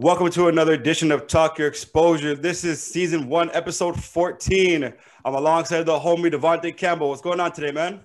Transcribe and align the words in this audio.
Welcome 0.00 0.30
to 0.30 0.46
another 0.46 0.74
edition 0.74 1.10
of 1.10 1.26
Talk 1.26 1.58
Your 1.58 1.66
Exposure. 1.66 2.36
This 2.36 2.62
is 2.62 2.80
season 2.80 3.28
one, 3.28 3.50
episode 3.50 4.00
14. 4.00 4.94
I'm 5.24 5.34
alongside 5.34 5.86
the 5.86 5.98
homie 5.98 6.32
Devontae 6.32 6.76
Campbell. 6.76 7.08
What's 7.08 7.20
going 7.20 7.40
on 7.40 7.50
today, 7.50 7.72
man? 7.72 8.02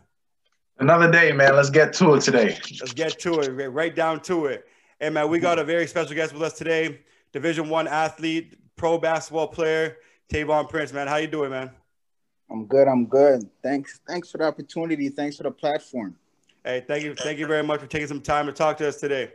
Another 0.80 1.12
day, 1.12 1.32
man. 1.32 1.56
Let's 1.56 1.70
get 1.70 1.94
to 1.94 2.16
it 2.16 2.22
today. 2.22 2.58
Let's 2.80 2.94
get 2.94 3.20
to 3.20 3.42
it, 3.42 3.68
right 3.70 3.96
down 3.96 4.22
to 4.22 4.48
it. 4.48 4.66
Hey, 5.00 5.12
man, 5.12 5.30
we 5.30 5.38
got 5.38 5.60
a 5.60 5.64
very 5.64 5.86
special 5.86 6.16
guest 6.16 6.34
with 6.34 6.42
us 6.42 6.54
today. 6.54 7.02
Division 7.32 7.70
one 7.70 7.88
athlete, 7.88 8.58
pro 8.76 8.98
basketball 8.98 9.50
player, 9.50 9.98
Taevaunn 10.34 10.68
Prince. 10.68 10.94
Man, 10.94 11.08
how 11.08 11.18
you 11.18 11.28
doing, 11.28 11.52
man? 11.52 11.70
I'm 12.50 12.66
good. 12.66 12.88
I'm 12.88 13.06
good. 13.06 13.48
Thanks. 13.62 14.00
Thanks 14.08 14.32
for 14.32 14.40
the 14.40 14.46
opportunity. 14.46 15.10
Thanks 15.10 15.38
for 15.38 15.44
the 15.44 15.52
platform. 15.52 16.16
Hey, 16.66 16.84
thank 16.88 17.04
you. 17.04 17.14
Thank 17.14 17.38
you 17.38 17.46
very 17.46 17.62
much 17.62 17.82
for 17.82 17.88
taking 17.88 18.08
some 18.08 18.22
time 18.22 18.48
to 18.48 18.52
talk 18.52 18.78
to 18.78 18.88
us 18.88 19.00
today. 19.00 19.34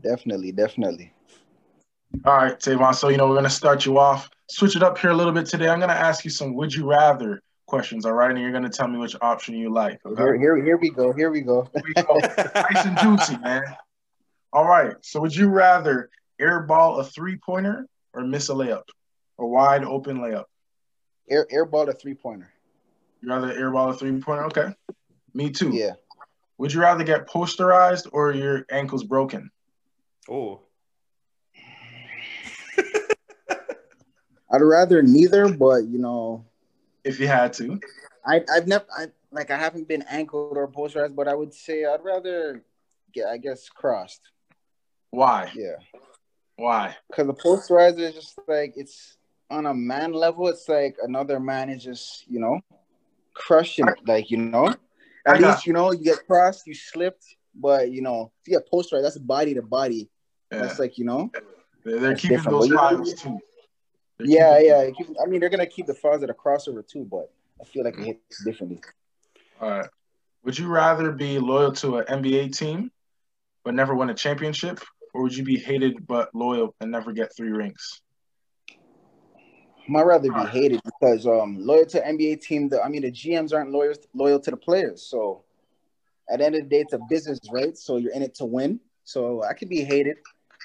Definitely, 0.00 0.52
definitely. 0.52 1.12
All 2.24 2.36
right, 2.36 2.58
Taevaunn. 2.58 2.94
So, 2.94 3.08
you 3.08 3.16
know, 3.16 3.26
we're 3.26 3.34
going 3.34 3.44
to 3.44 3.50
start 3.50 3.84
you 3.84 3.98
off, 3.98 4.30
switch 4.48 4.76
it 4.76 4.82
up 4.82 4.98
here 4.98 5.10
a 5.10 5.16
little 5.16 5.32
bit 5.32 5.46
today. 5.46 5.68
I'm 5.68 5.78
going 5.78 5.88
to 5.88 5.96
ask 5.96 6.24
you 6.24 6.30
some 6.30 6.54
would 6.54 6.72
you 6.72 6.88
rather 6.88 7.42
questions, 7.66 8.06
all 8.06 8.12
right? 8.12 8.30
And 8.30 8.38
you're 8.38 8.52
going 8.52 8.62
to 8.62 8.70
tell 8.70 8.88
me 8.88 8.98
which 8.98 9.16
option 9.20 9.56
you 9.56 9.72
like. 9.72 9.98
Okay? 10.06 10.22
Here, 10.22 10.38
here, 10.38 10.64
here 10.64 10.76
we 10.76 10.90
go. 10.90 11.12
Here 11.12 11.30
we 11.30 11.40
go. 11.40 11.68
Here 11.74 11.82
we 11.86 12.02
go. 12.02 12.18
nice 12.54 12.84
and 12.84 12.98
juicy, 12.98 13.36
man. 13.38 13.64
All 14.52 14.66
right. 14.66 14.94
So, 15.02 15.20
would 15.20 15.34
you 15.34 15.48
rather 15.48 16.10
airball 16.40 17.00
a 17.00 17.04
three 17.04 17.36
pointer 17.36 17.86
or 18.12 18.22
miss 18.22 18.48
a 18.48 18.52
layup, 18.52 18.84
a 19.38 19.46
wide 19.46 19.84
open 19.84 20.18
layup? 20.18 20.44
Air 21.28 21.46
airball 21.52 21.88
a 21.88 21.92
three 21.92 22.14
pointer. 22.14 22.50
You 23.22 23.30
rather 23.30 23.52
airball 23.52 23.90
a 23.90 23.94
three 23.94 24.20
pointer? 24.20 24.44
Okay. 24.46 24.68
Me 25.32 25.50
too. 25.50 25.70
Yeah. 25.70 25.94
Would 26.58 26.72
you 26.72 26.80
rather 26.80 27.02
get 27.02 27.26
posterized 27.26 28.06
or 28.12 28.32
your 28.32 28.64
ankles 28.70 29.02
broken? 29.02 29.50
Oh. 30.28 30.60
I'd 34.50 34.62
rather 34.62 35.02
neither, 35.02 35.48
but 35.48 35.84
you 35.84 35.98
know, 35.98 36.44
if 37.02 37.18
you 37.18 37.26
had 37.26 37.52
to, 37.54 37.80
I 38.24 38.42
I've 38.52 38.68
never 38.68 38.86
I 38.96 39.06
like 39.32 39.50
I 39.50 39.58
haven't 39.58 39.88
been 39.88 40.04
ankled 40.08 40.56
or 40.56 40.68
posterized, 40.68 41.16
but 41.16 41.26
I 41.26 41.34
would 41.34 41.52
say 41.52 41.84
I'd 41.84 42.04
rather 42.04 42.62
get 43.12 43.26
I 43.26 43.38
guess 43.38 43.68
crossed. 43.68 44.20
Why? 45.10 45.50
Yeah. 45.54 45.76
Why? 46.56 46.96
Because 47.08 47.26
the 47.26 47.34
posterizer 47.34 48.00
is 48.00 48.14
just 48.14 48.38
like 48.46 48.74
it's 48.76 49.16
on 49.50 49.66
a 49.66 49.74
man 49.74 50.12
level. 50.12 50.48
It's 50.48 50.68
like 50.68 50.96
another 51.02 51.40
man 51.40 51.68
is 51.68 51.82
just 51.82 52.24
you 52.28 52.38
know 52.38 52.60
crushing 53.34 53.88
it, 53.88 53.98
like 54.06 54.30
you 54.30 54.38
know. 54.38 54.68
At 55.26 55.42
I 55.42 55.48
least 55.48 55.66
you 55.66 55.72
know 55.72 55.90
you 55.92 56.04
get 56.04 56.26
crossed, 56.26 56.66
you 56.66 56.74
slipped, 56.74 57.24
but 57.54 57.90
you 57.90 58.02
know 58.02 58.30
if 58.42 58.48
you 58.48 58.58
get 58.58 58.70
posterized, 58.70 59.02
that's 59.02 59.18
body 59.18 59.54
to 59.54 59.62
body. 59.62 60.10
Yeah. 60.54 60.62
That's 60.62 60.78
like 60.78 60.98
you 60.98 61.04
know. 61.04 61.30
They're, 61.84 62.00
they're 62.00 62.16
keeping 62.16 62.42
those 62.44 62.70
files 62.70 63.14
too. 63.14 63.38
They're 64.18 64.26
yeah, 64.26 64.58
yeah. 64.58 64.90
I 65.22 65.26
mean, 65.26 65.40
they're 65.40 65.50
gonna 65.50 65.66
keep 65.66 65.86
the 65.86 65.94
files 65.94 66.22
at 66.22 66.30
a 66.30 66.34
crossover 66.34 66.86
too, 66.86 67.06
but 67.10 67.30
I 67.60 67.64
feel 67.64 67.84
like 67.84 67.98
it 67.98 68.04
hits 68.04 68.44
differently. 68.44 68.80
All 69.60 69.70
right. 69.70 69.88
Would 70.44 70.58
you 70.58 70.68
rather 70.68 71.10
be 71.12 71.38
loyal 71.38 71.72
to 71.72 71.98
an 71.98 72.22
NBA 72.22 72.56
team 72.56 72.90
but 73.64 73.74
never 73.74 73.94
win 73.94 74.10
a 74.10 74.14
championship, 74.14 74.78
or 75.14 75.22
would 75.22 75.34
you 75.34 75.42
be 75.42 75.56
hated 75.56 76.06
but 76.06 76.32
loyal 76.34 76.74
and 76.80 76.90
never 76.90 77.12
get 77.12 77.34
three 77.34 77.50
rings? 77.50 78.02
I'd 79.88 80.02
rather 80.02 80.32
be 80.32 80.46
hated 80.46 80.80
because 80.84 81.26
um 81.26 81.58
loyal 81.58 81.86
to 81.86 82.00
NBA 82.00 82.42
team. 82.42 82.68
The 82.68 82.82
I 82.82 82.88
mean 82.88 83.02
the 83.02 83.10
GMs 83.10 83.52
aren't 83.52 83.70
loyal 83.70 83.94
loyal 84.14 84.40
to 84.40 84.50
the 84.50 84.56
players. 84.56 85.02
So 85.02 85.44
at 86.30 86.38
the 86.38 86.46
end 86.46 86.54
of 86.54 86.62
the 86.62 86.68
day, 86.68 86.80
it's 86.80 86.92
a 86.92 87.00
business, 87.08 87.40
right? 87.52 87.76
So 87.76 87.96
you're 87.96 88.12
in 88.12 88.22
it 88.22 88.34
to 88.36 88.44
win. 88.44 88.80
So 89.04 89.42
I 89.42 89.52
could 89.52 89.68
be 89.68 89.84
hated. 89.84 90.16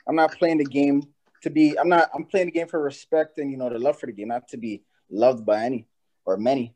I'm 0.09 0.15
not 0.15 0.31
playing 0.31 0.57
the 0.57 0.65
game 0.65 1.03
to 1.43 1.49
be 1.51 1.77
I'm 1.79 1.87
not 1.87 2.09
I'm 2.13 2.25
playing 2.25 2.47
the 2.47 2.51
game 2.51 2.67
for 2.67 2.81
respect 2.81 3.37
and 3.37 3.51
you 3.51 3.57
know 3.57 3.69
the 3.69 3.77
love 3.77 3.99
for 3.99 4.07
the 4.07 4.11
game, 4.11 4.29
not 4.29 4.47
to 4.49 4.57
be 4.57 4.81
loved 5.09 5.45
by 5.45 5.63
any 5.63 5.87
or 6.25 6.35
many. 6.35 6.73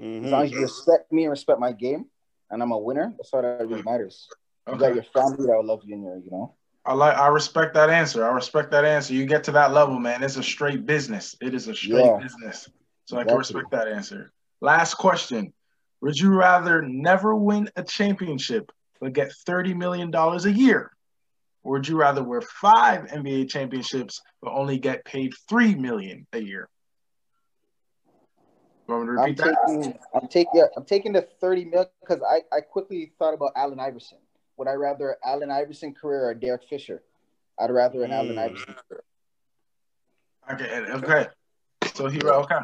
Mm-hmm. 0.00 0.26
As 0.26 0.30
long 0.30 0.44
as 0.44 0.52
you 0.52 0.60
respect 0.60 1.12
me 1.12 1.24
and 1.24 1.30
respect 1.30 1.58
my 1.58 1.72
game, 1.72 2.06
and 2.50 2.62
I'm 2.62 2.70
a 2.70 2.78
winner, 2.78 3.12
that's 3.16 3.34
all 3.34 3.42
that 3.42 3.66
really 3.66 3.82
matters. 3.82 4.28
Okay. 4.66 4.76
You 4.76 4.80
got 4.80 4.94
your 4.94 5.04
family 5.04 5.46
that 5.46 5.56
will 5.56 5.66
love 5.66 5.82
you 5.84 5.94
in 5.94 6.02
your, 6.02 6.18
you 6.18 6.30
know. 6.30 6.54
I 6.86 6.94
like 6.94 7.16
I 7.16 7.26
respect 7.26 7.74
that 7.74 7.90
answer. 7.90 8.24
I 8.24 8.32
respect 8.32 8.70
that 8.70 8.84
answer. 8.84 9.12
You 9.12 9.26
get 9.26 9.44
to 9.44 9.52
that 9.52 9.72
level, 9.72 9.98
man. 9.98 10.22
It's 10.22 10.36
a 10.36 10.42
straight 10.42 10.86
business. 10.86 11.36
It 11.40 11.54
is 11.54 11.66
a 11.66 11.74
straight 11.74 12.04
yeah. 12.04 12.18
business. 12.22 12.70
So 13.06 13.16
exactly. 13.16 13.20
I 13.20 13.24
can 13.24 13.38
respect 13.38 13.70
that 13.72 13.88
answer. 13.88 14.32
Last 14.60 14.94
question. 14.94 15.52
Would 16.00 16.18
you 16.18 16.32
rather 16.32 16.80
never 16.82 17.34
win 17.34 17.68
a 17.74 17.82
championship 17.82 18.70
but 19.00 19.12
get 19.12 19.32
$30 19.46 19.74
million 19.74 20.14
a 20.14 20.48
year? 20.48 20.92
Or 21.68 21.72
would 21.72 21.86
you 21.86 21.98
rather 21.98 22.24
wear 22.24 22.40
five 22.40 23.08
NBA 23.08 23.50
championships 23.50 24.22
but 24.40 24.54
only 24.54 24.78
get 24.78 25.04
paid 25.04 25.34
three 25.50 25.74
million 25.74 26.26
a 26.32 26.38
year? 26.38 26.66
I'm 28.88 29.34
taking, 29.34 29.98
I'm 30.14 30.28
taking, 30.28 30.68
I'm 30.78 30.84
taking 30.86 31.12
the 31.12 31.28
30 31.42 31.66
million 31.66 31.90
because 32.00 32.22
I, 32.26 32.40
I 32.56 32.62
quickly 32.62 33.12
thought 33.18 33.34
about 33.34 33.52
Allen 33.54 33.78
Iverson. 33.80 34.16
Would 34.56 34.66
I 34.66 34.72
rather 34.72 35.18
Allen 35.22 35.50
Iverson 35.50 35.92
career 35.92 36.30
or 36.30 36.32
Derek 36.32 36.62
Fisher? 36.64 37.02
I'd 37.60 37.70
rather 37.70 38.02
an 38.02 38.12
mm. 38.12 38.14
Allen 38.14 38.38
Iverson 38.38 38.74
career. 38.88 39.04
Okay, 40.50 40.90
okay. 40.92 41.26
So 41.94 42.08
here, 42.08 42.30
okay. 42.30 42.60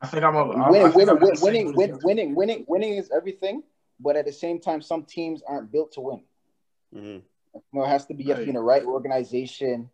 I 0.00 0.06
think 0.06 0.22
I'm 0.22 0.36
a 0.36 0.46
winning, 0.70 0.92
winning, 0.94 1.18
winning, 1.18 1.40
winning, 1.40 1.72
winning, 1.74 2.00
winning, 2.04 2.34
winning, 2.36 2.64
winning 2.68 2.94
is 2.94 3.10
everything. 3.10 3.64
But 3.98 4.14
at 4.14 4.24
the 4.24 4.32
same 4.32 4.60
time, 4.60 4.82
some 4.82 5.02
teams 5.02 5.42
aren't 5.48 5.72
built 5.72 5.90
to 5.94 6.00
win. 6.00 6.22
Mm-hmm. 6.94 7.18
You 7.72 7.80
know, 7.80 7.84
it 7.84 7.88
has 7.88 8.06
to 8.06 8.14
be 8.14 8.32
right. 8.32 8.46
in 8.46 8.54
the 8.54 8.60
right 8.60 8.84
organization. 8.84 9.90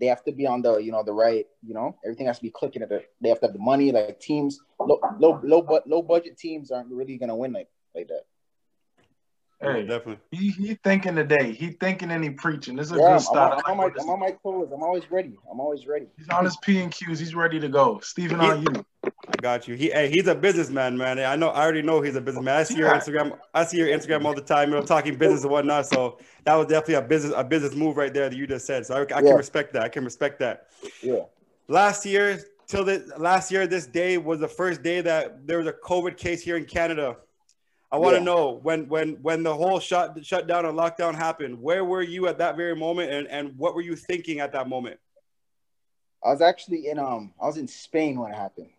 They 0.00 0.06
have 0.06 0.24
to 0.24 0.32
be 0.32 0.46
on 0.46 0.62
the, 0.62 0.78
you 0.78 0.90
know, 0.90 1.02
the 1.04 1.12
right, 1.12 1.46
you 1.62 1.74
know, 1.74 1.96
everything 2.04 2.26
has 2.26 2.38
to 2.38 2.42
be 2.42 2.50
clicking 2.50 2.82
at 2.82 2.90
it. 2.90 3.12
They 3.20 3.28
have 3.28 3.40
to 3.40 3.46
have 3.46 3.52
the 3.52 3.60
money. 3.60 3.92
Like 3.92 4.18
teams, 4.20 4.58
low, 4.78 5.00
low, 5.18 5.40
low, 5.42 5.62
but 5.62 5.86
low 5.88 6.02
budget 6.02 6.36
teams 6.36 6.70
aren't 6.70 6.90
really 6.90 7.16
gonna 7.16 7.36
win 7.36 7.52
like 7.52 7.68
like 7.94 8.08
that. 8.08 8.24
Hey, 9.60 9.82
definitely. 9.82 10.18
He 10.30 10.50
he 10.50 10.74
thinking 10.84 11.14
today. 11.14 11.52
He 11.52 11.70
thinking 11.70 12.10
and 12.10 12.22
he 12.22 12.30
preaching. 12.30 12.76
This 12.76 12.88
is 12.88 12.92
a 12.92 12.96
good 12.96 13.20
start. 13.20 13.62
I'm, 13.66 13.72
I'm, 13.72 13.80
on 13.80 13.92
my, 13.94 14.02
I'm 14.02 14.10
on 14.10 14.20
my 14.20 14.30
toes. 14.42 14.70
I'm 14.74 14.82
always 14.82 15.10
ready. 15.10 15.38
I'm 15.50 15.60
always 15.60 15.86
ready. 15.86 16.06
He's 16.18 16.28
on 16.28 16.44
his 16.44 16.56
P 16.58 16.80
and 16.82 16.92
Qs. 16.92 17.18
He's 17.18 17.34
ready 17.34 17.58
to 17.60 17.68
go. 17.68 18.00
Steven, 18.00 18.40
on 18.40 18.62
you. 18.62 18.84
I 19.04 19.40
got 19.40 19.66
you. 19.66 19.74
He 19.74 19.90
hey, 19.90 20.10
he's 20.10 20.26
a 20.26 20.34
businessman, 20.34 20.98
man. 20.98 21.18
I 21.18 21.36
know. 21.36 21.48
I 21.48 21.62
already 21.62 21.82
know 21.82 22.02
he's 22.02 22.16
a 22.16 22.20
businessman. 22.20 22.56
I 22.56 22.62
see 22.64 22.76
your 22.76 22.90
Instagram. 22.90 23.38
I 23.54 23.64
see 23.64 23.78
your 23.78 23.88
Instagram 23.88 24.24
all 24.24 24.34
the 24.34 24.42
time. 24.42 24.70
You 24.70 24.76
know, 24.76 24.82
talking 24.82 25.16
business 25.16 25.42
and 25.42 25.52
whatnot. 25.52 25.86
So 25.86 26.18
that 26.44 26.54
was 26.54 26.66
definitely 26.66 26.94
a 26.94 27.02
business 27.02 27.32
a 27.36 27.44
business 27.44 27.74
move 27.74 27.96
right 27.96 28.12
there 28.12 28.28
that 28.28 28.36
you 28.36 28.46
just 28.46 28.66
said. 28.66 28.84
So 28.84 28.96
I, 28.96 29.02
I 29.02 29.22
can 29.22 29.36
respect 29.36 29.72
that. 29.74 29.82
I 29.82 29.88
can 29.88 30.04
respect 30.04 30.40
that. 30.40 30.68
Yeah. 31.02 31.22
Last 31.68 32.04
year 32.04 32.40
till 32.66 32.84
the 32.84 33.12
last 33.18 33.50
year, 33.50 33.66
this 33.66 33.86
day 33.86 34.18
was 34.18 34.40
the 34.40 34.48
first 34.48 34.82
day 34.82 35.00
that 35.00 35.46
there 35.46 35.58
was 35.58 35.66
a 35.66 35.72
COVID 35.72 36.16
case 36.16 36.42
here 36.42 36.56
in 36.56 36.64
Canada. 36.64 37.16
I 37.94 37.96
want 37.96 38.14
to 38.14 38.18
yeah. 38.18 38.24
know 38.24 38.58
when 38.60 38.88
when 38.88 39.10
when 39.22 39.44
the 39.44 39.54
whole 39.54 39.78
shut 39.78 40.18
shutdown 40.26 40.66
and 40.66 40.76
lockdown 40.76 41.14
happened. 41.14 41.62
Where 41.62 41.84
were 41.84 42.02
you 42.02 42.26
at 42.26 42.38
that 42.38 42.56
very 42.56 42.74
moment, 42.74 43.12
and 43.12 43.28
and 43.28 43.56
what 43.56 43.76
were 43.76 43.82
you 43.82 43.94
thinking 43.94 44.40
at 44.40 44.50
that 44.50 44.68
moment? 44.68 44.98
I 46.24 46.30
was 46.30 46.42
actually 46.42 46.88
in 46.88 46.98
um 46.98 47.32
I 47.40 47.46
was 47.46 47.56
in 47.56 47.68
Spain 47.68 48.18
when 48.18 48.32
it 48.32 48.34
happened. 48.34 48.70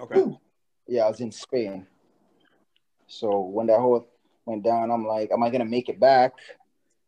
Okay. 0.00 0.36
Yeah, 0.88 1.04
I 1.04 1.08
was 1.08 1.20
in 1.20 1.30
Spain. 1.30 1.86
So 3.06 3.38
when 3.38 3.68
that 3.68 3.78
whole 3.78 4.08
went 4.46 4.64
down, 4.64 4.90
I'm 4.90 5.06
like, 5.06 5.30
am 5.30 5.44
I 5.44 5.50
gonna 5.50 5.64
make 5.64 5.88
it 5.88 6.00
back? 6.00 6.32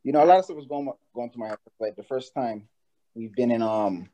You 0.05 0.13
know, 0.13 0.23
a 0.23 0.27
lot 0.27 0.39
of 0.39 0.45
stuff 0.45 0.57
was 0.57 0.67
going 0.67 0.93
going 1.13 1.31
through 1.31 1.41
my 1.41 1.49
head. 1.49 1.59
Like 1.81 1.97
the 1.97 2.05
first 2.05 2.37
time 2.37 2.69
we've 3.17 3.35
been 3.35 3.51
in 3.51 3.63
um 3.63 4.11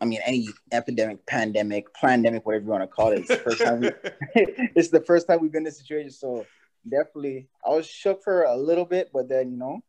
I 0.00 0.04
mean, 0.04 0.20
any 0.26 0.48
epidemic, 0.72 1.24
pandemic, 1.26 1.92
pandemic, 1.94 2.44
whatever 2.44 2.64
you 2.64 2.70
want 2.70 2.82
to 2.82 2.86
call 2.86 3.12
it. 3.12 3.20
It's 3.20 3.28
the 3.28 3.36
first 3.36 3.62
time, 3.62 3.80
we, 3.80 3.90
it's 4.76 4.90
the 4.90 5.00
first 5.00 5.26
time 5.26 5.40
we've 5.40 5.52
been 5.52 5.60
in 5.60 5.64
this 5.64 5.78
situation. 5.78 6.10
So 6.10 6.44
definitely, 6.84 7.48
I 7.64 7.70
was 7.70 7.86
shook 7.86 8.22
for 8.22 8.42
a 8.42 8.56
little 8.56 8.84
bit, 8.84 9.10
but 9.12 9.28
then 9.28 9.50
you 9.50 9.56
know, 9.56 9.80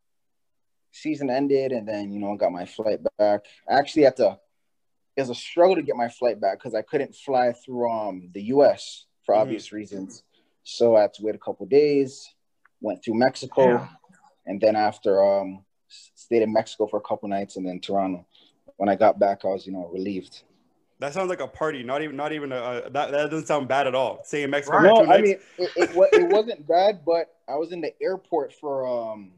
season 0.91 1.29
ended, 1.29 1.71
and 1.71 1.87
then 1.87 2.11
you 2.11 2.19
know, 2.19 2.35
got 2.37 2.51
my 2.51 2.65
flight 2.65 2.99
back. 3.17 3.41
I 3.69 3.77
actually 3.77 4.03
had 4.03 4.15
to. 4.17 4.39
It 5.15 5.21
was 5.21 5.29
a 5.29 5.35
struggle 5.35 5.75
to 5.75 5.81
get 5.81 5.95
my 5.95 6.09
flight 6.09 6.39
back 6.39 6.59
because 6.59 6.75
I 6.75 6.83
couldn't 6.83 7.15
fly 7.15 7.53
through 7.53 7.91
um 7.91 8.29
the 8.33 8.43
U.S. 8.43 9.05
for 9.25 9.33
mm-hmm. 9.33 9.41
obvious 9.41 9.73
reasons. 9.73 10.23
So 10.63 10.95
I 10.95 11.01
had 11.01 11.13
to 11.15 11.23
wait 11.23 11.35
a 11.35 11.39
couple 11.39 11.65
days. 11.65 12.33
Went 12.79 13.03
through 13.03 13.15
Mexico, 13.15 13.67
yeah. 13.67 13.87
and 14.45 14.61
then 14.61 14.75
after 14.75 15.21
um 15.21 15.65
stayed 15.89 16.43
in 16.43 16.53
Mexico 16.53 16.87
for 16.87 16.97
a 16.97 17.01
couple 17.01 17.27
nights, 17.27 17.57
and 17.57 17.67
then 17.67 17.79
Toronto 17.79 18.25
when 18.77 18.89
I 18.89 18.95
got 18.95 19.19
back, 19.19 19.41
I 19.43 19.47
was, 19.49 19.67
you 19.67 19.73
know, 19.73 19.89
relieved. 19.91 20.43
That 20.99 21.13
sounds 21.13 21.29
like 21.29 21.41
a 21.41 21.47
party. 21.47 21.83
Not 21.83 22.01
even, 22.01 22.15
not 22.15 22.31
even 22.31 22.51
a, 22.51 22.89
that. 22.91 23.11
That 23.11 23.29
doesn't 23.29 23.45
sound 23.45 23.67
bad 23.67 23.85
at 23.85 23.93
all. 23.93 24.21
Saying 24.23 24.49
Mexico. 24.49 24.79
No, 24.79 25.05
I 25.05 25.21
mean, 25.21 25.37
it, 25.59 25.69
it, 25.75 25.89
it 25.95 26.29
wasn't 26.29 26.67
bad, 26.67 27.01
but 27.05 27.35
I 27.47 27.55
was 27.55 27.71
in 27.71 27.81
the 27.81 27.93
airport 28.01 28.51
for 28.53 28.87
um, 28.87 29.31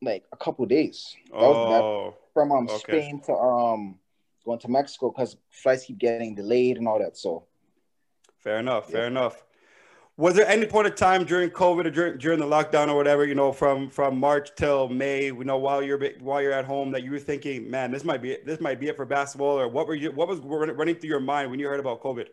like 0.00 0.24
a 0.32 0.36
couple 0.36 0.64
days. 0.64 1.14
That 1.30 1.38
oh, 1.38 2.14
from 2.32 2.52
um 2.52 2.68
okay. 2.68 2.78
Spain 2.78 3.20
to 3.26 3.34
um 3.34 3.98
going 4.46 4.58
to 4.60 4.68
Mexico 4.68 5.10
because 5.10 5.36
flights 5.50 5.84
keep 5.84 5.98
getting 5.98 6.34
delayed 6.34 6.78
and 6.78 6.88
all 6.88 7.00
that. 7.00 7.18
So, 7.18 7.44
fair 8.38 8.58
enough. 8.58 8.90
Fair 8.90 9.08
enough. 9.08 9.44
Was 10.18 10.34
there 10.34 10.48
any 10.48 10.64
point 10.64 10.86
of 10.86 10.94
time 10.94 11.24
during 11.24 11.50
COVID 11.50 11.84
or 11.84 11.90
during, 11.90 12.16
during 12.16 12.40
the 12.40 12.46
lockdown 12.46 12.88
or 12.88 12.96
whatever, 12.96 13.26
you 13.26 13.34
know, 13.34 13.52
from 13.52 13.90
from 13.90 14.18
March 14.18 14.48
till 14.56 14.88
May, 14.88 15.26
you 15.26 15.44
know, 15.44 15.58
while 15.58 15.82
you're 15.82 16.02
while 16.20 16.40
you're 16.40 16.52
at 16.52 16.64
home, 16.64 16.90
that 16.92 17.02
you 17.02 17.10
were 17.10 17.18
thinking, 17.18 17.70
man, 17.70 17.90
this 17.90 18.02
might 18.02 18.22
be 18.22 18.32
it, 18.32 18.46
this 18.46 18.58
might 18.58 18.80
be 18.80 18.88
it 18.88 18.96
for 18.96 19.04
basketball, 19.04 19.58
or 19.58 19.68
what 19.68 19.86
were 19.86 19.94
you 19.94 20.10
what 20.12 20.26
was 20.26 20.40
running 20.40 20.94
through 20.94 21.10
your 21.10 21.20
mind 21.20 21.50
when 21.50 21.60
you 21.60 21.66
heard 21.66 21.80
about 21.80 22.02
COVID? 22.02 22.28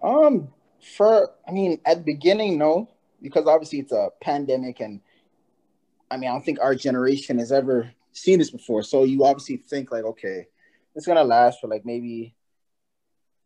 Um, 0.00 0.48
for 0.96 1.30
I 1.46 1.50
mean, 1.50 1.80
at 1.84 1.98
the 1.98 2.04
beginning, 2.04 2.56
no, 2.56 2.88
because 3.20 3.46
obviously 3.46 3.80
it's 3.80 3.92
a 3.92 4.10
pandemic, 4.20 4.78
and 4.78 5.00
I 6.08 6.18
mean, 6.18 6.30
I 6.30 6.32
don't 6.32 6.44
think 6.44 6.60
our 6.60 6.76
generation 6.76 7.38
has 7.38 7.50
ever 7.50 7.90
seen 8.12 8.38
this 8.38 8.50
before. 8.50 8.84
So 8.84 9.02
you 9.02 9.24
obviously 9.24 9.56
think 9.56 9.90
like, 9.90 10.04
okay, 10.04 10.46
it's 10.94 11.06
gonna 11.06 11.24
last 11.24 11.60
for 11.60 11.66
like 11.66 11.84
maybe 11.84 12.36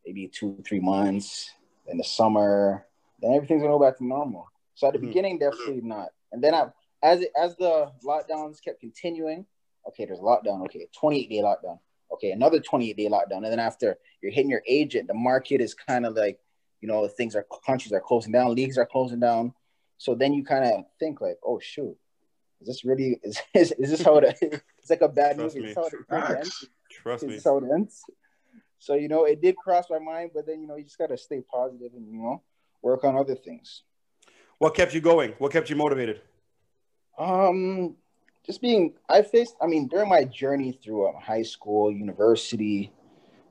maybe 0.06 0.28
two, 0.28 0.62
three 0.66 0.80
months 0.80 1.50
in 1.86 1.96
the 1.96 2.04
summer, 2.04 2.86
then 3.24 3.34
everything's 3.34 3.62
gonna 3.62 3.74
go 3.74 3.80
back 3.84 3.98
to 3.98 4.06
normal. 4.06 4.48
So 4.74 4.86
at 4.86 4.92
the 4.92 4.98
mm-hmm. 4.98 5.08
beginning, 5.08 5.38
definitely 5.38 5.80
not. 5.82 6.08
And 6.32 6.42
then 6.42 6.54
I, 6.54 6.66
as 7.02 7.20
it, 7.20 7.30
as 7.40 7.56
the 7.56 7.90
lockdowns 8.04 8.62
kept 8.62 8.80
continuing, 8.80 9.46
okay, 9.88 10.04
there's 10.04 10.18
a 10.18 10.22
lockdown. 10.22 10.64
Okay, 10.64 10.88
28 10.98 11.30
day 11.30 11.42
lockdown. 11.42 11.78
Okay, 12.12 12.32
another 12.32 12.60
28 12.60 12.96
day 12.96 13.08
lockdown. 13.08 13.36
And 13.36 13.46
then 13.46 13.60
after 13.60 13.96
you're 14.20 14.32
hitting 14.32 14.50
your 14.50 14.62
agent, 14.66 15.08
the 15.08 15.14
market 15.14 15.60
is 15.60 15.74
kind 15.74 16.06
of 16.06 16.14
like, 16.14 16.38
you 16.80 16.88
know, 16.88 17.06
things 17.08 17.36
are 17.36 17.46
countries 17.64 17.92
are 17.92 18.00
closing 18.00 18.32
down, 18.32 18.54
leagues 18.54 18.78
are 18.78 18.86
closing 18.86 19.20
down. 19.20 19.54
So 19.98 20.14
then 20.14 20.32
you 20.32 20.44
kind 20.44 20.64
of 20.64 20.84
think 20.98 21.20
like, 21.20 21.38
oh 21.44 21.58
shoot, 21.60 21.96
is 22.60 22.66
this 22.66 22.84
really 22.84 23.20
is, 23.22 23.40
is, 23.54 23.72
is 23.72 23.90
this 23.90 24.02
how 24.02 24.16
it 24.18 24.36
it's 24.42 24.90
like 24.90 25.02
a 25.02 25.08
bad 25.08 25.36
Trust 25.36 25.56
movie? 25.56 25.72
Trust 25.72 25.92
me. 25.92 26.68
Trust 26.90 27.24
me. 27.24 27.40
how 27.44 27.58
it 27.58 27.64
ends. 27.72 28.02
So 28.78 28.94
you 28.94 29.08
know, 29.08 29.24
it 29.24 29.40
did 29.40 29.56
cross 29.56 29.86
my 29.88 29.98
mind, 29.98 30.32
but 30.34 30.46
then 30.46 30.60
you 30.60 30.66
know, 30.66 30.76
you 30.76 30.84
just 30.84 30.98
gotta 30.98 31.16
stay 31.16 31.40
positive 31.40 31.92
and 31.94 32.06
you 32.06 32.18
know, 32.20 32.42
work 32.84 33.02
on 33.02 33.16
other 33.16 33.34
things. 33.34 33.82
What 34.58 34.75
kept 34.75 34.94
you 34.94 35.00
going? 35.00 35.32
What 35.38 35.50
kept 35.50 35.70
you 35.70 35.76
motivated? 35.76 36.20
Um, 37.19 37.96
just 38.46 38.60
being. 38.60 38.94
I 39.08 39.22
faced. 39.22 39.56
I 39.60 39.66
mean, 39.66 39.88
during 39.88 40.08
my 40.08 40.25
journey 40.25 40.72
through 40.72 41.08
um, 41.08 41.14
high 41.20 41.42
school, 41.42 41.90
university, 41.90 42.92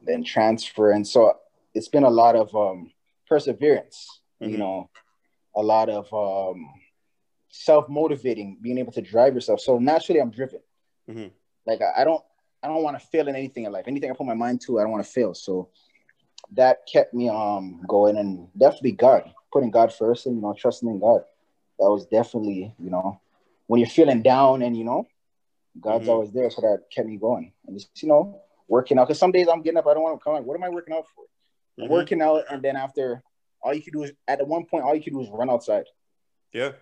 then 0.05 0.23
transfer, 0.23 0.91
and 0.91 1.05
so 1.05 1.37
it's 1.73 1.87
been 1.87 2.03
a 2.03 2.09
lot 2.09 2.35
of 2.35 2.55
um 2.55 2.91
perseverance. 3.27 4.21
Mm-hmm. 4.41 4.51
You 4.51 4.57
know, 4.59 4.89
a 5.55 5.61
lot 5.61 5.89
of 5.89 6.13
um 6.13 6.69
self 7.49 7.89
motivating, 7.89 8.59
being 8.61 8.77
able 8.77 8.91
to 8.93 9.01
drive 9.01 9.33
yourself. 9.33 9.59
So 9.59 9.79
naturally, 9.79 10.21
I'm 10.21 10.31
driven. 10.31 10.59
Mm-hmm. 11.09 11.27
Like 11.65 11.81
I, 11.81 12.01
I 12.01 12.03
don't 12.03 12.23
I 12.61 12.67
don't 12.67 12.83
want 12.83 12.99
to 12.99 13.05
fail 13.07 13.27
in 13.27 13.35
anything 13.35 13.65
in 13.65 13.71
life. 13.71 13.85
Anything 13.87 14.11
I 14.11 14.13
put 14.13 14.27
my 14.27 14.33
mind 14.33 14.61
to, 14.61 14.79
I 14.79 14.83
don't 14.83 14.91
want 14.91 15.05
to 15.05 15.11
fail. 15.11 15.33
So 15.33 15.69
that 16.51 16.85
kept 16.91 17.13
me 17.13 17.29
um 17.29 17.81
going 17.87 18.17
and 18.17 18.47
definitely 18.57 18.91
God, 18.93 19.31
putting 19.51 19.71
God 19.71 19.93
first 19.93 20.25
and 20.25 20.35
you 20.35 20.41
know, 20.41 20.53
trusting 20.57 20.89
in 20.89 20.99
God. 20.99 21.21
That 21.79 21.89
was 21.89 22.05
definitely, 22.05 22.73
you 22.79 22.89
know, 22.89 23.19
when 23.67 23.79
you're 23.79 23.89
feeling 23.89 24.21
down 24.21 24.61
and 24.61 24.77
you 24.77 24.83
know, 24.83 25.07
God's 25.79 26.03
mm-hmm. 26.03 26.09
always 26.11 26.31
there. 26.31 26.49
So 26.49 26.61
that 26.61 26.83
kept 26.93 27.07
me 27.07 27.17
going. 27.17 27.51
And 27.65 27.75
just, 27.77 28.01
you 28.01 28.09
know, 28.09 28.41
working 28.67 28.99
out. 28.99 29.07
Cause 29.07 29.19
some 29.19 29.31
days 29.31 29.47
I'm 29.51 29.61
getting 29.61 29.77
up, 29.77 29.87
I 29.87 29.93
don't 29.93 30.03
want 30.03 30.19
to 30.19 30.23
come 30.23 30.33
like, 30.33 30.43
what 30.43 30.55
am 30.55 30.63
I 30.63 30.69
working 30.69 30.93
out 30.93 31.05
for? 31.15 31.25
Mm-hmm. 31.81 31.91
Working 31.91 32.21
out 32.21 32.43
and 32.51 32.61
then 32.61 32.75
after 32.75 33.23
all 33.61 33.73
you 33.73 33.81
could 33.81 33.93
do 33.93 34.03
is 34.03 34.11
at 34.27 34.45
one 34.45 34.65
point 34.65 34.83
all 34.83 34.93
you 34.93 35.01
could 35.01 35.13
do 35.13 35.21
is 35.21 35.29
run 35.31 35.49
outside. 35.49 35.85
Yeah. 36.51 36.73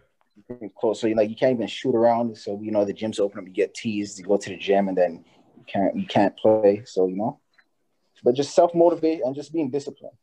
Close. 0.78 1.00
So 1.00 1.08
you 1.08 1.16
like 1.16 1.30
you 1.30 1.36
can't 1.36 1.54
even 1.54 1.68
shoot 1.68 1.96
around. 1.96 2.38
So 2.38 2.60
you 2.62 2.72
know 2.72 2.84
the 2.84 2.94
gym's 2.94 3.20
open 3.20 3.40
up, 3.40 3.46
you 3.46 3.54
get 3.54 3.74
teased, 3.74 4.18
you 4.18 4.26
go 4.26 4.38
to 4.38 4.50
the 4.50 4.58
gym 4.58 4.88
and 4.88 4.98
then 4.98 5.24
you 5.58 5.64
can't 5.68 5.96
you 5.96 6.08
can't 6.08 6.36
play. 6.38 6.84
So 6.86 7.08
you 7.08 7.16
know, 7.16 7.40
but 8.24 8.36
just 8.36 8.54
self 8.56 8.74
motivate 8.74 9.22
and 9.24 9.36
just 9.36 9.54
being 9.54 9.70
disciplined. 9.70 10.16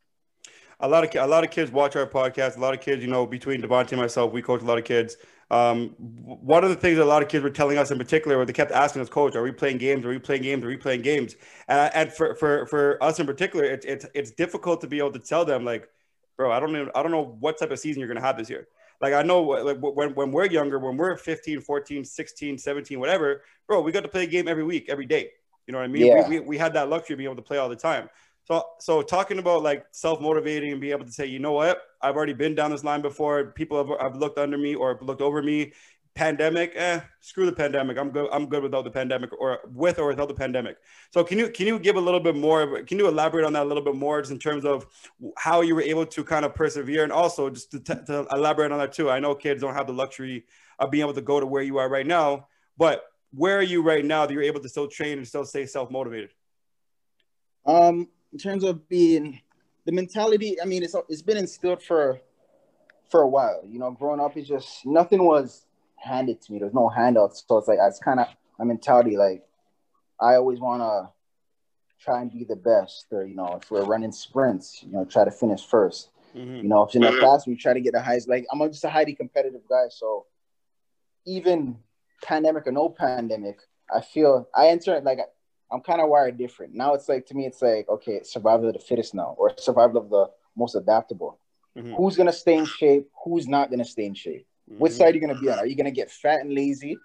A 0.81 0.87
lot 0.87 1.03
of 1.03 1.21
a 1.21 1.27
lot 1.27 1.43
of 1.43 1.51
kids 1.51 1.71
watch 1.71 1.95
our 1.95 2.07
podcast. 2.07 2.55
A 2.55 2.59
lot 2.59 2.73
of 2.73 2.79
kids, 2.79 3.01
you 3.01 3.09
know, 3.09 3.25
between 3.25 3.61
Devontae 3.61 3.91
and 3.91 4.01
myself, 4.01 4.31
we 4.31 4.41
coach 4.41 4.61
a 4.61 4.65
lot 4.65 4.77
of 4.77 4.85
kids. 4.85 5.17
Um, 5.51 5.89
one 5.97 6.63
of 6.63 6.69
the 6.69 6.75
things 6.75 6.97
that 6.97 7.03
a 7.03 7.05
lot 7.05 7.21
of 7.21 7.27
kids 7.27 7.43
were 7.43 7.49
telling 7.49 7.77
us 7.77 7.91
in 7.91 7.97
particular, 7.97 8.37
where 8.37 8.45
they 8.45 8.53
kept 8.53 8.71
asking 8.71 9.01
us, 9.01 9.09
"Coach, 9.09 9.35
are 9.35 9.41
we 9.41 9.51
playing 9.51 9.79
games? 9.79 10.05
Are 10.05 10.09
we 10.09 10.19
playing 10.19 10.43
games? 10.43 10.63
Are 10.63 10.67
we 10.67 10.77
playing 10.77 11.01
games?" 11.01 11.35
And, 11.67 12.13
for, 12.13 12.35
for 12.35 12.65
for 12.67 13.03
us 13.03 13.19
in 13.19 13.25
particular, 13.25 13.65
it's 13.65 13.85
it's 13.85 14.05
it's 14.13 14.31
difficult 14.31 14.79
to 14.81 14.87
be 14.87 14.99
able 14.99 15.11
to 15.11 15.19
tell 15.19 15.43
them, 15.43 15.65
like, 15.65 15.89
"Bro, 16.37 16.51
I 16.51 16.59
don't 16.59 16.71
know, 16.71 16.89
I 16.95 17.01
don't 17.01 17.11
know 17.11 17.35
what 17.39 17.57
type 17.57 17.71
of 17.71 17.79
season 17.79 17.99
you're 17.99 18.07
gonna 18.07 18.25
have 18.25 18.37
this 18.37 18.49
year." 18.49 18.67
Like 19.01 19.13
I 19.13 19.21
know 19.23 19.41
like 19.41 19.77
when, 19.79 20.13
when 20.13 20.31
we're 20.31 20.47
younger, 20.47 20.77
when 20.77 20.97
we're 20.97 21.15
15, 21.15 21.61
14, 21.61 22.03
16, 22.03 22.57
17, 22.57 22.99
whatever, 22.99 23.43
bro, 23.67 23.81
we 23.81 23.91
got 23.91 24.01
to 24.01 24.09
play 24.09 24.23
a 24.23 24.27
game 24.27 24.47
every 24.47 24.63
week, 24.63 24.87
every 24.89 25.05
day. 25.05 25.31
You 25.69 25.73
know 25.73 25.77
what 25.77 25.85
I 25.85 25.89
mean? 25.89 26.07
Yeah. 26.07 26.27
We, 26.27 26.39
we, 26.39 26.45
we 26.47 26.57
had 26.57 26.73
that 26.73 26.89
luxury 26.89 27.13
of 27.13 27.19
being 27.19 27.27
able 27.27 27.35
to 27.35 27.43
play 27.43 27.59
all 27.59 27.69
the 27.69 27.75
time. 27.75 28.09
So, 28.45 28.63
so 28.79 29.03
talking 29.03 29.37
about 29.37 29.61
like 29.61 29.85
self-motivating 29.91 30.71
and 30.71 30.81
being 30.81 30.93
able 30.93 31.05
to 31.05 31.11
say, 31.11 31.27
you 31.27 31.37
know 31.37 31.51
what, 31.51 31.79
I've 32.01 32.15
already 32.15 32.33
been 32.33 32.55
down 32.55 32.71
this 32.71 32.83
line 32.83 33.03
before. 33.03 33.51
People 33.51 33.77
have, 33.77 34.01
have 34.01 34.15
looked 34.19 34.39
under 34.39 34.57
me 34.57 34.73
or 34.73 34.97
looked 34.99 35.21
over 35.21 35.43
me. 35.43 35.73
Pandemic, 36.15 36.71
eh, 36.75 37.01
screw 37.19 37.45
the 37.45 37.51
pandemic. 37.51 37.99
I'm 37.99 38.09
good. 38.09 38.27
I'm 38.33 38.47
good 38.47 38.63
without 38.63 38.83
the 38.83 38.89
pandemic, 38.89 39.29
or 39.39 39.59
with 39.71 39.99
or 39.99 40.07
without 40.07 40.27
the 40.27 40.33
pandemic. 40.33 40.77
So, 41.13 41.23
can 41.23 41.37
you 41.37 41.49
can 41.49 41.67
you 41.67 41.77
give 41.77 41.97
a 41.97 42.01
little 42.01 42.19
bit 42.19 42.35
more? 42.35 42.81
Can 42.81 42.97
you 42.97 43.07
elaborate 43.07 43.45
on 43.45 43.53
that 43.53 43.63
a 43.63 43.69
little 43.69 43.83
bit 43.83 43.95
more, 43.95 44.19
just 44.19 44.31
in 44.31 44.39
terms 44.39 44.65
of 44.65 44.87
how 45.37 45.61
you 45.61 45.75
were 45.75 45.83
able 45.83 46.07
to 46.07 46.23
kind 46.23 46.45
of 46.45 46.55
persevere, 46.55 47.03
and 47.03 47.13
also 47.13 47.51
just 47.51 47.71
to, 47.71 47.79
t- 47.79 48.05
to 48.07 48.25
elaborate 48.31 48.71
on 48.71 48.79
that 48.79 48.91
too. 48.91 49.09
I 49.09 49.19
know 49.19 49.35
kids 49.35 49.61
don't 49.61 49.75
have 49.75 49.85
the 49.85 49.93
luxury 49.93 50.45
of 50.79 50.89
being 50.89 51.03
able 51.03 51.13
to 51.13 51.21
go 51.21 51.39
to 51.39 51.45
where 51.45 51.61
you 51.61 51.77
are 51.77 51.87
right 51.87 52.07
now, 52.07 52.47
but 52.75 53.03
where 53.31 53.57
are 53.57 53.63
you 53.63 53.81
right 53.81 54.03
now 54.03 54.25
that 54.25 54.33
you're 54.33 54.43
able 54.43 54.61
to 54.61 54.69
still 54.69 54.87
train 54.87 55.17
and 55.17 55.27
still 55.27 55.45
stay 55.45 55.65
self 55.65 55.91
motivated? 55.91 56.31
Um, 57.65 58.07
in 58.33 58.39
terms 58.39 58.63
of 58.63 58.87
being 58.89 59.41
the 59.85 59.91
mentality, 59.91 60.61
I 60.61 60.65
mean, 60.65 60.83
it's 60.83 60.95
it's 61.07 61.21
been 61.21 61.37
instilled 61.37 61.83
for 61.83 62.19
for 63.09 63.21
a 63.21 63.27
while. 63.27 63.61
You 63.67 63.79
know, 63.79 63.91
growing 63.91 64.19
up, 64.19 64.37
it's 64.37 64.47
just 64.47 64.85
nothing 64.85 65.23
was 65.23 65.65
handed 65.95 66.41
to 66.43 66.53
me. 66.53 66.59
There's 66.59 66.73
no 66.73 66.89
handouts, 66.89 67.43
so 67.47 67.57
it's 67.57 67.67
like 67.67 67.79
it's 67.81 67.99
kind 67.99 68.19
of 68.19 68.27
my 68.57 68.65
mentality. 68.65 69.17
Like 69.17 69.43
I 70.19 70.35
always 70.35 70.59
want 70.59 70.81
to 70.81 71.09
try 72.03 72.21
and 72.21 72.31
be 72.31 72.43
the 72.43 72.55
best, 72.55 73.07
or 73.11 73.25
you 73.25 73.35
know, 73.35 73.59
if 73.61 73.69
we're 73.69 73.83
running 73.83 74.11
sprints, 74.11 74.83
you 74.83 74.91
know, 74.91 75.05
try 75.05 75.25
to 75.25 75.31
finish 75.31 75.67
1st 75.67 76.07
mm-hmm. 76.35 76.55
You 76.57 76.63
know, 76.63 76.83
if 76.83 76.93
you're 76.93 77.05
in 77.05 77.13
the 77.13 77.19
class 77.19 77.45
we 77.45 77.55
try 77.55 77.73
to 77.73 77.81
get 77.81 77.93
the 77.93 78.01
highest. 78.01 78.29
Like 78.29 78.45
I'm 78.51 78.59
just 78.71 78.83
a 78.83 78.89
highly 78.89 79.13
competitive 79.13 79.61
guy, 79.69 79.85
so 79.89 80.25
even 81.25 81.77
pandemic 82.21 82.67
or 82.67 82.71
no 82.71 82.89
pandemic, 82.89 83.59
I 83.93 84.01
feel 84.01 84.47
I 84.55 84.67
enter 84.69 84.99
like 85.01 85.19
I'm 85.71 85.81
kind 85.81 86.01
of 86.01 86.09
wired 86.09 86.37
different. 86.37 86.73
Now 86.73 86.93
it's 86.93 87.07
like 87.09 87.25
to 87.27 87.35
me, 87.35 87.45
it's 87.45 87.61
like 87.61 87.87
okay, 87.89 88.21
survival 88.23 88.67
of 88.67 88.73
the 88.73 88.79
fittest 88.79 89.13
now, 89.13 89.35
or 89.37 89.53
survival 89.57 90.01
of 90.01 90.09
the 90.09 90.29
most 90.55 90.75
adaptable. 90.75 91.39
Mm-hmm. 91.77 91.93
Who's 91.95 92.15
gonna 92.15 92.33
stay 92.33 92.57
in 92.57 92.65
shape? 92.65 93.09
Who's 93.23 93.47
not 93.47 93.69
gonna 93.69 93.85
stay 93.85 94.05
in 94.05 94.13
shape? 94.13 94.47
Mm-hmm. 94.69 94.79
Which 94.79 94.93
side 94.93 95.13
are 95.13 95.15
you 95.15 95.21
gonna 95.21 95.39
be 95.39 95.49
on? 95.49 95.59
Are 95.59 95.65
you 95.65 95.75
gonna 95.75 95.91
get 95.91 96.11
fat 96.11 96.41
and 96.41 96.53
lazy 96.53 96.97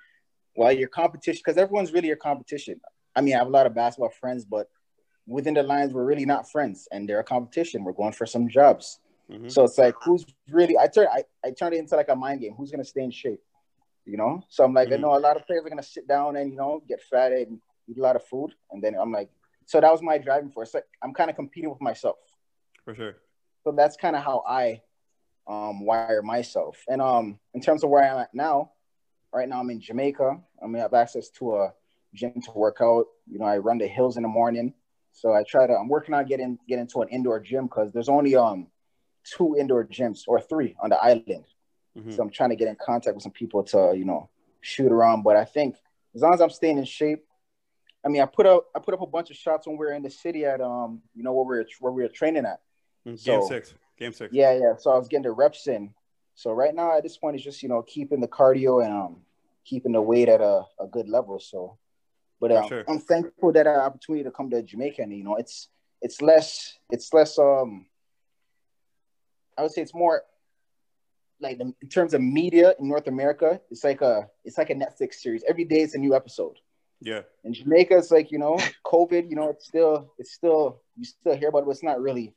while 0.55 0.73
your 0.73 0.89
competition? 0.89 1.43
Because 1.45 1.59
everyone's 1.59 1.93
really 1.93 2.09
your 2.09 2.17
competition. 2.17 2.81
I 3.15 3.21
mean, 3.21 3.35
I 3.35 3.39
have 3.39 3.47
a 3.47 3.51
lot 3.51 3.67
of 3.67 3.75
basketball 3.75 4.11
friends, 4.11 4.45
but 4.45 4.69
within 5.27 5.55
the 5.55 5.63
lines, 5.63 5.93
we're 5.93 6.05
really 6.05 6.27
not 6.27 6.51
friends, 6.51 6.89
and 6.91 7.09
they're 7.09 7.21
a 7.21 7.25
competition. 7.25 7.85
We're 7.85 7.93
going 7.93 8.13
for 8.13 8.27
some 8.27 8.49
jobs. 8.49 8.99
Mm-hmm. 9.31 9.49
So 9.49 9.65
it's 9.65 9.79
like, 9.79 9.95
who's 10.03 10.27
really? 10.51 10.77
I 10.79 10.89
turn 10.89 11.07
I, 11.13 11.25
I 11.45 11.51
turn 11.51 11.73
it 11.73 11.79
into 11.79 11.97
like 11.97 12.09
a 12.09 12.17
mind 12.17 12.41
game. 12.41 12.55
Who's 12.57 12.71
gonna 12.71 12.85
stay 12.85 13.03
in 13.03 13.11
shape? 13.11 13.41
You 14.05 14.17
know. 14.17 14.43
So 14.49 14.65
I'm 14.65 14.75
like, 14.75 14.89
mm-hmm. 14.89 14.95
I 14.95 14.99
know 14.99 15.17
a 15.17 15.19
lot 15.19 15.37
of 15.37 15.47
players 15.47 15.65
are 15.65 15.69
gonna 15.69 15.83
sit 15.83 16.07
down 16.07 16.37
and 16.37 16.51
you 16.51 16.57
know 16.57 16.83
get 16.89 17.03
fat 17.03 17.33
and 17.33 17.61
eat 17.89 17.99
a 17.99 18.03
lot 18.03 18.17
of 18.17 18.25
food, 18.25 18.55
and 18.71 18.83
then 18.83 18.95
I'm 19.01 19.13
like, 19.13 19.31
so 19.67 19.81
that 19.81 19.91
was 19.91 20.03
my 20.03 20.19
driving 20.19 20.51
force. 20.51 20.75
Like 20.75 20.87
I'm 21.03 21.15
kind 21.15 21.31
of 21.31 21.37
competing 21.37 21.71
with 21.71 21.81
myself. 21.81 22.17
For 22.85 22.95
sure. 22.95 23.17
So 23.65 23.73
that's 23.73 23.97
kind 23.97 24.15
of 24.15 24.23
how 24.23 24.45
I 24.47 24.83
um, 25.47 25.85
wire 25.85 26.23
myself. 26.23 26.85
And 26.89 27.01
um, 27.01 27.39
in 27.55 27.61
terms 27.61 27.83
of 27.83 27.91
where 27.91 28.05
I'm 28.05 28.19
at 28.19 28.35
now, 28.35 28.73
right 29.33 29.49
now 29.49 29.61
I'm 29.61 29.71
in 29.71 29.81
Jamaica. 29.81 30.39
I 30.63 30.67
mean, 30.67 30.77
I 30.77 30.81
have 30.81 30.95
access 30.95 31.31
to 31.31 31.57
a 31.57 31.73
gym 32.15 32.41
to 32.43 32.51
work 32.53 32.79
out. 32.81 33.07
You 33.27 33.39
know, 33.39 33.47
I 33.47 33.59
run 33.59 33.79
the 33.79 33.87
hills 33.87 34.17
in 34.17 34.23
the 34.23 34.29
morning. 34.29 34.75
So 35.13 35.33
I 35.33 35.45
try 35.45 35.67
to. 35.67 35.75
I'm 35.75 35.89
working 35.89 36.15
on 36.15 36.27
getting 36.27 36.59
get 36.69 36.79
into 36.79 37.01
an 37.03 37.09
indoor 37.09 37.41
gym 37.41 37.67
because 37.67 37.93
there's 37.93 38.09
only 38.09 38.37
um 38.37 38.69
two 39.25 39.57
indoor 39.59 39.85
gyms 39.85 40.23
or 40.27 40.41
three 40.41 40.75
on 40.83 40.91
the 40.91 40.97
island. 40.97 41.45
Mm-hmm. 41.99 42.13
So 42.13 42.23
I'm 42.23 42.31
trying 42.31 42.51
to 42.51 42.57
get 42.57 42.69
in 42.69 42.77
contact 42.77 43.15
with 43.15 43.23
some 43.23 43.33
people 43.33 43.63
to, 43.65 43.95
you 43.97 44.05
know, 44.05 44.29
shoot 44.61 44.91
around. 44.91 45.23
But 45.23 45.37
I 45.37 45.45
think 45.45 45.77
as 46.15 46.23
long 46.23 46.35
as 46.35 46.41
I'm 46.41 46.51
staying 46.51 46.79
in 46.79 46.85
shape, 46.85 47.25
I 48.05 48.09
mean, 48.09 48.21
I 48.21 48.27
put 48.27 48.47
up 48.47 48.67
I 48.75 48.81
put 48.81 48.95
up 48.95 49.01
a 49.01 49.07
bunch 49.07 49.31
of 49.31 49.37
shots 49.37 49.67
when 49.67 49.77
we 49.77 49.87
were 49.87 49.93
in 49.93 50.03
the 50.03 50.11
city 50.11 50.45
at 50.45 50.61
um, 50.61 51.03
you 51.15 51.23
know, 51.23 51.33
where 51.33 51.45
we 51.45 51.57
were 51.59 51.67
where 51.81 51.93
we 51.93 52.03
were 52.03 52.09
training 52.09 52.45
at. 52.45 52.61
Mm-hmm. 53.07 53.25
Game 53.25 53.47
six. 53.47 53.75
Game 53.99 54.13
six. 54.13 54.35
Yeah, 54.35 54.53
yeah. 54.55 54.77
So 54.79 54.91
I 54.91 54.99
was 54.99 55.09
getting 55.09 55.25
the 55.25 55.33
reps 55.33 55.67
in. 55.67 55.95
So 56.35 56.53
right 56.53 56.75
now 56.75 56.97
at 56.97 57.03
this 57.03 57.17
point 57.17 57.37
it's 57.37 57.45
just, 57.45 57.63
you 57.63 57.69
know, 57.69 57.83
keeping 57.83 58.21
the 58.21 58.29
cardio 58.29 58.85
and 58.85 58.93
um 58.93 59.17
keeping 59.65 59.93
the 59.93 60.03
weight 60.03 60.29
at 60.29 60.41
a, 60.41 60.65
a 60.81 60.87
good 60.87 61.09
level. 61.09 61.39
So 61.39 61.79
but 62.41 62.53
um, 62.53 62.69
sure. 62.69 62.85
I'm 62.89 62.99
thankful 62.99 63.53
that 63.53 63.67
I 63.67 63.77
opportunity 63.77 64.25
to 64.25 64.31
come 64.31 64.51
to 64.51 64.63
Jamaica 64.63 65.03
and 65.03 65.17
you 65.17 65.25
know 65.25 65.37
it's 65.37 65.69
it's 66.03 66.21
less 66.21 66.77
it's 66.91 67.13
less 67.13 67.39
um 67.39 67.87
I 69.57 69.63
would 69.63 69.71
say 69.71 69.83
it's 69.83 69.95
more 69.95 70.25
like 71.41 71.59
the, 71.59 71.73
in 71.81 71.89
terms 71.89 72.15
of 72.15 72.21
media 72.21 72.75
in 72.79 72.89
North 72.89 73.07
America, 73.07 73.61
it's 73.71 73.85
like 73.85 74.01
a 74.01 74.29
it's 74.45 74.59
like 74.59 74.71
a 74.71 74.75
Netflix 74.75 75.15
series. 75.15 75.45
Every 75.49 75.65
day 75.65 75.81
it's 75.81 75.95
a 75.95 75.99
new 75.99 76.15
episode. 76.15 76.59
Yeah. 77.01 77.23
In 77.45 77.53
Jamaica, 77.53 77.99
it's 77.99 78.11
like 78.11 78.31
you 78.31 78.39
know, 78.39 78.59
COVID. 78.87 79.29
You 79.29 79.37
know, 79.37 79.51
it's 79.51 79.67
still 79.67 80.13
it's 80.19 80.33
still 80.33 80.81
you 80.97 81.05
still 81.05 81.37
hear 81.37 81.49
about 81.49 81.61
it, 81.61 81.65
but 81.67 81.73
it's 81.73 81.83
not 81.83 82.01
really 82.01 82.35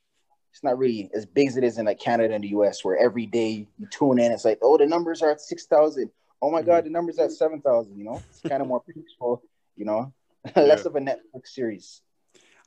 it's 0.51 0.63
not 0.63 0.77
really 0.77 1.09
as 1.13 1.25
big 1.25 1.47
as 1.47 1.57
it 1.57 1.63
is 1.63 1.77
in 1.77 1.85
like 1.85 1.99
Canada 1.99 2.33
and 2.33 2.43
the 2.43 2.49
US, 2.49 2.83
where 2.83 2.97
every 2.97 3.25
day 3.25 3.67
you 3.77 3.87
tune 3.91 4.19
in, 4.19 4.31
it's 4.31 4.45
like, 4.45 4.59
oh, 4.61 4.77
the 4.77 4.87
numbers 4.87 5.21
are 5.21 5.31
at 5.31 5.41
six 5.41 5.65
thousand. 5.65 6.09
Oh 6.41 6.51
my 6.51 6.59
mm-hmm. 6.59 6.69
god, 6.69 6.85
the 6.85 6.89
numbers 6.89 7.19
at 7.19 7.31
seven 7.31 7.61
thousand. 7.61 7.97
You 7.97 8.05
know, 8.05 8.21
it's 8.29 8.41
kind 8.41 8.61
of 8.61 8.67
more 8.73 8.81
peaceful. 8.81 9.43
You 9.75 9.85
know, 9.85 10.13
less 10.55 10.81
yeah. 10.81 10.87
of 10.87 10.95
a 10.95 10.99
Netflix 10.99 11.47
series. 11.47 12.01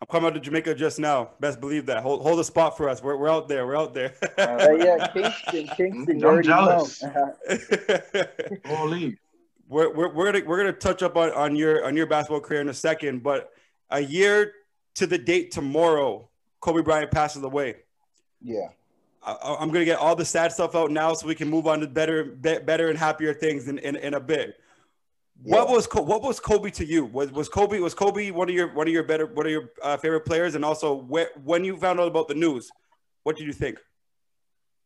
I'm 0.00 0.06
coming 0.06 0.28
out 0.28 0.34
to 0.34 0.40
Jamaica 0.40 0.74
just 0.74 0.98
now. 0.98 1.30
Best 1.40 1.60
believe 1.60 1.86
that. 1.86 2.02
Hold 2.02 2.22
hold 2.22 2.40
a 2.40 2.44
spot 2.44 2.76
for 2.76 2.88
us. 2.88 3.02
We're, 3.02 3.16
we're 3.16 3.28
out 3.28 3.48
there. 3.48 3.66
We're 3.66 3.76
out 3.76 3.92
there. 3.92 4.14
uh, 4.38 4.68
yeah, 4.78 5.08
Kingston, 5.08 5.68
Kingston. 5.76 6.24
I'm 6.24 6.42
jealous. 6.42 7.04
Holy. 8.66 9.18
We're, 9.68 9.94
we're, 9.94 10.12
we're 10.12 10.32
gonna 10.32 10.44
we're 10.46 10.56
gonna 10.56 10.72
touch 10.72 11.02
up 11.02 11.16
on, 11.16 11.30
on 11.32 11.54
your 11.54 11.84
on 11.84 11.96
your 11.96 12.06
basketball 12.06 12.40
career 12.40 12.62
in 12.62 12.70
a 12.70 12.74
second, 12.74 13.22
but 13.22 13.52
a 13.90 14.00
year 14.00 14.52
to 14.94 15.06
the 15.06 15.18
date 15.18 15.52
tomorrow, 15.52 16.28
Kobe 16.60 16.82
Bryant 16.82 17.10
passes 17.10 17.42
away. 17.42 17.76
Yeah. 18.40 18.68
I, 19.22 19.58
am 19.60 19.68
gonna 19.68 19.84
get 19.84 19.98
all 19.98 20.16
the 20.16 20.24
sad 20.24 20.50
stuff 20.50 20.74
out 20.74 20.90
now, 20.90 21.12
so 21.12 21.26
we 21.26 21.34
can 21.34 21.48
move 21.48 21.66
on 21.66 21.80
to 21.80 21.86
better, 21.86 22.24
be, 22.24 22.58
better 22.58 22.88
and 22.88 22.98
happier 22.98 23.34
things 23.34 23.68
in, 23.68 23.78
in, 23.78 23.96
in 23.96 24.14
a 24.14 24.20
bit. 24.20 24.58
Yeah. 25.42 25.56
What 25.56 25.68
was 25.70 25.88
what 25.94 26.22
was 26.22 26.38
Kobe 26.38 26.70
to 26.70 26.84
you? 26.84 27.06
Was 27.06 27.32
was 27.32 27.48
Kobe 27.48 27.78
was 27.78 27.94
Kobe 27.94 28.30
one 28.30 28.50
of 28.50 28.54
your 28.54 28.74
one 28.74 28.86
of 28.86 28.92
your 28.92 29.04
better 29.04 29.26
one 29.26 29.46
of 29.46 29.52
your 29.52 29.70
uh, 29.82 29.96
favorite 29.96 30.26
players? 30.26 30.54
And 30.54 30.64
also, 30.64 30.94
where, 30.94 31.30
when 31.44 31.64
you 31.64 31.76
found 31.78 31.98
out 31.98 32.08
about 32.08 32.28
the 32.28 32.34
news, 32.34 32.70
what 33.22 33.36
did 33.36 33.46
you 33.46 33.54
think? 33.54 33.78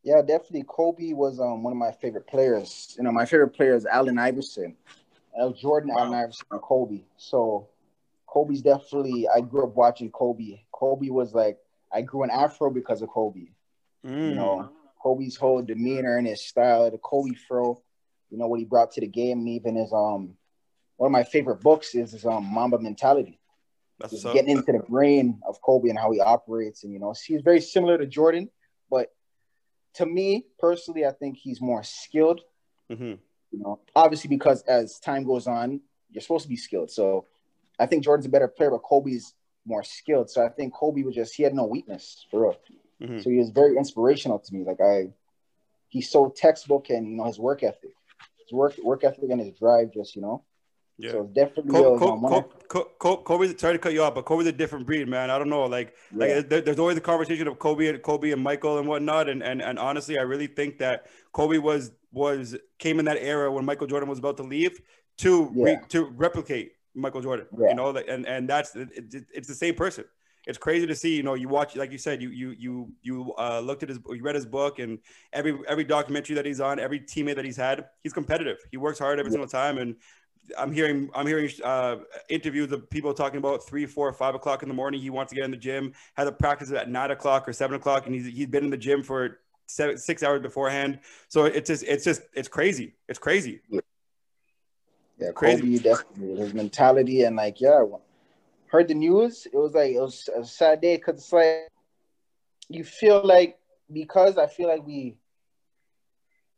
Yeah, 0.04 0.20
definitely. 0.20 0.64
Kobe 0.68 1.12
was 1.12 1.40
um, 1.40 1.62
one 1.62 1.72
of 1.72 1.78
my 1.78 1.90
favorite 1.90 2.28
players. 2.28 2.94
You 2.96 3.04
know, 3.04 3.10
my 3.10 3.24
favorite 3.24 3.48
player 3.48 3.74
is 3.74 3.84
Allen 3.86 4.18
Iverson. 4.18 4.76
Was 5.36 5.58
Jordan, 5.60 5.90
wow. 5.92 6.02
Allen 6.02 6.14
Iverson, 6.14 6.46
and 6.52 6.62
Kobe. 6.62 7.00
So 7.16 7.68
Kobe's 8.28 8.62
definitely. 8.62 9.26
I 9.34 9.40
grew 9.40 9.64
up 9.64 9.74
watching 9.74 10.10
Kobe. 10.10 10.60
Kobe 10.72 11.08
was 11.08 11.34
like 11.34 11.58
I 11.92 12.02
grew 12.02 12.22
an 12.22 12.30
afro 12.30 12.70
because 12.70 13.02
of 13.02 13.08
Kobe. 13.08 13.46
Mm. 14.06 14.28
You 14.28 14.34
know, 14.36 14.70
Kobe's 15.02 15.34
whole 15.34 15.62
demeanor 15.62 16.18
and 16.18 16.28
his 16.28 16.42
style, 16.42 16.88
the 16.90 16.98
Kobe 16.98 17.34
fro. 17.48 17.82
You 18.30 18.38
know 18.38 18.46
what 18.46 18.60
he 18.60 18.64
brought 18.64 18.92
to 18.92 19.00
the 19.00 19.08
game, 19.08 19.48
even 19.48 19.74
his 19.74 19.92
um 19.92 20.36
one 20.96 21.08
of 21.08 21.12
my 21.12 21.24
favorite 21.24 21.60
books 21.60 21.94
is, 21.94 22.14
is 22.14 22.24
um, 22.24 22.44
Mamba 22.44 22.78
Mentality. 22.78 23.40
That's 23.98 24.22
so, 24.22 24.32
getting 24.32 24.50
into 24.50 24.72
the 24.72 24.80
brain 24.80 25.40
of 25.46 25.60
Kobe 25.60 25.88
and 25.88 25.98
how 25.98 26.10
he 26.10 26.20
operates. 26.20 26.84
And, 26.84 26.92
you 26.92 26.98
know, 26.98 27.14
he's 27.26 27.42
very 27.42 27.60
similar 27.60 27.96
to 27.98 28.06
Jordan, 28.06 28.50
but 28.90 29.12
to 29.94 30.06
me 30.06 30.46
personally, 30.58 31.06
I 31.06 31.12
think 31.12 31.36
he's 31.36 31.60
more 31.60 31.82
skilled. 31.82 32.40
Mm-hmm. 32.90 33.14
You 33.52 33.58
know, 33.60 33.80
obviously 33.94 34.28
because 34.28 34.62
as 34.62 34.98
time 34.98 35.24
goes 35.24 35.46
on, 35.46 35.80
you're 36.10 36.22
supposed 36.22 36.42
to 36.44 36.48
be 36.48 36.56
skilled. 36.56 36.90
So 36.90 37.26
I 37.78 37.86
think 37.86 38.04
Jordan's 38.04 38.26
a 38.26 38.30
better 38.30 38.48
player, 38.48 38.70
but 38.70 38.78
Kobe's 38.78 39.34
more 39.64 39.84
skilled. 39.84 40.30
So 40.30 40.44
I 40.44 40.48
think 40.48 40.74
Kobe 40.74 41.02
was 41.02 41.14
just 41.14 41.34
he 41.34 41.42
had 41.42 41.54
no 41.54 41.64
weakness 41.64 42.26
for 42.30 42.42
real. 42.42 42.56
Mm-hmm. 43.02 43.20
So 43.20 43.30
he 43.30 43.38
was 43.38 43.50
very 43.50 43.76
inspirational 43.76 44.38
to 44.38 44.54
me. 44.54 44.64
Like 44.64 44.80
I, 44.80 45.12
he's 45.88 46.10
so 46.10 46.32
textbook 46.34 46.90
and 46.90 47.08
you 47.08 47.16
know 47.16 47.24
his 47.24 47.38
work 47.38 47.62
ethic, 47.62 47.94
his 48.38 48.52
work 48.52 48.74
work 48.82 49.04
ethic 49.04 49.30
and 49.30 49.40
his 49.40 49.52
drive. 49.58 49.92
Just 49.92 50.14
you 50.16 50.22
know, 50.22 50.44
yeah. 50.98 51.10
So 51.10 51.24
definitely. 51.32 51.72
Kobe, 51.72 51.98
Kobe, 51.98 52.48
Kobe, 52.68 52.88
Kobe, 52.98 53.22
Kobe's 53.24 53.60
sorry 53.60 53.74
to 53.74 53.78
cut 53.78 53.92
you 53.92 54.02
off, 54.02 54.14
but 54.14 54.24
Kobe's 54.24 54.46
a 54.46 54.52
different 54.52 54.86
breed, 54.86 55.08
man. 55.08 55.30
I 55.30 55.38
don't 55.38 55.48
know, 55.48 55.64
like, 55.64 55.94
yeah. 56.12 56.18
like 56.36 56.48
there, 56.48 56.60
there's 56.60 56.78
always 56.78 56.96
a 56.96 57.00
conversation 57.00 57.48
of 57.48 57.58
Kobe 57.58 57.88
and 57.88 58.02
Kobe 58.02 58.30
and 58.30 58.42
Michael 58.42 58.78
and 58.78 58.86
whatnot, 58.86 59.28
and 59.28 59.42
and 59.42 59.60
and 59.60 59.78
honestly, 59.78 60.18
I 60.18 60.22
really 60.22 60.46
think 60.46 60.78
that 60.78 61.06
Kobe 61.32 61.58
was 61.58 61.90
was 62.12 62.56
came 62.78 62.98
in 62.98 63.04
that 63.06 63.18
era 63.18 63.50
when 63.50 63.64
Michael 63.64 63.86
Jordan 63.86 64.08
was 64.08 64.18
about 64.18 64.36
to 64.36 64.44
leave 64.44 64.80
to 65.18 65.52
yeah. 65.54 65.64
re, 65.64 65.78
to 65.88 66.04
replicate 66.04 66.72
Michael 66.94 67.20
Jordan. 67.20 67.46
Yeah. 67.58 67.70
You 67.70 67.74
know, 67.74 67.96
and 67.96 68.26
and 68.26 68.48
that's 68.48 68.76
it, 68.76 68.88
it, 68.92 69.26
it's 69.34 69.48
the 69.48 69.54
same 69.54 69.74
person. 69.74 70.04
It's 70.46 70.58
crazy 70.58 70.86
to 70.86 70.94
see. 70.94 71.16
You 71.16 71.22
know, 71.22 71.34
you 71.34 71.48
watch, 71.48 71.74
like 71.74 71.90
you 71.90 71.98
said, 71.98 72.22
you 72.22 72.28
you 72.30 72.54
you 72.58 72.92
you 73.02 73.34
uh, 73.38 73.60
looked 73.60 73.82
at 73.82 73.88
his, 73.88 73.98
you 74.10 74.22
read 74.22 74.34
his 74.34 74.46
book, 74.46 74.78
and 74.78 74.98
every 75.32 75.58
every 75.66 75.84
documentary 75.84 76.36
that 76.36 76.44
he's 76.44 76.60
on, 76.60 76.78
every 76.78 77.00
teammate 77.00 77.36
that 77.36 77.44
he's 77.44 77.56
had, 77.56 77.86
he's 78.02 78.12
competitive. 78.12 78.58
He 78.70 78.76
works 78.76 78.98
hard 78.98 79.18
every 79.18 79.30
single 79.30 79.48
time, 79.48 79.78
and 79.78 79.96
I'm 80.58 80.72
hearing 80.72 81.10
I'm 81.14 81.26
hearing 81.26 81.50
uh, 81.62 81.96
interviews 82.28 82.70
of 82.72 82.88
people 82.90 83.14
talking 83.14 83.38
about 83.38 83.66
three, 83.66 83.86
four, 83.86 84.12
five 84.12 84.34
o'clock 84.34 84.62
in 84.62 84.68
the 84.68 84.74
morning. 84.74 85.00
He 85.00 85.10
wants 85.10 85.30
to 85.30 85.36
get 85.36 85.44
in 85.44 85.50
the 85.50 85.56
gym, 85.56 85.92
had 86.14 86.26
a 86.26 86.32
practice 86.32 86.70
at 86.72 86.90
nine 86.90 87.10
o'clock 87.10 87.48
or 87.48 87.52
seven 87.52 87.76
o'clock, 87.76 88.06
and 88.06 88.14
he's 88.14 88.26
he's 88.26 88.46
been 88.46 88.64
in 88.64 88.70
the 88.70 88.76
gym 88.76 89.02
for 89.02 89.40
seven, 89.66 89.98
six 89.98 90.22
hours 90.22 90.42
beforehand. 90.42 91.00
So 91.28 91.44
it's 91.46 91.68
just 91.68 91.84
it's 91.84 92.04
just 92.04 92.22
it's 92.34 92.48
crazy. 92.48 92.94
It's 93.08 93.18
crazy. 93.18 93.60
Yeah, 95.18 95.30
crazy. 95.32 95.62
Kobe 95.62 95.78
definitely 95.78 96.36
his 96.36 96.54
mentality 96.54 97.22
and 97.22 97.36
like 97.36 97.60
yeah, 97.60 97.84
heard 98.66 98.88
the 98.88 98.94
news. 98.94 99.46
It 99.52 99.56
was 99.56 99.74
like 99.74 99.92
it 99.92 100.00
was 100.00 100.28
a 100.36 100.44
sad 100.44 100.80
day 100.80 100.96
because 100.96 101.16
it's 101.16 101.32
like 101.32 101.68
you 102.68 102.84
feel 102.84 103.24
like 103.24 103.58
because 103.92 104.38
I 104.38 104.46
feel 104.46 104.68
like 104.68 104.86
we 104.86 105.16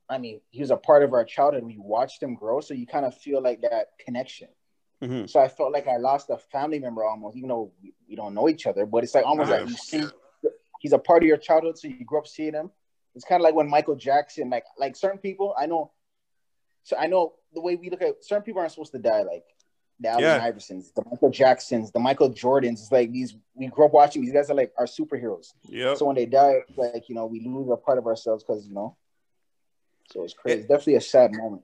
I 0.09 0.19
mean, 0.19 0.41
he 0.51 0.61
was 0.61 0.71
a 0.71 0.77
part 0.77 1.03
of 1.03 1.13
our 1.13 1.25
childhood. 1.25 1.65
We 1.65 1.79
watched 1.79 2.23
him 2.23 2.35
grow, 2.35 2.61
so 2.61 2.75
you 2.75 2.87
kind 2.87 3.05
of 3.05 3.17
feel 3.17 3.43
like 3.43 3.63
that 3.63 3.89
connection. 3.99 4.49
Mm-hmm. 5.03 5.27
So 5.27 5.41
I 5.41 5.49
felt 5.49 5.73
like 5.73 5.89
I 5.89 5.97
lost 5.97 6.31
a 6.31 6.39
family 6.39 6.79
member 6.79 7.05
almost, 7.05 7.37
even 7.37 7.49
though 7.49 7.73
we, 7.83 7.93
we 8.09 8.17
don't 8.17 8.35
know 8.35 8.49
each 8.49 8.67
other. 8.67 8.87
But 8.87 9.05
it's 9.05 9.15
like 9.15 9.27
almost 9.27 9.51
nice. 9.51 9.61
like 9.61 9.71
you 9.71 9.77
see, 9.77 10.05
he's 10.81 10.93
a 10.93 10.99
part 10.99 11.23
of 11.23 11.27
your 11.27 11.37
childhood, 11.37 11.79
so 11.79 11.89
you 11.89 12.05
grew 12.05 12.19
up 12.19 12.27
seeing 12.27 12.55
him. 12.55 12.71
It's 13.15 13.25
kind 13.25 13.41
of 13.41 13.45
like 13.45 13.55
when 13.55 13.69
Michael 13.69 13.97
Jackson, 13.97 14.51
like 14.51 14.65
like 14.79 14.97
certain 14.97 15.19
people, 15.19 15.55
I 15.59 15.67
know. 15.67 15.93
So 16.85 16.97
I 16.97 17.09
know 17.09 17.35
the 17.53 17.61
way 17.61 17.77
we 17.77 17.91
look 17.91 18.03
at 18.03 18.25
certain 18.25 18.45
people 18.45 18.61
aren't 18.61 18.73
supposed 18.73 18.93
to 18.93 18.99
die, 18.99 19.23
like 19.23 19.45
the 19.99 20.09
Allen 20.09 20.23
yeah. 20.23 20.51
Iversons, 20.51 20.95
the 20.95 21.03
Michael 21.11 21.31
Jacksons, 21.31 21.91
the 21.91 21.99
Michael 21.99 22.31
Jordans. 22.31 22.75
It's 22.75 22.93
like 22.93 23.11
these 23.11 23.37
we 23.55 23.67
grew 23.67 23.87
up 23.87 23.93
watching 23.93 24.23
these 24.23 24.33
guys 24.33 24.51
are 24.51 24.55
like 24.55 24.73
our 24.79 24.87
superheroes. 24.87 25.53
Yeah. 25.65 25.95
So 25.95 26.07
when 26.07 26.17
they 26.17 26.27
die, 26.27 26.61
like 26.77 27.09
you 27.09 27.15
know, 27.15 27.27
we 27.27 27.41
lose 27.41 27.69
a 27.71 27.77
part 27.77 27.99
of 27.99 28.07
ourselves 28.07 28.45
because 28.45 28.67
you 28.67 28.75
know 28.75 28.97
so 30.11 30.25
it's 30.25 30.35
crazy. 30.35 30.57
It, 30.57 30.61
it's 30.61 30.69
definitely 30.69 30.97
a 30.97 31.01
sad 31.01 31.33
moment. 31.35 31.63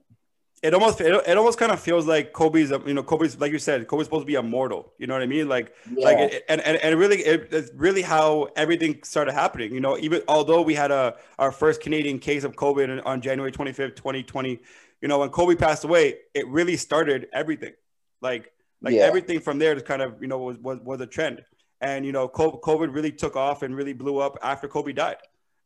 It 0.63 0.73
almost 0.73 1.01
it, 1.01 1.13
it 1.27 1.37
almost 1.37 1.59
kind 1.59 1.73
of 1.73 1.81
feels 1.81 2.07
like 2.07 2.31
Kobe's 2.31 2.69
you 2.69 2.93
know 2.93 3.03
Kobe's 3.03 3.37
like 3.37 3.51
you 3.51 3.59
said 3.59 3.85
Kobe's 3.85 4.05
supposed 4.05 4.21
to 4.21 4.25
be 4.25 4.35
immortal 4.35 4.93
you 4.97 5.07
know 5.07 5.13
what 5.13 5.21
I 5.21 5.25
mean 5.25 5.49
like 5.49 5.73
yeah. 5.93 6.05
like 6.05 6.17
it, 6.19 6.45
and, 6.47 6.61
and 6.61 6.77
and 6.77 6.97
really 6.97 7.17
it, 7.17 7.49
it's 7.51 7.69
really 7.75 8.01
how 8.01 8.47
everything 8.55 9.03
started 9.03 9.33
happening 9.33 9.73
you 9.73 9.81
know 9.81 9.97
even 9.97 10.21
although 10.29 10.61
we 10.61 10.73
had 10.73 10.89
a 10.89 11.17
our 11.37 11.51
first 11.51 11.81
Canadian 11.81 12.17
case 12.17 12.45
of 12.45 12.55
COVID 12.55 13.01
on 13.05 13.19
January 13.19 13.51
25th 13.51 13.97
2020 13.97 14.61
you 15.01 15.07
know 15.09 15.19
when 15.19 15.27
Kobe 15.31 15.55
passed 15.55 15.83
away 15.83 16.19
it 16.33 16.47
really 16.47 16.77
started 16.77 17.27
everything 17.33 17.73
like 18.21 18.53
like 18.81 18.93
yeah. 18.93 19.01
everything 19.01 19.41
from 19.41 19.59
there 19.59 19.73
just 19.73 19.85
kind 19.85 20.01
of 20.01 20.21
you 20.21 20.29
know 20.29 20.37
was, 20.37 20.57
was 20.59 20.79
was 20.79 21.01
a 21.01 21.07
trend 21.07 21.43
and 21.81 22.05
you 22.05 22.13
know 22.13 22.29
COVID 22.29 22.93
really 22.93 23.11
took 23.11 23.35
off 23.35 23.63
and 23.63 23.75
really 23.75 23.91
blew 23.91 24.19
up 24.19 24.37
after 24.41 24.69
Kobe 24.69 24.93
died 24.93 25.17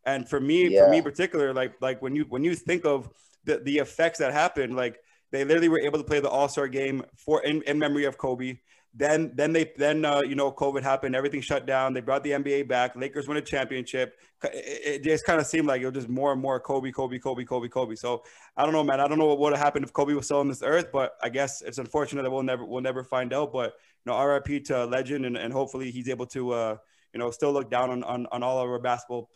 and 0.08 0.28
for 0.28 0.40
me, 0.40 0.70
yeah. 0.70 0.86
for 0.86 0.92
me 0.92 0.98
in 0.98 1.04
particular, 1.04 1.54
like 1.54 1.74
like 1.82 2.02
when 2.02 2.16
you 2.16 2.26
when 2.30 2.44
you 2.44 2.56
think 2.56 2.86
of 2.86 3.10
the 3.44 3.60
the 3.60 3.78
effects 3.78 4.18
that 4.20 4.34
happened, 4.34 4.76
like 4.76 5.00
they 5.32 5.44
literally 5.44 5.70
were 5.70 5.82
able 5.82 6.00
to 6.00 6.06
play 6.06 6.20
the 6.22 6.30
All 6.30 6.48
Star 6.48 6.68
game 6.68 7.04
for 7.18 7.44
in, 7.44 7.62
in 7.64 7.78
memory 7.78 8.06
of 8.06 8.18
Kobe. 8.18 8.58
Then 8.96 9.32
then 9.36 9.52
they 9.52 9.74
then 9.78 10.06
uh, 10.06 10.22
you 10.22 10.34
know 10.34 10.52
COVID 10.52 10.82
happened, 10.82 11.14
everything 11.14 11.42
shut 11.42 11.68
down. 11.68 11.94
They 11.94 12.00
brought 12.00 12.24
the 12.24 12.32
NBA 12.32 12.70
back. 12.70 12.96
Lakers 12.96 13.28
win 13.28 13.38
a 13.38 13.42
championship. 13.42 14.18
It, 14.44 14.82
it 14.86 15.04
just 15.04 15.26
kind 15.26 15.42
of 15.42 15.46
seemed 15.46 15.68
like 15.68 15.82
it 15.82 15.86
was 15.86 15.94
just 15.94 16.10
more 16.10 16.32
and 16.32 16.42
more 16.42 16.60
Kobe, 16.60 16.92
Kobe, 16.92 17.20
Kobe, 17.20 17.44
Kobe, 17.44 17.68
Kobe. 17.68 17.96
So 17.96 18.24
I 18.56 18.64
don't 18.64 18.74
know, 18.74 18.84
man. 18.84 19.02
I 19.02 19.08
don't 19.10 19.20
know 19.20 19.28
what 19.28 19.40
would 19.40 19.54
have 19.54 19.62
happened 19.62 19.84
if 19.84 19.92
Kobe 19.92 20.14
was 20.14 20.26
still 20.26 20.40
on 20.40 20.48
this 20.48 20.64
earth, 20.64 20.88
but 20.94 21.18
I 21.22 21.28
guess 21.28 21.62
it's 21.62 21.80
unfortunate 21.80 22.24
that 22.24 22.32
we'll 22.32 22.44
never 22.44 22.66
we'll 22.66 22.82
never 22.82 23.04
find 23.04 23.34
out. 23.34 23.52
But 23.52 23.74
you 24.06 24.12
know, 24.12 24.24
RIP 24.24 24.64
to 24.66 24.86
legend, 24.86 25.26
and, 25.26 25.38
and 25.38 25.52
hopefully 25.52 25.92
he's 25.92 26.08
able 26.08 26.28
to. 26.28 26.54
Uh, 26.54 26.78
you 27.14 27.20
know, 27.20 27.32
still 27.32 27.52
look 27.52 27.70
down 27.72 27.90
on, 27.90 28.04
on, 28.04 28.28
on 28.32 28.44
all 28.44 28.60
of 28.60 28.70
our 28.70 28.80
basketball 28.80 29.30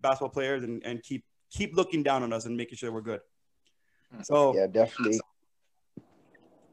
basketball 0.00 0.30
players 0.30 0.62
and, 0.64 0.82
and 0.84 1.02
keep 1.02 1.24
keep 1.50 1.76
looking 1.76 2.02
down 2.02 2.22
on 2.22 2.32
us 2.32 2.46
and 2.46 2.56
making 2.56 2.76
sure 2.76 2.92
we're 2.92 3.00
good. 3.00 3.20
So 4.22 4.54
yeah, 4.54 4.66
definitely. 4.66 5.20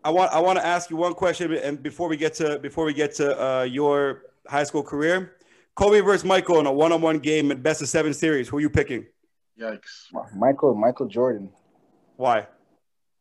I 0.03 0.09
want 0.09 0.31
I 0.31 0.39
want 0.39 0.59
to 0.59 0.65
ask 0.65 0.89
you 0.89 0.95
one 0.95 1.13
question, 1.13 1.51
and 1.53 1.81
before 1.81 2.07
we 2.07 2.17
get 2.17 2.33
to 2.35 2.59
before 2.59 2.85
we 2.85 2.93
get 2.93 3.15
to 3.15 3.43
uh, 3.43 3.63
your 3.63 4.21
high 4.47 4.63
school 4.63 4.83
career, 4.83 5.35
Kobe 5.75 5.99
versus 6.01 6.23
Michael 6.23 6.59
in 6.59 6.67
a 6.67 6.71
one-on-one 6.71 7.19
game 7.19 7.51
at 7.51 7.63
best 7.63 7.81
of 7.81 7.89
seven 7.89 8.13
series. 8.13 8.47
Who 8.47 8.57
are 8.57 8.61
you 8.61 8.69
picking? 8.69 9.05
Yikes! 9.59 10.13
Michael 10.35 10.75
Michael 10.75 11.07
Jordan. 11.07 11.49
Why? 12.17 12.47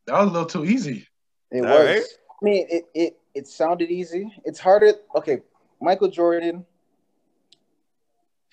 That 0.06 0.18
was 0.18 0.28
a 0.28 0.32
little 0.32 0.46
too 0.46 0.64
easy. 0.64 1.08
It 1.50 1.62
was. 1.62 1.86
Right? 1.86 2.02
I 2.02 2.44
mean, 2.44 2.66
it, 2.68 2.84
it 2.94 3.18
it 3.34 3.48
sounded 3.48 3.90
easy. 3.90 4.32
It's 4.44 4.60
harder. 4.60 4.92
Okay, 5.16 5.40
Michael 5.80 6.08
Jordan 6.08 6.66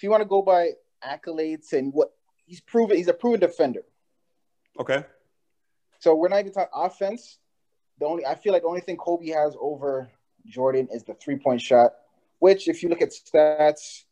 if 0.01 0.03
you 0.03 0.09
want 0.09 0.21
to 0.21 0.27
go 0.27 0.41
by 0.41 0.71
accolades 1.07 1.73
and 1.73 1.93
what 1.93 2.11
he's 2.47 2.59
proven, 2.59 2.97
he's 2.97 3.07
a 3.07 3.13
proven 3.13 3.39
defender. 3.39 3.81
Okay. 4.79 5.05
So 5.99 6.15
we're 6.15 6.27
not 6.27 6.39
even 6.39 6.53
talking 6.53 6.71
offense. 6.73 7.37
The 7.99 8.07
only 8.07 8.25
I 8.25 8.33
feel 8.33 8.51
like 8.51 8.63
the 8.63 8.67
only 8.67 8.81
thing 8.81 8.97
Kobe 8.97 9.27
has 9.27 9.55
over 9.61 10.09
Jordan 10.47 10.87
is 10.91 11.03
the 11.03 11.13
three 11.13 11.37
point 11.37 11.61
shot, 11.61 11.91
which 12.39 12.67
if 12.67 12.81
you 12.81 12.89
look 12.89 13.03
at 13.03 13.11
stats, 13.11 14.05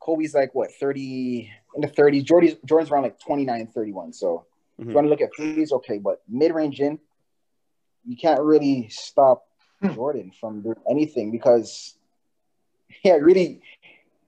Kobe's 0.00 0.34
like 0.34 0.56
what 0.56 0.72
30 0.72 1.48
in 1.76 1.82
the 1.82 1.86
30s. 1.86 2.24
Jordan's 2.24 2.56
Jordan's 2.64 2.90
around 2.90 3.04
like 3.04 3.20
29, 3.20 3.68
31. 3.68 4.12
So 4.14 4.26
mm-hmm. 4.26 4.40
if 4.40 4.78
you 4.78 4.84
mm-hmm. 4.86 4.94
want 4.96 5.04
to 5.04 5.08
look 5.10 5.20
at 5.20 5.30
threes, 5.36 5.70
okay, 5.70 5.98
but 5.98 6.20
mid 6.28 6.52
range 6.52 6.80
in, 6.80 6.98
you 8.04 8.16
can't 8.16 8.40
really 8.40 8.88
stop 8.90 9.46
hmm. 9.80 9.94
Jordan 9.94 10.32
from 10.40 10.62
doing 10.62 10.82
anything 10.90 11.30
because 11.30 11.94
yeah, 13.04 13.12
really 13.12 13.60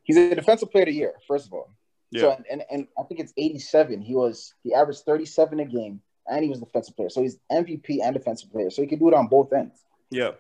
he's 0.03 0.17
a 0.17 0.35
defensive 0.35 0.71
player 0.71 0.83
of 0.83 0.89
the 0.89 0.95
year, 0.95 1.15
first 1.27 1.47
of 1.47 1.53
all. 1.53 1.71
Yeah. 2.11 2.21
So 2.23 2.43
and, 2.51 2.63
and 2.71 2.87
I 2.99 3.03
think 3.05 3.21
it's 3.21 3.33
87. 3.37 4.03
He 4.03 4.15
was 4.15 4.55
he 4.63 4.75
averaged 4.75 5.01
37 5.01 5.61
a 5.61 5.65
game 5.65 6.01
and 6.29 6.43
he 6.43 6.51
was 6.51 6.59
a 6.59 6.65
defensive 6.65 6.97
player. 6.97 7.09
So 7.09 7.23
he's 7.23 7.39
MVP 7.51 7.99
and 8.03 8.15
defensive 8.15 8.51
player. 8.51 8.71
So 8.71 8.83
he 8.83 8.89
can 8.89 8.99
do 8.99 9.09
it 9.09 9.15
on 9.15 9.29
both 9.29 9.53
ends. 9.53 9.85
Yeah. 10.11 10.33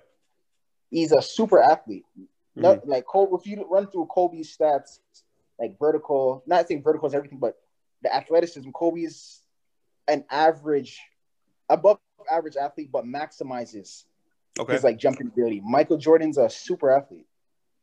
He's 0.91 1.13
a 1.13 1.23
super 1.23 1.61
athlete. 1.63 2.05
Mm-hmm. 2.19 2.63
Not, 2.63 2.89
like 2.89 3.07
Kobe, 3.07 3.33
if 3.35 3.47
you 3.47 3.65
run 3.71 3.87
through 3.87 4.07
Kobe's 4.07 4.57
stats, 4.57 4.99
like 5.59 5.79
vertical, 5.79 6.43
not 6.47 6.67
saying 6.67 6.83
vertical 6.83 7.09
is 7.09 7.15
everything, 7.15 7.39
but 7.39 7.57
the 8.03 8.15
athleticism, 8.15 8.71
Kobe's 8.71 9.43
an 10.09 10.25
average, 10.31 11.01
above 11.69 11.99
average 12.31 12.57
athlete, 12.57 12.91
but 12.91 13.05
maximizes 13.05 14.05
okay. 14.59 14.73
his 14.73 14.85
like 14.85 14.99
jumping 14.99 15.29
ability. 15.29 15.63
Michael 15.65 15.99
Jordan's 15.99 16.39
a 16.39 16.51
super 16.51 16.91
athlete. 16.91 17.27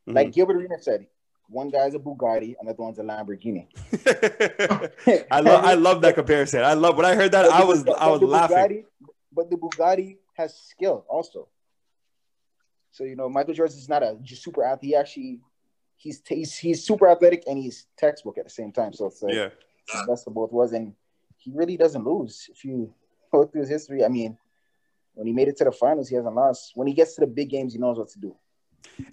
Mm-hmm. 0.07 0.15
Like 0.15 0.33
Gilbert 0.33 0.57
Arenas 0.57 0.83
said, 0.83 1.07
one 1.49 1.69
guy's 1.69 1.95
a 1.95 1.99
Bugatti, 1.99 2.55
another 2.59 2.83
one's 2.83 2.99
a 2.99 3.03
Lamborghini. 3.03 3.67
I 5.31 5.39
love 5.39 5.63
I 5.63 5.73
love 5.73 6.01
that 6.01 6.15
comparison. 6.15 6.63
I 6.63 6.73
love 6.73 6.97
when 6.97 7.05
I 7.05 7.15
heard 7.15 7.31
that 7.31 7.45
I 7.45 7.63
was 7.63 7.83
the, 7.83 7.93
I 7.93 8.07
was 8.07 8.21
laughing. 8.21 8.57
Bugatti, 8.57 8.85
but 9.31 9.49
the 9.49 9.57
Bugatti 9.57 10.17
has 10.35 10.57
skill 10.57 11.05
also. 11.07 11.47
So 12.91 13.03
you 13.03 13.15
know, 13.15 13.29
Michael 13.29 13.53
Jordan 13.53 13.77
is 13.77 13.89
not 13.89 14.03
a 14.03 14.17
super 14.25 14.63
athlete. 14.63 14.89
He 14.89 14.95
actually 14.95 15.39
he's 15.95 16.21
he's 16.27 16.57
he's 16.57 16.83
super 16.83 17.07
athletic 17.07 17.43
and 17.47 17.57
he's 17.57 17.87
textbook 17.97 18.37
at 18.37 18.43
the 18.45 18.49
same 18.49 18.71
time. 18.71 18.93
So 18.93 19.07
it's 19.07 19.21
like 19.21 19.33
yeah, 19.33 19.49
that's 20.07 20.23
the 20.23 20.31
both 20.31 20.51
was, 20.51 20.73
and 20.73 20.93
he 21.37 21.51
really 21.53 21.77
doesn't 21.77 22.03
lose. 22.03 22.49
If 22.51 22.65
you 22.65 22.93
go 23.31 23.45
through 23.45 23.61
his 23.61 23.69
history, 23.69 24.03
I 24.03 24.07
mean, 24.07 24.37
when 25.13 25.27
he 25.27 25.33
made 25.33 25.47
it 25.47 25.57
to 25.57 25.63
the 25.63 25.71
finals, 25.71 26.09
he 26.09 26.15
hasn't 26.15 26.35
lost. 26.35 26.71
When 26.75 26.87
he 26.87 26.93
gets 26.93 27.15
to 27.15 27.21
the 27.21 27.27
big 27.27 27.49
games, 27.49 27.73
he 27.73 27.79
knows 27.79 27.97
what 27.97 28.09
to 28.09 28.19
do. 28.19 28.35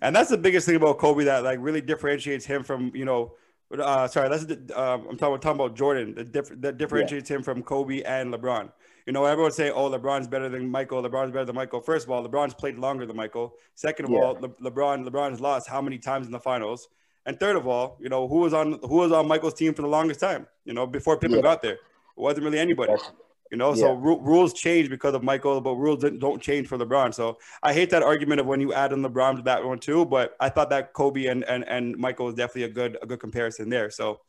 And 0.00 0.14
that's 0.14 0.30
the 0.30 0.38
biggest 0.38 0.66
thing 0.66 0.76
about 0.76 0.99
Kobe 0.99 1.25
that 1.25 1.44
like 1.44 1.59
really 1.61 1.80
differentiates 1.80 2.44
him 2.44 2.62
from 2.62 2.92
you 2.94 3.04
know. 3.04 3.35
Uh, 3.76 4.06
sorry, 4.06 4.28
that's 4.28 4.44
uh, 4.73 4.99
I'm 5.09 5.16
talking, 5.16 5.40
talking 5.40 5.61
about 5.61 5.75
Jordan. 5.75 6.14
That, 6.14 6.33
diff- 6.33 6.61
that 6.61 6.78
differentiates 6.78 7.28
yeah. 7.28 7.37
him 7.37 7.42
from 7.42 7.62
Kobe 7.62 8.02
and 8.02 8.33
LeBron. 8.33 8.71
You 9.06 9.12
know, 9.12 9.25
everyone 9.25 9.52
say, 9.52 9.71
"Oh, 9.71 9.90
LeBron's 9.90 10.28
better 10.28 10.49
than 10.49 10.71
Michael. 10.71 11.02
LeBron's 11.02 11.33
better 11.33 11.44
than 11.44 11.56
Michael." 11.56 11.80
First 11.80 12.06
of 12.06 12.11
all, 12.11 12.26
LeBron's 12.26 12.54
played 12.54 12.78
longer 12.78 13.04
than 13.04 13.16
Michael. 13.16 13.54
Second 13.75 14.06
of 14.06 14.12
yeah. 14.12 14.21
all, 14.21 14.38
Le- 14.40 14.71
LeBron 14.71 15.09
LeBron's 15.09 15.40
lost 15.40 15.68
how 15.68 15.83
many 15.83 15.99
times 15.99 16.26
in 16.26 16.33
the 16.33 16.40
finals? 16.40 16.88
And 17.26 17.40
third 17.40 17.56
of 17.56 17.66
all, 17.66 17.97
you 18.00 18.09
know, 18.09 18.28
who 18.28 18.38
was 18.38 18.54
on 18.54 18.78
who 18.83 18.97
was 18.97 19.12
on 19.12 19.26
Michael's 19.26 19.54
team 19.54 19.75
for 19.75 19.83
the 19.83 19.88
longest 19.88 20.21
time? 20.21 20.47
You 20.64 20.75
know, 20.75 20.87
before 20.87 21.18
Pippen 21.18 21.37
yeah. 21.37 21.42
got 21.42 21.62
there, 21.62 21.75
it 21.75 21.80
wasn't 22.16 22.44
really 22.44 22.59
anybody. 22.59 22.92
That's- 22.92 23.12
you 23.50 23.58
know, 23.58 23.74
yeah. 23.74 23.82
so 23.82 23.88
r- 23.90 24.20
rules 24.20 24.52
change 24.52 24.88
because 24.88 25.14
of 25.14 25.22
Michael, 25.22 25.60
but 25.60 25.74
rules 25.74 26.04
don't 26.18 26.42
change 26.42 26.66
for 26.66 26.78
LeBron. 26.78 27.14
So 27.14 27.38
I 27.62 27.72
hate 27.72 27.90
that 27.90 28.02
argument 28.02 28.40
of 28.40 28.46
when 28.46 28.60
you 28.60 28.72
add 28.72 28.92
in 28.92 29.02
LeBron 29.02 29.36
to 29.36 29.42
that 29.42 29.64
one 29.64 29.78
too. 29.78 30.04
But 30.04 30.34
I 30.40 30.48
thought 30.48 30.70
that 30.70 30.92
Kobe 30.92 31.26
and 31.26 31.44
and, 31.44 31.66
and 31.68 31.96
Michael 31.96 32.26
was 32.26 32.34
definitely 32.34 32.64
a 32.64 32.68
good 32.74 32.98
a 33.02 33.06
good 33.06 33.20
comparison 33.20 33.68
there. 33.68 33.90
So 33.90 34.20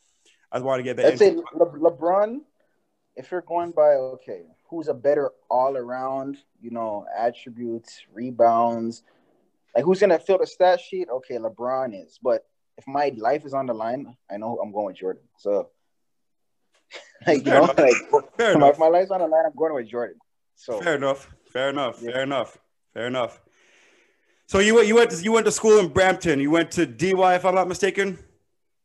I 0.51 0.57
just 0.57 0.65
want 0.65 0.79
to 0.79 0.84
get 0.84 0.98
that. 0.98 1.07
I'd 1.07 1.19
say 1.19 1.36
Le- 1.53 1.91
LeBron, 1.91 2.41
if 3.15 3.31
you're 3.31 3.41
going 3.41 3.72
by 3.72 3.93
okay, 3.93 4.43
who's 4.69 4.89
a 4.89 4.93
better 4.93 5.31
all 5.50 5.77
around, 5.77 6.38
you 6.62 6.72
know, 6.72 7.05
attributes, 7.17 8.01
rebounds, 8.13 9.03
like 9.75 9.86
who's 9.86 10.00
gonna 10.00 10.19
fill 10.19 10.39
the 10.39 10.48
stat 10.48 10.79
sheet? 10.81 11.07
Okay, 11.10 11.38
LeBron 11.38 12.03
is. 12.03 12.19
But 12.22 12.45
if 12.77 12.86
my 12.88 13.13
life 13.17 13.45
is 13.45 13.53
on 13.53 13.65
the 13.65 13.74
line, 13.74 14.15
I 14.29 14.38
know 14.38 14.60
I'm 14.62 14.72
going 14.72 14.88
with 14.88 14.98
Jordan. 14.98 15.24
So 15.38 15.69
like 17.27 17.45
you 17.45 17.51
know, 17.51 17.74
like 17.77 17.93
Fair 18.38 18.57
my, 18.57 18.74
my 18.77 18.88
life's 18.88 19.12
on 19.12 19.19
the 19.19 19.27
line, 19.27 19.45
I'm 19.45 19.55
going 19.55 19.74
with 19.74 19.88
Jordan. 19.88 20.17
So 20.55 20.79
fair 20.81 20.95
enough. 20.95 21.29
Fair 21.51 21.69
enough. 21.69 22.00
Yeah. 22.01 22.12
Fair 22.12 22.24
enough. 22.24 22.57
Fair 22.93 23.07
enough. 23.07 23.41
So 24.48 24.60
you 24.60 24.75
went 24.75 24.88
you 24.88 24.95
went 24.95 25.12
to, 25.12 25.24
you 25.24 25.31
went 25.31 25.45
to 25.45 25.51
school 25.51 25.79
in 25.79 25.88
Brampton. 25.88 26.39
You 26.39 26.51
went 26.51 26.72
to 26.72 26.86
DY, 26.86 27.36
if 27.36 27.45
I'm 27.45 27.55
not 27.55 27.67
mistaken. 27.67 28.19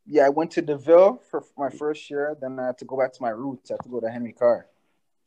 Yeah, 0.06 0.26
I 0.26 0.28
went 0.30 0.50
to 0.52 0.62
d'Youville 0.62 1.20
for 1.30 1.44
my 1.56 1.68
first 1.68 2.10
year. 2.10 2.36
Then 2.40 2.58
I 2.58 2.66
had 2.66 2.78
to 2.78 2.84
go 2.84 2.98
back 2.98 3.12
to 3.12 3.22
my 3.22 3.28
roots. 3.28 3.70
I 3.70 3.74
had 3.74 3.82
to 3.84 3.88
go 3.88 4.00
to 4.00 4.10
Henry 4.10 4.32
Carr. 4.32 4.66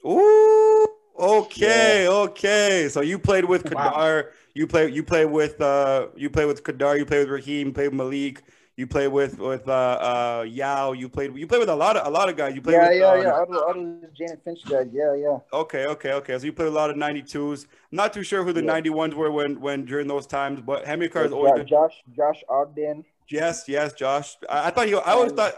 Ooh, 0.05 0.87
okay, 1.17 2.03
yeah. 2.03 2.09
okay. 2.09 2.89
So 2.89 3.01
you 3.01 3.19
played 3.19 3.45
with 3.45 3.63
Kadar. 3.63 4.23
Wow. 4.23 4.29
You 4.53 4.67
play 4.67 4.89
you 4.89 5.03
play 5.03 5.25
with 5.25 5.61
uh 5.61 6.07
you 6.15 6.29
play 6.29 6.45
with 6.45 6.63
Kadar. 6.63 6.97
You 6.97 7.05
play 7.05 7.19
with 7.19 7.29
Raheem. 7.29 7.67
You 7.67 7.73
play 7.73 7.87
with 7.87 7.95
Malik. 7.95 8.43
You 8.75 8.87
play 8.87 9.07
with 9.07 9.37
with 9.37 9.67
uh, 9.67 9.71
uh 9.71 10.45
Yao. 10.47 10.93
You 10.93 11.07
played 11.07 11.35
you 11.37 11.45
play 11.45 11.59
with 11.59 11.69
a 11.69 11.75
lot 11.75 11.95
of 11.95 12.07
a 12.07 12.09
lot 12.09 12.27
of 12.27 12.35
guys. 12.35 12.55
You 12.55 12.61
played 12.61 12.73
yeah, 12.73 12.89
with 12.89 12.99
yeah, 12.99 13.11
um, 13.11 13.21
yeah. 13.21 13.31
Other, 13.33 13.69
other 13.69 14.09
Jane 14.15 14.31
and 14.31 14.43
Finch 14.43 14.65
guys. 14.65 14.87
Yeah, 14.91 15.13
yeah. 15.13 15.37
Okay, 15.53 15.85
okay, 15.85 16.13
okay. 16.13 16.39
So 16.39 16.45
you 16.45 16.53
played 16.53 16.69
a 16.69 16.71
lot 16.71 16.89
of 16.89 16.95
92s. 16.95 17.67
Not 17.91 18.13
too 18.13 18.23
sure 18.23 18.43
who 18.43 18.51
the 18.51 18.63
yeah. 18.63 18.81
91s 18.81 19.13
were 19.13 19.31
when 19.31 19.61
when 19.61 19.85
during 19.85 20.07
those 20.07 20.25
times, 20.25 20.59
but 20.59 20.85
Henry 20.85 21.07
Carr 21.07 21.25
is 21.25 21.31
always 21.31 21.53
been... 21.53 21.67
Josh 21.67 22.01
Josh 22.15 22.43
Ogden. 22.49 23.05
Yes, 23.29 23.65
yes, 23.67 23.93
Josh. 23.93 24.37
I, 24.49 24.67
I 24.67 24.71
thought 24.71 24.87
he. 24.87 24.95
I 24.95 25.11
always 25.11 25.33
thought. 25.33 25.53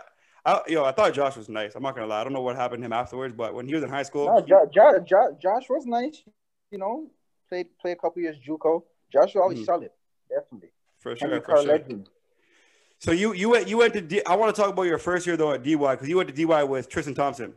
I, 0.45 0.61
yo, 0.67 0.83
I 0.83 0.91
thought 0.91 1.13
Josh 1.13 1.37
was 1.37 1.47
nice. 1.47 1.73
I'm 1.75 1.83
not 1.83 1.95
gonna 1.95 2.07
lie. 2.07 2.19
I 2.19 2.23
don't 2.25 2.33
know 2.33 2.41
what 2.41 2.57
happened 2.57 2.81
to 2.81 2.85
him 2.85 2.93
afterwards, 2.93 3.33
but 3.35 3.53
when 3.53 3.65
he 3.67 3.73
was 3.73 3.83
in 3.83 3.89
high 3.89 4.03
school, 4.03 4.25
no, 4.25 4.41
jo- 4.41 4.69
jo- 4.73 4.99
jo- 5.07 5.37
Josh 5.41 5.69
was 5.69 5.85
nice. 5.85 6.21
You 6.69 6.79
know, 6.79 7.07
played 7.47 7.67
play 7.79 7.91
a 7.93 7.95
couple 7.95 8.21
years 8.21 8.35
JUCO. 8.45 8.83
Josh 9.11 9.33
was 9.33 9.41
always 9.41 9.59
mm. 9.59 9.65
solid, 9.65 9.91
definitely. 10.29 10.71
For 10.99 11.15
sure, 11.15 11.29
Henry 11.29 11.41
for 11.41 11.45
Carr 11.45 11.61
sure. 11.63 11.71
Legend. 11.71 12.09
So 13.05 13.11
you 13.11 13.33
you 13.33 13.49
went 13.49 13.67
you 13.67 13.77
went 13.77 13.93
to 13.93 14.01
D, 14.01 14.23
I 14.25 14.35
want 14.35 14.55
to 14.55 14.59
talk 14.59 14.71
about 14.71 14.87
your 14.87 14.97
first 14.97 15.27
year 15.27 15.37
though 15.37 15.51
at 15.51 15.61
DY 15.61 15.75
because 15.75 16.09
you 16.09 16.17
went 16.17 16.27
to 16.27 16.33
DY 16.33 16.63
with 16.63 16.89
Tristan 16.89 17.13
Thompson. 17.13 17.53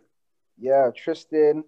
Yeah, 0.59 0.91
Tristan, 0.95 1.65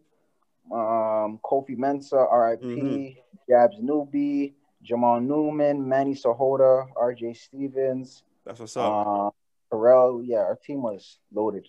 um, 0.70 1.40
Kofi 1.42 1.78
Mensah, 1.78 2.30
RIP, 2.30 2.60
mm-hmm. 2.60 3.18
Gabs 3.48 3.76
Newby, 3.80 4.54
Jamal 4.82 5.18
Newman, 5.18 5.88
Manny 5.88 6.14
Sahota, 6.14 6.88
RJ 6.94 7.34
Stevens. 7.38 8.22
That's 8.44 8.60
what's 8.60 8.76
up. 8.76 9.06
Uh, 9.06 9.30
Pharrell, 9.72 10.20
yeah, 10.26 10.40
our 10.40 10.56
team 10.62 10.82
was 10.82 11.16
loaded. 11.32 11.66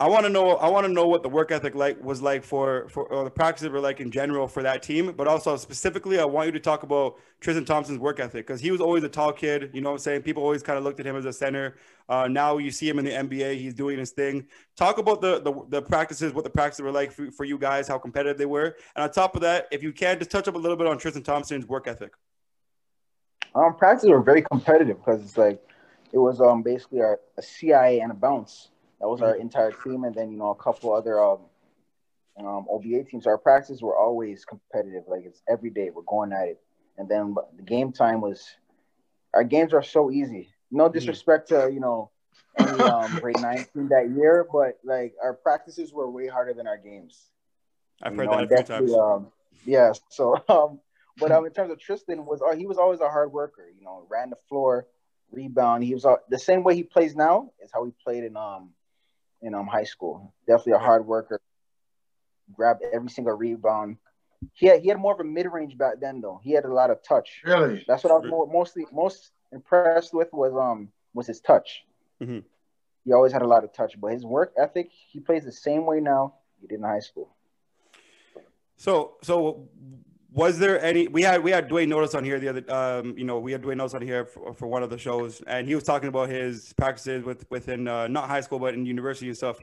I 0.00 0.06
want 0.06 0.24
to 0.26 0.30
know. 0.30 0.50
I 0.50 0.68
want 0.68 0.86
to 0.86 0.92
know 0.92 1.08
what 1.08 1.24
the 1.24 1.28
work 1.28 1.50
ethic 1.50 1.74
like 1.74 2.02
was 2.02 2.22
like 2.22 2.44
for 2.44 2.88
for 2.88 3.04
or 3.12 3.24
the 3.24 3.30
practices 3.30 3.68
were 3.68 3.80
like 3.80 3.98
in 3.98 4.12
general 4.12 4.46
for 4.46 4.62
that 4.62 4.80
team, 4.80 5.12
but 5.16 5.26
also 5.26 5.56
specifically, 5.56 6.20
I 6.20 6.24
want 6.24 6.46
you 6.46 6.52
to 6.52 6.60
talk 6.60 6.84
about 6.84 7.16
Tristan 7.40 7.64
Thompson's 7.64 7.98
work 7.98 8.20
ethic 8.20 8.46
because 8.46 8.60
he 8.60 8.70
was 8.70 8.80
always 8.80 9.02
a 9.02 9.08
tall 9.08 9.32
kid. 9.32 9.70
You 9.74 9.80
know, 9.80 9.90
what 9.90 9.94
I'm 9.94 9.98
saying 9.98 10.22
people 10.22 10.44
always 10.44 10.62
kind 10.62 10.78
of 10.78 10.84
looked 10.84 11.00
at 11.00 11.06
him 11.06 11.16
as 11.16 11.24
a 11.24 11.32
center. 11.32 11.78
Uh, 12.08 12.28
now 12.28 12.58
you 12.58 12.70
see 12.70 12.88
him 12.88 13.00
in 13.00 13.04
the 13.04 13.10
NBA. 13.10 13.58
He's 13.58 13.74
doing 13.74 13.98
his 13.98 14.12
thing. 14.12 14.46
Talk 14.76 14.98
about 14.98 15.20
the 15.20 15.40
the, 15.40 15.52
the 15.68 15.82
practices, 15.82 16.32
what 16.32 16.44
the 16.44 16.50
practices 16.50 16.82
were 16.82 16.92
like 16.92 17.10
for, 17.10 17.32
for 17.32 17.44
you 17.44 17.58
guys, 17.58 17.88
how 17.88 17.98
competitive 17.98 18.38
they 18.38 18.46
were, 18.46 18.76
and 18.94 19.02
on 19.02 19.10
top 19.10 19.34
of 19.34 19.40
that, 19.40 19.66
if 19.72 19.82
you 19.82 19.92
can, 19.92 20.18
just 20.18 20.30
touch 20.30 20.46
up 20.46 20.54
a 20.54 20.58
little 20.58 20.76
bit 20.76 20.86
on 20.86 20.96
Tristan 20.98 21.24
Thompson's 21.24 21.66
work 21.66 21.88
ethic. 21.88 22.12
Um, 23.52 23.74
practices 23.74 24.10
were 24.10 24.22
very 24.22 24.42
competitive 24.42 24.98
because 24.98 25.22
it's 25.22 25.36
like 25.36 25.60
it 26.12 26.18
was 26.18 26.40
um 26.40 26.62
basically 26.62 27.00
a, 27.00 27.16
a 27.36 27.42
CIA 27.42 27.98
and 27.98 28.12
a 28.12 28.14
bounce 28.14 28.68
that 29.00 29.08
was 29.08 29.22
our 29.22 29.36
entire 29.36 29.72
team, 29.72 30.04
and 30.04 30.14
then 30.14 30.30
you 30.30 30.38
know 30.38 30.50
a 30.50 30.54
couple 30.54 30.92
other 30.92 31.22
um, 31.22 31.40
um, 32.38 32.66
OBA 32.68 33.04
teams. 33.04 33.26
Our 33.26 33.38
practices 33.38 33.82
were 33.82 33.96
always 33.96 34.44
competitive. 34.44 35.04
Like 35.06 35.22
it's 35.24 35.42
every 35.48 35.70
day 35.70 35.90
we're 35.90 36.02
going 36.02 36.32
at 36.32 36.48
it, 36.48 36.60
and 36.96 37.08
then 37.08 37.34
the 37.56 37.62
game 37.62 37.92
time 37.92 38.20
was. 38.20 38.44
Our 39.34 39.44
games 39.44 39.74
are 39.74 39.82
so 39.82 40.10
easy. 40.10 40.48
No 40.70 40.88
disrespect 40.88 41.50
to 41.50 41.70
you 41.72 41.80
know 41.80 42.10
any 42.58 42.80
um, 42.80 43.18
grade 43.20 43.40
nine 43.40 43.66
team 43.72 43.88
that 43.90 44.10
year, 44.10 44.46
but 44.50 44.78
like 44.84 45.14
our 45.22 45.34
practices 45.34 45.92
were 45.92 46.10
way 46.10 46.26
harder 46.26 46.54
than 46.54 46.66
our 46.66 46.78
games. 46.78 47.28
I've 48.02 48.14
you 48.14 48.20
heard 48.20 48.26
know, 48.26 48.46
that 48.46 48.52
a 48.52 48.56
few 48.56 48.64
times. 48.64 48.94
Um, 48.94 49.26
yeah, 49.64 49.92
so 50.08 50.36
um, 50.48 50.80
but 51.18 51.32
um, 51.32 51.44
in 51.46 51.52
terms 51.52 51.70
of 51.70 51.78
Tristan 51.78 52.24
was 52.24 52.40
uh, 52.42 52.56
he 52.56 52.66
was 52.66 52.78
always 52.78 53.00
a 53.00 53.08
hard 53.08 53.32
worker. 53.32 53.66
You 53.76 53.84
know, 53.84 54.06
ran 54.08 54.30
the 54.30 54.38
floor, 54.48 54.86
rebound. 55.30 55.84
He 55.84 55.94
was 55.94 56.04
uh, 56.04 56.16
the 56.28 56.38
same 56.38 56.64
way 56.64 56.74
he 56.74 56.82
plays 56.82 57.14
now 57.14 57.52
is 57.62 57.70
how 57.72 57.84
he 57.84 57.92
played 58.04 58.24
in 58.24 58.36
um 58.36 58.70
in 59.42 59.54
um 59.54 59.66
high 59.66 59.84
school. 59.84 60.32
Definitely 60.46 60.72
a 60.74 60.78
hard 60.78 61.06
worker. 61.06 61.40
Grabbed 62.54 62.82
every 62.92 63.10
single 63.10 63.34
rebound. 63.34 63.98
He 64.52 64.66
had 64.66 64.82
he 64.82 64.88
had 64.88 64.98
more 64.98 65.12
of 65.12 65.20
a 65.20 65.24
mid 65.24 65.46
range 65.46 65.76
back 65.76 66.00
then 66.00 66.20
though. 66.20 66.40
He 66.42 66.52
had 66.52 66.64
a 66.64 66.72
lot 66.72 66.90
of 66.90 67.02
touch. 67.02 67.42
Really? 67.44 67.84
That's 67.86 68.04
what 68.04 68.12
I 68.12 68.16
was 68.16 68.30
more, 68.30 68.46
mostly 68.46 68.86
most 68.92 69.30
impressed 69.52 70.14
with 70.14 70.28
was 70.32 70.52
um 70.54 70.88
was 71.14 71.26
his 71.26 71.40
touch. 71.40 71.84
Mm-hmm. 72.22 72.40
He 73.04 73.12
always 73.12 73.32
had 73.32 73.42
a 73.42 73.46
lot 73.46 73.64
of 73.64 73.72
touch, 73.72 73.98
but 74.00 74.12
his 74.12 74.24
work 74.24 74.52
ethic, 74.58 74.90
he 75.10 75.20
plays 75.20 75.44
the 75.44 75.52
same 75.52 75.86
way 75.86 76.00
now 76.00 76.34
he 76.60 76.66
did 76.66 76.76
in 76.76 76.82
high 76.82 77.00
school. 77.00 77.34
So 78.76 79.16
so 79.22 79.68
was 80.32 80.58
there 80.58 80.82
any 80.84 81.08
we 81.08 81.22
had 81.22 81.42
we 81.42 81.50
had 81.50 81.68
Duane 81.68 81.88
Notice 81.88 82.14
on 82.14 82.24
here 82.24 82.38
the 82.38 82.48
other 82.48 82.72
um 82.72 83.16
you 83.16 83.24
know 83.24 83.38
we 83.38 83.52
had 83.52 83.62
Duane 83.62 83.78
Notice 83.78 83.94
on 83.94 84.02
here 84.02 84.26
for, 84.26 84.52
for 84.52 84.66
one 84.66 84.82
of 84.82 84.90
the 84.90 84.98
shows 84.98 85.40
and 85.46 85.66
he 85.66 85.74
was 85.74 85.84
talking 85.84 86.08
about 86.08 86.28
his 86.28 86.72
practices 86.74 87.24
with 87.24 87.50
within 87.50 87.88
uh, 87.88 88.08
not 88.08 88.28
high 88.28 88.40
school 88.40 88.58
but 88.58 88.74
in 88.74 88.84
university 88.84 89.28
and 89.28 89.36
stuff. 89.36 89.58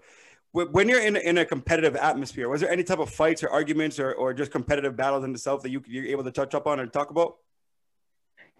When 0.51 0.88
you're 0.88 1.01
in, 1.01 1.17
in 1.17 1.38
a 1.38 1.45
competitive 1.45 1.95
atmosphere 1.95 2.49
was 2.49 2.62
there 2.62 2.71
any 2.71 2.84
type 2.84 2.99
of 2.99 3.10
fights 3.10 3.43
or 3.43 3.49
arguments 3.49 3.99
or, 3.99 4.13
or 4.13 4.34
just 4.34 4.51
competitive 4.51 4.95
battles 4.95 5.23
in 5.23 5.34
itself 5.34 5.62
that 5.63 5.69
you 5.69 5.84
you're 5.86 6.06
able 6.06 6.23
to 6.23 6.32
touch 6.32 6.56
up 6.56 6.65
on 6.65 6.80
and 6.80 6.91
talk 6.91 7.12
about? 7.12 7.38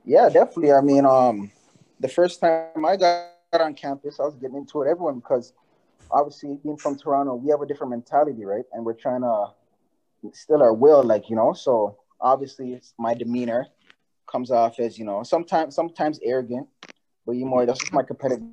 Yeah 0.04 0.30
definitely. 0.30 0.74
I 0.74 0.82
mean 0.82 1.06
um 1.06 1.52
the 2.00 2.10
first 2.10 2.40
time 2.40 2.86
i 2.86 2.96
got 2.98 3.30
on 3.54 3.74
campus 3.74 4.20
i 4.20 4.24
was 4.24 4.36
getting 4.36 4.58
into 4.58 4.82
it 4.82 4.90
everyone 4.90 5.16
because 5.16 5.54
obviously 6.12 6.60
being 6.62 6.76
from 6.76 6.98
toronto 6.98 7.36
we 7.36 7.50
have 7.50 7.62
a 7.62 7.66
different 7.66 7.90
mentality 7.90 8.46
right? 8.46 8.66
And 8.74 8.86
we're 8.86 8.94
trying 8.94 9.22
to 9.22 9.48
still 10.34 10.62
our 10.62 10.74
will, 10.74 11.04
like 11.04 11.30
you 11.30 11.36
know. 11.36 11.54
So 11.54 11.98
obviously, 12.20 12.74
it's 12.74 12.94
my 12.98 13.14
demeanor 13.14 13.68
comes 14.32 14.52
off 14.52 14.80
as 14.80 14.98
you 14.98 15.06
know 15.06 15.24
sometimes 15.24 15.76
sometimes 15.76 16.20
arrogant, 16.24 16.68
but 17.26 17.34
you 17.34 17.46
more 17.46 17.66
that's 17.66 17.80
just 17.80 17.94
my 17.94 18.04
competitive 18.04 18.46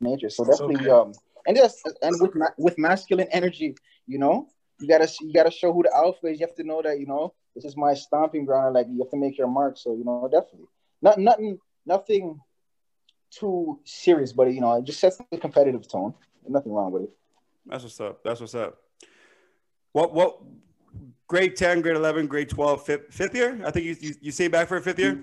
nature. 0.00 0.30
So 0.30 0.44
definitely, 0.44 0.76
okay. 0.76 0.90
um, 0.90 1.12
and 1.46 1.56
just 1.56 1.88
and 2.02 2.20
with 2.20 2.32
with 2.58 2.78
masculine 2.78 3.28
energy, 3.32 3.74
you 4.06 4.18
know, 4.18 4.48
you 4.80 4.88
gotta 4.88 5.10
you 5.20 5.32
gotta 5.32 5.50
show 5.50 5.72
who 5.72 5.82
the 5.82 5.94
alpha 5.94 6.28
is. 6.28 6.40
You 6.40 6.46
have 6.46 6.56
to 6.56 6.64
know 6.64 6.82
that 6.82 6.98
you 6.98 7.06
know 7.06 7.34
this 7.54 7.64
is 7.64 7.76
my 7.76 7.94
stomping 7.94 8.44
ground. 8.44 8.74
Like 8.74 8.86
you 8.90 8.98
have 8.98 9.10
to 9.10 9.16
make 9.16 9.36
your 9.38 9.48
mark. 9.48 9.76
So 9.76 9.94
you 9.94 10.04
know, 10.04 10.28
definitely 10.30 10.68
not 11.02 11.18
nothing 11.18 11.58
nothing 11.86 12.40
too 13.30 13.80
serious, 13.84 14.32
but 14.32 14.52
you 14.52 14.60
know, 14.60 14.74
it 14.74 14.84
just 14.84 15.00
sets 15.00 15.20
the 15.30 15.38
competitive 15.38 15.88
tone. 15.88 16.14
nothing 16.48 16.72
wrong 16.72 16.92
with 16.92 17.04
it. 17.04 17.10
That's 17.66 17.84
what's 17.84 18.00
up. 18.00 18.24
That's 18.24 18.40
what's 18.40 18.54
up. 18.54 18.78
What 19.92 20.12
what 20.12 20.40
grade 21.30 21.54
10, 21.54 21.80
grade 21.80 21.94
11, 21.94 22.26
grade 22.26 22.48
12, 22.48 22.84
fifth, 22.84 23.14
fifth 23.14 23.34
year? 23.36 23.60
I 23.64 23.70
think 23.70 23.86
you, 23.86 23.96
you, 24.00 24.14
you 24.20 24.32
say 24.32 24.48
back 24.48 24.66
for 24.66 24.78
a 24.78 24.82
fifth 24.82 24.98
year? 24.98 25.22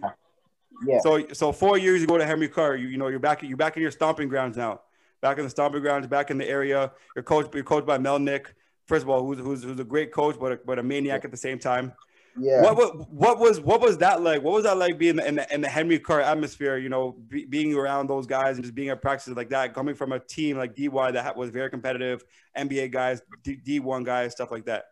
Yeah. 0.85 0.99
So 1.01 1.27
so 1.33 1.51
four 1.51 1.77
years 1.77 1.99
you 1.99 2.07
go 2.07 2.17
to 2.17 2.25
Henry 2.25 2.47
Carr. 2.47 2.77
You, 2.77 2.87
you 2.87 2.97
know, 2.97 3.09
you're 3.09 3.19
back 3.19 3.43
you're 3.43 3.57
back 3.57 3.75
in 3.75 3.81
your 3.81 3.91
stomping 3.91 4.29
grounds 4.29 4.55
now. 4.55 4.79
Back 5.21 5.37
in 5.37 5.43
the 5.43 5.49
stomping 5.49 5.81
grounds, 5.81 6.07
back 6.07 6.31
in 6.31 6.37
the 6.37 6.47
area. 6.47 6.93
You're 7.13 7.23
coached, 7.23 7.53
you're 7.53 7.63
coached 7.63 7.85
by 7.85 7.97
Melnick. 7.97 8.45
First 8.85 9.03
of 9.03 9.09
all, 9.09 9.25
who's, 9.25 9.39
who's, 9.39 9.63
who's 9.63 9.79
a 9.79 9.83
great 9.83 10.13
coach, 10.13 10.37
but 10.39 10.51
a, 10.53 10.59
but 10.65 10.79
a 10.79 10.83
maniac 10.83 11.25
at 11.25 11.31
the 11.31 11.37
same 11.37 11.59
time. 11.59 11.91
Yeah. 12.39 12.61
What, 12.61 12.77
what, 12.77 13.09
what 13.11 13.39
was 13.39 13.59
what 13.59 13.81
was 13.81 13.97
that 13.97 14.21
like? 14.21 14.43
What 14.43 14.53
was 14.53 14.63
that 14.63 14.77
like 14.77 14.97
being 14.97 15.19
in 15.19 15.35
the 15.35 15.53
in 15.53 15.59
the 15.59 15.67
Henry 15.67 15.99
Carr 15.99 16.21
atmosphere? 16.21 16.77
You 16.77 16.87
know, 16.87 17.17
be, 17.27 17.43
being 17.43 17.73
around 17.73 18.07
those 18.07 18.27
guys 18.27 18.55
and 18.55 18.63
just 18.63 18.75
being 18.75 18.89
at 18.89 19.01
practices 19.01 19.35
like 19.35 19.49
that, 19.49 19.73
coming 19.73 19.95
from 19.95 20.13
a 20.13 20.19
team 20.19 20.57
like 20.57 20.73
DY 20.73 21.11
that 21.11 21.35
was 21.35 21.49
very 21.49 21.69
competitive, 21.69 22.23
NBA 22.55 22.91
guys, 22.91 23.21
D, 23.43 23.79
one 23.81 24.03
guys, 24.03 24.31
stuff 24.31 24.51
like 24.51 24.65
that. 24.67 24.85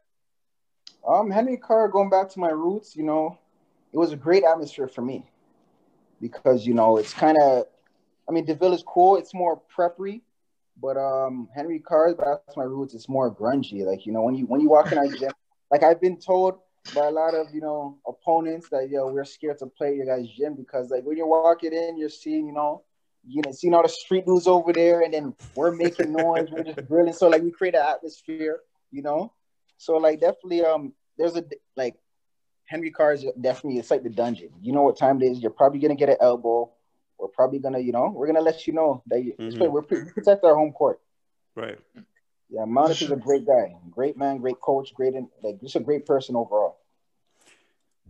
Um, 1.08 1.30
Henry 1.30 1.58
Carr, 1.58 1.88
going 1.88 2.10
back 2.10 2.30
to 2.30 2.40
my 2.40 2.50
roots, 2.50 2.96
you 2.96 3.04
know, 3.04 3.38
it 3.94 3.98
was 3.98 4.12
a 4.12 4.16
great 4.16 4.44
atmosphere 4.44 4.88
for 4.88 5.02
me 5.02 5.26
because 6.20 6.66
you 6.66 6.74
know 6.74 6.98
it's 6.98 7.14
kind 7.14 7.38
of, 7.40 7.66
I 8.28 8.32
mean, 8.32 8.46
d'Youville 8.46 8.74
is 8.74 8.84
cool. 8.84 9.18
It's 9.18 9.34
more 9.34 9.62
preppy, 9.76 10.22
but 10.82 10.98
um, 10.98 11.48
Henry 11.56 11.80
Carr, 11.80 12.16
back 12.16 12.46
to 12.48 12.58
my 12.58 12.64
roots, 12.64 12.94
it's 12.94 13.08
more 13.08 13.34
grungy. 13.34 13.86
Like 13.86 14.06
you 14.06 14.12
know, 14.14 14.24
when 14.24 14.36
you 14.36 14.46
when 14.46 14.62
you 14.62 14.70
walk 14.70 14.92
in 14.92 14.98
our 14.98 15.08
gym, 15.08 15.32
like 15.72 15.84
I've 15.84 16.02
been 16.02 16.18
told 16.18 16.60
by 16.94 17.06
a 17.06 17.12
lot 17.12 17.34
of 17.34 17.48
you 17.54 17.62
know 17.62 17.98
opponents 18.08 18.70
that 18.70 18.90
yo 18.90 19.08
we're 19.12 19.26
scared 19.26 19.58
to 19.58 19.66
play 19.66 19.96
your 19.96 20.06
guys 20.06 20.28
gym 20.38 20.56
because 20.56 20.92
like 20.92 21.04
when 21.04 21.18
you're 21.18 21.28
walking 21.28 21.74
in 21.74 21.98
you're 21.98 22.10
seeing 22.10 22.46
you 22.46 22.54
know 22.54 22.84
you 23.28 23.42
know 23.44 23.52
seeing 23.52 23.74
all 23.74 23.82
the 23.82 23.90
street 23.90 24.26
dudes 24.26 24.46
over 24.46 24.72
there 24.72 25.02
and 25.02 25.14
then 25.14 25.34
we're 25.56 25.72
making 25.72 26.12
noise 26.12 26.48
we're 26.52 26.64
just 26.64 26.88
grilling 26.88 27.14
so 27.14 27.28
like 27.28 27.42
we 27.42 27.50
create 27.50 27.74
an 27.74 27.82
atmosphere 27.82 28.60
you 28.92 29.02
know 29.02 29.32
so 29.78 29.98
like 29.98 30.20
definitely 30.20 30.64
um 30.64 30.94
there's 31.18 31.36
a 31.36 31.44
like 31.76 31.96
Henry 32.66 32.90
Carr 32.90 33.14
is 33.14 33.26
definitely 33.40 33.80
it's 33.80 33.92
like 33.92 34.04
the 34.04 34.10
dungeon 34.10 34.50
you 34.62 34.74
know 34.74 34.84
what 34.84 34.98
time 34.98 35.22
it 35.22 35.26
is 35.26 35.40
you're 35.40 35.52
probably 35.52 35.80
gonna 35.80 35.96
get 35.96 36.10
an 36.10 36.18
elbow 36.22 36.70
we're 37.18 37.28
probably 37.28 37.60
gonna 37.60 37.80
you 37.80 37.92
know 37.92 38.12
we're 38.16 38.28
gonna 38.28 38.42
let 38.42 38.68
you 38.68 38.74
know 38.74 39.04
that 39.08 39.24
you, 39.24 39.34
mm-hmm. 39.40 39.72
we're 39.72 39.82
protect 39.82 40.44
our 40.44 40.56
home 40.56 40.72
court 40.72 41.00
right 41.56 41.80
yeah, 42.50 42.66
Monica 42.66 43.04
is 43.04 43.12
a 43.12 43.16
great 43.16 43.46
guy, 43.46 43.76
great 43.90 44.18
man, 44.18 44.38
great 44.38 44.60
coach, 44.62 44.94
great 44.94 45.16
and 45.16 45.28
like 45.44 45.60
just 45.62 45.76
a 45.76 45.80
great 45.80 46.06
person 46.06 46.36
overall. 46.36 46.78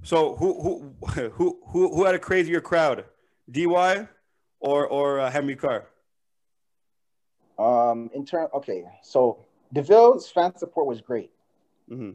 So 0.04 0.36
who 0.36 0.62
who 0.62 0.96
who 1.32 1.60
who 1.68 1.96
who 1.96 2.04
had 2.04 2.16
a 2.16 2.20
crazier 2.20 2.62
crowd, 2.62 3.06
DY 3.50 4.08
or 4.60 4.88
or 4.88 5.20
uh, 5.20 5.32
Henry 5.32 5.56
Carr? 5.56 5.88
Um, 7.58 8.10
in 8.14 8.26
turn, 8.26 8.48
okay, 8.54 8.84
so 9.02 9.46
d'Youville's 9.74 10.30
fan 10.30 10.56
support 10.58 10.86
was 10.86 11.00
great. 11.00 11.32
Mm-hmm. 11.92 12.12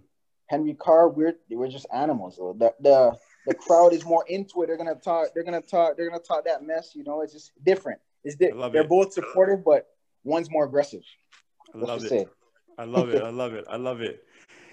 Henry 0.49 0.75
Carr, 0.75 1.09
we're 1.09 1.35
we're 1.51 1.69
just 1.69 1.87
animals. 1.95 2.37
So 2.37 2.57
the 2.59 2.75
the 2.81 3.17
the 3.47 3.55
crowd 3.55 3.93
is 3.93 4.05
more 4.05 4.25
into 4.29 4.63
it. 4.63 4.67
They're 4.67 4.77
gonna 4.77 4.97
talk. 4.97 5.29
They're 5.35 5.45
gonna 5.45 5.61
talk. 5.61 5.97
They're 5.97 6.11
gonna 6.11 6.23
talk 6.23 6.45
that 6.45 6.65
mess. 6.65 6.93
You 6.95 7.05
know, 7.05 7.23
it's 7.23 7.33
just 7.33 7.53
different. 7.65 8.01
It's 8.25 8.37
di- 8.37 8.51
they're 8.73 8.83
it. 8.83 8.89
both 8.89 9.13
supportive, 9.13 9.65
but 9.65 9.87
one's 10.25 10.51
more 10.51 10.65
aggressive. 10.65 11.03
I 11.75 11.79
love 11.79 12.05
it. 12.05 12.29
I 12.79 12.85
love 12.85 13.11
it. 13.11 13.23
I 13.23 13.31
love 13.31 13.55
it. 13.55 13.65
I 13.69 13.77
love 13.77 14.01
it. 14.01 14.25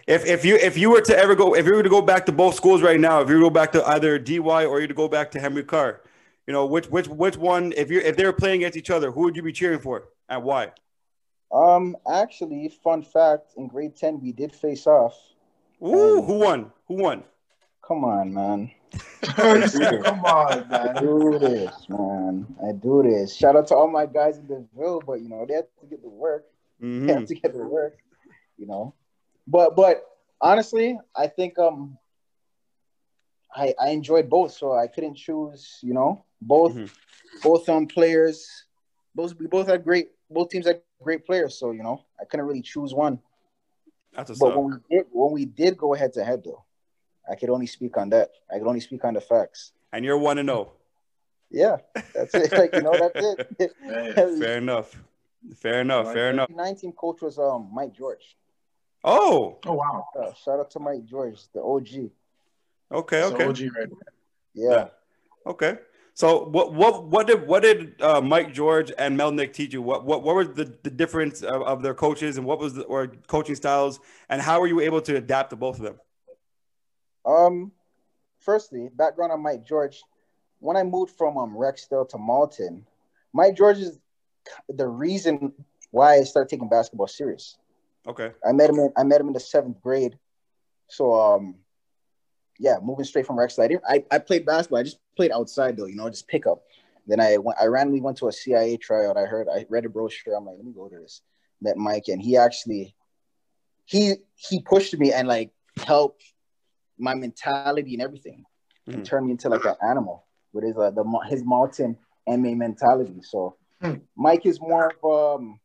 If 0.08 0.26
if 0.26 0.46
you 0.46 0.56
if 0.56 0.78
you 0.78 0.90
were 0.90 1.02
to 1.02 1.18
ever 1.18 1.36
go 1.36 1.54
if 1.54 1.66
you 1.66 1.74
were 1.74 1.84
to 1.84 1.90
go 1.90 2.02
back 2.02 2.26
to 2.28 2.32
both 2.32 2.56
schools 2.56 2.82
right 2.82 3.00
now, 3.00 3.22
if 3.22 3.30
you 3.30 3.40
go 3.40 3.50
back 3.50 3.72
to 3.74 3.86
either 3.88 4.18
DY 4.18 4.66
or 4.66 4.80
you 4.80 4.88
to 4.88 4.94
go 4.94 5.08
back 5.08 5.32
to 5.32 5.40
Henry 5.40 5.64
Carr, 5.64 6.02
you 6.48 6.54
know 6.54 6.66
which 6.66 6.88
which 6.88 7.08
which 7.08 7.38
one 7.38 7.74
if 7.76 7.92
you 7.92 8.00
if 8.00 8.16
they 8.16 8.26
were 8.26 8.34
playing 8.34 8.62
against 8.62 8.78
each 8.78 8.90
other, 8.90 9.12
who 9.12 9.24
would 9.24 9.36
you 9.36 9.44
be 9.44 9.52
cheering 9.52 9.80
for 9.80 10.06
and 10.30 10.44
why? 10.44 10.72
Um, 11.52 11.96
actually, 12.12 12.70
fun 12.70 13.04
fact: 13.04 13.52
in 13.56 13.68
grade 13.68 13.96
ten, 13.96 14.20
we 14.22 14.32
did 14.32 14.54
face 14.54 14.88
off. 14.88 15.18
Ooh, 15.82 16.22
who 16.22 16.40
won? 16.40 16.72
Who 16.88 16.96
won? 16.96 17.24
Come 17.82 18.04
on, 18.04 18.34
man. 18.34 18.72
Come 19.24 20.26
on, 20.26 20.68
man. 20.68 20.98
I 20.98 21.00
do 21.00 21.40
this, 21.40 21.90
man. 21.90 22.48
I 22.68 22.72
do 22.74 23.04
this. 23.04 23.36
Shout 23.36 23.56
out 23.56 23.68
to 23.68 23.76
all 23.76 23.88
my 23.88 24.06
guys 24.06 24.38
in 24.38 24.48
the 24.48 24.66
Ville, 24.76 25.02
but 25.06 25.22
you 25.22 25.30
know 25.30 25.46
they 25.48 25.56
have 25.56 25.68
to 25.82 25.86
get 25.90 26.02
the 26.02 26.10
work. 26.10 26.46
Mm-hmm. 26.82 27.08
They 27.08 27.14
have 27.14 27.26
to 27.26 27.36
get 27.36 27.54
the 27.54 27.66
work. 27.66 27.98
You 28.58 28.68
know, 28.68 28.94
but 29.46 29.76
but 29.76 30.04
honestly, 30.42 30.98
I 31.16 31.28
think 31.28 31.58
um 31.60 31.98
I 33.56 33.74
I 33.80 33.90
enjoyed 33.90 34.30
both, 34.30 34.52
so 34.52 34.74
I 34.74 34.88
couldn't 34.88 35.16
choose. 35.16 35.80
You 35.82 35.94
know, 35.94 36.26
both 36.42 36.74
mm-hmm. 36.74 36.94
both 37.42 37.70
um 37.70 37.88
players. 37.88 38.66
Both 39.16 39.36
we 39.40 39.48
both 39.48 39.68
had 39.68 39.84
great. 39.84 40.10
Both 40.30 40.50
teams 40.50 40.68
had 40.68 40.82
great 41.02 41.26
players, 41.26 41.58
so 41.58 41.72
you 41.72 41.84
know 41.84 42.04
I 42.20 42.26
couldn't 42.26 42.46
really 42.46 42.62
choose 42.62 42.94
one. 42.94 43.20
That's 44.16 44.38
but 44.38 44.56
when 44.56 44.66
we 44.66 44.98
did 44.98 45.06
when 45.12 45.32
we 45.32 45.46
did 45.46 45.78
go 45.78 45.94
head 45.94 46.14
to 46.14 46.24
head 46.24 46.44
though, 46.44 46.64
I 47.30 47.36
could 47.36 47.50
only 47.50 47.68
speak 47.68 47.98
on 47.98 48.10
that. 48.10 48.32
I 48.52 48.58
could 48.58 48.68
only 48.68 48.80
speak 48.80 49.06
on 49.06 49.14
the 49.14 49.22
facts. 49.22 49.74
And 49.94 50.04
you're 50.04 50.18
one 50.18 50.38
to 50.38 50.44
know. 50.44 50.74
Yeah, 51.50 51.78
that's 52.14 52.34
it. 52.34 52.52
like 52.52 52.74
you 52.74 52.82
know, 52.82 52.98
that's 52.98 53.48
it. 53.60 53.74
fair 54.40 54.58
enough. 54.58 54.96
Fair 55.56 55.82
enough. 55.82 56.14
Fair 56.14 56.32
enough. 56.32 56.50
19 56.50 56.92
coach 56.94 57.22
was 57.22 57.40
um 57.40 57.70
Mike 57.74 57.94
George. 57.94 58.36
Oh. 59.04 59.60
Oh 59.66 59.74
wow. 59.74 60.06
Uh, 60.20 60.34
shout 60.34 60.60
out 60.60 60.72
to 60.72 60.80
Mike 60.80 61.06
George, 61.06 61.40
the 61.54 61.62
OG. 61.62 62.12
Okay. 62.92 63.24
Okay. 63.24 63.46
OG 63.46 63.60
right 63.78 63.90
Yeah. 64.54 64.72
yeah. 64.72 64.88
Okay. 65.46 65.78
So 66.18 66.46
what 66.46 66.74
what 66.74 67.04
what 67.04 67.28
did 67.28 67.46
what 67.46 67.62
did 67.62 68.02
uh, 68.02 68.20
Mike 68.22 68.52
George 68.52 68.92
and 68.98 69.20
Melnick 69.20 69.54
teach 69.54 69.72
you? 69.72 69.84
What 69.84 70.04
what 70.04 70.24
what 70.24 70.34
were 70.34 70.46
the, 70.46 70.76
the 70.82 70.90
difference 70.90 71.44
of, 71.44 71.62
of 71.62 71.84
their 71.84 71.94
coaches 71.94 72.38
and 72.38 72.46
what 72.48 72.58
was 72.58 72.74
the 72.74 72.82
or 72.86 73.06
coaching 73.28 73.54
styles 73.54 74.00
and 74.28 74.42
how 74.42 74.60
were 74.60 74.66
you 74.66 74.80
able 74.80 75.00
to 75.02 75.16
adapt 75.16 75.52
to 75.52 75.56
both 75.56 75.78
of 75.78 75.84
them? 75.84 76.00
Um, 77.24 77.72
firstly, 78.40 78.90
background 78.92 79.32
on 79.32 79.44
Mike 79.44 79.64
George. 79.64 80.02
When 80.58 80.76
I 80.76 80.82
moved 80.82 81.16
from 81.16 81.38
um 81.38 81.54
Rexdale 81.56 82.10
to 82.10 82.18
Malton, 82.18 82.84
Mike 83.32 83.56
George 83.56 83.78
is 83.78 84.00
the 84.70 84.88
reason 84.88 85.54
why 85.92 86.16
I 86.16 86.24
started 86.24 86.50
taking 86.50 86.68
basketball 86.68 87.06
serious. 87.06 87.60
Okay. 88.08 88.32
I 88.44 88.54
met 88.54 88.72
him 88.72 88.80
in 88.80 88.92
I 88.98 89.04
met 89.04 89.22
him 89.22 89.28
in 89.28 89.34
the 89.34 89.40
seventh 89.40 89.84
grade. 89.84 90.18
So 90.88 91.14
um 91.14 91.58
yeah, 92.60 92.78
moving 92.82 93.06
straight 93.06 93.26
from 93.26 93.38
Rexdale. 93.38 93.80
I 93.88 93.96
I, 93.96 94.04
I 94.12 94.18
played 94.20 94.46
basketball. 94.46 94.80
I 94.80 94.84
just 94.84 95.00
played 95.16 95.32
outside 95.32 95.78
though, 95.78 95.86
you 95.86 95.96
know, 95.96 96.10
just 96.10 96.28
pick 96.28 96.48
up. 96.48 96.64
Then 97.06 97.20
I 97.20 97.38
went 97.38 97.58
I 97.60 97.66
randomly 97.66 98.02
went 98.02 98.18
to 98.18 98.28
a 98.28 98.32
CIA 98.32 98.78
tryout. 98.78 99.18
I 99.18 99.26
heard 99.26 99.48
I 99.48 99.66
read 99.70 99.86
a 99.86 99.90
brochure. 99.90 100.36
I'm 100.36 100.46
like, 100.46 100.58
let 100.58 100.66
me 100.66 100.74
go 100.74 100.90
to 100.90 101.00
this. 101.00 101.22
Met 101.62 101.78
Mike 101.78 102.08
and 102.08 102.22
he 102.22 102.38
actually 102.38 102.96
he 103.86 104.16
he 104.36 104.62
pushed 104.62 104.98
me 104.98 105.12
and 105.12 105.28
like 105.28 105.52
helped 105.86 106.24
my 106.98 107.16
mentality 107.16 107.94
and 107.94 108.02
everything 108.02 108.44
and 108.88 109.06
turned 109.06 109.26
me 109.26 109.32
into 109.32 109.50
like 109.50 109.66
an 109.66 109.76
animal 109.88 110.26
with 110.54 110.64
his 110.64 110.78
uh, 110.78 110.92
the 110.92 111.04
his 111.28 111.44
Malton 111.44 111.98
MA 112.28 112.56
mentality. 112.56 113.22
So 113.22 113.56
hmm. 113.82 113.96
Mike 114.16 114.46
is 114.46 114.60
more 114.60 114.94
of 115.04 115.38
um 115.40 115.60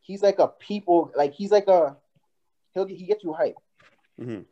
he's 0.00 0.22
like 0.22 0.38
a 0.38 0.48
people 0.48 1.10
like 1.16 1.34
he's 1.34 1.50
like 1.50 1.68
a 1.68 1.96
he'll 2.72 2.86
he 2.86 3.06
gets 3.06 3.24
you 3.24 3.32
hype. 3.32 3.56
Mm-hmm. 4.20 4.42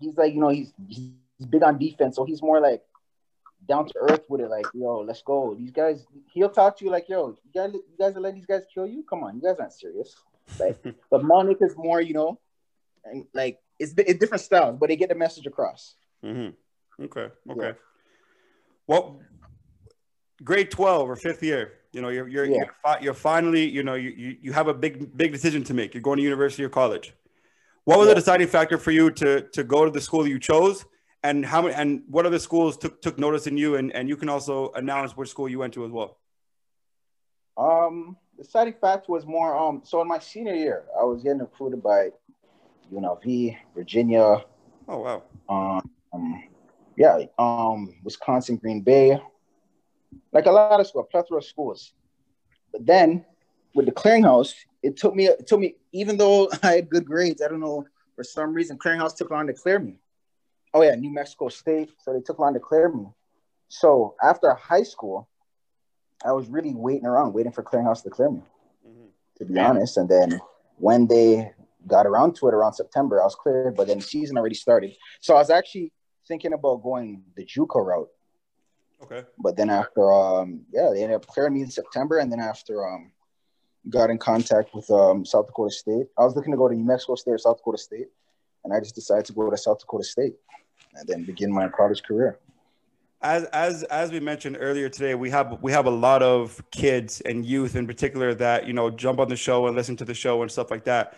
He's 0.00 0.16
like 0.16 0.34
you 0.34 0.40
know 0.40 0.48
he's 0.48 0.72
he's 0.88 1.10
big 1.48 1.62
on 1.62 1.78
defense, 1.78 2.16
so 2.16 2.24
he's 2.24 2.42
more 2.42 2.60
like 2.60 2.82
down 3.66 3.86
to 3.86 3.94
earth 3.98 4.24
with 4.28 4.40
it. 4.40 4.48
Like 4.48 4.66
yo, 4.74 5.00
let's 5.00 5.22
go. 5.22 5.54
These 5.54 5.72
guys, 5.72 6.06
he'll 6.32 6.50
talk 6.50 6.78
to 6.78 6.84
you 6.84 6.90
like 6.90 7.08
yo, 7.08 7.28
you 7.28 7.52
guys, 7.54 7.72
you 7.72 7.96
guys 7.98 8.16
are 8.16 8.20
letting 8.20 8.40
these 8.40 8.46
guys 8.46 8.62
kill 8.72 8.86
you. 8.86 9.04
Come 9.08 9.24
on, 9.24 9.36
you 9.36 9.42
guys 9.42 9.56
aren't 9.58 9.72
serious. 9.72 10.14
Like, 10.58 10.78
but 11.10 11.24
Monique 11.24 11.58
is 11.60 11.76
more 11.76 12.00
you 12.00 12.14
know, 12.14 12.40
and 13.04 13.26
like 13.34 13.58
it's, 13.78 13.94
it's 13.96 14.18
different 14.18 14.42
styles, 14.42 14.76
but 14.78 14.88
they 14.88 14.96
get 14.96 15.08
the 15.08 15.14
message 15.14 15.46
across. 15.46 15.94
Mm-hmm. 16.24 17.04
Okay. 17.04 17.28
Okay. 17.50 17.66
Yeah. 17.66 17.72
Well, 18.86 19.20
grade 20.42 20.70
twelve 20.70 21.08
or 21.08 21.16
fifth 21.16 21.42
year 21.42 21.78
you 21.92 22.02
know, 22.02 22.08
you're 22.08 22.28
you're 22.28 22.44
yeah. 22.44 22.56
you're, 22.56 22.74
fi- 22.82 22.98
you're, 23.00 23.14
finally, 23.14 23.68
you 23.68 23.82
know, 23.82 23.94
you, 23.94 24.10
you 24.10 24.36
you 24.42 24.52
have 24.52 24.68
a 24.68 24.74
big 24.74 25.16
big 25.16 25.32
decision 25.32 25.64
to 25.64 25.74
make. 25.74 25.94
You're 25.94 26.02
going 26.02 26.18
to 26.18 26.22
university 26.22 26.62
or 26.62 26.68
college. 26.68 27.14
What 27.88 27.98
was 27.98 28.08
yeah. 28.08 28.12
the 28.12 28.20
deciding 28.20 28.48
factor 28.48 28.76
for 28.76 28.90
you 28.90 29.10
to 29.12 29.48
to 29.54 29.64
go 29.64 29.86
to 29.86 29.90
the 29.90 30.02
school 30.02 30.28
you 30.28 30.38
chose, 30.38 30.84
and 31.22 31.42
how 31.42 31.62
many 31.62 31.74
and 31.74 32.02
what 32.06 32.26
other 32.26 32.38
schools 32.38 32.76
took 32.76 33.00
took 33.00 33.18
notice 33.18 33.46
in 33.46 33.56
you, 33.56 33.76
and 33.76 33.90
and 33.94 34.10
you 34.10 34.16
can 34.18 34.28
also 34.28 34.70
announce 34.72 35.16
which 35.16 35.30
school 35.30 35.48
you 35.48 35.60
went 35.60 35.72
to 35.72 35.86
as 35.86 35.90
well. 35.90 36.18
Um, 37.56 38.18
the 38.36 38.42
deciding 38.42 38.74
factor 38.74 39.10
was 39.10 39.24
more 39.24 39.56
um. 39.56 39.80
So 39.86 40.02
in 40.02 40.08
my 40.08 40.18
senior 40.18 40.52
year, 40.52 40.84
I 41.00 41.04
was 41.04 41.22
getting 41.22 41.38
recruited 41.38 41.82
by 41.82 42.10
UNLV, 42.92 43.56
Virginia. 43.74 44.44
Oh 44.86 44.98
wow. 44.98 45.22
Um, 45.48 46.44
yeah, 46.94 47.24
um, 47.38 47.94
Wisconsin, 48.04 48.56
Green 48.56 48.82
Bay, 48.82 49.18
like 50.30 50.44
a 50.44 50.52
lot 50.52 50.78
of 50.78 50.86
schools, 50.86 51.06
plethora 51.10 51.38
of 51.38 51.44
schools. 51.46 51.94
But 52.70 52.84
then 52.84 53.24
with 53.74 53.86
the 53.86 53.92
clearinghouse, 53.92 54.52
it 54.82 54.96
took 54.96 55.14
me 55.14 55.26
it 55.26 55.46
took 55.46 55.60
me 55.60 55.76
even 55.92 56.16
though 56.16 56.50
I 56.62 56.76
had 56.76 56.90
good 56.90 57.04
grades, 57.04 57.42
I 57.42 57.48
don't 57.48 57.60
know 57.60 57.86
for 58.14 58.24
some 58.24 58.52
reason 58.52 58.78
clearinghouse 58.78 59.16
took 59.16 59.30
long 59.30 59.46
to 59.46 59.52
clear 59.52 59.78
me. 59.78 59.98
Oh 60.74 60.82
yeah, 60.82 60.94
New 60.94 61.12
Mexico 61.12 61.48
State, 61.48 61.90
so 62.02 62.12
they 62.12 62.20
took 62.20 62.38
long 62.38 62.54
to 62.54 62.60
clear 62.60 62.88
me. 62.88 63.06
So 63.68 64.14
after 64.22 64.52
high 64.54 64.82
school, 64.82 65.28
I 66.24 66.32
was 66.32 66.48
really 66.48 66.74
waiting 66.74 67.06
around, 67.06 67.32
waiting 67.32 67.52
for 67.52 67.62
clearinghouse 67.62 68.02
to 68.02 68.10
clear 68.10 68.30
me, 68.30 68.42
mm-hmm. 68.86 69.06
to 69.38 69.44
be 69.44 69.58
honest. 69.58 69.96
And 69.96 70.08
then 70.08 70.40
when 70.76 71.06
they 71.06 71.52
got 71.86 72.06
around 72.06 72.34
to 72.36 72.48
it 72.48 72.54
around 72.54 72.74
September, 72.74 73.20
I 73.20 73.24
was 73.24 73.34
cleared, 73.34 73.76
but 73.76 73.86
then 73.86 73.98
the 73.98 74.04
season 74.04 74.36
already 74.36 74.54
started. 74.54 74.92
So 75.20 75.34
I 75.34 75.38
was 75.38 75.50
actually 75.50 75.92
thinking 76.26 76.52
about 76.52 76.82
going 76.82 77.22
the 77.36 77.44
JUCO 77.44 77.84
route. 77.84 78.10
Okay. 79.02 79.22
But 79.38 79.56
then 79.56 79.70
after 79.70 80.12
um 80.12 80.62
yeah, 80.72 80.90
they 80.92 81.02
ended 81.02 81.16
up 81.16 81.26
clearing 81.26 81.54
me 81.54 81.62
in 81.62 81.70
September 81.70 82.18
and 82.18 82.32
then 82.32 82.40
after 82.40 82.86
um 82.86 83.12
got 83.88 84.10
in 84.10 84.18
contact 84.18 84.74
with 84.74 84.90
um 84.90 85.24
South 85.24 85.46
Dakota 85.46 85.70
State. 85.70 86.06
I 86.18 86.24
was 86.24 86.36
looking 86.36 86.52
to 86.52 86.58
go 86.58 86.68
to 86.68 86.74
New 86.74 86.84
Mexico 86.84 87.14
State 87.14 87.32
or 87.32 87.38
South 87.38 87.58
Dakota 87.58 87.78
State, 87.78 88.08
and 88.64 88.72
I 88.72 88.80
just 88.80 88.94
decided 88.94 89.24
to 89.26 89.32
go 89.32 89.50
to 89.50 89.56
South 89.56 89.80
Dakota 89.80 90.04
State 90.04 90.34
and 90.94 91.08
then 91.08 91.24
begin 91.24 91.52
my 91.52 91.68
college 91.68 92.02
career. 92.02 92.38
As 93.20 93.44
as 93.46 93.82
as 93.84 94.12
we 94.12 94.20
mentioned 94.20 94.58
earlier 94.60 94.88
today, 94.88 95.14
we 95.14 95.30
have 95.30 95.58
we 95.60 95.72
have 95.72 95.86
a 95.86 95.90
lot 95.90 96.22
of 96.22 96.62
kids 96.70 97.20
and 97.22 97.44
youth 97.44 97.74
in 97.74 97.86
particular 97.86 98.34
that 98.34 98.66
you 98.66 98.72
know 98.72 98.90
jump 98.90 99.18
on 99.18 99.28
the 99.28 99.36
show 99.36 99.66
and 99.66 99.74
listen 99.74 99.96
to 99.96 100.04
the 100.04 100.14
show 100.14 100.42
and 100.42 100.50
stuff 100.50 100.70
like 100.70 100.84
that 100.84 101.14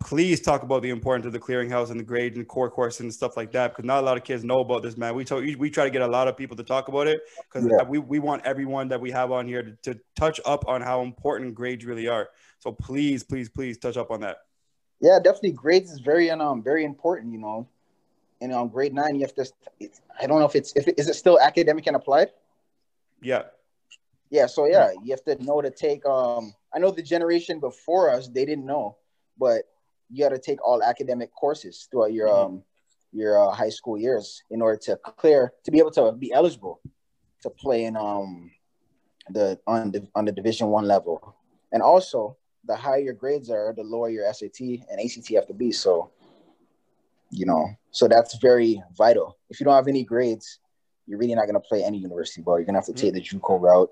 please 0.00 0.40
talk 0.40 0.62
about 0.62 0.82
the 0.82 0.90
importance 0.90 1.26
of 1.26 1.32
the 1.32 1.38
clearinghouse 1.38 1.90
and 1.90 1.98
the 1.98 2.04
grade 2.04 2.36
and 2.36 2.46
core 2.46 2.70
course 2.70 3.00
and 3.00 3.12
stuff 3.12 3.36
like 3.36 3.50
that 3.52 3.72
because 3.72 3.84
not 3.84 4.02
a 4.02 4.06
lot 4.06 4.16
of 4.16 4.22
kids 4.22 4.44
know 4.44 4.60
about 4.60 4.82
this 4.82 4.96
man. 4.96 5.14
We 5.14 5.24
talk 5.24 5.42
we 5.58 5.70
try 5.70 5.84
to 5.84 5.90
get 5.90 6.02
a 6.02 6.06
lot 6.06 6.28
of 6.28 6.36
people 6.36 6.56
to 6.56 6.62
talk 6.62 6.88
about 6.88 7.06
it 7.06 7.22
because 7.44 7.68
yeah. 7.68 7.82
we, 7.82 7.98
we 7.98 8.18
want 8.18 8.44
everyone 8.44 8.88
that 8.88 9.00
we 9.00 9.10
have 9.10 9.32
on 9.32 9.46
here 9.46 9.62
to, 9.62 9.92
to 9.92 10.00
touch 10.16 10.40
up 10.44 10.66
on 10.68 10.80
how 10.82 11.02
important 11.02 11.54
grades 11.54 11.84
really 11.84 12.06
are. 12.06 12.28
So 12.60 12.72
please 12.72 13.24
please 13.24 13.48
please 13.48 13.78
touch 13.78 13.96
up 13.96 14.10
on 14.10 14.20
that. 14.20 14.38
Yeah 15.00 15.18
definitely. 15.22 15.52
Grades 15.52 15.90
is 15.90 16.00
very 16.00 16.30
um 16.30 16.62
very 16.62 16.84
important 16.84 17.32
you 17.32 17.38
know. 17.38 17.68
And 18.40 18.52
on 18.52 18.62
um, 18.62 18.68
grade 18.68 18.94
nine 18.94 19.16
you 19.16 19.22
have 19.22 19.34
to 19.34 19.44
i 20.20 20.26
don't 20.26 20.38
know 20.38 20.46
if 20.46 20.54
it's 20.54 20.72
if 20.76 20.86
it, 20.86 20.96
is 20.96 21.08
it 21.08 21.14
still 21.14 21.40
academic 21.40 21.88
and 21.88 21.96
applied? 21.96 22.30
Yeah. 23.20 23.42
Yeah 24.30 24.46
so 24.46 24.66
yeah. 24.66 24.92
you 25.02 25.10
have 25.10 25.24
to 25.24 25.42
know 25.42 25.60
to 25.60 25.70
take 25.70 26.06
um 26.06 26.54
i 26.72 26.78
know 26.78 26.92
the 26.92 27.02
generation 27.02 27.58
before 27.58 28.10
us 28.10 28.28
they 28.28 28.44
didn't 28.44 28.64
know 28.64 28.96
but 29.38 29.64
you 30.10 30.22
got 30.22 30.30
to 30.30 30.38
take 30.38 30.64
all 30.66 30.82
academic 30.82 31.32
courses 31.32 31.88
throughout 31.90 32.12
your 32.12 32.28
mm-hmm. 32.28 32.54
um 32.54 32.62
your 33.12 33.38
uh, 33.38 33.50
high 33.50 33.70
school 33.70 33.98
years 33.98 34.42
in 34.50 34.60
order 34.60 34.76
to 34.76 34.96
clear 34.96 35.52
to 35.64 35.70
be 35.70 35.78
able 35.78 35.90
to 35.90 36.12
be 36.12 36.32
eligible 36.32 36.80
to 37.42 37.50
play 37.50 37.84
in 37.84 37.96
um 37.96 38.50
the 39.30 39.58
on 39.66 39.90
the 39.90 40.06
on 40.14 40.24
the 40.24 40.32
division 40.32 40.68
one 40.68 40.86
level. 40.86 41.36
And 41.72 41.82
also 41.82 42.36
the 42.64 42.76
higher 42.76 42.98
your 42.98 43.14
grades 43.14 43.50
are 43.50 43.72
the 43.74 43.82
lower 43.82 44.08
your 44.08 44.30
sat 44.32 44.58
and 44.60 45.00
act 45.00 45.28
have 45.32 45.46
to 45.46 45.54
be. 45.54 45.72
So 45.72 46.10
you 47.30 47.46
know 47.46 47.70
so 47.90 48.08
that's 48.08 48.36
very 48.38 48.82
vital. 48.96 49.36
If 49.50 49.60
you 49.60 49.64
don't 49.64 49.74
have 49.74 49.88
any 49.88 50.04
grades 50.04 50.60
you're 51.06 51.18
really 51.18 51.34
not 51.34 51.46
going 51.46 51.54
to 51.54 51.60
play 51.60 51.82
any 51.82 51.96
university 51.96 52.42
ball. 52.42 52.58
You're 52.58 52.66
going 52.66 52.74
to 52.74 52.80
have 52.80 52.86
to 52.86 52.92
mm-hmm. 52.92 53.14
take 53.14 53.14
the 53.14 53.22
juco 53.22 53.58
route. 53.58 53.90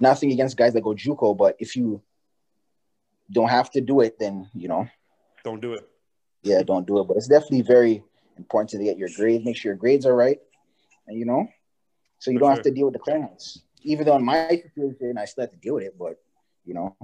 Nothing 0.00 0.32
against 0.32 0.56
guys 0.56 0.72
that 0.74 0.80
go 0.82 0.90
juco 0.90 1.36
but 1.36 1.56
if 1.58 1.76
you 1.76 2.02
don't 3.30 3.48
have 3.48 3.70
to 3.70 3.80
do 3.80 4.00
it 4.00 4.18
then 4.18 4.48
you 4.54 4.68
know 4.68 4.88
don't 5.44 5.60
do 5.60 5.74
it. 5.74 5.88
Yeah, 6.42 6.62
don't 6.62 6.86
do 6.86 7.00
it. 7.00 7.04
But 7.08 7.16
it's 7.16 7.28
definitely 7.28 7.62
very 7.62 8.02
important 8.36 8.70
to 8.70 8.78
get 8.78 8.98
your 8.98 9.08
grades. 9.14 9.44
Make 9.44 9.56
sure 9.56 9.70
your 9.70 9.76
grades 9.76 10.06
are 10.06 10.14
right, 10.14 10.38
and 11.06 11.18
you 11.18 11.24
know, 11.24 11.48
so 12.18 12.30
you 12.30 12.38
For 12.38 12.40
don't 12.40 12.48
sure. 12.48 12.54
have 12.56 12.64
to 12.64 12.70
deal 12.70 12.86
with 12.86 12.94
the 12.94 13.00
clearance. 13.00 13.62
Even 13.82 14.06
though 14.06 14.16
in 14.16 14.24
my 14.24 14.48
situation, 14.48 15.18
I 15.18 15.24
still 15.24 15.42
have 15.42 15.50
to 15.52 15.56
deal 15.56 15.74
with 15.74 15.84
it, 15.84 15.98
but 15.98 16.20
you 16.64 16.74
know. 16.74 16.96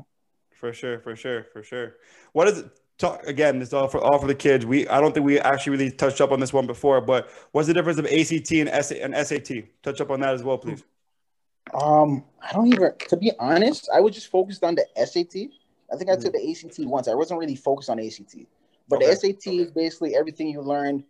For 0.50 0.72
sure, 0.72 1.00
for 1.00 1.16
sure, 1.16 1.44
for 1.52 1.62
sure. 1.62 1.96
What 2.32 2.48
is 2.48 2.58
it? 2.58 2.70
Talk 2.96 3.24
again. 3.24 3.60
It's 3.60 3.72
all 3.72 3.88
for 3.88 3.98
all 3.98 4.20
for 4.20 4.28
the 4.28 4.36
kids. 4.36 4.64
We 4.64 4.86
I 4.86 5.00
don't 5.00 5.12
think 5.12 5.26
we 5.26 5.40
actually 5.40 5.76
really 5.76 5.90
touched 5.90 6.20
up 6.20 6.30
on 6.30 6.38
this 6.38 6.52
one 6.52 6.66
before, 6.66 7.00
but 7.00 7.28
what's 7.50 7.66
the 7.66 7.74
difference 7.74 7.98
of 7.98 8.06
ACT 8.06 8.52
and, 8.52 8.84
SA, 8.84 8.94
and 8.94 9.14
SAT? 9.26 9.82
Touch 9.82 10.00
up 10.00 10.10
on 10.10 10.20
that 10.20 10.32
as 10.32 10.44
well, 10.44 10.58
please. 10.58 10.84
Um, 11.72 12.24
I 12.40 12.52
don't 12.52 12.68
even. 12.68 12.92
To 13.08 13.16
be 13.16 13.32
honest, 13.40 13.90
I 13.92 14.00
was 14.00 14.14
just 14.14 14.28
focused 14.28 14.62
on 14.62 14.76
the 14.76 14.86
SAT 15.04 15.50
I 15.94 15.98
think 15.98 16.10
I 16.10 16.16
took 16.16 16.34
mm-hmm. 16.34 16.46
the 16.46 16.84
ACT 16.84 16.90
once. 16.90 17.08
I 17.08 17.14
wasn't 17.14 17.40
really 17.40 17.56
focused 17.56 17.88
on 17.88 18.00
ACT, 18.00 18.36
but 18.88 18.96
okay. 18.96 19.06
the 19.06 19.16
SAT 19.16 19.46
is 19.46 19.70
basically 19.70 20.16
everything 20.16 20.48
you 20.48 20.60
learned 20.60 21.04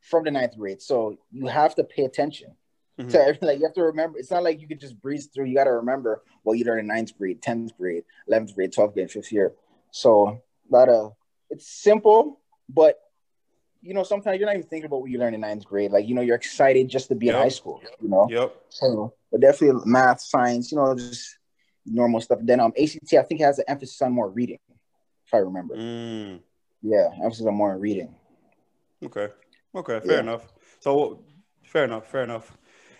from 0.00 0.24
the 0.24 0.30
ninth 0.30 0.56
grade. 0.56 0.82
So 0.82 1.18
you 1.32 1.46
have 1.46 1.74
to 1.76 1.84
pay 1.84 2.04
attention 2.04 2.52
mm-hmm. 2.98 3.08
to 3.08 3.20
everything. 3.20 3.48
Like 3.48 3.58
you 3.58 3.64
have 3.64 3.74
to 3.74 3.82
remember. 3.82 4.18
It's 4.18 4.30
not 4.30 4.42
like 4.42 4.60
you 4.60 4.68
could 4.68 4.80
just 4.80 5.00
breeze 5.00 5.26
through. 5.26 5.46
You 5.46 5.54
got 5.54 5.64
to 5.64 5.72
remember 5.72 6.22
what 6.42 6.54
you 6.58 6.64
learned 6.64 6.80
in 6.80 6.86
ninth 6.88 7.16
grade, 7.16 7.42
tenth 7.42 7.76
grade, 7.76 8.04
eleventh 8.28 8.54
grade, 8.54 8.72
twelfth 8.72 8.94
grade, 8.94 9.10
fifth 9.10 9.32
year. 9.32 9.52
So 9.90 10.28
a 10.28 10.74
lot 10.74 10.88
of 10.88 11.14
it's 11.50 11.66
simple, 11.66 12.40
but 12.68 13.00
you 13.82 13.94
know 13.94 14.02
sometimes 14.02 14.38
you're 14.38 14.46
not 14.46 14.56
even 14.56 14.68
thinking 14.68 14.86
about 14.86 15.00
what 15.00 15.10
you 15.10 15.18
learned 15.18 15.34
in 15.34 15.40
ninth 15.40 15.64
grade. 15.64 15.92
Like 15.92 16.06
you 16.06 16.14
know 16.14 16.22
you're 16.22 16.36
excited 16.36 16.88
just 16.88 17.08
to 17.08 17.14
be 17.14 17.26
yep. 17.26 17.36
in 17.36 17.40
high 17.40 17.48
school. 17.48 17.80
You 18.00 18.08
know. 18.08 18.26
Yep. 18.30 18.56
So, 18.68 19.14
but 19.30 19.40
definitely 19.40 19.82
math, 19.86 20.20
science. 20.20 20.70
You 20.70 20.78
know, 20.78 20.94
just 20.94 21.38
normal 21.86 22.20
stuff. 22.20 22.38
Then 22.42 22.60
um 22.60 22.72
ACT, 22.80 23.14
I 23.14 23.22
think 23.22 23.40
has 23.40 23.58
an 23.58 23.64
emphasis 23.68 24.00
on 24.02 24.12
more 24.12 24.28
reading, 24.28 24.58
if 25.26 25.34
I 25.34 25.38
remember. 25.38 25.76
Mm. 25.76 26.40
Yeah, 26.82 27.08
emphasis 27.22 27.46
on 27.46 27.54
more 27.54 27.76
reading. 27.76 28.14
Okay. 29.04 29.28
Okay. 29.74 30.00
Fair 30.00 30.14
yeah. 30.14 30.20
enough. 30.20 30.52
So 30.80 31.20
fair 31.64 31.84
enough. 31.84 32.06
Fair 32.08 32.24
enough. 32.24 32.56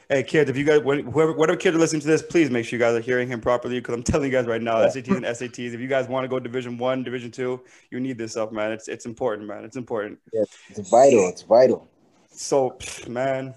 Hey 0.09 0.23
kids, 0.23 0.49
if 0.49 0.57
you 0.57 0.63
guys, 0.63 0.83
whoever, 0.83 1.33
whatever 1.33 1.57
kid 1.57 1.75
are 1.75 1.79
listening 1.79 2.03
to 2.03 2.07
this, 2.07 2.23
please 2.23 2.49
make 2.49 2.65
sure 2.65 2.79
you 2.79 2.85
guys 2.85 2.95
are 2.95 3.01
hearing 3.01 3.27
him 3.27 3.41
properly. 3.41 3.81
Because 3.81 3.95
I'm 3.95 4.05
telling 4.05 4.31
you 4.31 4.37
guys 4.37 4.47
right 4.47 4.63
now, 4.63 4.81
yeah. 4.81 4.87
SATs 4.87 5.17
and 5.17 5.25
SATs. 5.25 5.75
If 5.75 5.81
you 5.81 5.89
guys 5.89 6.07
want 6.07 6.23
to 6.23 6.29
go 6.29 6.39
Division 6.39 6.79
One, 6.79 7.03
Division 7.03 7.33
Two, 7.33 7.61
you 7.91 7.99
need 7.99 8.17
this 8.17 8.33
stuff, 8.33 8.53
man. 8.53 8.71
It's 8.71 8.87
it's 8.87 9.05
important, 9.05 9.49
man. 9.49 9.65
It's 9.65 9.77
important. 9.77 10.21
Yeah, 10.33 10.45
it's 10.69 10.89
vital. 10.89 11.29
It's 11.29 11.43
vital. 11.43 11.89
So, 12.31 12.79
man, 13.09 13.55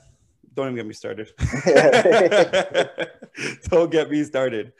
don't 0.55 0.67
even 0.67 0.75
get 0.75 0.85
me 0.87 0.93
started. 0.93 1.31
don't 3.69 3.91
get 3.91 4.09
me 4.09 4.23
started. 4.23 4.73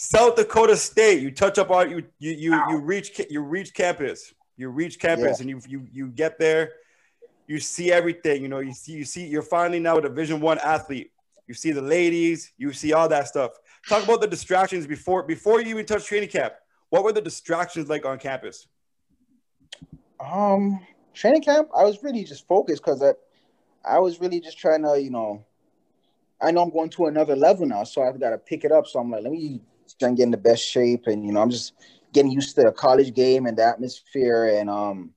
South 0.00 0.36
Dakota 0.36 0.76
State. 0.76 1.20
You 1.20 1.32
touch 1.32 1.58
up 1.58 1.72
on 1.72 1.90
you 1.90 2.04
you 2.20 2.30
you 2.30 2.62
you 2.70 2.78
reach 2.78 3.20
you 3.28 3.40
reach 3.42 3.74
campus. 3.74 4.32
You 4.56 4.68
reach 4.68 5.00
campus 5.00 5.38
yeah. 5.38 5.40
and 5.40 5.50
you 5.50 5.60
you 5.68 5.88
you 5.92 6.06
get 6.06 6.38
there. 6.38 6.70
You 7.48 7.58
see 7.58 7.90
everything. 7.90 8.40
You 8.40 8.48
know 8.48 8.60
you 8.60 8.72
see 8.72 8.92
you 8.92 9.04
see 9.04 9.26
you're 9.26 9.42
finally 9.42 9.80
now 9.80 9.98
a 9.98 10.02
Division 10.02 10.40
One 10.40 10.58
athlete. 10.60 11.10
You 11.48 11.54
see 11.54 11.72
the 11.72 11.82
ladies. 11.82 12.52
You 12.56 12.72
see 12.72 12.92
all 12.92 13.08
that 13.08 13.26
stuff. 13.26 13.50
Talk 13.88 14.04
about 14.04 14.20
the 14.20 14.28
distractions 14.28 14.86
before 14.86 15.24
before 15.24 15.60
you 15.60 15.70
even 15.70 15.84
touch 15.84 16.06
training 16.06 16.28
camp. 16.28 16.54
What 16.90 17.02
were 17.02 17.12
the 17.12 17.20
distractions 17.20 17.88
like 17.88 18.06
on 18.06 18.20
campus? 18.20 18.68
Um, 20.20 20.78
training 21.12 21.42
camp. 21.42 21.70
I 21.76 21.82
was 21.82 22.04
really 22.04 22.22
just 22.22 22.46
focused 22.46 22.84
because 22.84 23.02
I, 23.02 23.14
I 23.84 23.98
was 23.98 24.20
really 24.20 24.40
just 24.40 24.58
trying 24.58 24.84
to 24.84 25.02
you 25.02 25.10
know 25.10 25.44
I 26.40 26.52
know 26.52 26.62
I'm 26.62 26.70
going 26.70 26.90
to 26.90 27.06
another 27.06 27.34
level 27.34 27.66
now, 27.66 27.82
so 27.82 28.04
I've 28.04 28.20
got 28.20 28.30
to 28.30 28.38
pick 28.38 28.64
it 28.64 28.70
up. 28.70 28.86
So 28.86 29.00
I'm 29.00 29.10
like, 29.10 29.24
let 29.24 29.32
me 29.32 29.60
trying 29.98 30.14
to 30.14 30.16
get 30.16 30.24
in 30.24 30.30
the 30.30 30.36
best 30.36 30.64
shape, 30.64 31.06
and 31.06 31.24
you 31.24 31.32
know, 31.32 31.40
I'm 31.40 31.50
just 31.50 31.74
getting 32.12 32.30
used 32.30 32.54
to 32.56 32.62
the 32.62 32.72
college 32.72 33.14
game 33.14 33.46
and 33.46 33.56
the 33.56 33.64
atmosphere, 33.64 34.46
and 34.58 34.70
um, 34.70 35.10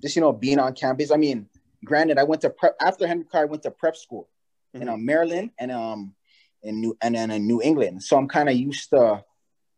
just 0.00 0.16
you 0.16 0.22
know, 0.22 0.32
being 0.32 0.58
on 0.58 0.74
campus. 0.74 1.10
I 1.10 1.16
mean, 1.16 1.48
granted, 1.84 2.18
I 2.18 2.24
went 2.24 2.42
to 2.42 2.50
prep 2.50 2.76
after 2.80 3.06
Henry 3.06 3.24
Carr. 3.24 3.42
I 3.42 3.46
went 3.46 3.62
to 3.64 3.70
prep 3.70 3.96
school 3.96 4.28
mm-hmm. 4.74 4.82
in 4.82 4.88
um, 4.88 5.04
Maryland 5.04 5.50
and 5.58 5.70
um 5.70 6.14
in 6.62 6.80
New 6.80 6.96
and 7.02 7.14
then 7.14 7.30
in 7.30 7.46
New 7.46 7.60
England. 7.62 8.02
So 8.02 8.16
I'm 8.16 8.28
kind 8.28 8.48
of 8.48 8.54
used 8.54 8.90
to, 8.90 9.24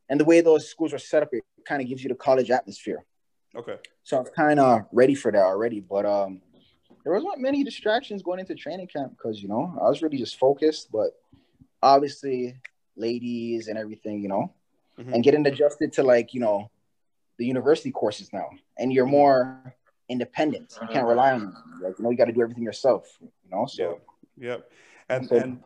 and 0.09 0.21
the 0.21 0.25
way 0.25 0.41
those 0.41 0.69
schools 0.69 0.93
are 0.93 0.99
set 0.99 1.23
up, 1.23 1.31
it 1.33 1.43
kind 1.67 1.83
of 1.83 1.89
gives 1.89 2.03
you 2.03 2.09
the 2.09 2.15
college 2.15 2.51
atmosphere. 2.51 3.05
Okay. 3.57 3.77
So 4.03 4.19
I'm 4.19 4.27
kind 4.37 4.61
of 4.61 4.83
ready 4.93 5.15
for 5.15 5.31
that 5.31 5.43
already, 5.43 5.81
but 5.81 6.05
um, 6.05 6.43
there 7.05 7.13
wasn't 7.13 7.39
many 7.39 7.63
distractions 7.63 8.23
going 8.23 8.41
into 8.41 8.55
training 8.55 8.89
camp 8.89 9.13
because 9.17 9.43
you 9.43 9.49
know 9.49 9.77
I 9.81 9.89
was 9.89 10.03
really 10.03 10.19
just 10.19 10.39
focused, 10.39 10.91
but 10.93 11.11
obviously 11.83 12.57
ladies 12.97 13.69
and 13.69 13.79
everything, 13.79 14.21
you 14.21 14.29
know, 14.29 14.53
mm-hmm. 14.99 15.13
and 15.13 15.25
getting 15.25 15.47
adjusted 15.47 15.93
to 15.95 16.03
like, 16.03 16.35
you 16.35 16.41
know, 16.41 16.71
the 17.39 17.47
university 17.47 17.91
courses 17.91 18.33
now. 18.33 18.49
And 18.79 18.93
you're 18.93 19.07
more 19.07 19.75
independent. 20.09 20.79
You 20.81 20.89
can't 20.89 21.07
rely 21.07 21.33
on 21.33 21.41
them. 21.41 21.81
Like, 21.83 21.99
you 21.99 22.05
know, 22.05 22.11
you 22.11 22.17
got 22.17 22.27
to 22.27 22.33
do 22.33 22.43
everything 22.43 22.63
yourself, 22.63 23.19
you 23.21 23.31
know? 23.51 23.67
So, 23.67 23.83
yep. 23.83 24.01
yep. 24.39 24.71
And, 25.09 25.29
so, 25.29 25.37
and 25.37 25.61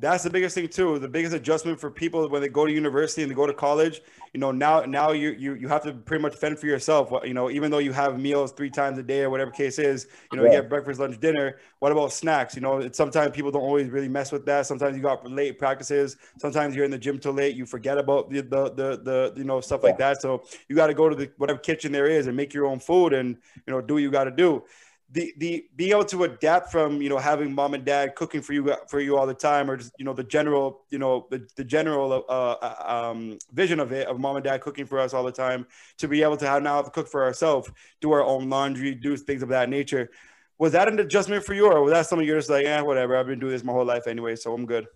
that's 0.00 0.24
the 0.24 0.30
biggest 0.30 0.54
thing 0.54 0.68
too. 0.68 0.98
The 0.98 1.08
biggest 1.08 1.34
adjustment 1.34 1.78
for 1.80 1.90
people 1.90 2.28
when 2.28 2.42
they 2.42 2.48
go 2.48 2.66
to 2.66 2.72
university 2.72 3.22
and 3.22 3.30
they 3.30 3.34
go 3.34 3.46
to 3.46 3.52
college. 3.52 4.00
You 4.32 4.40
know, 4.40 4.50
now 4.50 4.80
now 4.80 5.12
you 5.12 5.30
you 5.30 5.54
you 5.54 5.68
have 5.68 5.82
to 5.84 5.92
pretty 5.92 6.22
much 6.22 6.34
fend 6.36 6.58
for 6.58 6.66
yourself. 6.66 7.12
You 7.24 7.34
know, 7.34 7.50
even 7.50 7.70
though 7.70 7.78
you 7.78 7.92
have 7.92 8.18
meals 8.18 8.52
three 8.52 8.70
times 8.70 8.98
a 8.98 9.02
day 9.02 9.22
or 9.22 9.30
whatever 9.30 9.50
case 9.50 9.78
is, 9.78 10.08
you 10.30 10.38
know, 10.38 10.44
yeah. 10.44 10.50
you 10.50 10.60
get 10.60 10.68
breakfast, 10.68 11.00
lunch, 11.00 11.20
dinner. 11.20 11.58
What 11.78 11.92
about 11.92 12.12
snacks? 12.12 12.54
You 12.54 12.62
know, 12.62 12.78
it's, 12.78 12.96
sometimes 12.96 13.32
people 13.34 13.50
don't 13.50 13.62
always 13.62 13.90
really 13.90 14.08
mess 14.08 14.32
with 14.32 14.46
that. 14.46 14.66
Sometimes 14.66 14.96
you 14.96 15.02
got 15.02 15.28
late 15.30 15.58
practices. 15.58 16.16
Sometimes 16.38 16.74
you're 16.74 16.84
in 16.84 16.90
the 16.90 16.98
gym 16.98 17.18
till 17.18 17.32
late. 17.32 17.56
You 17.56 17.66
forget 17.66 17.98
about 17.98 18.30
the 18.30 18.40
the 18.40 18.70
the, 18.70 19.00
the 19.02 19.32
you 19.36 19.44
know 19.44 19.60
stuff 19.60 19.80
yeah. 19.82 19.90
like 19.90 19.98
that. 19.98 20.22
So 20.22 20.44
you 20.68 20.76
got 20.76 20.88
to 20.88 20.94
go 20.94 21.08
to 21.08 21.14
the 21.14 21.30
whatever 21.36 21.58
kitchen 21.58 21.92
there 21.92 22.06
is 22.06 22.26
and 22.26 22.36
make 22.36 22.54
your 22.54 22.66
own 22.66 22.78
food 22.78 23.12
and 23.12 23.36
you 23.66 23.72
know 23.72 23.80
do 23.80 23.94
what 23.94 24.02
you 24.02 24.10
got 24.10 24.24
to 24.24 24.30
do 24.30 24.64
the 25.12 25.32
the 25.36 25.66
being 25.76 25.92
able 25.92 26.04
to 26.04 26.24
adapt 26.24 26.72
from 26.72 27.00
you 27.02 27.08
know 27.08 27.18
having 27.18 27.54
mom 27.54 27.74
and 27.74 27.84
dad 27.84 28.14
cooking 28.14 28.40
for 28.40 28.54
you 28.54 28.74
for 28.88 28.98
you 28.98 29.16
all 29.16 29.26
the 29.26 29.34
time 29.34 29.70
or 29.70 29.76
just 29.76 29.92
you 29.98 30.04
know 30.04 30.14
the 30.14 30.24
general 30.24 30.84
you 30.90 30.98
know 30.98 31.26
the, 31.30 31.46
the 31.56 31.64
general 31.64 32.24
uh, 32.28 32.32
uh, 32.32 33.10
um, 33.10 33.38
vision 33.52 33.78
of 33.78 33.92
it 33.92 34.08
of 34.08 34.18
mom 34.18 34.36
and 34.36 34.44
dad 34.44 34.60
cooking 34.60 34.86
for 34.86 34.98
us 34.98 35.12
all 35.12 35.22
the 35.22 35.32
time 35.32 35.66
to 35.98 36.08
be 36.08 36.22
able 36.22 36.36
to 36.36 36.46
have 36.46 36.62
now 36.62 36.76
have 36.76 36.86
to 36.86 36.90
cook 36.90 37.08
for 37.08 37.22
ourselves 37.22 37.70
do 38.00 38.10
our 38.10 38.24
own 38.24 38.48
laundry 38.48 38.94
do 38.94 39.16
things 39.16 39.42
of 39.42 39.50
that 39.50 39.68
nature 39.68 40.10
was 40.58 40.72
that 40.72 40.88
an 40.88 40.98
adjustment 40.98 41.44
for 41.44 41.54
you 41.54 41.66
or 41.66 41.82
was 41.82 41.92
that 41.92 42.06
something 42.06 42.26
you're 42.26 42.38
just 42.38 42.50
like 42.50 42.64
yeah 42.64 42.80
whatever 42.80 43.16
i've 43.16 43.26
been 43.26 43.38
doing 43.38 43.52
this 43.52 43.64
my 43.64 43.72
whole 43.72 43.84
life 43.84 44.06
anyway 44.06 44.34
so 44.34 44.54
i'm 44.54 44.64
good 44.64 44.86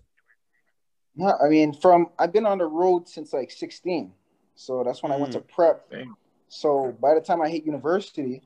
yeah 1.15 1.33
i 1.43 1.47
mean 1.47 1.73
from 1.73 2.07
i've 2.17 2.33
been 2.33 2.45
on 2.45 2.57
the 2.57 2.65
road 2.65 3.07
since 3.07 3.33
like 3.33 3.51
16 3.51 4.11
so 4.55 4.83
that's 4.83 5.03
when 5.03 5.11
mm. 5.11 5.15
i 5.15 5.17
went 5.19 5.33
to 5.33 5.41
mm. 5.41 5.47
prep 5.47 5.93
so 6.47 6.95
by 6.99 7.13
the 7.13 7.21
time 7.21 7.41
i 7.41 7.49
hit 7.49 7.65
university 7.65 8.41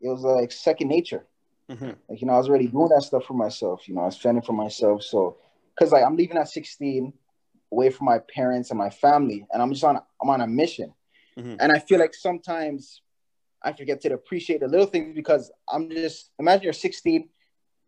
it 0.00 0.08
was 0.08 0.22
like 0.22 0.52
second 0.52 0.88
nature. 0.88 1.26
Mm-hmm. 1.70 1.92
Like 2.08 2.20
you 2.20 2.26
know, 2.26 2.34
I 2.34 2.38
was 2.38 2.48
already 2.48 2.68
doing 2.68 2.88
that 2.88 3.02
stuff 3.02 3.24
for 3.24 3.34
myself. 3.34 3.88
You 3.88 3.94
know, 3.94 4.02
I 4.02 4.06
was 4.06 4.16
fending 4.16 4.42
for 4.42 4.52
myself. 4.52 5.02
So, 5.02 5.36
cause 5.78 5.92
like 5.92 6.04
I'm 6.04 6.16
leaving 6.16 6.36
at 6.36 6.48
16, 6.48 7.12
away 7.72 7.90
from 7.90 8.06
my 8.06 8.18
parents 8.18 8.70
and 8.70 8.78
my 8.78 8.90
family, 8.90 9.46
and 9.52 9.62
I'm 9.62 9.72
just 9.72 9.84
on 9.84 10.00
I'm 10.22 10.30
on 10.30 10.40
a 10.40 10.46
mission. 10.46 10.94
Mm-hmm. 11.38 11.56
And 11.60 11.72
I 11.72 11.78
feel 11.78 11.98
like 11.98 12.14
sometimes 12.14 13.02
I 13.62 13.72
forget 13.72 14.00
to 14.02 14.14
appreciate 14.14 14.60
the 14.60 14.68
little 14.68 14.86
things 14.86 15.14
because 15.14 15.50
I'm 15.68 15.90
just 15.90 16.30
imagine 16.38 16.64
you're 16.64 16.72
16, 16.72 17.28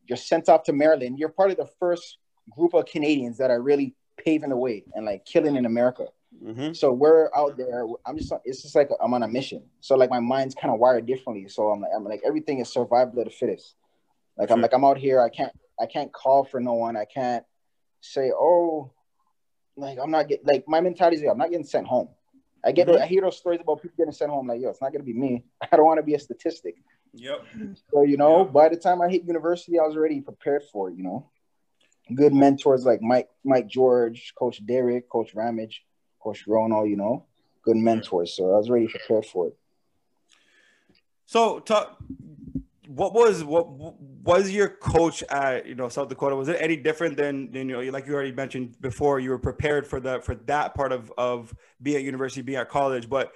you're 0.07 0.17
sent 0.17 0.49
off 0.49 0.65
to 0.65 0.73
Maryland. 0.73 1.19
You're 1.19 1.29
part 1.29 1.51
of 1.51 1.57
the 1.57 1.69
first 1.79 2.19
group 2.51 2.75
of 2.75 2.87
Canadians 2.87 3.39
that 3.39 3.51
are 3.51 3.63
really 3.63 3.95
paving 4.17 4.51
the 4.51 4.57
way 4.57 4.85
and 4.95 5.07
like 5.07 5.25
killing 5.25 5.57
in 5.57 5.67
America. 5.67 6.07
Mm-hmm. 6.43 6.75
So 6.75 6.93
we're 6.93 7.31
out 7.35 7.57
there. 7.57 7.87
I'm 8.07 8.17
just. 8.17 8.33
It's 8.45 8.63
just 8.63 8.75
like 8.75 8.91
I'm 9.03 9.15
on 9.15 9.23
a 9.23 9.29
mission. 9.29 9.63
So 9.81 9.97
like 9.97 10.11
my 10.11 10.21
mind's 10.21 10.55
kind 10.55 10.73
of 10.73 10.79
wired 10.79 11.07
differently. 11.07 11.49
So 11.49 11.71
I'm 11.71 11.81
like, 11.81 11.91
I'm 11.95 12.05
like 12.05 12.21
everything 12.25 12.61
is 12.61 12.69
survival 12.69 13.19
of 13.19 13.25
the 13.25 13.31
fittest. 13.31 13.75
Like 14.37 14.49
sure. 14.49 14.57
I'm 14.57 14.63
like 14.63 14.73
I'm 14.73 14.85
out 14.85 14.99
here. 14.99 15.21
I 15.21 15.31
can't. 15.31 15.53
I 15.81 15.87
can't 15.87 16.13
call 16.13 16.45
for 16.45 16.61
no 16.61 16.75
one. 16.75 16.97
I 16.97 17.05
can't 17.05 17.45
say, 18.01 18.31
oh, 18.35 18.93
like 19.77 19.99
I'm 20.03 20.11
not 20.11 20.29
get 20.29 20.45
like 20.45 20.65
my 20.69 20.81
mentality 20.81 21.17
is 21.17 21.23
I'm 21.29 21.39
not 21.39 21.51
getting 21.51 21.67
sent 21.67 21.87
home. 21.87 22.09
I 22.65 22.73
get 22.73 22.89
mm-hmm. 22.89 23.03
I 23.03 23.07
hear 23.07 23.23
those 23.23 23.39
stories 23.39 23.61
about 23.61 23.83
people 23.83 23.97
getting 23.97 24.13
sent 24.13 24.31
home. 24.31 24.49
Like 24.49 24.61
yo, 24.61 24.69
it's 24.69 24.83
not 24.83 24.93
gonna 24.93 25.05
be 25.05 25.15
me. 25.15 25.45
I 25.73 25.77
don't 25.77 25.87
want 25.87 25.99
to 25.99 26.05
be 26.05 26.15
a 26.15 26.19
statistic. 26.19 26.77
Yep. 27.15 27.45
So 27.91 28.03
you 28.03 28.17
know, 28.17 28.45
yep. 28.45 28.53
by 28.53 28.69
the 28.69 28.77
time 28.77 29.01
I 29.01 29.09
hit 29.09 29.25
university, 29.25 29.79
I 29.79 29.83
was 29.83 29.97
already 29.97 30.21
prepared 30.21 30.63
for 30.71 30.91
it. 30.91 30.97
You 30.97 31.05
know, 31.05 31.31
good 32.15 32.35
mentors 32.35 32.85
like 32.85 33.01
Mike, 33.01 33.29
Mike 33.45 33.67
George, 33.67 34.35
Coach 34.39 34.65
Derek, 34.65 35.09
Coach 35.09 35.35
Ramage 35.35 35.85
Coach 36.21 36.47
Rono, 36.47 36.85
you 36.85 36.97
know, 36.97 37.27
good 37.63 37.77
mentors. 37.77 38.35
So 38.35 38.53
I 38.55 38.59
was 38.59 38.71
ready 38.71 38.89
prepared 38.89 39.27
for 39.27 39.49
it. 39.49 39.57
So, 41.27 41.59
talk, 41.61 41.99
what 42.87 43.13
was 43.13 43.45
what 43.45 43.69
was 43.69 44.51
your 44.51 44.69
coach 44.69 45.23
at 45.25 45.67
you 45.67 45.75
know 45.75 45.89
South 45.91 46.09
Dakota? 46.09 46.35
Was 46.35 46.49
it 46.49 46.57
any 46.59 46.77
different 46.77 47.17
than, 47.17 47.51
than 47.53 47.69
you 47.69 47.77
know 47.85 47.93
like 47.93 48.07
you 48.07 48.15
already 48.15 48.33
mentioned 48.33 48.81
before? 48.81 49.21
You 49.21 49.31
were 49.31 49.39
prepared 49.39 49.87
for 49.87 50.01
the 50.01 50.21
for 50.23 50.35
that 50.47 50.75
part 50.75 50.93
of 50.93 51.13
of 51.19 51.55
being 51.83 51.99
at 51.99 52.03
university, 52.03 52.41
being 52.41 52.59
at 52.59 52.71
college, 52.71 53.09
but 53.09 53.33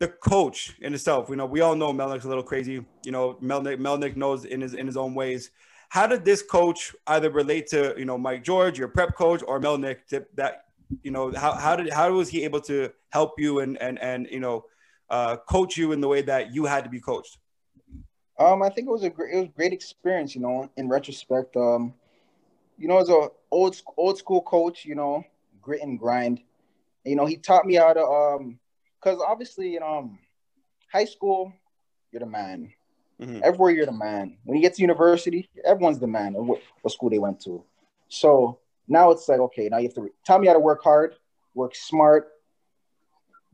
the 0.00 0.08
coach 0.08 0.76
in 0.80 0.94
itself, 0.94 1.28
you 1.28 1.36
know, 1.36 1.46
we 1.46 1.60
all 1.60 1.74
know 1.74 1.92
Melnick's 1.92 2.24
a 2.24 2.28
little 2.28 2.42
crazy. 2.42 2.84
You 3.04 3.12
know, 3.12 3.34
Melnick 3.42 3.78
Melnick 3.78 4.16
knows 4.16 4.44
in 4.44 4.60
his 4.60 4.74
in 4.74 4.86
his 4.86 4.96
own 4.96 5.14
ways. 5.14 5.50
How 5.88 6.06
did 6.06 6.24
this 6.24 6.42
coach 6.42 6.94
either 7.06 7.30
relate 7.30 7.68
to 7.68 7.94
you 7.96 8.04
know 8.04 8.18
Mike 8.18 8.44
George, 8.44 8.78
your 8.78 8.88
prep 8.88 9.16
coach, 9.16 9.42
or 9.46 9.58
Melnick 9.58 9.96
that 10.34 10.64
you 11.02 11.10
know 11.10 11.32
how, 11.32 11.52
how 11.52 11.76
did 11.76 11.92
how 11.92 12.10
was 12.12 12.28
he 12.28 12.44
able 12.44 12.60
to 12.62 12.90
help 13.10 13.38
you 13.38 13.60
and 13.60 13.80
and 13.80 13.98
and 14.00 14.26
you 14.30 14.40
know 14.40 14.64
uh, 15.10 15.36
coach 15.36 15.76
you 15.76 15.92
in 15.92 16.00
the 16.00 16.08
way 16.08 16.22
that 16.22 16.54
you 16.54 16.64
had 16.64 16.84
to 16.84 16.90
be 16.90 17.00
coached? 17.00 17.38
Um 18.38 18.62
i 18.62 18.68
think 18.68 18.88
it 18.88 18.90
was 18.90 19.02
a 19.02 19.10
great 19.10 19.34
it 19.34 19.38
was 19.38 19.46
a 19.46 19.52
great 19.52 19.72
experience 19.72 20.34
you 20.34 20.40
know 20.40 20.70
in 20.76 20.88
retrospect 20.88 21.56
um 21.56 21.94
you 22.78 22.88
know 22.88 22.98
as 22.98 23.08
a 23.08 23.28
old 23.50 23.80
old 23.96 24.18
school 24.18 24.42
coach 24.42 24.84
you 24.84 24.94
know 24.94 25.24
grit 25.60 25.82
and 25.82 25.98
grind. 25.98 26.40
You 27.04 27.16
know 27.16 27.26
he 27.26 27.36
taught 27.36 27.66
me 27.66 27.74
how 27.74 27.92
to 27.92 28.02
um 28.02 28.58
because 29.00 29.20
obviously 29.26 29.70
you 29.70 29.80
know 29.80 30.10
high 30.92 31.04
school 31.04 31.52
you're 32.12 32.20
the 32.20 32.26
man. 32.26 32.72
Mm-hmm. 33.20 33.40
everywhere 33.42 33.72
you're 33.72 33.84
the 33.84 33.90
man. 33.90 34.36
When 34.44 34.56
you 34.56 34.62
get 34.62 34.74
to 34.74 34.82
university 34.82 35.50
everyone's 35.64 35.98
the 35.98 36.06
man 36.06 36.34
what, 36.34 36.60
what 36.82 36.94
school 36.94 37.10
they 37.10 37.18
went 37.18 37.40
to. 37.40 37.64
So 38.08 38.60
now 38.88 39.10
it's 39.10 39.28
like, 39.28 39.40
okay, 39.40 39.68
now 39.68 39.78
you 39.78 39.88
have 39.88 39.94
to 39.94 40.10
tell 40.24 40.38
me 40.38 40.46
how 40.46 40.54
to 40.54 40.58
work 40.58 40.82
hard, 40.82 41.14
work 41.54 41.74
smart, 41.74 42.28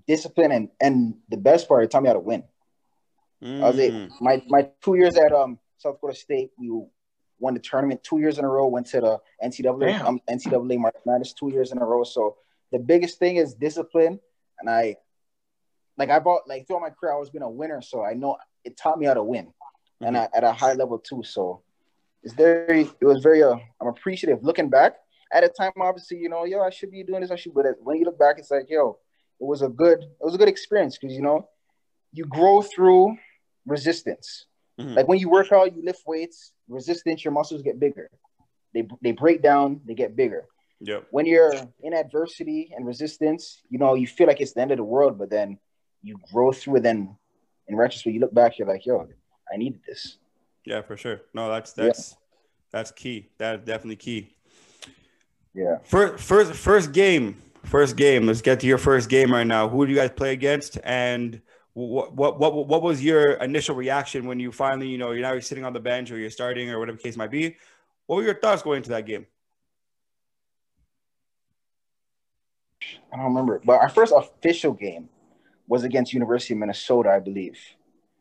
discipline, 0.07 0.53
and 0.53 0.69
and 0.81 1.15
the 1.29 1.37
best 1.37 1.69
part, 1.69 1.91
tell 1.91 2.01
me 2.01 2.09
how 2.09 2.15
to 2.15 2.21
win. 2.21 2.45
Mm. 3.43 3.63
I 3.63 3.67
was 3.67 3.77
mm. 3.77 4.11
my 4.21 4.43
my 4.49 4.71
two 4.83 4.95
years 4.95 5.17
at 5.17 5.33
um 5.33 5.59
South 5.79 5.97
Dakota 5.97 6.15
State, 6.15 6.51
we 6.59 6.71
won 7.39 7.55
the 7.55 7.61
tournament 7.61 8.03
two 8.03 8.19
years 8.19 8.39
in 8.39 8.45
a 8.45 8.49
row. 8.49 8.67
Went 8.67 8.87
to 8.89 9.01
the 9.01 9.21
NCAA 9.43 10.01
um, 10.01 10.21
NCAA 10.31 10.79
March 10.79 10.97
Madness 11.05 11.33
two 11.33 11.51
years 11.51 11.73
in 11.73 11.79
a 11.79 11.85
row. 11.85 12.05
So 12.05 12.37
the 12.73 12.79
biggest 12.79 13.19
thing 13.19 13.37
is 13.37 13.55
discipline, 13.55 14.21
and 14.61 14.71
I 14.71 14.97
like 15.99 16.11
I 16.11 16.21
bought 16.21 16.43
like 16.49 16.67
throughout 16.67 16.83
my 16.83 16.91
career 16.91 17.13
I 17.13 17.19
was 17.19 17.31
been 17.31 17.43
a 17.43 17.51
winner, 17.51 17.83
so 17.83 18.05
I 18.05 18.15
know 18.15 18.37
it 18.65 18.77
taught 18.77 18.99
me 18.99 19.07
how 19.07 19.15
to 19.15 19.23
win, 19.23 19.47
mm-hmm. 19.47 20.07
and 20.07 20.17
I, 20.17 20.29
at 20.35 20.45
a 20.45 20.53
high 20.53 20.75
level 20.75 20.99
too. 20.99 21.23
So 21.25 21.63
it's 22.23 22.35
very 22.35 22.83
it 23.01 23.05
was 23.05 23.23
very 23.23 23.43
uh, 23.43 23.57
I'm 23.81 23.89
appreciative 23.89 24.43
looking 24.43 24.71
back 24.71 24.97
at 25.35 25.43
a 25.43 25.49
time, 25.49 25.73
obviously, 25.81 26.19
you 26.19 26.29
know, 26.29 26.45
yo, 26.45 26.63
I 26.63 26.71
should 26.71 26.93
be 26.93 27.03
doing 27.03 27.21
this. 27.21 27.31
I 27.33 27.37
should, 27.37 27.53
but 27.53 27.67
when 27.81 27.99
you 27.99 28.05
look 28.05 28.19
back, 28.19 28.39
it's 28.39 28.53
like, 28.53 28.67
yo, 28.71 28.99
it 29.41 29.45
was 29.45 29.63
a 29.63 29.69
good, 29.69 29.99
it 30.01 30.25
was 30.25 30.35
a 30.35 30.39
good 30.39 30.49
experience 30.49 30.97
because 30.97 31.15
you 31.15 31.23
know, 31.23 31.49
you 32.13 32.25
grow 32.25 32.63
through 32.63 33.17
resistance. 33.67 34.47
Mm-hmm. 34.81 34.95
Like 34.95 35.09
when 35.09 35.19
you 35.19 35.29
work 35.29 35.51
out, 35.53 35.75
you 35.75 35.85
lift 35.85 36.03
weights, 36.07 36.53
resistance, 36.69 37.25
your 37.25 37.33
muscles 37.33 37.63
get 37.63 37.81
bigger. 37.81 38.09
They 38.73 38.87
they 39.03 39.13
break 39.13 39.43
down, 39.43 39.81
they 39.85 39.95
get 39.95 40.17
bigger. 40.17 40.47
Yeah. 40.81 41.01
When 41.11 41.27
you're 41.27 41.55
in 41.83 41.95
adversity 41.95 42.73
and 42.77 42.87
resistance, 42.87 43.63
you 43.69 43.79
know, 43.79 43.95
you 43.95 44.07
feel 44.07 44.27
like 44.27 44.41
it's 44.41 44.53
the 44.53 44.61
end 44.61 44.71
of 44.71 44.79
the 44.79 44.85
world, 44.85 45.19
but 45.19 45.31
then 45.31 45.59
you 46.03 46.17
grow 46.33 46.53
through 46.53 46.77
it. 46.77 46.83
Then 46.83 47.17
in 47.69 47.77
retrospect, 47.77 48.15
you 48.15 48.21
look 48.21 48.35
back, 48.35 48.59
you're 48.59 48.69
like, 48.69 48.87
yo, 48.87 49.09
I 49.53 49.57
needed 49.57 49.81
this. 49.87 50.19
Yeah, 50.65 50.83
for 50.83 50.97
sure. 50.97 51.23
No, 51.33 51.49
that's 51.49 51.73
that's 51.73 52.13
yeah. 52.13 52.17
that's 52.73 52.91
key. 52.91 53.31
That's 53.39 53.65
definitely 53.65 53.97
key. 53.97 54.35
Yeah. 55.55 55.79
First, 55.85 56.25
first, 56.25 56.53
first 56.53 56.93
game. 56.93 57.41
First 57.65 57.97
game. 57.97 58.27
Let's 58.27 58.43
get 58.43 58.61
to 58.61 58.67
your 58.67 58.79
first 58.79 59.09
game 59.09 59.33
right 59.33 59.47
now. 59.47 59.69
Who 59.69 59.87
do 59.87 59.93
you 59.93 59.99
guys 59.99 60.11
play 60.11 60.33
against? 60.33 60.79
And 60.85 61.41
what 61.73 62.15
what 62.15 62.39
what 62.39 62.69
what 62.69 62.83
was 62.83 63.03
your 63.03 63.33
initial 63.35 63.75
reaction 63.75 64.27
when 64.27 64.39
you 64.39 64.53
finally, 64.53 64.89
you 64.89 64.99
know, 64.99 65.13
you're 65.13 65.23
now 65.23 65.39
sitting 65.41 65.65
on 65.65 65.73
the 65.73 65.81
bench 65.81 66.11
or 66.11 66.19
you're 66.19 66.31
starting 66.31 66.71
or 66.71 66.79
whatever 66.79 66.97
the 66.97 67.03
case 67.03 67.17
might 67.17 67.31
be? 67.31 67.57
What 68.07 68.17
were 68.17 68.23
your 68.23 68.39
thoughts 68.39 68.63
going 68.63 68.79
into 68.79 68.91
that 68.91 69.07
game? 69.07 69.27
I 73.13 73.17
don't 73.17 73.27
remember, 73.27 73.61
but 73.65 73.81
our 73.81 73.89
first 73.89 74.13
official 74.15 74.73
game 74.73 75.09
was 75.67 75.85
against 75.85 76.13
University 76.13 76.53
of 76.53 76.61
Minnesota, 76.61 77.11
I 77.11 77.21
believe. 77.21 77.59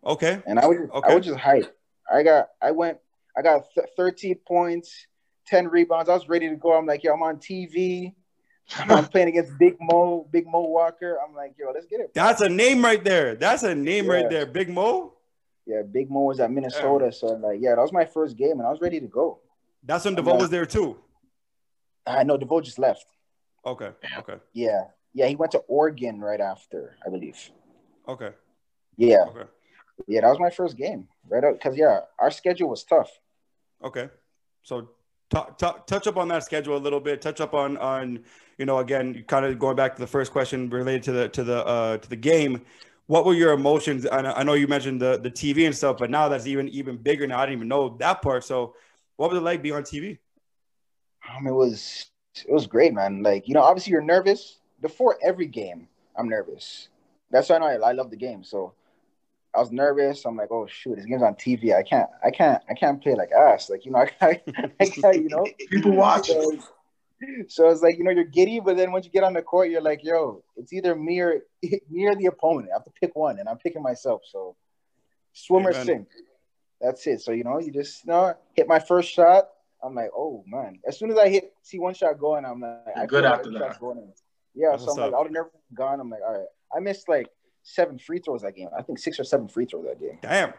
Okay. 0.05 0.41
And 0.45 0.59
I 0.59 0.67
was 0.67 0.77
okay. 0.93 1.11
I 1.11 1.15
was 1.15 1.25
just 1.25 1.39
hyped. 1.39 1.69
I 2.11 2.23
got 2.23 2.49
I 2.61 2.71
went 2.71 2.99
I 3.37 3.41
got 3.41 3.65
th- 3.73 3.87
13 3.97 4.35
points 4.47 5.07
10 5.47 5.67
rebounds. 5.67 6.09
I 6.09 6.13
was 6.13 6.27
ready 6.27 6.49
to 6.49 6.55
go. 6.55 6.73
I'm 6.73 6.85
like, 6.85 7.03
yo, 7.03 7.13
I'm 7.13 7.21
on 7.21 7.37
TV. 7.37 8.13
I'm 8.77 9.05
playing 9.05 9.27
against 9.29 9.57
Big 9.57 9.75
Mo, 9.79 10.27
Big 10.31 10.47
Mo 10.47 10.61
Walker. 10.61 11.17
I'm 11.25 11.35
like, 11.35 11.55
yo, 11.57 11.71
let's 11.73 11.85
get 11.85 11.99
it. 11.99 12.13
That's 12.13 12.41
a 12.41 12.49
name 12.49 12.83
right 12.83 13.03
there. 13.03 13.35
That's 13.35 13.63
a 13.63 13.75
name 13.75 14.05
yeah. 14.05 14.11
right 14.11 14.29
there. 14.29 14.45
Big 14.45 14.69
Mo. 14.69 15.13
Yeah, 15.65 15.81
Big 15.81 16.09
Mo 16.09 16.21
was 16.21 16.39
at 16.39 16.51
Minnesota. 16.51 17.05
Yeah. 17.05 17.11
So 17.11 17.27
I'm 17.29 17.41
like, 17.41 17.59
yeah, 17.61 17.75
that 17.75 17.81
was 17.81 17.93
my 17.93 18.05
first 18.05 18.37
game, 18.37 18.59
and 18.59 18.63
I 18.63 18.69
was 18.69 18.81
ready 18.81 18.99
to 18.99 19.07
go. 19.07 19.39
That's 19.83 20.05
when 20.05 20.15
DeVoe 20.15 20.31
like, 20.31 20.41
was 20.41 20.49
there 20.49 20.65
too. 20.65 20.97
I 22.05 22.23
know 22.23 22.37
DeVoe 22.37 22.61
just 22.61 22.79
left. 22.79 23.05
Okay. 23.65 23.91
Okay. 24.19 24.35
Yeah. 24.53 24.85
Yeah, 25.13 25.27
he 25.27 25.35
went 25.35 25.51
to 25.51 25.59
Oregon 25.59 26.19
right 26.19 26.41
after, 26.41 26.97
I 27.05 27.09
believe. 27.09 27.37
Okay. 28.07 28.31
Yeah. 28.97 29.25
Okay. 29.27 29.49
Yeah, 30.07 30.21
that 30.21 30.29
was 30.29 30.39
my 30.39 30.49
first 30.49 30.75
game. 30.75 31.07
Right 31.27 31.43
out 31.43 31.53
because 31.53 31.77
yeah, 31.77 31.99
our 32.19 32.31
schedule 32.31 32.69
was 32.69 32.83
tough. 32.83 33.09
Okay. 33.83 34.09
So 34.63 34.89
touch 35.33 36.07
up 36.07 36.17
on 36.17 36.27
that 36.29 36.43
schedule 36.43 36.77
a 36.77 36.79
little 36.79 36.99
bit. 36.99 37.21
Touch 37.21 37.41
up 37.41 37.53
on 37.53 37.77
on 37.77 38.23
you 38.57 38.65
know 38.65 38.79
again, 38.79 39.23
kind 39.27 39.45
of 39.45 39.57
going 39.59 39.75
back 39.75 39.95
to 39.95 40.01
the 40.01 40.07
first 40.07 40.31
question 40.31 40.69
related 40.69 41.03
to 41.03 41.11
the 41.11 41.29
to 41.29 41.43
the 41.43 41.65
uh, 41.65 41.97
to 41.97 42.09
the 42.09 42.15
game. 42.15 42.61
What 43.07 43.25
were 43.25 43.33
your 43.33 43.51
emotions? 43.51 44.07
I 44.09 44.43
know 44.43 44.53
you 44.53 44.67
mentioned 44.67 45.01
the 45.01 45.19
the 45.19 45.31
TV 45.31 45.65
and 45.65 45.75
stuff, 45.75 45.97
but 45.97 46.09
now 46.09 46.29
that's 46.29 46.47
even 46.47 46.69
even 46.69 46.97
bigger. 46.97 47.27
Now 47.27 47.39
I 47.39 47.45
didn't 47.45 47.59
even 47.59 47.67
know 47.67 47.97
that 47.99 48.21
part. 48.21 48.43
So, 48.43 48.75
what 49.17 49.29
was 49.29 49.39
it 49.39 49.43
like 49.43 49.61
being 49.61 49.75
on 49.75 49.83
TV? 49.83 50.19
Um, 51.29 51.47
it 51.47 51.51
was 51.51 52.07
it 52.35 52.51
was 52.51 52.67
great, 52.67 52.93
man. 52.93 53.23
Like 53.23 53.47
you 53.47 53.53
know, 53.53 53.61
obviously 53.61 53.91
you're 53.91 54.01
nervous 54.01 54.59
before 54.81 55.17
every 55.23 55.47
game. 55.47 55.87
I'm 56.17 56.29
nervous. 56.29 56.89
That's 57.31 57.49
why 57.49 57.57
I 57.57 57.73
I, 57.73 57.89
I 57.89 57.91
love 57.91 58.09
the 58.09 58.17
game. 58.17 58.43
So 58.43 58.73
I 59.55 59.59
was 59.59 59.71
nervous. 59.71 60.25
I'm 60.25 60.35
like, 60.35 60.49
oh 60.51 60.65
shoot, 60.67 60.95
this 60.95 61.05
game's 61.05 61.23
on 61.23 61.35
TV. 61.35 61.75
I 61.75 61.83
can't, 61.83 62.09
I 62.25 62.31
can't, 62.31 62.61
I 62.69 62.73
can't 62.73 63.01
play 63.01 63.15
like 63.15 63.31
ass. 63.31 63.69
Like 63.69 63.85
you 63.85 63.91
know, 63.91 63.99
I 64.21 64.35
can't, 64.35 64.41
I 64.79 64.85
can't 64.85 65.15
you 65.15 65.29
know. 65.29 65.45
People 65.69 65.91
watch. 65.93 66.27
So, 66.27 66.57
so 67.47 67.69
it's 67.69 67.81
like 67.81 67.97
you 67.97 68.03
know 68.03 68.11
you're 68.11 68.23
giddy, 68.23 68.59
but 68.59 68.77
then 68.77 68.91
once 68.91 69.05
you 69.05 69.11
get 69.11 69.23
on 69.23 69.33
the 69.33 69.41
court, 69.41 69.69
you're 69.69 69.81
like, 69.81 70.03
yo, 70.03 70.43
it's 70.55 70.73
either 70.73 70.95
me 70.95 71.19
or 71.19 71.41
me 71.61 72.05
or 72.05 72.15
the 72.15 72.25
opponent. 72.25 72.69
I 72.71 72.75
have 72.75 72.85
to 72.85 72.91
pick 72.99 73.15
one, 73.15 73.39
and 73.39 73.47
I'm 73.47 73.57
picking 73.57 73.83
myself. 73.83 74.21
So 74.25 74.55
swim 75.33 75.67
or 75.67 75.73
sink. 75.73 76.07
that's 76.81 77.05
it. 77.07 77.21
So 77.21 77.31
you 77.31 77.43
know, 77.43 77.59
you 77.59 77.71
just 77.71 78.05
you 78.05 78.11
know, 78.11 78.35
hit 78.55 78.67
my 78.67 78.79
first 78.79 79.11
shot. 79.11 79.49
I'm 79.83 79.95
like, 79.95 80.09
oh 80.15 80.43
man. 80.47 80.79
As 80.87 80.97
soon 80.97 81.11
as 81.11 81.17
I 81.17 81.29
hit 81.29 81.53
see 81.61 81.77
one 81.77 81.93
shot 81.93 82.17
going, 82.17 82.45
I'm 82.45 82.61
like, 82.61 82.97
I 82.97 83.05
good 83.05 83.25
after 83.25 83.51
that. 83.51 83.77
Yeah, 84.55 84.71
That's 84.71 84.85
so 84.85 84.91
I'm 84.91 84.97
like, 84.97 85.13
I'll 85.13 85.29
never 85.29 85.51
gone. 85.73 85.99
I'm 85.99 86.09
like, 86.09 86.21
all 86.25 86.33
right. 86.33 86.47
I 86.75 86.79
missed 86.79 87.09
like 87.09 87.27
seven 87.63 87.97
free 87.97 88.19
throws 88.19 88.41
that 88.43 88.55
game. 88.55 88.69
I 88.77 88.81
think 88.81 88.99
six 88.99 89.19
or 89.19 89.23
seven 89.23 89.47
free 89.47 89.65
throws 89.65 89.85
that 89.85 89.99
game. 89.99 90.19
Damn. 90.21 90.53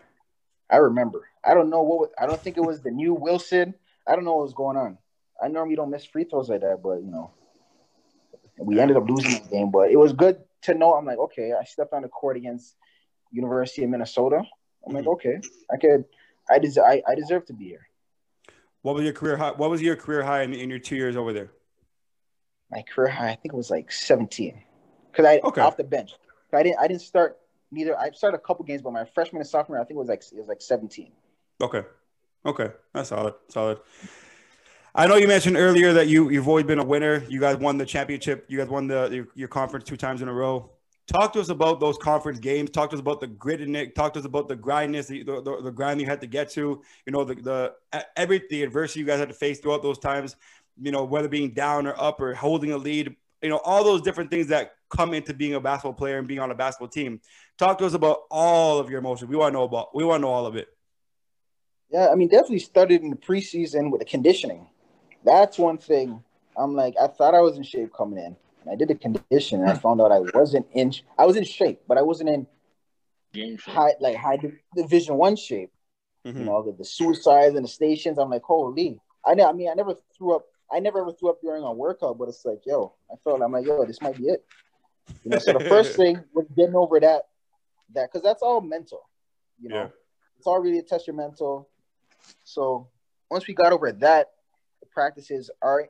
I 0.70 0.76
remember. 0.76 1.28
I 1.44 1.54
don't 1.54 1.70
know 1.70 1.82
what. 1.82 2.10
I 2.18 2.26
don't 2.26 2.40
think 2.40 2.56
it 2.56 2.64
was 2.64 2.80
the 2.80 2.90
new 2.90 3.14
Wilson. 3.14 3.74
I 4.06 4.14
don't 4.14 4.24
know 4.24 4.36
what 4.36 4.44
was 4.44 4.54
going 4.54 4.76
on. 4.76 4.98
I 5.42 5.48
normally 5.48 5.76
don't 5.76 5.90
miss 5.90 6.04
free 6.04 6.24
throws 6.24 6.48
like 6.48 6.62
that, 6.62 6.80
but 6.82 6.96
you 6.96 7.10
know, 7.10 7.30
we 8.58 8.80
ended 8.80 8.96
up 8.96 9.08
losing 9.08 9.42
the 9.42 9.48
game. 9.48 9.70
But 9.70 9.90
it 9.90 9.96
was 9.96 10.12
good 10.12 10.38
to 10.62 10.74
know. 10.74 10.94
I'm 10.94 11.04
like, 11.04 11.18
okay, 11.18 11.52
I 11.52 11.64
stepped 11.64 11.92
on 11.92 12.02
the 12.02 12.08
court 12.08 12.36
against 12.36 12.76
University 13.30 13.84
of 13.84 13.90
Minnesota. 13.90 14.36
I'm 14.36 14.42
mm-hmm. 14.88 14.96
like, 14.96 15.06
okay, 15.06 15.40
I 15.70 15.76
could. 15.76 16.04
I 16.48 16.58
deserve. 16.58 16.84
I, 16.86 17.02
I 17.06 17.14
deserve 17.14 17.46
to 17.46 17.52
be 17.52 17.64
here. 17.64 17.86
What 18.82 18.94
was 18.94 19.04
your 19.04 19.14
career 19.14 19.36
high? 19.36 19.52
What 19.52 19.70
was 19.70 19.80
your 19.80 19.96
career 19.96 20.22
high 20.22 20.42
in, 20.42 20.52
in 20.52 20.68
your 20.68 20.78
two 20.78 20.96
years 20.96 21.16
over 21.16 21.32
there? 21.32 21.50
My 22.70 22.82
career 22.82 23.08
high, 23.08 23.30
I 23.30 23.34
think 23.36 23.54
it 23.54 23.56
was 23.56 23.70
like 23.70 23.90
17, 23.92 24.62
because 25.10 25.24
I 25.24 25.38
okay. 25.44 25.60
off 25.60 25.76
the 25.76 25.84
bench. 25.84 26.12
I 26.56 26.62
didn't. 26.62 26.78
I 26.80 26.88
didn't 26.88 27.02
start 27.02 27.38
neither. 27.70 27.98
I 27.98 28.10
started 28.10 28.36
a 28.38 28.40
couple 28.40 28.64
games, 28.64 28.82
but 28.82 28.92
my 28.92 29.04
freshman 29.04 29.40
and 29.40 29.48
sophomore, 29.48 29.78
I 29.78 29.84
think 29.84 29.96
it 29.96 30.00
was 30.00 30.08
like 30.08 30.22
it 30.32 30.38
was 30.38 30.48
like 30.48 30.62
17. 30.62 31.12
Okay, 31.60 31.82
okay, 32.46 32.70
that's 32.92 33.10
solid, 33.10 33.34
solid. 33.48 33.78
I 34.94 35.08
know 35.08 35.16
you 35.16 35.26
mentioned 35.26 35.56
earlier 35.56 35.92
that 35.92 36.06
you 36.06 36.30
you've 36.30 36.48
always 36.48 36.64
been 36.64 36.78
a 36.78 36.84
winner. 36.84 37.24
You 37.28 37.40
guys 37.40 37.56
won 37.56 37.78
the 37.78 37.86
championship. 37.86 38.44
You 38.48 38.58
guys 38.58 38.68
won 38.68 38.86
the 38.86 39.10
your, 39.10 39.28
your 39.34 39.48
conference 39.48 39.84
two 39.84 39.96
times 39.96 40.22
in 40.22 40.28
a 40.28 40.32
row. 40.32 40.70
Talk 41.06 41.34
to 41.34 41.40
us 41.40 41.50
about 41.50 41.80
those 41.80 41.98
conference 41.98 42.38
games. 42.38 42.70
Talk 42.70 42.90
to 42.90 42.96
us 42.96 43.00
about 43.00 43.20
the 43.20 43.26
grit 43.26 43.60
in 43.60 43.76
it. 43.76 43.94
Talk 43.94 44.14
to 44.14 44.20
us 44.20 44.24
about 44.24 44.48
the 44.48 44.56
grindness, 44.56 45.08
the, 45.08 45.22
the, 45.22 45.60
the 45.62 45.70
grind 45.70 46.00
you 46.00 46.06
had 46.06 46.20
to 46.22 46.26
get 46.26 46.48
to. 46.52 46.80
You 47.06 47.12
know, 47.12 47.24
the 47.24 47.34
the 47.34 48.02
every 48.16 48.42
the 48.48 48.62
adversity 48.62 49.00
you 49.00 49.06
guys 49.06 49.18
had 49.18 49.28
to 49.28 49.34
face 49.34 49.58
throughout 49.58 49.82
those 49.82 49.98
times. 49.98 50.36
You 50.80 50.92
know, 50.92 51.04
whether 51.04 51.28
being 51.28 51.50
down 51.50 51.86
or 51.86 52.00
up 52.00 52.20
or 52.20 52.34
holding 52.34 52.72
a 52.72 52.78
lead. 52.78 53.14
You 53.42 53.50
know, 53.50 53.58
all 53.58 53.84
those 53.84 54.00
different 54.00 54.30
things 54.30 54.46
that 54.46 54.72
come 54.94 55.14
into 55.14 55.34
being 55.34 55.54
a 55.54 55.60
basketball 55.60 55.94
player 55.94 56.18
and 56.18 56.28
being 56.28 56.40
on 56.40 56.50
a 56.50 56.54
basketball 56.54 56.88
team. 56.88 57.20
Talk 57.58 57.78
to 57.78 57.86
us 57.86 57.94
about 57.94 58.20
all 58.30 58.78
of 58.78 58.90
your 58.90 58.98
emotions. 58.98 59.28
We 59.28 59.36
want 59.36 59.52
to 59.52 59.58
know 59.58 59.64
about. 59.64 59.94
We 59.94 60.04
want 60.04 60.20
to 60.20 60.22
know 60.22 60.32
all 60.32 60.46
of 60.46 60.56
it. 60.56 60.68
Yeah, 61.90 62.08
I 62.08 62.14
mean, 62.14 62.28
definitely 62.28 62.58
started 62.60 63.02
in 63.02 63.10
the 63.10 63.16
preseason 63.16 63.90
with 63.90 64.00
the 64.00 64.06
conditioning 64.06 64.66
that's 65.24 65.58
one 65.58 65.78
thing. 65.78 66.22
I'm 66.56 66.74
like, 66.74 66.94
I 67.02 67.08
thought 67.08 67.34
I 67.34 67.40
was 67.40 67.56
in 67.56 67.62
shape 67.62 67.92
coming 67.92 68.18
in, 68.18 68.36
and 68.62 68.70
I 68.70 68.76
did 68.76 68.88
the 68.88 68.94
condition, 68.94 69.60
and 69.60 69.70
I 69.70 69.74
found 69.74 70.00
out 70.00 70.12
I 70.12 70.20
wasn't 70.20 70.66
in. 70.72 70.92
I 71.18 71.26
was 71.26 71.36
in 71.36 71.44
shape, 71.44 71.80
but 71.88 71.98
I 71.98 72.02
wasn't 72.02 72.30
in 72.30 72.46
game 73.32 73.56
shape. 73.56 73.74
high, 73.74 73.94
like 74.00 74.16
high 74.16 74.38
division 74.76 75.16
one 75.16 75.36
shape. 75.36 75.72
Mm-hmm. 76.24 76.38
You 76.38 76.44
know, 76.44 76.62
the, 76.62 76.72
the 76.72 76.84
suicides 76.84 77.56
and 77.56 77.64
the 77.64 77.68
stations. 77.68 78.18
I'm 78.18 78.30
like, 78.30 78.42
holy! 78.42 79.00
I 79.26 79.34
know 79.34 79.48
I 79.48 79.52
mean, 79.52 79.68
I 79.68 79.74
never 79.74 79.96
threw 80.16 80.36
up. 80.36 80.44
I 80.72 80.78
never 80.78 81.00
ever 81.00 81.12
threw 81.12 81.30
up 81.30 81.40
during 81.40 81.62
a 81.62 81.72
workout, 81.72 82.18
but 82.18 82.28
it's 82.28 82.44
like, 82.44 82.60
yo, 82.64 82.94
I 83.10 83.16
felt. 83.24 83.42
I'm 83.42 83.52
like, 83.52 83.66
yo, 83.66 83.84
this 83.84 84.00
might 84.00 84.16
be 84.16 84.24
it. 84.24 84.44
You 85.24 85.30
know, 85.30 85.38
so 85.38 85.52
the 85.52 85.64
first 85.64 85.96
thing 85.96 86.22
was 86.34 86.46
getting 86.56 86.74
over 86.74 87.00
that, 87.00 87.22
that 87.94 88.10
because 88.10 88.22
that's 88.22 88.42
all 88.42 88.60
mental. 88.60 89.08
You 89.60 89.68
know, 89.68 89.76
yeah. 89.76 89.88
it's 90.38 90.46
all 90.46 90.60
really 90.60 90.78
a 90.78 90.82
test 90.82 91.06
your 91.06 91.16
mental. 91.16 91.68
So 92.44 92.88
once 93.30 93.46
we 93.46 93.54
got 93.54 93.72
over 93.72 93.92
that, 93.92 94.30
the 94.80 94.86
practices, 94.86 95.50
our 95.62 95.88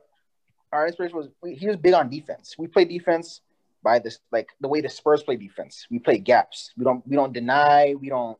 our 0.71 0.87
inspiration 0.87 1.17
was 1.17 1.29
he 1.57 1.67
was 1.67 1.77
big 1.77 1.93
on 1.93 2.09
defense. 2.09 2.55
We 2.57 2.67
play 2.67 2.85
defense 2.85 3.41
by 3.83 3.99
this 3.99 4.19
like 4.31 4.49
the 4.59 4.67
way 4.67 4.81
the 4.81 4.89
Spurs 4.89 5.23
play 5.23 5.37
defense. 5.37 5.87
We 5.89 5.99
play 5.99 6.17
gaps. 6.17 6.71
We 6.77 6.83
don't 6.83 7.07
we 7.07 7.15
don't 7.15 7.33
deny. 7.33 7.95
We 7.99 8.09
don't. 8.09 8.37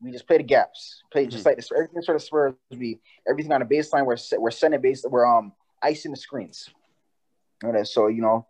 We 0.00 0.12
just 0.12 0.26
play 0.28 0.36
the 0.36 0.44
gaps. 0.44 1.02
Play 1.10 1.26
just 1.26 1.38
mm-hmm. 1.38 1.48
like 1.48 1.56
this. 1.56 1.70
Everything 1.72 2.02
sort 2.02 2.16
of 2.16 2.22
Spurs. 2.22 2.54
We 2.70 3.00
everything 3.28 3.52
on 3.52 3.62
a 3.62 3.66
baseline. 3.66 4.04
We're 4.04 4.18
we're 4.38 4.50
sending 4.50 4.80
base. 4.80 5.04
We're 5.08 5.26
um 5.26 5.52
icing 5.82 6.10
the 6.10 6.16
screens. 6.16 6.68
Okay, 7.64 7.84
so 7.84 8.08
you 8.08 8.20
know, 8.20 8.46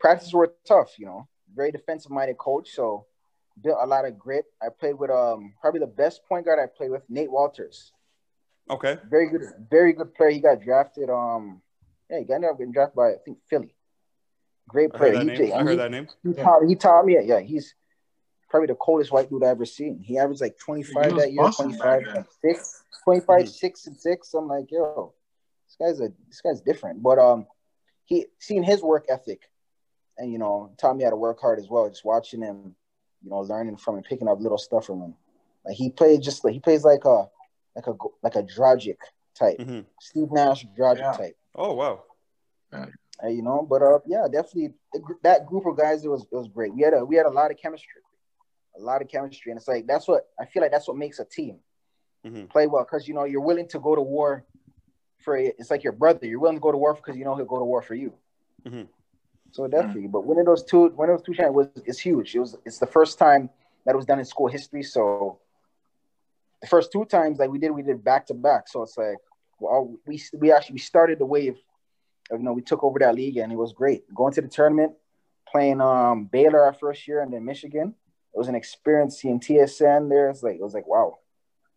practices 0.00 0.32
were 0.32 0.54
tough. 0.66 0.98
You 0.98 1.06
know, 1.06 1.28
very 1.54 1.70
defensive 1.70 2.10
minded 2.10 2.38
coach. 2.38 2.70
So 2.70 3.06
built 3.62 3.78
a 3.80 3.86
lot 3.86 4.04
of 4.04 4.18
grit. 4.18 4.46
I 4.60 4.68
played 4.68 4.98
with 4.98 5.10
um 5.10 5.54
probably 5.60 5.80
the 5.80 5.86
best 5.86 6.24
point 6.28 6.46
guard 6.46 6.58
I 6.58 6.66
played 6.66 6.90
with, 6.90 7.02
Nate 7.08 7.30
Wolters. 7.30 7.92
Okay. 8.68 8.98
Very 9.08 9.28
good, 9.30 9.42
very 9.68 9.92
good 9.92 10.14
player. 10.14 10.30
He 10.30 10.40
got 10.40 10.60
drafted. 10.60 11.10
Um, 11.10 11.60
yeah, 12.08 12.20
he 12.20 12.24
got 12.24 12.44
up 12.44 12.58
getting 12.58 12.72
drafted 12.72 12.96
by 12.96 13.10
I 13.10 13.16
think 13.24 13.38
Philly. 13.48 13.74
Great 14.68 14.92
player. 14.92 15.14
I 15.14 15.18
heard 15.18 15.28
that, 15.28 15.36
he, 15.36 15.42
name. 15.42 15.52
I 15.52 15.62
heard 15.62 15.78
that 15.78 15.90
name. 15.90 16.08
He, 16.22 16.30
yeah. 16.30 16.44
taught, 16.44 16.68
he 16.68 16.74
taught 16.76 17.04
me. 17.04 17.18
Yeah, 17.24 17.40
he's 17.40 17.74
probably 18.48 18.68
the 18.68 18.76
coldest 18.76 19.10
white 19.10 19.28
dude 19.28 19.42
I 19.42 19.48
ever 19.48 19.64
seen. 19.64 19.98
He 19.98 20.16
averaged 20.16 20.40
like 20.40 20.56
25 20.58 21.16
that 21.16 21.32
year, 21.32 21.50
25 21.50 22.02
and 22.14 22.24
six, 22.40 22.84
25, 23.04 23.26
mm-hmm. 23.26 23.48
six 23.48 23.86
and 23.88 23.96
six. 23.96 24.32
I'm 24.32 24.46
like, 24.46 24.70
yo, 24.70 25.12
this 25.66 25.76
guy's 25.76 26.00
a 26.00 26.12
this 26.28 26.40
guy's 26.40 26.60
different. 26.60 27.02
But 27.02 27.18
um, 27.18 27.46
he 28.04 28.26
seen 28.38 28.62
his 28.62 28.80
work 28.80 29.06
ethic, 29.08 29.42
and 30.18 30.32
you 30.32 30.38
know, 30.38 30.72
taught 30.78 30.96
me 30.96 31.04
how 31.04 31.10
to 31.10 31.16
work 31.16 31.40
hard 31.40 31.58
as 31.58 31.68
well. 31.68 31.88
Just 31.88 32.04
watching 32.04 32.42
him, 32.42 32.74
you 33.22 33.30
know, 33.30 33.40
learning 33.40 33.76
from 33.76 33.96
him, 33.96 34.02
picking 34.02 34.28
up 34.28 34.40
little 34.40 34.58
stuff 34.58 34.86
from 34.86 35.00
him. 35.00 35.14
Like 35.64 35.76
he 35.76 35.90
played 35.90 36.22
just 36.22 36.44
like 36.44 36.54
he 36.54 36.60
plays 36.60 36.84
like 36.84 37.04
a 37.04 37.28
like 37.76 37.86
a 37.86 37.94
like 38.22 38.36
a 38.36 38.42
Dragic 38.42 38.96
type, 39.38 39.58
mm-hmm. 39.58 39.80
Steve 40.00 40.30
Nash 40.30 40.66
Dragic 40.78 40.98
yeah. 40.98 41.12
type. 41.12 41.36
Oh 41.54 41.74
wow. 41.74 42.02
Uh, 42.72 42.86
you 43.28 43.42
know, 43.42 43.66
but 43.68 43.82
uh, 43.82 43.98
yeah, 44.06 44.26
definitely 44.30 44.72
that 45.22 45.46
group 45.46 45.66
of 45.66 45.76
guys 45.76 46.04
it 46.04 46.08
was 46.08 46.22
it 46.22 46.36
was 46.36 46.48
great. 46.48 46.74
We 46.74 46.82
had 46.82 46.94
a 46.94 47.04
we 47.04 47.16
had 47.16 47.26
a 47.26 47.30
lot 47.30 47.50
of 47.50 47.58
chemistry, 47.58 48.00
a 48.78 48.80
lot 48.80 49.02
of 49.02 49.08
chemistry, 49.08 49.52
and 49.52 49.58
it's 49.58 49.68
like 49.68 49.86
that's 49.86 50.08
what 50.08 50.28
I 50.38 50.46
feel 50.46 50.62
like 50.62 50.72
that's 50.72 50.88
what 50.88 50.96
makes 50.96 51.18
a 51.18 51.24
team 51.24 51.58
mm-hmm. 52.24 52.46
play 52.46 52.66
well 52.66 52.84
because 52.84 53.06
you 53.06 53.14
know 53.14 53.24
you're 53.24 53.40
willing 53.40 53.68
to 53.68 53.78
go 53.78 53.94
to 53.94 54.02
war 54.02 54.44
for 55.18 55.36
it's 55.36 55.70
like 55.70 55.84
your 55.84 55.92
brother. 55.92 56.26
You're 56.26 56.40
willing 56.40 56.56
to 56.56 56.60
go 56.60 56.72
to 56.72 56.78
war 56.78 56.94
because 56.94 57.16
you 57.16 57.24
know 57.24 57.34
he'll 57.36 57.44
go 57.44 57.58
to 57.58 57.64
war 57.64 57.82
for 57.82 57.94
you. 57.94 58.14
Mm-hmm. 58.66 58.82
So 59.52 59.66
definitely, 59.66 60.06
but 60.06 60.24
winning 60.24 60.44
those 60.44 60.62
two, 60.64 60.88
winning 60.96 61.16
those 61.16 61.24
two 61.24 61.34
champions 61.34 61.70
was 61.74 61.82
is 61.84 61.98
huge. 61.98 62.34
It 62.34 62.40
was 62.40 62.56
it's 62.64 62.78
the 62.78 62.86
first 62.86 63.18
time 63.18 63.50
that 63.84 63.96
was 63.96 64.06
done 64.06 64.18
in 64.18 64.24
school 64.24 64.48
history. 64.48 64.82
So 64.82 65.40
the 66.60 66.68
first 66.68 66.92
two 66.92 67.04
times 67.04 67.38
like 67.38 67.50
we 67.50 67.58
did 67.58 67.70
we 67.70 67.82
did 67.82 68.04
back 68.04 68.26
to 68.26 68.34
back. 68.34 68.68
So 68.68 68.82
it's 68.82 68.96
like 68.96 69.18
well 69.58 69.96
we 70.06 70.22
we 70.38 70.52
actually 70.52 70.74
we 70.74 70.80
started 70.80 71.18
the 71.18 71.26
wave 71.26 71.56
of, 72.30 72.38
you 72.38 72.44
know 72.44 72.52
we 72.52 72.62
took 72.62 72.84
over 72.84 72.98
that 73.00 73.14
league 73.14 73.38
and 73.38 73.52
it 73.52 73.56
was 73.56 73.72
great. 73.72 74.02
Going 74.14 74.32
to 74.34 74.40
the 74.40 74.48
tournament 74.48 74.92
playing 75.48 75.80
um 75.80 76.26
Baylor 76.26 76.62
our 76.62 76.74
first 76.74 77.08
year 77.08 77.22
and 77.22 77.32
then 77.32 77.44
Michigan. 77.44 77.94
It 78.32 78.38
was 78.38 78.48
an 78.48 78.54
experience 78.54 79.20
seeing 79.20 79.40
TSN 79.40 80.08
there. 80.08 80.30
It's 80.30 80.42
like 80.42 80.54
it 80.54 80.62
was 80.62 80.74
like 80.74 80.86
wow. 80.86 81.18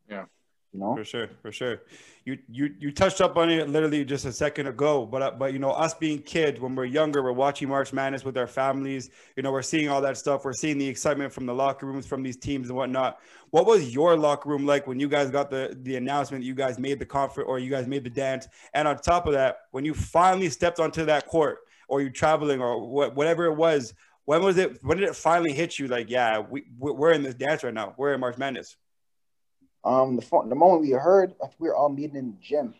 Yeah 0.07 0.25
you 0.73 0.79
know? 0.79 0.95
For 0.95 1.03
sure 1.03 1.29
for 1.41 1.51
sure. 1.51 1.81
You 2.25 2.39
you 2.49 2.73
you 2.79 2.91
touched 2.91 3.21
up 3.21 3.37
on 3.37 3.49
it 3.49 3.69
literally 3.69 4.03
just 4.03 4.25
a 4.25 4.31
second 4.31 4.67
ago 4.67 5.05
but 5.05 5.21
uh, 5.21 5.31
but 5.31 5.53
you 5.53 5.59
know 5.59 5.71
us 5.71 5.93
being 5.93 6.19
kids 6.19 6.59
when 6.59 6.73
we're 6.73 6.85
younger 6.85 7.21
we're 7.21 7.31
watching 7.31 7.69
march 7.69 7.93
madness 7.93 8.25
with 8.25 8.37
our 8.37 8.47
families. 8.47 9.11
You 9.35 9.43
know 9.43 9.51
we're 9.51 9.61
seeing 9.61 9.89
all 9.89 10.01
that 10.01 10.17
stuff. 10.17 10.43
We're 10.43 10.53
seeing 10.53 10.77
the 10.77 10.87
excitement 10.87 11.31
from 11.31 11.45
the 11.45 11.53
locker 11.53 11.85
rooms 11.85 12.07
from 12.07 12.23
these 12.23 12.37
teams 12.37 12.69
and 12.69 12.77
whatnot. 12.77 13.19
What 13.51 13.65
was 13.65 13.93
your 13.93 14.17
locker 14.17 14.49
room 14.49 14.65
like 14.65 14.87
when 14.87 14.99
you 14.99 15.07
guys 15.07 15.29
got 15.29 15.51
the 15.51 15.77
the 15.83 15.95
announcement 15.95 16.43
you 16.43 16.55
guys 16.55 16.79
made 16.79 16.97
the 16.99 17.05
conference 17.05 17.47
or 17.47 17.59
you 17.59 17.69
guys 17.69 17.87
made 17.87 18.03
the 18.03 18.09
dance? 18.09 18.47
And 18.73 18.87
on 18.87 18.97
top 18.97 19.27
of 19.27 19.33
that 19.33 19.57
when 19.71 19.85
you 19.85 19.93
finally 19.93 20.49
stepped 20.49 20.79
onto 20.79 21.05
that 21.05 21.27
court 21.27 21.59
or 21.87 22.01
you're 22.01 22.09
traveling 22.09 22.61
or 22.61 22.87
what, 22.87 23.15
whatever 23.15 23.45
it 23.45 23.53
was 23.53 23.93
when 24.25 24.41
was 24.41 24.57
it 24.57 24.83
when 24.83 24.97
did 24.97 25.07
it 25.07 25.15
finally 25.15 25.51
hit 25.51 25.77
you 25.77 25.87
like 25.87 26.09
yeah 26.09 26.39
we 26.39 26.63
we're 26.79 27.11
in 27.11 27.21
this 27.21 27.35
dance 27.35 27.63
right 27.63 27.73
now. 27.73 27.93
We're 27.97 28.13
in 28.13 28.19
march 28.21 28.37
madness 28.37 28.77
um, 29.85 30.15
the 30.15 30.21
phone, 30.21 30.49
the 30.49 30.55
moment 30.55 30.81
we 30.81 30.91
heard, 30.91 31.33
we 31.59 31.67
were 31.67 31.75
all 31.75 31.89
meeting 31.89 32.15
in 32.15 32.31
the 32.31 32.37
gym, 32.41 32.73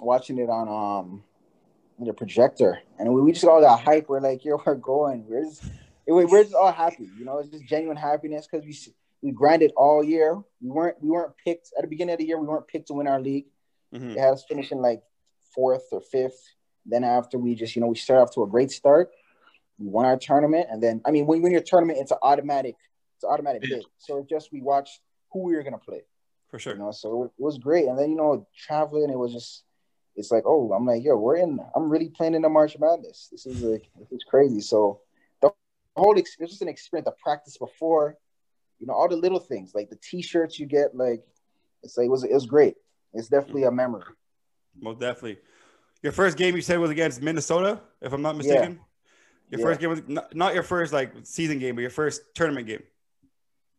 watching 0.00 0.38
it 0.38 0.48
on 0.48 0.68
um 0.68 1.24
the 1.98 2.12
projector, 2.12 2.78
and 2.98 3.12
we, 3.12 3.22
we 3.22 3.32
just 3.32 3.44
all 3.44 3.60
got 3.60 3.80
hype. 3.80 4.08
We're 4.08 4.20
like, 4.20 4.42
"Here 4.42 4.56
we're 4.66 4.74
going." 4.74 5.26
We're 5.28 5.44
just 5.44 5.64
we're 6.06 6.42
just 6.42 6.54
all 6.54 6.72
happy, 6.72 7.08
you 7.18 7.24
know. 7.24 7.38
It's 7.38 7.50
just 7.50 7.64
genuine 7.64 7.96
happiness 7.96 8.46
because 8.50 8.64
we 8.64 8.76
we 9.22 9.32
grinded 9.32 9.72
all 9.76 10.04
year. 10.04 10.40
We 10.60 10.70
weren't 10.70 11.02
we 11.02 11.10
weren't 11.10 11.32
picked 11.44 11.72
at 11.76 11.82
the 11.82 11.88
beginning 11.88 12.12
of 12.12 12.18
the 12.18 12.26
year. 12.26 12.38
We 12.38 12.46
weren't 12.46 12.68
picked 12.68 12.88
to 12.88 12.94
win 12.94 13.08
our 13.08 13.20
league. 13.20 13.46
Mm-hmm. 13.92 14.10
It 14.10 14.18
had 14.18 14.34
us 14.34 14.44
finishing 14.48 14.78
like 14.78 15.02
fourth 15.54 15.84
or 15.90 16.00
fifth. 16.00 16.40
Then 16.84 17.02
after 17.02 17.38
we 17.38 17.56
just 17.56 17.74
you 17.74 17.82
know 17.82 17.88
we 17.88 17.96
started 17.96 18.22
off 18.22 18.34
to 18.34 18.44
a 18.44 18.48
great 18.48 18.70
start. 18.70 19.10
We 19.78 19.88
won 19.88 20.06
our 20.06 20.16
tournament, 20.16 20.68
and 20.70 20.80
then 20.80 21.02
I 21.04 21.10
mean 21.10 21.26
when 21.26 21.38
you 21.38 21.42
win 21.42 21.52
your 21.52 21.62
tournament, 21.62 21.98
it's 22.00 22.12
an 22.12 22.18
automatic 22.22 22.76
it's 23.16 23.24
an 23.24 23.30
automatic. 23.30 23.64
So 23.98 24.24
just 24.28 24.52
we 24.52 24.60
watched 24.60 25.00
who 25.32 25.42
we 25.42 25.56
were 25.56 25.64
gonna 25.64 25.78
play 25.78 26.02
for 26.48 26.58
sure. 26.58 26.74
You 26.74 26.80
know, 26.80 26.90
so 26.92 27.24
it 27.24 27.42
was 27.42 27.58
great. 27.58 27.86
And 27.86 27.98
then 27.98 28.10
you 28.10 28.16
know, 28.16 28.46
traveling, 28.56 29.10
it 29.10 29.18
was 29.18 29.32
just 29.32 29.64
it's 30.16 30.30
like, 30.30 30.44
oh, 30.46 30.72
I'm 30.72 30.86
like, 30.86 31.04
yo, 31.04 31.16
we're 31.16 31.36
in. 31.36 31.60
I'm 31.74 31.90
really 31.90 32.08
playing 32.08 32.34
in 32.34 32.42
the 32.42 32.48
March 32.48 32.76
Madness. 32.78 33.28
This 33.30 33.46
is 33.46 33.62
like, 33.62 33.88
this 33.98 34.10
is 34.10 34.24
crazy. 34.28 34.60
So 34.60 35.00
the 35.42 35.50
whole 35.96 36.18
ex- 36.18 36.36
it 36.38 36.42
was 36.42 36.50
just 36.50 36.62
an 36.62 36.68
experience. 36.68 37.04
The 37.04 37.12
practice 37.22 37.58
before, 37.58 38.16
you 38.78 38.86
know, 38.86 38.94
all 38.94 39.08
the 39.08 39.16
little 39.16 39.38
things 39.38 39.72
like 39.74 39.90
the 39.90 39.96
T-shirts 39.96 40.58
you 40.58 40.66
get, 40.66 40.94
like 40.94 41.22
it's 41.82 41.96
like 41.96 42.06
it 42.06 42.10
was 42.10 42.24
it 42.24 42.32
was 42.32 42.46
great. 42.46 42.76
It's 43.12 43.28
definitely 43.28 43.64
a 43.64 43.70
memory. 43.70 44.04
Most 44.80 45.00
definitely. 45.00 45.38
Your 46.02 46.12
first 46.12 46.36
game 46.36 46.54
you 46.54 46.62
said 46.62 46.78
was 46.78 46.90
against 46.90 47.22
Minnesota, 47.22 47.80
if 48.00 48.12
I'm 48.12 48.22
not 48.22 48.36
mistaken. 48.36 48.72
Yeah. 48.72 48.78
Your 49.50 49.60
yeah. 49.60 49.66
first 49.66 49.80
game 49.80 49.90
was 49.90 50.02
not, 50.06 50.34
not 50.34 50.54
your 50.54 50.62
first 50.62 50.92
like 50.92 51.12
season 51.22 51.58
game, 51.58 51.74
but 51.74 51.82
your 51.82 51.90
first 51.90 52.22
tournament 52.34 52.66
game. 52.66 52.82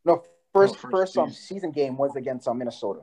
No, 0.06 0.24
First, 0.54 0.76
oh, 0.76 0.80
first, 0.80 0.92
first 0.92 1.18
um, 1.18 1.32
season 1.32 1.72
game 1.72 1.98
was 1.98 2.16
against 2.16 2.48
um, 2.48 2.58
Minnesota. 2.58 3.02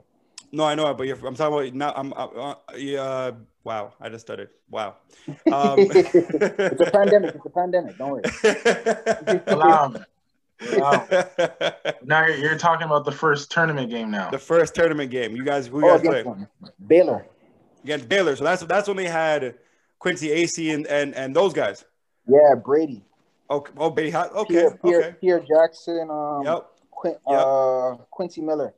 No, 0.54 0.64
I 0.64 0.74
know 0.74 0.88
it, 0.88 0.96
but 0.96 1.08
I'm 1.08 1.34
talking 1.34 1.70
about 1.70 1.74
now. 1.74 1.92
I'm 1.96 2.12
uh, 2.12 2.54
uh, 2.98 3.32
wow. 3.64 3.92
I 4.00 4.08
just 4.08 4.24
started. 4.24 4.50
Wow. 4.70 4.96
Um, 5.26 5.34
it's 5.78 6.80
a 6.80 6.90
pandemic. 6.92 7.34
It's 7.34 7.46
a 7.46 7.50
pandemic. 7.50 7.98
Don't 7.98 8.10
worry. 8.10 9.40
Allow. 9.48 9.94
Wow. 10.74 11.08
now 12.04 12.26
you're, 12.26 12.36
you're, 12.36 12.58
talking 12.58 12.86
about 12.86 13.04
the 13.04 13.12
first 13.12 13.50
tournament 13.50 13.90
game 13.90 14.12
now. 14.12 14.30
The 14.30 14.38
first 14.38 14.76
tournament 14.76 15.10
game. 15.10 15.34
You 15.34 15.44
guys, 15.44 15.66
who 15.66 15.80
you 15.80 15.90
oh, 15.90 15.98
guys 15.98 16.22
play? 16.22 16.46
Baylor. 16.86 17.26
Against 17.82 18.08
Baylor. 18.08 18.36
So 18.36 18.44
that's 18.44 18.62
that's 18.62 18.86
when 18.86 18.96
they 18.96 19.08
had 19.08 19.56
Quincy 19.98 20.28
Acy 20.28 20.72
and 20.72 20.86
and 20.86 21.14
and 21.16 21.34
those 21.34 21.52
guys. 21.52 21.84
Yeah, 22.28 22.54
Brady. 22.64 23.02
Okay. 23.50 23.72
Oh, 23.76 23.90
Brady. 23.90 24.16
Okay. 24.16 24.54
Pierre, 24.54 24.78
Pierre, 24.82 24.98
okay. 25.00 25.16
Pierre 25.20 25.40
Jackson. 25.40 26.08
Um, 26.10 26.42
yep. 26.44 26.70
Quin- 26.94 27.16
yep. 27.28 27.40
Uh, 27.40 27.96
Quincy 28.10 28.40
Miller. 28.40 28.74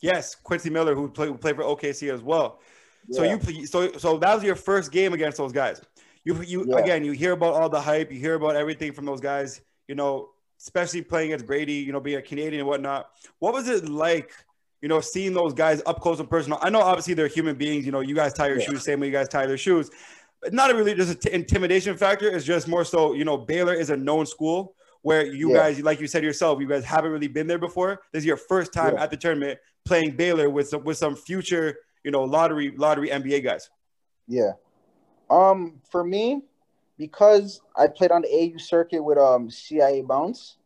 Yes, 0.00 0.34
Quincy 0.34 0.70
Miller, 0.70 0.94
who 0.94 1.08
played 1.08 1.28
who 1.28 1.36
played 1.36 1.56
for 1.56 1.62
OKC 1.62 2.12
as 2.12 2.22
well. 2.22 2.60
Yeah. 3.08 3.38
So 3.38 3.50
you 3.50 3.66
so 3.66 3.92
so 3.92 4.18
that 4.18 4.34
was 4.34 4.44
your 4.44 4.54
first 4.54 4.92
game 4.92 5.12
against 5.12 5.38
those 5.38 5.52
guys. 5.52 5.80
You 6.24 6.40
you 6.42 6.66
yeah. 6.68 6.78
again 6.78 7.04
you 7.04 7.12
hear 7.12 7.32
about 7.32 7.54
all 7.54 7.68
the 7.68 7.80
hype, 7.80 8.12
you 8.12 8.18
hear 8.18 8.34
about 8.34 8.56
everything 8.56 8.92
from 8.92 9.04
those 9.04 9.20
guys. 9.20 9.60
You 9.88 9.94
know, 9.94 10.30
especially 10.60 11.02
playing 11.02 11.32
against 11.32 11.46
Brady. 11.46 11.74
You 11.74 11.92
know, 11.92 12.00
being 12.00 12.18
a 12.18 12.22
Canadian 12.22 12.60
and 12.60 12.68
whatnot. 12.68 13.10
What 13.38 13.54
was 13.54 13.68
it 13.68 13.88
like? 13.88 14.32
You 14.80 14.88
know, 14.88 15.00
seeing 15.00 15.34
those 15.34 15.54
guys 15.54 15.82
up 15.86 16.00
close 16.00 16.20
and 16.20 16.30
personal. 16.30 16.60
I 16.62 16.70
know 16.70 16.80
obviously 16.80 17.14
they're 17.14 17.26
human 17.26 17.56
beings. 17.56 17.84
You 17.84 17.90
know, 17.90 18.00
you 18.00 18.14
guys 18.14 18.32
tie 18.32 18.46
your 18.46 18.60
yeah. 18.60 18.66
shoes 18.66 18.84
same 18.84 19.00
way 19.00 19.06
you 19.06 19.12
guys 19.12 19.28
tie 19.28 19.46
their 19.46 19.58
shoes. 19.58 19.90
But 20.40 20.52
not 20.52 20.70
a 20.70 20.74
really 20.74 20.94
just 20.94 21.10
an 21.10 21.18
t- 21.18 21.32
intimidation 21.32 21.96
factor. 21.96 22.30
It's 22.30 22.44
just 22.44 22.68
more 22.68 22.84
so. 22.84 23.14
You 23.14 23.24
know, 23.24 23.36
Baylor 23.36 23.74
is 23.74 23.90
a 23.90 23.96
known 23.96 24.24
school 24.24 24.76
where 25.02 25.26
you 25.26 25.50
yeah. 25.50 25.56
guys, 25.56 25.80
like 25.80 26.00
you 26.00 26.06
said 26.06 26.22
yourself, 26.22 26.60
you 26.60 26.66
guys 26.66 26.84
haven't 26.84 27.10
really 27.10 27.28
been 27.28 27.46
there 27.46 27.58
before. 27.58 28.00
This 28.12 28.22
is 28.22 28.26
your 28.26 28.36
first 28.36 28.72
time 28.72 28.94
yeah. 28.94 29.02
at 29.02 29.10
the 29.10 29.16
tournament 29.16 29.58
playing 29.84 30.16
Baylor 30.16 30.50
with 30.50 30.68
some, 30.68 30.84
with 30.84 30.98
some 30.98 31.16
future, 31.16 31.78
you 32.04 32.10
know, 32.10 32.24
lottery 32.24 32.72
lottery 32.76 33.08
NBA 33.08 33.44
guys. 33.44 33.70
Yeah. 34.26 34.52
Um, 35.30 35.80
for 35.90 36.04
me, 36.04 36.42
because 36.98 37.60
I 37.76 37.86
played 37.86 38.10
on 38.10 38.22
the 38.22 38.28
AU 38.28 38.58
circuit 38.58 39.02
with 39.02 39.18
um 39.18 39.50
CIA 39.50 40.02
Bounce, 40.02 40.56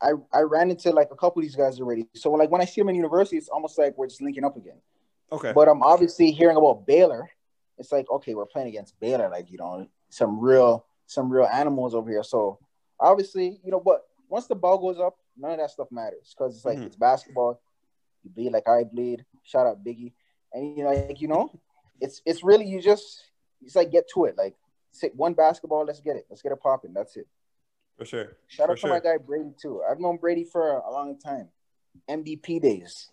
I 0.00 0.12
I 0.32 0.40
ran 0.40 0.70
into 0.70 0.90
like 0.90 1.08
a 1.10 1.16
couple 1.16 1.40
of 1.40 1.44
these 1.44 1.56
guys 1.56 1.80
already. 1.80 2.06
So 2.14 2.30
like 2.32 2.50
when 2.50 2.60
I 2.60 2.64
see 2.64 2.80
them 2.80 2.88
in 2.88 2.94
university, 2.94 3.36
it's 3.36 3.48
almost 3.48 3.78
like 3.78 3.96
we're 3.98 4.06
just 4.06 4.22
linking 4.22 4.44
up 4.44 4.56
again. 4.56 4.80
Okay. 5.30 5.52
But 5.52 5.68
I'm 5.68 5.82
obviously 5.82 6.30
hearing 6.30 6.56
about 6.56 6.86
Baylor. 6.86 7.28
It's 7.78 7.92
like 7.92 8.10
okay, 8.10 8.34
we're 8.34 8.46
playing 8.46 8.68
against 8.68 8.98
Baylor, 9.00 9.28
like 9.28 9.50
you 9.50 9.58
know, 9.58 9.88
some 10.10 10.38
real 10.38 10.86
some 11.06 11.30
real 11.30 11.46
animals 11.46 11.94
over 11.94 12.10
here. 12.10 12.22
So 12.22 12.58
obviously, 13.02 13.60
you 13.64 13.70
know, 13.70 13.80
but 13.80 14.04
once 14.28 14.46
the 14.46 14.54
ball 14.54 14.78
goes 14.78 14.98
up, 14.98 15.16
none 15.36 15.52
of 15.52 15.58
that 15.58 15.70
stuff 15.70 15.88
matters 15.90 16.34
because 16.36 16.56
it's 16.56 16.64
like 16.64 16.76
mm-hmm. 16.76 16.86
it's 16.86 16.96
basketball. 16.96 17.60
You 18.24 18.30
bleed 18.30 18.52
like 18.52 18.68
I 18.68 18.84
bleed. 18.84 19.24
Shout 19.42 19.66
out 19.66 19.84
Biggie. 19.84 20.12
And 20.52 20.76
you 20.76 20.84
know, 20.84 20.90
like 20.90 21.20
you 21.20 21.28
know, 21.28 21.50
it's 22.00 22.22
it's 22.24 22.42
really 22.42 22.66
you 22.66 22.80
just 22.80 23.24
it's 23.62 23.76
like 23.76 23.90
get 23.90 24.08
to 24.14 24.24
it. 24.24 24.36
Like 24.38 24.54
sit 24.92 25.14
one 25.16 25.34
basketball, 25.34 25.84
let's 25.84 26.00
get 26.00 26.16
it. 26.16 26.26
Let's 26.30 26.42
get 26.42 26.52
it 26.52 26.60
popping. 26.60 26.92
That's 26.92 27.16
it. 27.16 27.26
For 27.98 28.04
sure. 28.04 28.36
Shout 28.48 28.66
for 28.66 28.72
out 28.72 28.78
sure. 28.78 28.90
to 28.90 28.94
my 28.94 29.00
guy 29.00 29.18
Brady 29.18 29.52
too. 29.60 29.82
I've 29.88 30.00
known 30.00 30.16
Brady 30.16 30.44
for 30.44 30.78
a 30.78 30.90
long 30.90 31.18
time. 31.18 31.48
MVP 32.08 32.60
days. 32.62 33.10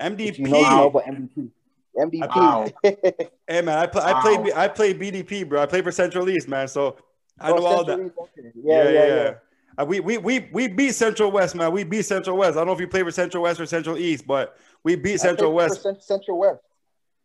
MVP. 0.00 0.20
If 0.20 0.38
you 0.38 0.48
know, 0.48 0.58
you 0.58 0.70
know 0.70 0.86
about 0.86 1.04
MVP. 1.04 1.50
MVP. 1.96 2.34
Wow. 2.34 2.68
hey 2.82 3.62
man, 3.62 3.78
I, 3.78 3.86
play, 3.86 4.02
wow. 4.02 4.14
I 4.14 4.20
played 4.20 4.52
I 4.54 4.68
played 4.68 5.00
BDP, 5.00 5.48
bro. 5.48 5.62
I 5.62 5.66
played 5.66 5.84
for 5.84 5.92
Central 5.92 6.28
East, 6.28 6.48
man. 6.48 6.68
So 6.68 6.96
I 7.40 7.50
know 7.50 7.66
all 7.66 7.84
that. 7.84 7.98
Yeah, 7.98 8.52
yeah, 8.54 8.82
yeah. 8.82 8.90
yeah. 8.92 9.06
yeah. 9.06 9.34
Uh, 9.76 9.84
we, 9.84 9.98
we 9.98 10.18
we 10.18 10.48
we 10.52 10.68
beat 10.68 10.92
Central 10.92 11.32
West, 11.32 11.54
man. 11.56 11.72
We 11.72 11.82
beat 11.82 12.04
Central 12.04 12.36
West. 12.36 12.52
I 12.56 12.60
don't 12.60 12.68
know 12.68 12.72
if 12.74 12.80
you 12.80 12.86
play 12.86 13.02
for 13.02 13.10
Central 13.10 13.42
West 13.42 13.58
or 13.60 13.66
Central 13.66 13.98
East, 13.98 14.24
but 14.26 14.56
we 14.84 14.94
beat 14.94 15.18
Central 15.18 15.52
West. 15.52 15.84
Central 16.00 16.38
West. 16.38 16.60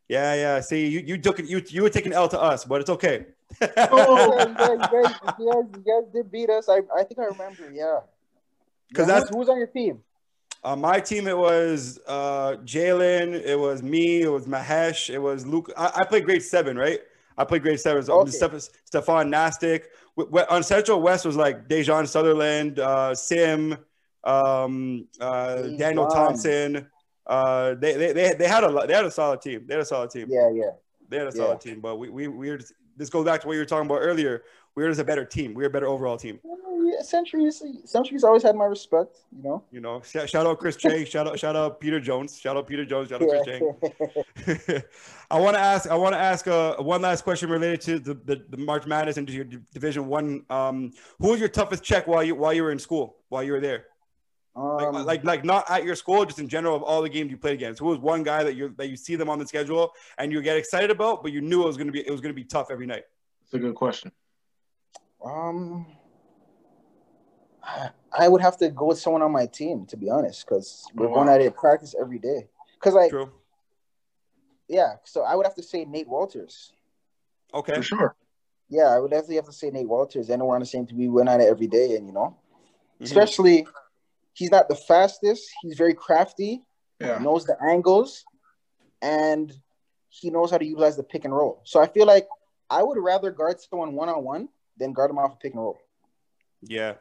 Yeah, 0.07 0.34
yeah. 0.34 0.60
See, 0.62 0.88
you 0.88 1.01
you 1.01 1.18
took 1.20 1.38
you 1.38 1.62
you 1.68 1.84
were 1.84 1.89
taking 1.89 2.12
L 2.12 2.28
to 2.28 2.41
us, 2.41 2.66
but 2.66 2.82
it's 2.82 2.89
okay. 2.89 3.28
oh, 3.62 4.36
yeah, 4.38 4.47
you, 4.47 4.55
guys, 4.55 5.16
you, 5.39 5.51
guys, 5.51 5.64
you 5.74 5.84
guys 5.86 6.14
did 6.14 6.32
beat 6.32 6.49
us. 6.49 6.70
I, 6.70 6.82
I 6.95 7.03
think 7.03 7.20
I 7.20 7.26
remember. 7.26 7.72
Yeah. 7.72 7.99
Because 8.88 9.07
yeah, 9.07 9.20
that's 9.20 9.30
who's, 9.30 9.38
who's 9.38 9.49
on 9.49 9.57
your 9.57 9.68
team. 9.68 10.03
Uh, 10.64 10.76
my 10.76 10.99
team, 10.99 11.28
it 11.28 11.38
was 11.38 11.99
uh, 12.07 12.57
Jalen, 12.66 13.41
it 13.45 13.57
was 13.57 13.82
me, 13.82 14.22
it 14.24 14.28
was 14.28 14.45
Mahesh, 14.45 15.10
it 15.10 15.20
was 15.20 15.47
Luke. 15.47 15.72
I, 15.78 15.91
I 15.95 16.03
played 16.03 16.26
grade 16.26 16.43
seven, 16.43 16.78
right? 16.78 16.99
I 17.40 17.46
played 17.46 17.64
grade 17.64 17.80
seven. 17.80 18.04
So 18.04 18.20
okay. 18.20 18.60
Stefan 18.84 19.30
Nastic. 19.30 19.90
On 20.50 20.62
Central 20.62 21.02
West 21.02 21.26
was 21.26 21.38
like 21.38 21.70
Dejan 21.70 22.06
Sutherland, 22.06 22.80
uh, 22.80 23.16
Sim, 23.16 23.78
um, 24.26 25.08
uh, 25.22 25.62
Daniel 25.78 26.08
Thompson. 26.08 26.88
Uh, 27.26 27.76
they, 27.76 27.94
they, 27.94 28.12
they, 28.12 28.34
they 28.34 28.48
had 28.48 28.66
a 28.66 28.86
they 28.86 28.94
had 28.94 29.06
a 29.06 29.12
solid 29.12 29.42
team. 29.42 29.66
They 29.66 29.76
had 29.76 29.82
a 29.82 29.86
solid 29.86 30.10
team. 30.10 30.28
Yeah, 30.30 30.52
yeah. 30.54 30.72
They 31.08 31.18
had 31.18 31.28
a 31.28 31.32
solid 31.32 31.62
yeah. 31.64 31.72
team, 31.72 31.80
but 31.80 31.96
we 31.96 32.10
we 32.10 32.28
we 32.28 32.58
just, 32.58 32.74
this 32.98 33.10
goes 33.10 33.24
back 33.24 33.40
to 33.42 33.48
what 33.48 33.54
you 33.54 33.60
were 33.60 33.66
talking 33.66 33.86
about 33.86 34.00
earlier. 34.00 34.44
We 34.76 34.84
are 34.84 34.90
just 34.90 35.00
a 35.00 35.06
better 35.06 35.24
team. 35.24 35.54
We 35.54 35.64
are 35.64 35.68
a 35.68 35.70
better 35.70 35.88
overall 35.88 36.18
team. 36.18 36.40
Yeah, 36.92 37.02
Centuries, 37.02 37.62
Centuries 37.86 38.24
always 38.24 38.44
had 38.44 38.56
my 38.56 38.66
respect. 38.66 39.20
You 39.36 39.44
know. 39.44 39.64
You 39.72 39.80
know, 39.82 40.02
shout, 40.02 40.30
shout 40.30 40.48
out 40.48 40.60
Chris 40.60 40.76
Chang. 40.76 41.06
shout 41.06 41.28
out, 41.28 41.38
shout 41.38 41.56
out 41.56 41.80
Peter 41.80 42.00
Jones. 42.00 42.40
Shout 42.40 42.58
out 42.58 42.68
Peter 42.68 42.86
Jones. 42.86 43.10
Shout 43.10 43.22
out 43.22 43.30
yeah. 43.30 43.60
Chris 44.46 44.66
Chang. 44.66 44.84
I 45.32 45.40
want 45.40 45.56
to 45.56 45.62
ask. 45.62 45.90
I 45.90 45.96
want 45.96 46.14
to 46.14 46.20
ask 46.20 46.48
uh, 46.48 46.76
one 46.78 47.02
last 47.02 47.24
question 47.24 47.50
related 47.50 47.82
to 47.82 48.00
the, 48.00 48.14
the, 48.14 48.46
the 48.50 48.58
March 48.58 48.86
Madness 48.88 49.18
and 49.18 49.30
your 49.30 49.46
Division 49.46 50.08
One. 50.08 50.44
Um, 50.50 50.92
who 51.20 51.30
was 51.30 51.40
your 51.40 51.50
toughest 51.50 51.84
check 51.84 52.08
while 52.08 52.24
you 52.24 52.36
while 52.36 52.54
you 52.54 52.64
were 52.64 52.72
in 52.72 52.80
school? 52.80 53.18
While 53.30 53.44
you 53.44 53.52
were 53.52 53.62
there? 53.62 53.86
Um, 54.56 54.94
like, 54.94 55.06
like, 55.06 55.24
like 55.24 55.46
not 55.46 55.70
at 55.70 55.84
your 55.84 55.96
school, 55.96 56.26
just 56.26 56.40
in 56.40 56.50
general 56.50 56.76
of 56.76 56.84
all 56.84 57.02
the 57.02 57.10
games 57.10 57.30
you 57.30 57.38
played 57.38 57.54
against. 57.54 57.80
Who 57.80 57.86
was 57.86 58.00
one 58.00 58.24
guy 58.24 58.44
that 58.44 58.56
you 58.56 58.74
that 58.78 58.90
you 58.90 58.98
see 58.98 59.16
them 59.16 59.30
on 59.30 59.38
the 59.40 59.48
schedule 59.48 59.92
and 60.18 60.32
you 60.32 60.42
get 60.42 60.58
excited 60.58 60.92
about, 60.92 61.22
but 61.22 61.32
you 61.32 61.42
knew 61.42 61.64
it 61.64 61.68
was 61.68 61.78
gonna 61.78 61.92
be 61.92 62.06
it 62.06 62.12
was 62.12 62.22
gonna 62.22 62.34
be 62.34 62.44
tough 62.44 62.68
every 62.72 62.88
night. 62.88 63.04
It's 63.44 63.54
a 63.54 63.60
good 63.60 63.76
question. 63.76 64.12
Um, 65.24 65.86
I 67.64 68.28
would 68.28 68.41
have 68.41 68.57
to 68.57 68.70
go 68.70 68.86
with 68.86 68.99
someone 68.99 69.22
on 69.22 69.32
my 69.32 69.45
team 69.45 69.86
to 69.88 69.97
be 69.97 70.10
honest, 70.10 70.45
because 70.45 70.86
we're 70.95 71.07
oh, 71.07 71.10
wow. 71.10 71.16
going 71.16 71.30
at 71.30 71.41
it 71.41 71.55
practice 71.55 71.95
every 71.99 72.20
day. 72.20 72.47
Because 72.76 72.93
like, 72.93 73.12
True. 73.12 73.32
yeah, 74.68 74.95
so 75.03 75.24
I 75.24 75.36
would 75.36 75.45
have 75.45 75.55
to 75.55 75.64
say 75.64 75.86
Nate 75.86 76.07
Wolters. 76.07 76.72
Okay, 77.53 77.76
for 77.76 77.84
sure. 77.84 78.16
Yeah, 78.70 78.88
I 78.88 78.99
would 78.99 79.12
definitely 79.12 79.38
have 79.38 79.45
to 79.45 79.53
say 79.53 79.72
Nate 79.72 79.88
Wolters. 79.88 80.32
I 80.32 80.36
know 80.36 80.45
we're 80.45 80.55
on 80.55 80.62
the 80.62 80.66
same 80.66 80.86
team. 80.86 80.97
We 80.97 81.07
went 81.07 81.30
at 81.30 81.41
it 81.41 81.49
every 81.49 81.68
day, 81.68 81.95
and 81.95 82.05
you 82.07 82.14
know, 82.14 82.38
mm-hmm. 82.95 83.03
especially 83.03 83.68
he's 84.34 84.51
not 84.51 84.70
the 84.70 84.76
fastest. 84.76 85.49
He's 85.62 85.78
very 85.78 85.93
crafty. 85.93 86.64
Yeah. 86.99 87.18
knows 87.20 87.45
the 87.45 87.55
angles, 87.64 88.26
and 89.01 89.53
he 90.10 90.30
knows 90.30 90.51
how 90.51 90.57
to 90.57 90.66
utilize 90.66 90.97
the 90.97 91.03
pick 91.03 91.24
and 91.24 91.34
roll. 91.34 91.62
So 91.64 91.82
I 91.82 91.88
feel 91.88 92.05
like 92.05 92.28
I 92.70 92.84
would 92.84 92.97
rather 92.97 93.32
guard 93.32 93.62
someone 93.62 93.93
one 93.93 94.10
on 94.10 94.24
one 94.24 94.49
than 94.78 94.93
guard 94.93 95.10
him 95.10 95.18
off 95.18 95.34
a 95.34 95.38
pick 95.38 95.53
and 95.53 95.62
roll. 95.62 95.80
Yeah, 96.62 96.95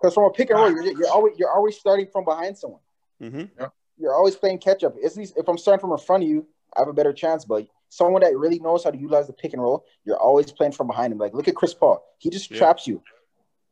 because 0.00 0.14
from 0.14 0.24
a 0.24 0.30
pick 0.30 0.50
and 0.50 0.58
roll, 0.58 0.70
you're, 0.70 0.98
you're, 0.98 1.10
always 1.10 1.38
you're 1.38 1.52
always 1.52 1.76
starting 1.78 2.06
from 2.06 2.24
behind 2.24 2.56
someone. 2.56 2.80
Mm-hmm. 3.22 3.44
Yeah. 3.58 3.68
You're 3.98 4.14
always 4.14 4.34
playing 4.34 4.58
catch 4.58 4.82
up. 4.82 4.94
At 5.04 5.16
least 5.16 5.34
if 5.36 5.46
I'm 5.48 5.58
starting 5.58 5.80
from 5.80 5.92
in 5.92 5.98
front 5.98 6.22
of 6.22 6.28
you, 6.28 6.46
I 6.76 6.80
have 6.80 6.88
a 6.88 6.92
better 6.92 7.12
chance. 7.12 7.44
But 7.44 7.66
someone 7.90 8.22
that 8.22 8.36
really 8.36 8.58
knows 8.58 8.84
how 8.84 8.90
to 8.90 8.98
utilize 8.98 9.26
the 9.26 9.32
pick 9.32 9.52
and 9.52 9.62
roll, 9.62 9.84
you're 10.04 10.18
always 10.18 10.50
playing 10.52 10.72
from 10.72 10.86
behind 10.86 11.12
him. 11.12 11.18
Like 11.18 11.34
look 11.34 11.48
at 11.48 11.54
Chris 11.54 11.74
Paul, 11.74 12.02
he 12.18 12.30
just 12.30 12.50
yeah. 12.50 12.58
traps 12.58 12.86
you. 12.86 13.02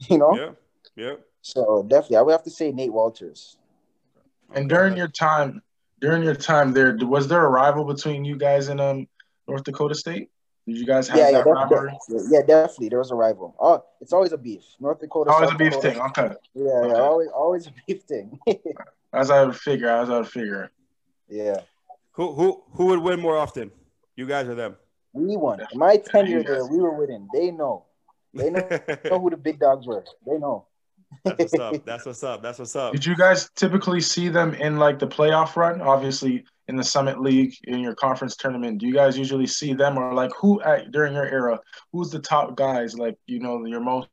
You 0.09 0.17
know. 0.17 0.37
Yeah. 0.37 0.51
Yeah. 0.95 1.15
So 1.43 1.83
definitely, 1.83 2.19
I 2.19 2.23
would 2.23 2.31
have 2.31 2.45
to 2.45 2.51
say 2.51 2.71
Nate 2.71 2.93
Wolters. 2.93 3.57
And 4.55 4.69
during 4.69 4.97
your 4.97 5.09
time, 5.09 5.61
during 6.01 6.23
your 6.23 6.37
time 6.37 6.73
there, 6.73 6.97
was 7.01 7.27
there 7.27 7.45
a 7.45 7.49
rival 7.49 7.85
between 7.85 8.25
you 8.25 8.37
guys 8.37 8.69
and 8.69 8.81
um 8.81 9.09
North 9.49 9.65
Dakota 9.65 9.97
State? 9.97 10.31
Did 10.69 10.77
you 10.77 10.85
guys 10.85 11.09
have 11.09 11.17
yeah, 11.17 11.31
that 11.31 11.47
yeah, 11.47 11.53
rivalry? 11.53 11.99
Yeah, 12.29 12.43
definitely. 12.43 12.91
There 12.91 12.99
was 12.99 13.11
a 13.11 13.15
rival. 13.15 13.57
Oh, 13.59 13.83
it's 14.03 14.13
always 14.13 14.33
a 14.33 14.37
beef. 14.37 14.65
North 14.79 15.01
Dakota. 15.01 15.31
Always 15.31 15.49
South 15.49 15.55
a 15.55 15.59
beef 15.59 15.73
Dakota. 15.73 15.91
thing. 15.91 16.01
Okay. 16.03 16.35
Yeah, 16.53 16.65
okay. 16.65 16.89
yeah, 16.89 17.01
always, 17.01 17.29
always 17.29 17.67
a 17.69 17.73
beef 17.87 18.03
thing. 18.03 18.39
as 19.15 19.31
I 19.31 19.45
would 19.45 19.57
figure. 19.57 19.89
As 19.89 20.11
I 20.11 20.19
would 20.19 20.29
figure. 20.29 20.71
Yeah. 21.27 21.61
Who 22.13 22.35
who 22.35 22.63
who 22.73 22.85
would 22.87 22.99
win 22.99 23.19
more 23.19 23.39
often? 23.39 23.71
You 24.15 24.27
guys 24.27 24.47
or 24.47 24.55
them? 24.55 24.77
We 25.15 25.39
won. 25.39 25.61
My 25.73 25.97
tenure 25.97 26.43
there, 26.43 26.67
we 26.67 26.81
were 26.81 26.93
winning. 26.93 27.29
They 27.33 27.51
know. 27.51 27.87
They 28.35 28.51
know, 28.51 28.69
know 29.07 29.21
who 29.21 29.31
the 29.31 29.39
big 29.39 29.59
dogs 29.59 29.87
were. 29.87 30.05
They 30.27 30.37
know. 30.37 30.67
That's 31.25 31.39
what's 31.39 31.59
up. 31.59 31.85
That's 31.85 32.07
what's 32.07 32.25
up. 32.25 32.43
That's 32.43 32.59
what's 32.59 32.77
up. 32.77 32.93
Did 32.93 33.07
you 33.07 33.17
guys 33.17 33.51
typically 33.57 34.01
see 34.01 34.29
them 34.29 34.55
in 34.55 34.77
like 34.77 34.99
the 34.99 35.07
playoff 35.07 35.57
run? 35.57 35.81
Obviously, 35.81 36.45
in 36.69 36.77
the 36.77 36.85
Summit 36.85 37.21
League 37.21 37.55
in 37.65 37.81
your 37.81 37.95
conference 37.95 38.37
tournament, 38.37 38.79
do 38.79 38.87
you 38.87 38.95
guys 38.95 39.17
usually 39.17 39.47
see 39.47 39.73
them 39.73 39.99
or 39.99 40.15
like 40.15 40.31
who 40.39 40.61
at, 40.63 40.91
during 40.93 41.15
your 41.15 41.27
era? 41.27 41.59
Who's 41.93 42.11
the 42.11 42.19
top 42.19 42.57
guys? 42.57 42.97
Like 42.97 43.17
you 43.27 43.41
know 43.41 43.65
your 43.65 43.81
most 43.81 44.09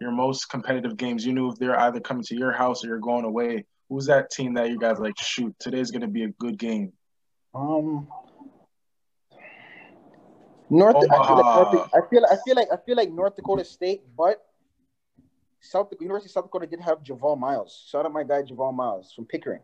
your 0.00 0.10
most 0.10 0.46
competitive 0.46 0.96
games. 0.96 1.24
You 1.24 1.32
knew 1.32 1.50
if 1.50 1.58
they're 1.58 1.78
either 1.78 2.00
coming 2.00 2.24
to 2.24 2.36
your 2.36 2.52
house 2.52 2.84
or 2.84 2.88
you're 2.88 2.98
going 2.98 3.24
away. 3.24 3.64
Who's 3.88 4.06
that 4.06 4.30
team 4.30 4.54
that 4.54 4.70
you 4.70 4.78
guys 4.78 4.98
like? 4.98 5.14
Shoot, 5.18 5.54
today's 5.58 5.90
gonna 5.90 6.08
be 6.08 6.24
a 6.24 6.28
good 6.28 6.58
game. 6.58 6.92
Um, 7.54 8.08
North. 10.70 10.96
I 10.96 11.00
feel, 11.00 11.08
like 11.08 11.28
North 11.28 11.68
I 11.94 12.00
feel. 12.10 12.24
I 12.24 12.36
feel 12.44 12.56
like 12.56 12.68
I 12.72 12.76
feel 12.84 12.96
like 12.96 13.12
North 13.12 13.36
Dakota 13.36 13.64
State, 13.64 14.02
but 14.16 14.42
South 15.64 15.92
University 15.98 16.28
of 16.28 16.32
South 16.32 16.44
Dakota 16.44 16.66
did 16.66 16.80
have 16.80 17.02
Javal 17.02 17.38
Miles. 17.38 17.86
Shout 17.90 18.04
out 18.04 18.12
my 18.12 18.22
guy 18.22 18.42
Javal 18.42 18.74
Miles 18.74 19.12
from 19.12 19.24
Pickering. 19.24 19.62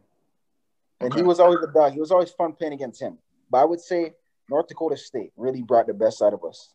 and 1.01 1.13
okay. 1.13 1.21
he 1.21 1.27
was 1.27 1.41
always 1.41 1.61
a 1.63 1.73
dog. 1.73 1.93
He 1.93 2.01
was 2.01 2.11
always 2.11 2.31
fun 2.31 2.53
playing 2.53 2.73
against 2.73 3.01
him. 3.01 3.19
But 3.51 3.59
I 3.59 3.65
would 3.65 3.81
say 3.81 4.15
North 4.49 4.69
Dakota 4.69 4.97
State 4.97 5.33
really 5.37 5.63
brought 5.63 5.87
the 5.87 5.95
best 5.95 6.23
out 6.23 6.33
of 6.33 6.45
us. 6.45 6.73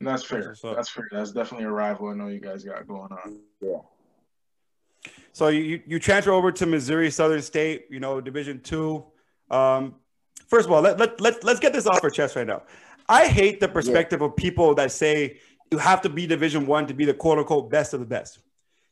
That's 0.00 0.24
fair. 0.24 0.54
That's 0.62 0.88
fair. 0.88 1.08
That's 1.10 1.32
definitely 1.32 1.66
a 1.66 1.70
rival. 1.70 2.08
I 2.08 2.14
know 2.14 2.28
you 2.28 2.40
guys 2.40 2.64
got 2.64 2.86
going 2.86 3.12
on. 3.12 3.40
Yeah. 3.60 3.78
So 5.32 5.48
you 5.48 5.82
you 5.86 5.98
transfer 5.98 6.32
over 6.32 6.52
to 6.52 6.66
Missouri 6.66 7.10
Southern 7.10 7.42
State, 7.42 7.86
you 7.90 8.00
know, 8.00 8.20
Division 8.20 8.60
two. 8.60 9.04
Um, 9.50 9.96
first 10.46 10.66
of 10.66 10.72
all, 10.72 10.80
let, 10.80 10.98
let, 10.98 11.20
let, 11.20 11.42
let's 11.44 11.60
get 11.60 11.72
this 11.72 11.86
off 11.86 12.02
our 12.04 12.10
chest 12.10 12.36
right 12.36 12.46
now. 12.46 12.62
I 13.08 13.28
hate 13.28 13.60
the 13.60 13.68
perspective 13.68 14.20
yeah. 14.20 14.26
of 14.26 14.36
people 14.36 14.74
that 14.76 14.90
say 14.92 15.38
you 15.70 15.78
have 15.78 16.02
to 16.02 16.08
be 16.08 16.26
Division 16.26 16.66
One 16.66 16.86
to 16.86 16.94
be 16.94 17.04
the 17.04 17.14
quote 17.14 17.38
unquote 17.38 17.70
best 17.70 17.94
of 17.94 18.00
the 18.00 18.06
best. 18.06 18.38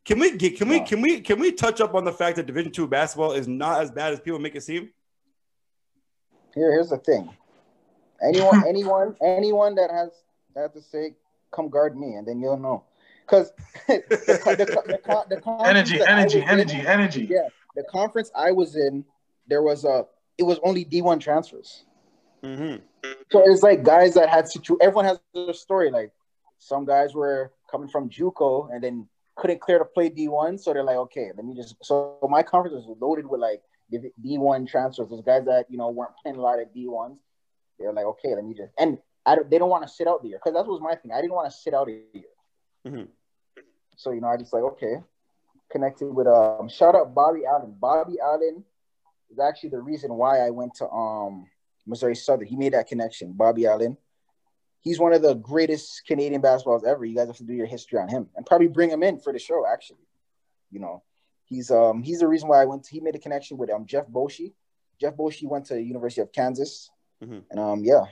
Can 0.05 0.19
we 0.19 0.37
get 0.37 0.57
can 0.57 0.69
we 0.69 0.81
can 0.81 1.01
we 1.01 1.21
can 1.21 1.39
we 1.39 1.53
touch 1.53 1.81
up 1.81 1.95
on 1.95 2.05
the 2.05 2.13
fact 2.13 2.37
that 2.37 2.47
Division 2.47 2.73
Two 2.73 2.89
basketball 2.89 3.33
is 3.33 3.47
not 3.47 3.83
as 3.83 3.91
bad 3.91 4.13
as 4.13 4.21
people 4.21 4.39
make 4.39 4.57
it 4.57 4.63
seem? 4.63 4.91
Here, 6.55 6.71
here's 6.73 6.91
the 6.91 6.99
thing. 6.99 7.31
Anyone, 8.23 8.65
anyone, 8.69 9.17
anyone 9.23 9.75
that 9.77 9.91
has 9.91 10.11
that 10.55 10.75
to 10.75 10.83
say, 10.83 11.15
come 11.51 11.69
guard 11.69 11.97
me, 11.97 12.15
and 12.15 12.27
then 12.27 12.41
you'll 12.41 12.57
know. 12.57 12.85
Because 13.25 13.53
the, 13.87 14.03
the, 14.09 14.57
the, 14.57 15.41
the, 15.41 15.65
energy, 15.65 16.01
energy, 16.03 16.43
energy, 16.43 16.81
in, 16.81 16.87
energy. 16.87 17.29
Yeah, 17.31 17.49
the 17.77 17.85
conference 17.85 18.31
I 18.35 18.53
was 18.53 18.77
in, 18.77 19.05
there 19.47 19.63
was 19.63 19.85
a. 19.85 20.07
It 20.37 20.43
was 20.43 20.59
only 20.65 20.85
D 20.85 21.03
one 21.03 21.21
transfers. 21.21 21.85
Mm-hmm. 22.43 22.83
So 23.31 23.43
it's 23.51 23.63
like 23.63 23.85
guys 23.85 24.15
that 24.15 24.29
had 24.29 24.49
situ. 24.49 24.77
Everyone 24.81 25.05
has 25.05 25.21
their 25.35 25.55
story. 25.55 25.91
Like 25.91 26.13
some 26.63 26.85
guys 26.85 27.13
were 27.13 27.53
coming 27.69 27.89
from 27.89 28.09
JUCO 28.09 28.73
and 28.73 28.83
then 28.83 29.09
couldn't 29.35 29.61
clear 29.61 29.79
to 29.81 29.85
play 29.85 30.09
D1. 30.11 30.61
So 30.61 30.73
they're 30.73 30.85
like, 30.85 30.97
okay, 30.97 31.31
let 31.37 31.45
me 31.45 31.55
just. 31.57 31.75
So 31.83 32.19
my 32.31 32.43
conference 32.43 32.87
was 32.87 32.97
loaded 33.01 33.27
with 33.27 33.41
like 33.41 33.63
D1 33.93 34.69
transfers. 34.69 35.09
Those 35.09 35.23
guys 35.23 35.45
that, 35.47 35.67
you 35.69 35.77
know, 35.77 35.89
weren't 35.89 36.13
playing 36.23 36.39
a 36.39 36.41
lot 36.41 36.61
of 36.61 36.69
D1s. 36.69 37.17
They're 37.79 37.93
like, 37.93 38.05
okay, 38.05 38.35
let 38.35 38.45
me 38.45 38.55
just. 38.55 38.73
And 38.79 38.99
I 39.27 39.35
don't, 39.35 39.51
they 39.51 39.59
don't 39.59 39.71
want 39.71 39.83
to 39.83 39.93
sit 39.93 40.07
out 40.07 40.23
the 40.23 40.29
year 40.29 40.39
because 40.39 40.55
that 40.55 40.71
was 40.71 40.81
my 40.81 40.95
thing. 40.95 41.11
I 41.13 41.21
didn't 41.21 41.35
want 41.35 41.51
to 41.51 41.57
sit 41.57 41.75
out 41.75 41.89
a 41.89 41.91
year. 41.91 42.25
Mm-hmm. 42.87 43.05
So, 43.97 44.13
you 44.13 44.21
know, 44.21 44.29
I 44.29 44.37
just 44.37 44.53
like, 44.53 44.63
okay, 44.63 44.97
connected 45.71 46.07
with, 46.07 46.29
um, 46.29 46.69
shout 46.69 46.95
out 46.95 47.13
Bobby 47.13 47.45
Allen. 47.45 47.75
Bobby 47.81 48.19
Allen 48.23 48.65
is 49.31 49.39
actually 49.41 49.71
the 49.71 49.81
reason 49.81 50.15
why 50.15 50.47
I 50.47 50.51
went 50.51 50.75
to 50.77 50.89
um 50.89 51.47
Missouri 51.87 52.15
Southern. 52.15 52.47
He 52.47 52.57
made 52.57 52.75
that 52.75 52.87
connection. 52.87 53.33
Bobby 53.33 53.67
Allen 53.67 53.97
he's 54.83 54.99
one 54.99 55.15
of 55.15 55.23
the 55.23 55.35
greatest 55.35 56.03
Canadian 56.07 56.43
basketballs 56.43 56.85
ever. 56.85 57.05
You 57.05 57.17
guys 57.17 57.29
have 57.29 57.37
to 57.39 57.45
do 57.45 57.55
your 57.55 57.67
history 57.67 57.99
on 57.99 58.09
him 58.09 58.29
and 58.37 58.45
probably 58.45 58.69
bring 58.69 58.91
him 58.91 59.03
in 59.03 59.19
for 59.19 59.33
the 59.33 59.39
show. 59.39 59.65
Actually, 59.67 60.07
you 60.71 60.81
know, 60.81 61.03
he's 61.47 61.71
um 61.71 62.03
he's 62.03 62.21
the 62.21 62.29
reason 62.29 62.49
why 62.49 62.61
I 62.61 62.67
went. 62.67 62.85
To, 62.85 62.91
he 62.91 63.01
made 63.01 63.15
a 63.15 63.19
connection 63.19 63.57
with 63.57 63.71
um 63.71 63.87
Jeff 63.87 64.07
Boschee. 64.09 64.53
Jeff 65.01 65.17
Boschee 65.17 65.49
went 65.49 65.65
to 65.67 65.75
the 65.75 65.83
University 65.83 66.21
of 66.21 66.33
Kansas, 66.33 66.91
mm-hmm. 67.25 67.39
and 67.51 67.61
um 67.61 67.85
yeah, 67.85 68.05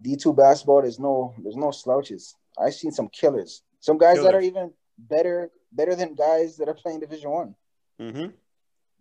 D 0.00 0.16
two 0.16 0.32
basketball. 0.32 0.82
There's 0.82 1.00
no 1.00 1.34
there's 1.42 1.56
no 1.56 1.72
slouches. 1.72 2.36
I've 2.58 2.74
seen 2.74 2.92
some 2.92 3.08
killers. 3.08 3.62
Some 3.80 3.98
guys 3.98 4.16
killers. 4.16 4.32
that 4.32 4.34
are 4.34 4.40
even 4.40 4.72
better 4.98 5.50
better 5.72 5.94
than 5.94 6.14
guys 6.14 6.56
that 6.58 6.68
are 6.68 6.74
playing 6.74 7.00
Division 7.00 7.30
One. 7.30 7.54
Mm-hmm. 8.00 8.18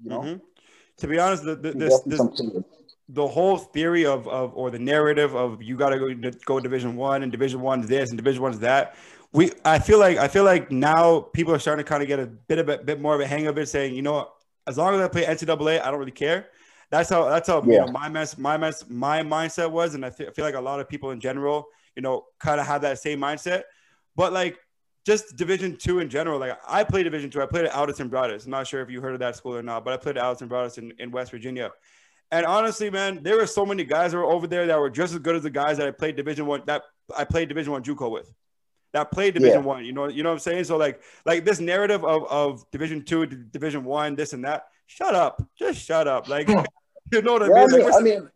You 0.03 0.09
know. 0.09 0.21
Mm-hmm. 0.21 0.37
To 0.99 1.07
be 1.07 1.19
honest, 1.19 1.43
the, 1.43 1.57
the, 1.57 1.73
this, 1.73 1.99
this, 2.05 2.21
the 3.09 3.27
whole 3.27 3.57
theory 3.57 4.05
of, 4.05 4.27
of 4.27 4.55
or 4.55 4.71
the 4.71 4.79
narrative 4.79 5.35
of 5.35 5.61
you 5.61 5.77
got 5.77 5.89
to 5.89 5.99
go 5.99 6.31
go 6.45 6.59
division 6.59 6.95
one 6.95 7.23
and 7.23 7.31
division 7.31 7.61
one 7.61 7.81
is 7.81 7.87
this 7.87 8.09
and 8.09 8.17
division 8.17 8.41
one 8.41 8.51
is 8.51 8.59
that 8.59 8.95
we 9.31 9.51
i 9.63 9.77
feel 9.77 9.99
like 9.99 10.17
i 10.17 10.27
feel 10.27 10.43
like 10.43 10.71
now 10.71 11.19
people 11.19 11.53
are 11.53 11.59
starting 11.59 11.85
to 11.85 11.87
kind 11.87 12.01
of 12.01 12.07
get 12.07 12.19
a 12.19 12.25
bit 12.25 12.57
of 12.57 12.67
a 12.67 12.79
bit 12.79 12.99
more 12.99 13.13
of 13.13 13.21
a 13.21 13.27
hang 13.27 13.45
of 13.45 13.57
it 13.57 13.67
saying 13.67 13.93
you 13.93 14.01
know 14.01 14.27
as 14.65 14.77
long 14.77 14.95
as 14.95 15.01
i 15.01 15.07
play 15.07 15.23
ncaa 15.23 15.81
i 15.81 15.91
don't 15.91 15.99
really 15.99 16.11
care. 16.11 16.47
That's 16.91 17.09
how 17.09 17.27
that's 17.29 17.47
how 17.47 17.63
yeah. 17.63 17.71
you 17.71 17.79
know 17.79 17.91
my 17.91 18.09
mess 18.09 18.37
my 18.37 18.57
mess 18.57 18.85
my 18.87 19.21
mindset 19.21 19.71
was 19.71 19.95
and 19.95 20.05
I 20.05 20.11
feel, 20.11 20.29
I 20.29 20.31
feel 20.31 20.45
like 20.45 20.55
a 20.55 20.61
lot 20.61 20.79
of 20.79 20.87
people 20.87 21.11
in 21.11 21.19
general 21.19 21.67
you 21.95 22.01
know 22.01 22.25
kind 22.39 22.59
of 22.59 22.67
have 22.67 22.81
that 22.81 22.99
same 22.99 23.19
mindset. 23.19 23.63
But 24.15 24.33
like 24.33 24.57
just 25.05 25.35
division 25.35 25.77
two 25.77 25.99
in 25.99 26.09
general 26.09 26.39
like 26.39 26.57
i 26.67 26.83
played 26.83 27.03
division 27.03 27.29
two 27.29 27.41
i 27.41 27.45
played 27.45 27.65
at 27.65 27.73
Alderson 27.73 28.09
Broaddus. 28.09 28.45
I'm 28.45 28.51
not 28.51 28.67
sure 28.67 28.81
if 28.81 28.89
you 28.89 29.01
heard 29.01 29.13
of 29.13 29.19
that 29.19 29.35
school 29.35 29.55
or 29.55 29.61
not 29.61 29.83
but 29.85 29.93
i 29.93 29.97
played 29.97 30.17
at 30.17 30.23
Alderson 30.23 30.49
Broaddus 30.49 30.77
in, 30.77 30.93
in 30.99 31.11
west 31.11 31.31
virginia 31.31 31.71
and 32.35 32.45
honestly, 32.45 32.89
man, 32.89 33.23
there 33.23 33.37
were 33.37 33.47
so 33.47 33.65
many 33.65 33.85
guys 33.85 34.11
that 34.11 34.17
were 34.17 34.25
over 34.25 34.45
there 34.45 34.67
that 34.67 34.77
were 34.77 34.89
just 34.89 35.13
as 35.13 35.19
good 35.19 35.37
as 35.37 35.43
the 35.43 35.49
guys 35.49 35.77
that 35.77 35.87
I 35.87 35.91
played 35.91 36.17
Division 36.17 36.45
One 36.45 36.63
that 36.65 36.83
I 37.15 37.23
played 37.23 37.47
Division 37.47 37.71
One 37.71 37.81
JUCO 37.81 38.11
with. 38.11 38.29
That 38.91 39.09
played 39.11 39.35
Division 39.35 39.61
yeah. 39.61 39.65
One. 39.65 39.85
You 39.85 39.93
know, 39.93 40.09
you 40.09 40.21
know 40.21 40.29
what 40.29 40.35
I'm 40.35 40.39
saying? 40.39 40.65
So 40.65 40.75
like, 40.75 41.01
like 41.25 41.45
this 41.45 41.61
narrative 41.61 42.03
of, 42.03 42.25
of 42.25 42.69
Division 42.71 43.05
Two, 43.05 43.25
Division 43.25 43.85
One, 43.85 44.15
this 44.15 44.33
and 44.33 44.43
that. 44.43 44.67
Shut 44.87 45.15
up. 45.15 45.41
Just 45.57 45.81
shut 45.81 46.07
up. 46.09 46.27
Like, 46.27 46.49
you 47.11 47.21
know 47.21 47.33
what 47.33 47.43
I 47.43 47.47
mean? 47.47 47.57
I 47.57 47.67
mean, 47.67 47.93
I 47.93 48.01
mean, 48.01 48.29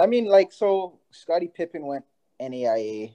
I 0.00 0.06
mean, 0.06 0.26
like, 0.26 0.52
so 0.52 0.98
Scottie 1.10 1.50
Pippen 1.54 1.86
went 1.86 2.04
NAIA. 2.38 3.14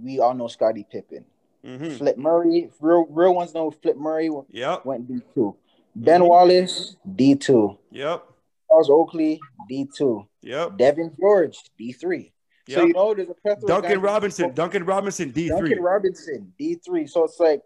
We 0.00 0.20
all 0.20 0.34
know 0.34 0.46
Scottie 0.46 0.86
Pippen. 0.88 1.24
Mm-hmm. 1.66 1.96
Flip 1.96 2.16
Murray, 2.16 2.70
real 2.80 3.04
real 3.10 3.34
ones 3.34 3.52
know 3.52 3.72
Flip 3.72 3.96
Murray. 3.96 4.30
Yep. 4.50 4.84
Went 4.86 5.08
D 5.08 5.20
2 5.34 5.56
Ben 5.96 6.20
mm-hmm. 6.20 6.28
Wallace, 6.28 6.96
D 7.16 7.34
two. 7.34 7.76
Yep. 7.90 8.24
Charles 8.68 8.90
Oakley, 8.90 9.40
D2. 9.70 10.26
Yep. 10.42 10.78
Devean 10.78 11.18
George, 11.18 11.58
D3. 11.80 12.32
Yep. 12.66 12.78
So 12.78 12.84
you 12.84 12.92
know 12.92 13.14
there's 13.14 13.30
a 13.30 13.34
plethora 13.34 13.66
Duncan 13.66 14.00
Robinson, 14.00 14.52
Duncan 14.52 14.84
Robinson, 14.84 15.32
D3. 15.32 15.48
Duncan 15.48 15.80
Robinson, 15.80 16.52
D3. 16.60 17.08
So 17.08 17.24
it's 17.24 17.40
like 17.40 17.62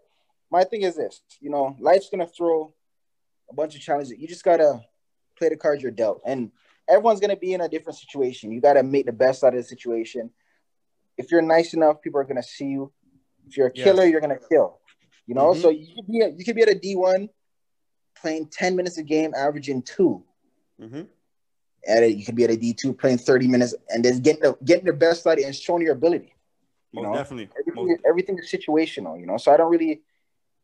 my 0.49 0.63
thing 0.63 0.83
is 0.83 0.95
this, 0.95 1.21
you 1.41 1.49
know, 1.49 1.75
life's 1.79 2.09
gonna 2.09 2.27
throw 2.27 2.73
a 3.49 3.53
bunch 3.53 3.75
of 3.75 3.81
challenges. 3.81 4.13
You 4.17 4.27
just 4.27 4.45
gotta 4.45 4.79
play 5.37 5.49
the 5.49 5.57
cards 5.57 5.81
you're 5.81 5.91
dealt. 5.91 6.21
And 6.25 6.51
everyone's 6.87 7.19
gonna 7.19 7.35
be 7.35 7.53
in 7.53 7.61
a 7.61 7.67
different 7.67 7.99
situation. 7.99 8.51
You 8.51 8.61
gotta 8.61 8.83
make 8.83 9.05
the 9.05 9.11
best 9.11 9.43
out 9.43 9.53
of 9.53 9.61
the 9.61 9.63
situation. 9.63 10.29
If 11.17 11.31
you're 11.31 11.41
nice 11.41 11.73
enough, 11.73 12.01
people 12.01 12.21
are 12.21 12.25
gonna 12.25 12.43
see 12.43 12.67
you. 12.67 12.93
If 13.45 13.57
you're 13.57 13.67
a 13.67 13.71
killer, 13.71 14.03
yes. 14.03 14.11
you're 14.11 14.21
gonna 14.21 14.39
kill. 14.49 14.79
You 15.27 15.35
know, 15.35 15.51
mm-hmm. 15.51 15.61
so 15.61 15.69
you 15.69 15.87
could 15.95 16.07
be 16.07 16.21
a, 16.21 16.29
you 16.29 16.45
could 16.45 16.55
be 16.55 16.61
at 16.61 16.69
a 16.69 16.75
D1 16.75 17.29
playing 18.15 18.47
10 18.51 18.75
minutes 18.75 18.97
a 18.97 19.03
game, 19.03 19.33
averaging 19.35 19.81
two. 19.81 20.23
Mm-hmm. 20.83 21.01
At 21.87 22.03
it, 22.03 22.15
you 22.15 22.25
could 22.25 22.35
be 22.35 22.43
at 22.45 22.49
a 22.49 22.57
D 22.57 22.73
two 22.73 22.93
playing 22.93 23.17
thirty 23.17 23.47
minutes 23.47 23.75
and 23.89 24.03
then 24.03 24.21
getting 24.21 24.41
the 24.41 24.57
getting 24.63 24.85
the 24.85 24.93
best 24.93 25.21
study 25.21 25.43
and 25.43 25.55
showing 25.55 25.81
your 25.81 25.93
ability. 25.93 26.33
You 26.91 27.01
Most 27.01 27.11
know? 27.11 27.15
definitely. 27.15 27.49
Everything, 27.59 27.87
Most... 27.87 28.01
everything 28.07 28.39
is 28.39 28.51
situational, 28.51 29.19
you 29.19 29.25
know. 29.25 29.37
So 29.37 29.53
I 29.53 29.57
don't 29.57 29.69
really 29.69 30.01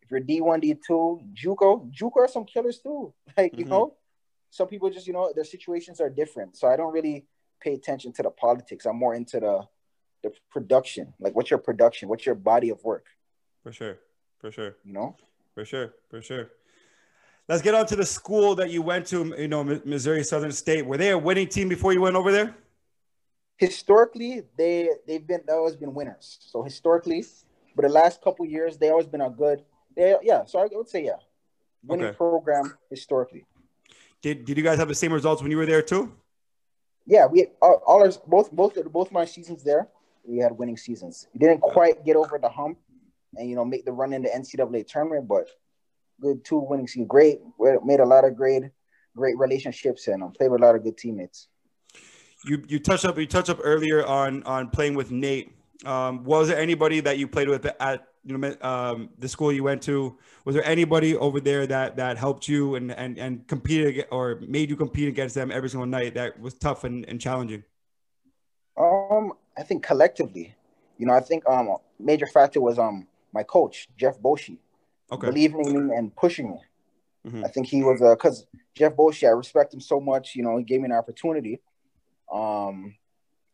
if 0.09 0.11
you're 0.11 0.20
D 0.20 0.41
one, 0.41 0.59
D 0.59 0.76
two, 0.76 1.20
JUCO, 1.34 1.91
JUCO 1.93 2.17
are 2.17 2.28
some 2.28 2.45
killers 2.45 2.80
too. 2.80 3.13
Like, 3.38 3.51
mm-hmm. 3.51 3.59
you 3.59 3.65
know, 3.65 3.95
some 4.49 4.67
people 4.67 4.89
just, 4.89 5.05
you 5.05 5.13
know, 5.13 5.32
their 5.36 5.43
situations 5.43 6.01
are 6.01 6.09
different. 6.09 6.57
So 6.57 6.67
I 6.67 6.76
don't 6.76 6.91
really 6.91 7.26
pay 7.61 7.74
attention 7.74 8.11
to 8.13 8.24
the 8.24 8.32
politics. 8.32 8.86
I'm 8.86 8.97
more 8.97 9.13
into 9.13 9.39
the 9.39 9.61
the 10.24 10.32
production. 10.51 11.13
Like 11.20 11.36
what's 11.36 11.49
your 11.49 11.59
production? 11.59 12.09
What's 12.09 12.26
your 12.26 12.36
body 12.36 12.70
of 12.70 12.84
work? 12.84 13.05
For 13.63 13.72
sure. 13.72 13.99
For 14.39 14.51
sure. 14.51 14.76
You 14.84 14.93
know? 14.93 15.15
For 15.53 15.63
sure. 15.63 15.93
For 16.09 16.22
sure. 16.22 16.49
Let's 17.50 17.64
get 17.64 17.74
on 17.74 17.88
to 17.88 17.95
the 17.95 18.06
school 18.06 18.54
that 18.56 18.70
you 18.70 18.84
went 18.84 19.08
to, 19.08 19.34
you 19.36 19.47
know, 19.47 19.64
Missouri 19.64 20.24
Southern 20.24 20.52
State. 20.52 20.86
Were 20.86 20.97
they 20.97 21.10
a 21.10 21.18
winning 21.18 21.47
team 21.47 21.68
before 21.68 21.91
you 21.93 22.00
went 22.00 22.16
over 22.16 22.32
there? 22.32 22.56
Historically, 23.58 24.43
they 24.56 24.88
they've 25.08 25.26
been 25.26 25.41
they 25.47 25.54
always 25.54 25.76
been 25.76 25.95
winners. 25.95 26.38
So 26.41 26.62
historically, 26.62 27.26
but 27.76 27.82
the 27.82 27.89
last 27.89 28.22
couple 28.22 28.45
years, 28.45 28.78
they 28.78 28.91
always 28.91 29.08
been 29.08 29.22
a 29.22 29.32
good. 29.32 29.64
They 29.95 30.16
yeah. 30.22 30.45
So 30.45 30.60
I 30.60 30.68
would 30.72 30.88
say 30.88 31.06
yeah, 31.06 31.18
winning 31.84 32.06
okay. 32.06 32.18
program 32.18 32.78
historically. 32.88 33.45
Did 34.22 34.45
Did 34.45 34.56
you 34.56 34.64
guys 34.64 34.78
have 34.78 34.88
the 34.88 34.93
same 34.93 35.12
results 35.12 35.41
when 35.41 35.50
you 35.50 35.58
were 35.58 35.66
there 35.66 35.82
too? 35.82 36.14
Yeah, 37.08 37.26
we 37.26 37.47
all, 37.64 37.82
all 37.88 38.04
our 38.04 38.12
both 38.28 38.52
both 38.52 38.76
both 38.91 39.12
my 39.12 39.26
seasons 39.26 39.64
there. 39.64 39.88
We 40.24 40.38
had 40.38 40.52
winning 40.52 40.78
seasons. 40.78 41.28
We 41.34 41.39
didn't 41.39 41.62
quite 41.62 42.06
get 42.06 42.16
over 42.16 42.38
the 42.38 42.50
hump, 42.50 42.78
and 43.36 43.50
you 43.50 43.56
know 43.56 43.66
make 43.66 43.86
the 43.86 43.91
run 43.91 44.14
in 44.14 44.22
the 44.22 44.30
NCAA 44.30 44.88
tournament, 44.88 45.28
but 45.28 45.47
good 46.22 46.43
two 46.43 46.59
winning 46.59 46.88
season. 46.88 47.05
Great, 47.05 47.39
made 47.84 47.99
a 47.99 48.05
lot 48.05 48.26
of 48.26 48.36
great, 48.36 48.63
great 49.15 49.38
relationships 49.38 50.07
and 50.07 50.24
um, 50.24 50.32
played 50.32 50.51
with 50.51 50.61
a 50.61 50.65
lot 50.65 50.76
of 50.76 50.84
good 50.84 50.97
teammates. 50.97 51.47
You 52.45 52.63
you 52.67 52.80
touched 52.80 53.05
up 53.05 53.17
you 53.17 53.28
touched 53.28 53.49
up 53.49 53.59
earlier 53.63 54.05
on 54.05 54.43
on 54.43 54.70
playing 54.70 54.95
with 54.95 55.11
Nate. 55.11 55.51
Um, 55.86 56.24
was 56.24 56.47
there 56.49 56.57
anybody 56.57 56.99
that 57.01 57.17
you 57.17 57.28
played 57.28 57.49
with 57.49 57.65
at 57.65 58.07
you 58.24 58.38
know 58.38 58.55
um, 58.61 59.09
the 59.17 59.28
school 59.28 59.51
you 59.51 59.63
went 59.63 59.82
to? 59.84 60.17
Was 60.45 60.55
there 60.55 60.65
anybody 60.65 61.15
over 61.15 61.39
there 61.39 61.67
that 61.67 61.97
that 61.97 62.17
helped 62.17 62.47
you 62.47 62.76
and 62.76 62.91
and 62.91 63.17
and 63.17 63.47
competed 63.47 64.05
or 64.11 64.39
made 64.47 64.70
you 64.70 64.76
compete 64.76 65.09
against 65.09 65.36
them 65.36 65.51
every 65.51 65.70
single 65.70 65.88
night 65.88 66.13
that 66.15 66.39
was 66.39 66.53
tough 66.53 66.86
and, 66.86 67.05
and 67.09 67.20
challenging? 67.20 67.63
Um, 68.78 69.34
I 69.57 69.63
think 69.63 69.84
collectively, 69.84 70.55
you 70.97 71.05
know, 71.05 71.13
I 71.13 71.20
think 71.20 71.47
um 71.47 71.76
major 71.99 72.26
factor 72.26 72.61
was 72.61 72.80
um 72.80 73.05
my 73.34 73.43
coach 73.43 73.89
Jeff 73.97 74.17
Boschee 74.20 74.59
okay. 75.12 75.28
believing 75.28 75.66
in 75.66 75.88
me 75.88 75.95
and 75.95 76.16
pushing 76.16 76.51
me. 76.51 76.60
Mm-hmm. 77.28 77.45
I 77.45 77.47
think 77.49 77.68
he 77.68 77.84
was 77.84 77.99
because 77.99 78.43
uh, 78.43 78.57
Jeff 78.76 78.95
Boschee, 78.95 79.28
I 79.28 79.32
respect 79.32 79.74
him 79.74 79.82
so 79.82 79.99
much. 79.99 80.36
You 80.36 80.43
know, 80.43 80.57
he 80.57 80.64
gave 80.64 80.80
me 80.80 80.86
an 80.86 80.93
opportunity. 80.93 81.62
Um, 82.32 82.95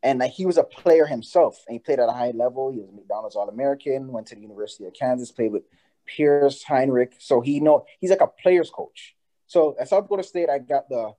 and 0.03 0.19
like, 0.19 0.31
he 0.31 0.45
was 0.45 0.57
a 0.57 0.63
player 0.63 1.05
himself, 1.05 1.63
and 1.67 1.73
he 1.73 1.79
played 1.79 1.99
at 1.99 2.07
a 2.07 2.11
high 2.11 2.31
level. 2.31 2.71
He 2.71 2.79
was 2.79 2.89
McDonald's 2.93 3.35
All 3.35 3.49
American. 3.49 4.11
Went 4.11 4.27
to 4.27 4.35
the 4.35 4.41
University 4.41 4.85
of 4.85 4.93
Kansas, 4.93 5.31
played 5.31 5.51
with 5.51 5.63
Pierce 6.05 6.63
Hinrich. 6.63 7.13
So 7.19 7.41
he 7.41 7.59
know 7.59 7.85
he's 7.99 8.11
like 8.11 8.21
a 8.21 8.27
player's 8.27 8.69
coach. 8.69 9.15
So 9.47 9.75
at 9.79 9.89
South 9.89 10.03
Dakota 10.03 10.23
State, 10.23 10.49
I 10.49 10.59
got 10.59 10.89
the 10.89 11.13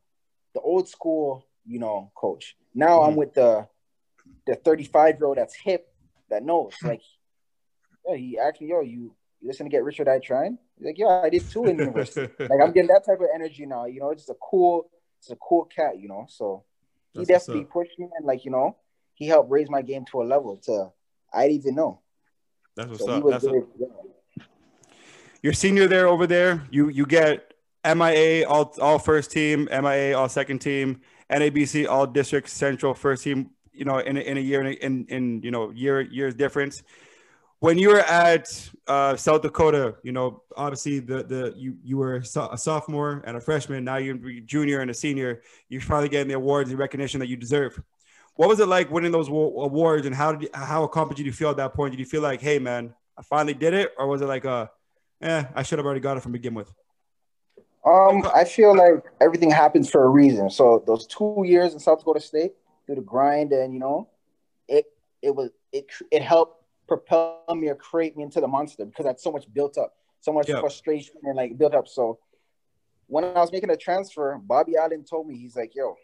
the 0.54 0.60
old 0.60 0.88
school, 0.88 1.44
you 1.66 1.80
know, 1.80 2.12
coach. 2.14 2.56
Now 2.74 3.00
mm-hmm. 3.00 3.10
I'm 3.10 3.16
with 3.16 3.34
the 3.34 3.68
the 4.46 4.54
35 4.54 5.16
year 5.18 5.26
old 5.26 5.38
that's 5.38 5.54
hip 5.54 5.92
that 6.30 6.44
knows. 6.44 6.74
Like, 6.82 7.02
yeah, 8.08 8.50
he 8.54 8.64
me, 8.64 8.70
yo, 8.70 8.82
you, 8.82 9.16
you 9.40 9.48
listen 9.48 9.66
to 9.66 9.70
Get 9.70 9.84
Rich 9.84 10.00
or 10.00 10.04
Die 10.04 10.18
Trying? 10.20 10.58
He's 10.76 10.86
like, 10.86 10.98
yeah, 10.98 11.20
I 11.22 11.30
did 11.30 11.48
too 11.50 11.66
in 11.66 11.78
university. 11.78 12.32
like 12.38 12.60
I'm 12.62 12.72
getting 12.72 12.88
that 12.88 13.04
type 13.06 13.20
of 13.20 13.28
energy 13.34 13.66
now. 13.66 13.86
You 13.86 14.00
know, 14.00 14.10
it's 14.10 14.22
just 14.22 14.30
a 14.30 14.36
cool, 14.40 14.90
it's 15.18 15.30
a 15.30 15.36
cool 15.36 15.64
cat. 15.64 15.98
You 15.98 16.08
know, 16.08 16.26
so 16.28 16.64
he 17.12 17.20
that's 17.20 17.46
definitely 17.46 17.64
pushed 17.64 17.98
me 17.98 18.08
and 18.16 18.26
like 18.26 18.44
you 18.44 18.50
know, 18.50 18.76
he 19.14 19.26
helped 19.26 19.50
raise 19.50 19.70
my 19.70 19.82
game 19.82 20.04
to 20.12 20.22
a 20.22 20.24
level 20.24 20.56
to 20.64 20.92
I 21.32 21.48
didn't 21.48 21.62
even 21.62 21.74
know. 21.74 22.00
That's 22.76 22.90
what's 22.90 23.04
so 23.04 23.28
up. 23.28 23.42
That's 23.42 23.44
a, 23.44 23.62
Your 25.42 25.52
senior 25.52 25.88
there 25.88 26.08
over 26.08 26.26
there, 26.26 26.66
you 26.70 26.88
you 26.88 27.06
get 27.06 27.54
MIA 27.84 28.46
all 28.46 28.74
all 28.80 28.98
first 28.98 29.30
team, 29.30 29.68
MIA 29.70 30.16
all 30.16 30.28
second 30.28 30.58
team, 30.58 31.00
NABC 31.30 31.88
all 31.88 32.06
district 32.06 32.48
central 32.48 32.94
first 32.94 33.24
team. 33.24 33.50
You 33.72 33.84
know, 33.84 33.98
in 33.98 34.16
a, 34.16 34.20
in 34.20 34.38
a 34.38 34.40
year 34.40 34.62
in, 34.62 34.74
in 34.74 35.06
in 35.08 35.42
you 35.42 35.50
know 35.50 35.70
year 35.70 36.00
years 36.00 36.34
difference. 36.34 36.82
When 37.60 37.78
you 37.78 37.88
were 37.88 38.00
at 38.00 38.70
uh, 38.86 39.16
South 39.16 39.42
Dakota, 39.42 39.96
you 40.02 40.12
know, 40.12 40.42
obviously 40.56 40.98
the 40.98 41.22
the 41.22 41.54
you 41.56 41.76
you 41.82 41.96
were 41.96 42.16
a 42.16 42.24
sophomore 42.24 43.22
and 43.26 43.36
a 43.36 43.40
freshman. 43.40 43.84
Now 43.84 43.96
you're 43.96 44.16
a 44.16 44.40
junior 44.40 44.80
and 44.80 44.90
a 44.90 44.94
senior. 44.94 45.42
You're 45.68 45.80
finally 45.80 46.08
getting 46.08 46.28
the 46.28 46.34
awards 46.34 46.70
and 46.70 46.78
recognition 46.78 47.20
that 47.20 47.28
you 47.28 47.36
deserve. 47.36 47.80
What 48.34 48.50
was 48.50 48.60
it 48.60 48.68
like 48.68 48.90
winning 48.90 49.12
those 49.12 49.28
awards, 49.28 50.06
and 50.06 50.14
how 50.14 50.32
did 50.32 50.42
you, 50.42 50.48
how 50.52 50.84
accomplished 50.84 51.16
did 51.16 51.26
you 51.26 51.32
feel 51.32 51.50
at 51.50 51.56
that 51.56 51.72
point? 51.72 51.92
Did 51.92 52.00
you 52.00 52.06
feel 52.06 52.20
like, 52.20 52.42
hey 52.42 52.58
man, 52.58 52.94
I 53.16 53.22
finally 53.22 53.54
did 53.54 53.72
it, 53.72 53.92
or 53.96 54.06
was 54.06 54.20
it 54.20 54.26
like, 54.26 54.44
uh, 54.44 54.66
eh, 55.22 55.44
I 55.54 55.62
should 55.62 55.78
have 55.78 55.86
already 55.86 56.00
got 56.00 56.18
it 56.18 56.20
from 56.20 56.32
begin 56.32 56.52
with? 56.52 56.70
Um, 57.86 58.28
I 58.34 58.44
feel 58.44 58.76
like 58.76 59.04
everything 59.20 59.50
happens 59.50 59.88
for 59.88 60.04
a 60.04 60.08
reason. 60.08 60.50
So 60.50 60.82
those 60.86 61.06
two 61.06 61.44
years 61.46 61.72
in 61.72 61.78
South 61.78 62.00
Dakota 62.00 62.20
State, 62.20 62.52
through 62.84 62.96
the 62.96 63.00
grind, 63.00 63.52
and 63.52 63.72
you 63.72 63.80
know, 63.80 64.08
it 64.68 64.86
it 65.22 65.34
was 65.34 65.50
it 65.72 65.86
it 66.10 66.22
helped 66.22 66.62
propel 66.86 67.42
me 67.54 67.68
or 67.68 67.74
create 67.74 68.16
me 68.16 68.22
into 68.22 68.40
the 68.40 68.48
monster 68.48 68.84
because 68.84 69.06
I 69.06 69.10
had 69.10 69.20
so 69.20 69.32
much 69.32 69.52
built 69.52 69.78
up, 69.78 69.94
so 70.20 70.32
much 70.32 70.50
frustration 70.50 71.16
and 71.22 71.36
like 71.36 71.58
built 71.58 71.74
up. 71.74 71.88
So 71.88 72.18
when 73.06 73.24
I 73.24 73.40
was 73.40 73.52
making 73.52 73.70
a 73.70 73.76
transfer, 73.76 74.40
Bobby 74.42 74.76
Allen 74.76 75.04
told 75.04 75.28
me 75.28 75.36
he's 75.36 75.56
like, 75.56 75.74
"Yo, 75.74 75.96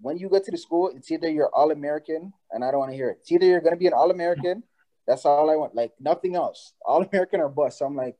when 0.00 0.16
you 0.18 0.28
go 0.28 0.38
to 0.38 0.50
the 0.50 0.58
school, 0.58 0.92
it's 0.94 1.10
either 1.10 1.28
you're 1.28 1.50
all 1.54 1.70
American, 1.70 2.32
and 2.52 2.64
I 2.64 2.70
don't 2.70 2.80
want 2.80 2.92
to 2.92 2.96
hear 2.96 3.10
it. 3.10 3.18
It's 3.20 3.32
either 3.32 3.46
you're 3.46 3.60
gonna 3.60 3.76
be 3.76 3.86
an 3.86 3.92
all 3.92 4.10
American, 4.10 4.62
that's 5.08 5.24
all 5.24 5.50
I 5.50 5.56
want, 5.56 5.74
like 5.74 5.92
nothing 5.98 6.36
else. 6.36 6.74
All 6.84 7.02
American 7.02 7.40
or 7.40 7.48
bust. 7.48 7.78
So 7.78 7.86
I'm 7.86 7.96
like, 7.96 8.16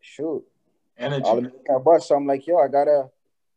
shoot, 0.00 0.44
Energy. 0.98 1.24
all 1.24 1.38
American 1.38 1.64
or 1.68 1.80
bust. 1.80 2.08
So 2.08 2.16
I'm 2.16 2.26
like, 2.26 2.46
yo, 2.46 2.58
I 2.58 2.68
gotta, 2.68 3.08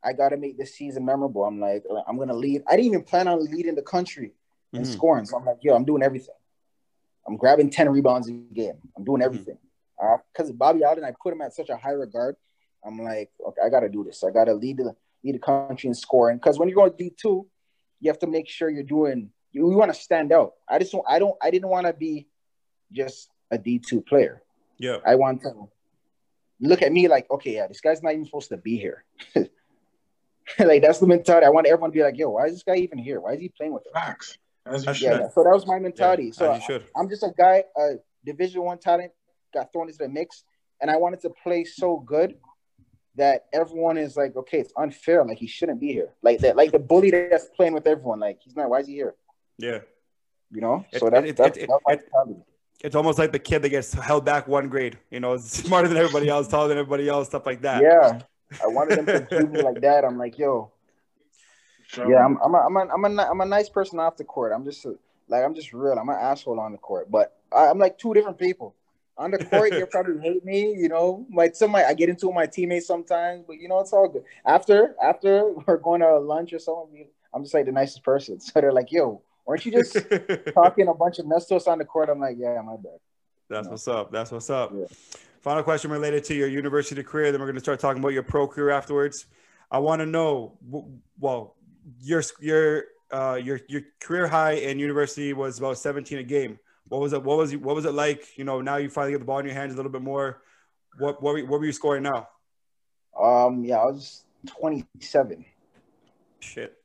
I 0.04 0.14
gotta 0.14 0.38
make 0.38 0.58
this 0.58 0.76
season 0.76 1.04
memorable. 1.04 1.44
I'm 1.44 1.60
like, 1.60 1.84
I'm 2.08 2.18
gonna 2.18 2.36
lead. 2.36 2.64
I 2.68 2.76
didn't 2.76 2.86
even 2.86 3.04
plan 3.04 3.28
on 3.28 3.44
leading 3.44 3.76
the 3.76 3.82
country 3.82 4.34
in 4.72 4.84
mm-hmm. 4.84 4.92
scoring. 4.92 5.26
So 5.26 5.38
I'm 5.38 5.46
like, 5.46 5.58
yo, 5.62 5.76
I'm 5.76 5.84
doing 5.84 6.04
everything. 6.04 6.36
I'm 7.28 7.38
grabbing 7.38 7.70
10 7.70 7.90
rebounds 7.90 8.30
a 8.30 8.32
game. 8.32 8.78
I'm 8.96 9.04
doing 9.04 9.22
mm-hmm. 9.22 9.26
everything. 9.26 9.58
Because 10.34 10.50
uh, 10.50 10.54
Bobby 10.54 10.84
Allen, 10.84 11.04
I 11.04 11.14
put 11.22 11.34
him 11.34 11.42
at 11.42 11.54
such 11.54 11.70
a 11.70 11.78
high 11.78 11.92
regard. 11.92 12.36
I'm 12.86 13.02
like, 13.02 13.32
okay, 13.46 13.62
I 13.66 13.70
gotta 13.70 13.90
do 13.90 14.04
this. 14.04 14.24
I 14.24 14.30
gotta 14.30 14.54
lead 14.54 14.78
the 14.78 14.96
lead 15.24 15.36
the 15.36 15.40
country 15.40 15.88
in 15.88 15.94
scoring. 15.94 16.38
Because 16.38 16.60
when 16.60 16.70
you're 16.70 16.76
going 16.76 16.92
to 16.92 16.98
D 16.98 17.12
two, 17.16 17.48
you 18.00 18.10
have 18.12 18.20
to 18.20 18.28
make 18.28 18.48
sure 18.48 18.70
you're 18.70 18.84
doing. 18.84 19.32
You, 19.52 19.72
you 19.72 19.78
want 19.78 19.94
to 19.94 20.00
stand 20.00 20.32
out. 20.32 20.54
I 20.70 20.80
just 20.80 20.92
don't. 20.92 21.06
I 21.08 21.18
don't. 21.18 21.36
I 21.42 21.50
didn't 21.50 21.70
want 21.70 21.88
to 21.88 21.94
be 21.94 22.28
just 22.92 23.30
a 23.50 23.58
D 23.58 23.80
two 23.80 24.02
player. 24.02 24.44
Yeah. 24.78 24.98
I 25.06 25.16
want 25.16 25.42
to 25.42 25.70
look 26.60 26.82
at 26.82 26.92
me 26.92 27.08
like, 27.08 27.30
okay, 27.32 27.56
yeah, 27.56 27.68
this 27.68 27.82
guy's 27.82 28.04
not 28.04 28.14
even 28.14 28.26
supposed 28.26 28.50
to 28.50 28.58
be 28.58 28.78
here. 28.78 29.04
like 30.60 30.82
that's 30.82 31.00
the 31.00 31.08
mentality. 31.08 31.46
I 31.46 31.50
want 31.50 31.68
everyone 31.68 31.92
to 31.92 31.96
be 31.96 32.04
like, 32.04 32.18
yo, 32.18 32.30
why 32.30 32.46
is 32.46 32.54
this 32.54 32.64
guy 32.64 32.76
even 32.76 32.98
here? 32.98 33.20
Why 33.20 33.34
is 33.34 33.40
he 33.40 33.50
playing 33.50 33.74
with 33.74 33.88
us? 33.88 33.94
Facts. 33.94 34.38
As 34.66 34.86
you 34.86 34.94
yeah, 34.94 35.18
should. 35.18 35.32
so 35.34 35.44
that 35.44 35.54
was 35.54 35.68
my 35.68 35.80
mentality. 35.80 36.26
Yeah, 36.26 36.60
so 36.60 36.76
I, 36.96 37.00
am 37.00 37.08
just 37.08 37.24
a 37.24 37.32
guy, 37.38 37.64
a 37.78 37.96
Division 38.26 38.64
One 38.64 38.80
talent, 38.80 39.12
got 39.54 39.72
thrown 39.72 39.88
into 39.88 40.00
the 40.00 40.10
mix, 40.10 40.44
and 40.82 40.90
I 40.90 40.98
wanted 40.98 41.22
to 41.22 41.30
play 41.44 41.64
so 41.64 41.98
good 41.98 42.36
that 43.16 43.46
everyone 43.54 43.98
is 43.98 44.18
like, 44.18 44.36
okay, 44.36 44.60
it's 44.60 44.74
unfair. 44.76 45.24
Like 45.24 45.38
he 45.38 45.48
shouldn't 45.48 45.80
be 45.80 45.94
here. 45.94 46.10
Like 46.22 46.40
that, 46.40 46.56
like 46.56 46.72
the 46.72 46.80
bully 46.80 47.12
that's 47.12 47.48
playing 47.56 47.74
with 47.74 47.88
everyone. 47.88 48.20
Like 48.20 48.40
he's 48.42 48.56
not. 48.56 48.70
Why 48.70 48.80
is 48.80 48.88
he 48.88 48.94
here? 48.94 49.16
Yeah. 49.58 49.80
You 50.52 50.62
know. 50.62 50.86
So 50.98 51.10
that's, 51.10 51.30
it, 51.30 51.38
that's, 51.38 51.58
it, 51.58 51.70
that's 51.88 52.04
it, 52.04 52.38
it's 52.84 52.96
almost 52.96 53.18
like 53.18 53.32
the 53.32 53.40
kid 53.40 53.62
that 53.62 53.70
gets 53.70 53.94
held 53.94 54.26
back 54.26 54.48
one 54.48 54.68
grade. 54.68 54.98
You 55.12 55.20
know, 55.20 55.38
smarter 55.38 55.88
than 55.88 55.98
everybody 55.98 56.28
else, 56.28 56.48
taller 56.48 56.68
than 56.68 56.78
everybody 56.78 57.08
else, 57.08 57.28
stuff 57.28 57.46
like 57.46 57.62
that. 57.62 57.82
Yeah. 57.82 58.22
I 58.64 58.68
wanted 58.68 59.06
them 59.06 59.28
to 59.28 59.40
do 59.40 59.48
me 59.48 59.62
like 59.62 59.82
that. 59.82 60.06
I'm 60.06 60.18
like, 60.18 60.38
yo. 60.38 60.72
Yeah, 61.98 62.26
I'm, 62.26 62.38
I'm, 62.44 62.54
a, 62.54 62.58
I'm, 62.58 62.76
a, 62.78 62.80
I'm, 62.94 63.20
a, 63.20 63.24
I'm 63.24 63.42
a 63.42 63.46
nice 63.46 63.70
person 63.70 64.00
off 64.00 64.18
the 64.18 64.24
court. 64.24 64.52
I'm 64.54 64.64
just 64.64 64.86
a, 64.86 64.96
like, 65.28 65.44
I'm 65.44 65.56
just 65.56 65.74
real. 65.74 65.98
I'm 65.98 66.10
an 66.10 66.18
asshole 66.20 66.60
on 66.60 66.72
the 66.72 66.78
court, 66.78 67.10
but 67.10 67.38
I, 67.52 67.68
I'm 67.68 67.80
like 67.80 67.98
two 67.98 68.14
different 68.14 68.38
people 68.38 68.76
on 69.18 69.32
the 69.32 69.38
court, 69.46 69.74
you 69.74 69.86
probably 69.86 70.22
hate 70.22 70.44
me, 70.44 70.74
you 70.74 70.90
know. 70.90 71.26
Like 71.34 71.56
some 71.56 71.76
I 71.76 71.94
get 71.94 72.10
into 72.10 72.32
my 72.32 72.46
teammates 72.46 72.88
sometimes, 72.88 73.44
but 73.48 73.60
you 73.60 73.68
know, 73.68 73.80
it's 73.80 73.94
all 73.94 74.08
good. 74.08 74.24
After 74.46 74.96
after 75.02 75.52
we're 75.68 75.78
going 75.78 76.02
to 76.02 76.20
lunch 76.20 76.54
or 76.54 76.60
something, 76.60 77.08
I'm 77.34 77.44
just 77.44 77.54
like 77.54 77.66
the 77.66 77.72
nicest 77.72 78.04
person. 78.04 78.40
So 78.46 78.62
they're 78.62 78.74
like, 78.74 78.92
yo, 78.92 79.22
weren't 79.46 79.66
you 79.66 79.72
just 79.72 79.98
talking 80.54 80.88
a 80.88 80.94
bunch 80.94 81.20
of 81.20 81.28
mess 81.28 81.46
to 81.48 81.56
us 81.56 81.68
on 81.68 81.78
the 81.80 81.86
court? 81.86 82.10
I'm 82.10 82.20
like, 82.20 82.38
yeah, 82.38 82.62
my 82.62 82.76
bad. 82.76 83.00
That's 83.50 83.68
what's 83.68 83.88
up. 83.88 84.12
That's 84.12 84.32
what's 84.32 84.50
up. 84.50 84.72
Yeah. 84.76 84.86
Final 85.42 85.62
question 85.62 85.92
related 85.92 86.24
to 86.26 86.34
your 86.34 86.48
university 86.48 87.04
career. 87.04 87.32
Then 87.32 87.40
we're 87.40 87.46
going 87.46 87.56
to 87.56 87.62
start 87.62 87.80
talking 87.80 88.02
about 88.02 88.14
your 88.14 88.24
pro 88.24 88.48
career 88.48 88.72
afterwards. 88.72 89.28
I 89.70 89.78
want 89.78 90.00
to 90.00 90.06
know, 90.08 90.58
well, 91.20 91.55
your 92.02 92.24
your 92.40 92.84
uh, 93.12 93.40
your 93.42 93.60
your 93.68 93.82
career 94.00 94.28
high 94.28 94.54
in 94.54 94.80
university 94.80 95.34
was 95.34 95.60
about 95.60 95.78
17 95.78 96.18
a 96.18 96.24
game. 96.24 96.60
What 96.88 97.02
was 97.02 97.14
it? 97.14 97.24
What 97.24 97.38
was 97.38 97.56
what 97.56 97.76
was 97.76 97.86
it 97.86 97.94
like? 97.94 98.38
You 98.38 98.44
know, 98.44 98.62
now 98.62 98.78
you 98.78 98.90
finally 98.90 99.14
get 99.14 99.20
the 99.20 99.26
ball 99.26 99.40
in 99.40 99.46
your 99.46 99.56
hands 99.56 99.74
a 99.74 99.76
little 99.76 99.92
bit 99.92 100.02
more. 100.02 100.42
What 100.98 101.22
what 101.22 101.34
were, 101.34 101.42
what 101.42 101.60
were 101.60 101.66
you 101.66 101.72
scoring 101.72 102.04
now? 102.04 102.28
Um, 103.20 103.64
yeah, 103.64 103.78
I 103.78 103.86
was 103.86 104.24
27. 104.46 105.46
Shit. 106.40 106.78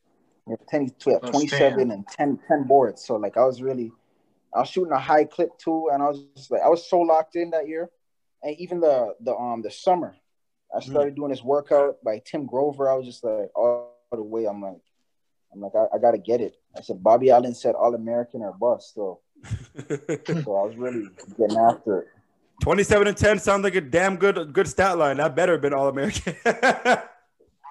Yeah, 0.49 0.57
10, 0.69 0.91
12, 0.99 1.23
27 1.31 1.91
and 1.91 2.07
10, 2.09 2.39
10 2.49 2.65
boards. 2.65 3.05
So 3.05 3.17
like 3.17 3.37
I 3.37 3.45
was 3.45 3.61
really, 3.63 3.93
I 4.55 4.61
was 4.61 4.69
shooting 4.69 4.93
a 4.93 4.99
high 4.99 5.25
clip 5.25 5.57
too, 5.59 5.91
and 5.93 6.03
I 6.03 6.09
was 6.09 6.25
just 6.37 6.51
like 6.51 6.63
I 6.63 6.69
was 6.69 6.89
so 6.89 7.01
locked 7.01 7.37
in 7.37 7.51
that 7.51 7.69
year, 7.69 7.91
and 8.43 8.57
even 8.59 8.81
the 8.81 9.15
the 9.21 9.35
um 9.35 9.63
the 9.63 9.71
summer, 9.71 10.17
I 10.75 10.79
mm-hmm. 10.79 10.91
started 10.91 11.13
mm. 11.15 11.17
doing 11.17 11.31
this 11.31 11.43
workout 11.43 12.03
by 12.03 12.23
Tim 12.25 12.47
Grover. 12.47 12.91
I 12.91 12.95
was 12.95 13.07
just 13.07 13.23
like 13.23 13.51
all 13.55 13.97
the 14.13 14.23
way. 14.23 14.47
I'm 14.47 14.63
like, 14.63 14.81
I'm 15.53 15.61
like 15.61 15.73
I, 15.75 15.97
I 15.97 15.99
got 15.99 16.13
to 16.13 16.19
get 16.19 16.41
it. 16.41 16.57
I 16.77 16.83
said 16.83 17.03
Bobby 17.03 17.31
Allen 17.31 17.55
said 17.55 17.75
All 17.75 17.95
American 17.95 18.43
or 18.43 18.53
bust. 18.53 18.95
So 18.95 19.21
so 19.45 20.57
I 20.57 20.67
was 20.67 20.77
really 20.77 21.09
getting 21.39 21.57
after 21.57 22.01
it. 22.01 22.09
27 22.63 23.09
and 23.09 23.17
10 23.17 23.39
sounds 23.39 23.65
like 23.65 23.75
a 23.75 23.81
damn 23.81 24.17
good 24.17 24.53
good 24.53 24.69
stat 24.69 24.99
line. 24.99 25.17
That 25.17 25.35
better 25.35 25.53
have 25.53 25.63
been 25.63 25.73
all 25.73 25.89
American. 25.89 26.37
yeah, 26.45 27.03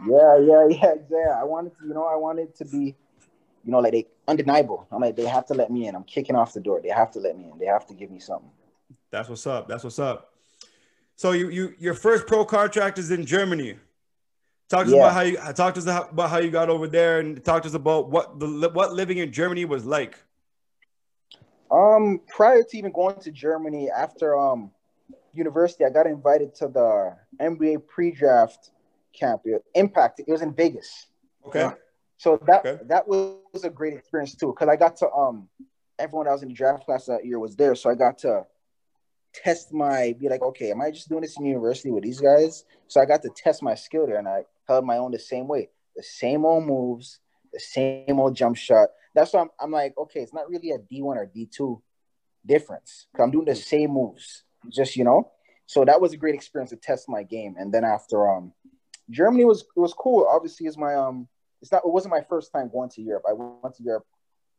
yeah, 0.08 0.68
yeah, 0.70 0.94
yeah. 1.10 1.38
I 1.40 1.44
wanted 1.44 1.78
to, 1.80 1.88
you 1.88 1.94
know, 1.94 2.06
I 2.06 2.16
wanted 2.16 2.56
to 2.56 2.66
be, 2.66 2.96
you 3.64 3.72
know, 3.72 3.80
like 3.80 3.92
they 3.92 4.08
undeniable. 4.28 4.88
I'm 4.92 5.02
like, 5.02 5.16
they 5.16 5.26
have 5.26 5.46
to 5.48 5.54
let 5.54 5.72
me 5.72 5.88
in. 5.88 5.96
I'm 5.96 6.04
kicking 6.04 6.36
off 6.36 6.54
the 6.54 6.60
door. 6.60 6.82
They 6.82 6.90
have 6.90 7.12
to 7.12 7.20
let 7.20 7.38
me 7.38 7.52
in. 7.52 7.60
They 7.60 7.66
have 7.66 7.86
to 7.88 7.94
give 7.94 8.10
me 8.10 8.20
something. 8.20 8.50
That's 9.12 9.30
what's 9.30 9.46
up. 9.46 9.68
That's 9.68 9.84
what's 9.84 10.00
up. 10.00 10.34
So 11.16 11.34
you 11.34 11.50
you 11.50 11.74
your 11.78 11.94
first 11.94 12.28
pro 12.28 12.46
contract 12.46 12.98
is 12.98 13.12
in 13.12 13.26
Germany. 13.26 13.76
Talk 14.70 14.86
to 14.86 14.92
yeah. 14.92 14.98
us 14.98 15.02
about 15.02 15.14
how 15.14 15.22
you 15.22 15.54
talk 15.54 15.74
to 15.74 15.80
us 15.80 16.10
about 16.12 16.30
how 16.30 16.38
you 16.38 16.52
got 16.52 16.70
over 16.70 16.88
there, 16.88 17.20
and 17.20 17.44
talk 17.44 17.64
to 17.64 17.68
us 17.68 17.74
about 17.74 18.10
what 18.10 18.40
the 18.40 18.70
what 18.72 18.94
living 18.94 19.18
in 19.18 19.32
Germany 19.32 19.66
was 19.66 19.84
like. 19.84 20.16
Um, 21.72 22.22
prior 22.28 22.64
to 22.64 22.78
even 22.78 22.92
going 22.92 23.20
to 23.22 23.32
Germany, 23.32 23.90
after 23.90 24.38
um 24.38 24.72
university, 25.34 25.86
I 25.86 25.90
got 25.90 26.06
invited 26.06 26.54
to 26.56 26.68
the 26.68 27.16
NBA 27.42 27.88
pre-draft 27.88 28.70
camp. 29.12 29.42
Impact. 29.74 30.20
It 30.20 30.28
was 30.28 30.44
in 30.44 30.54
Vegas. 30.54 31.08
Okay. 31.48 31.70
So 32.18 32.40
that 32.46 32.66
okay. 32.66 32.84
that 32.86 33.08
was 33.08 33.64
a 33.64 33.70
great 33.72 33.94
experience 33.94 34.36
too, 34.36 34.48
because 34.48 34.68
I 34.70 34.76
got 34.76 34.98
to 34.98 35.10
um 35.12 35.50
everyone 35.98 36.28
that 36.28 36.34
was 36.34 36.44
in 36.44 36.50
the 36.50 36.54
draft 36.54 36.86
class 36.86 37.06
that 37.08 37.26
year 37.26 37.40
was 37.40 37.56
there, 37.56 37.74
so 37.74 37.90
I 37.90 37.96
got 37.96 38.20
to 38.20 38.46
test 39.34 39.74
my 39.74 40.16
be 40.20 40.30
like, 40.30 40.42
okay, 40.42 40.70
am 40.70 40.82
I 40.82 40.92
just 40.92 41.10
doing 41.10 41.22
this 41.22 41.38
in 41.40 41.46
university 41.46 41.90
with 41.90 42.04
these 42.04 42.20
guys? 42.20 42.66
So 42.88 43.02
I 43.02 43.06
got 43.06 43.24
to 43.24 43.30
test 43.36 43.64
my 43.64 43.74
skill 43.74 44.06
there, 44.06 44.18
and 44.18 44.28
I 44.28 44.44
held 44.70 44.86
my 44.86 44.98
own 44.98 45.12
the 45.12 45.20
same 45.20 45.48
way, 45.48 45.70
the 45.96 46.04
same 46.04 46.46
old 46.46 46.66
moves, 46.66 47.20
the 47.52 47.60
same 47.60 48.20
old 48.20 48.36
jump 48.36 48.56
shot, 48.56 48.90
that's 49.14 49.34
why 49.34 49.42
I'm, 49.42 49.50
I'm 49.60 49.72
like, 49.72 49.98
okay, 49.98 50.22
it's 50.22 50.34
not 50.34 50.50
really 50.50 50.72
a 50.72 50.78
D1 50.78 51.04
or 51.04 51.30
D2 51.36 51.82
difference. 52.46 53.08
I'm 53.20 53.32
doing 53.32 53.46
the 53.46 53.56
same 53.56 53.92
moves, 53.92 54.44
just 54.70 54.96
you 54.96 55.04
know. 55.04 55.32
So 55.66 55.86
that 55.86 56.00
was 56.02 56.14
a 56.14 56.18
great 56.18 56.36
experience 56.36 56.72
to 56.72 56.78
test 56.78 57.10
my 57.10 57.24
game. 57.24 57.56
And 57.58 57.74
then 57.74 57.84
after 57.84 58.30
um 58.30 58.54
Germany 59.10 59.46
was 59.46 59.62
it 59.62 59.80
was 59.80 59.94
cool. 59.94 60.28
Obviously, 60.30 60.68
is 60.68 60.78
my 60.78 60.96
um 60.96 61.28
it's 61.62 61.72
not 61.72 61.84
it 61.86 61.92
wasn't 61.92 62.14
my 62.14 62.22
first 62.22 62.52
time 62.52 62.70
going 62.72 62.90
to 62.92 63.02
Europe. 63.02 63.24
I 63.28 63.34
went 63.34 63.76
to 63.76 63.84
Europe 63.84 64.06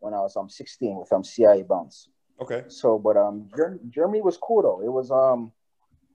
when 0.01 0.15
I 0.15 0.21
was 0.21 0.37
um 0.37 0.49
16 0.49 0.99
with 0.99 1.13
um 1.13 1.25
CIA 1.25 1.63
bounce. 1.63 2.09
Okay. 2.41 2.65
So, 2.69 2.99
but 2.99 3.17
um 3.17 3.49
Germany 3.89 4.23
was 4.23 4.37
cool 4.37 4.63
though. 4.63 4.83
It 4.85 4.93
was 4.93 5.11
um 5.11 5.53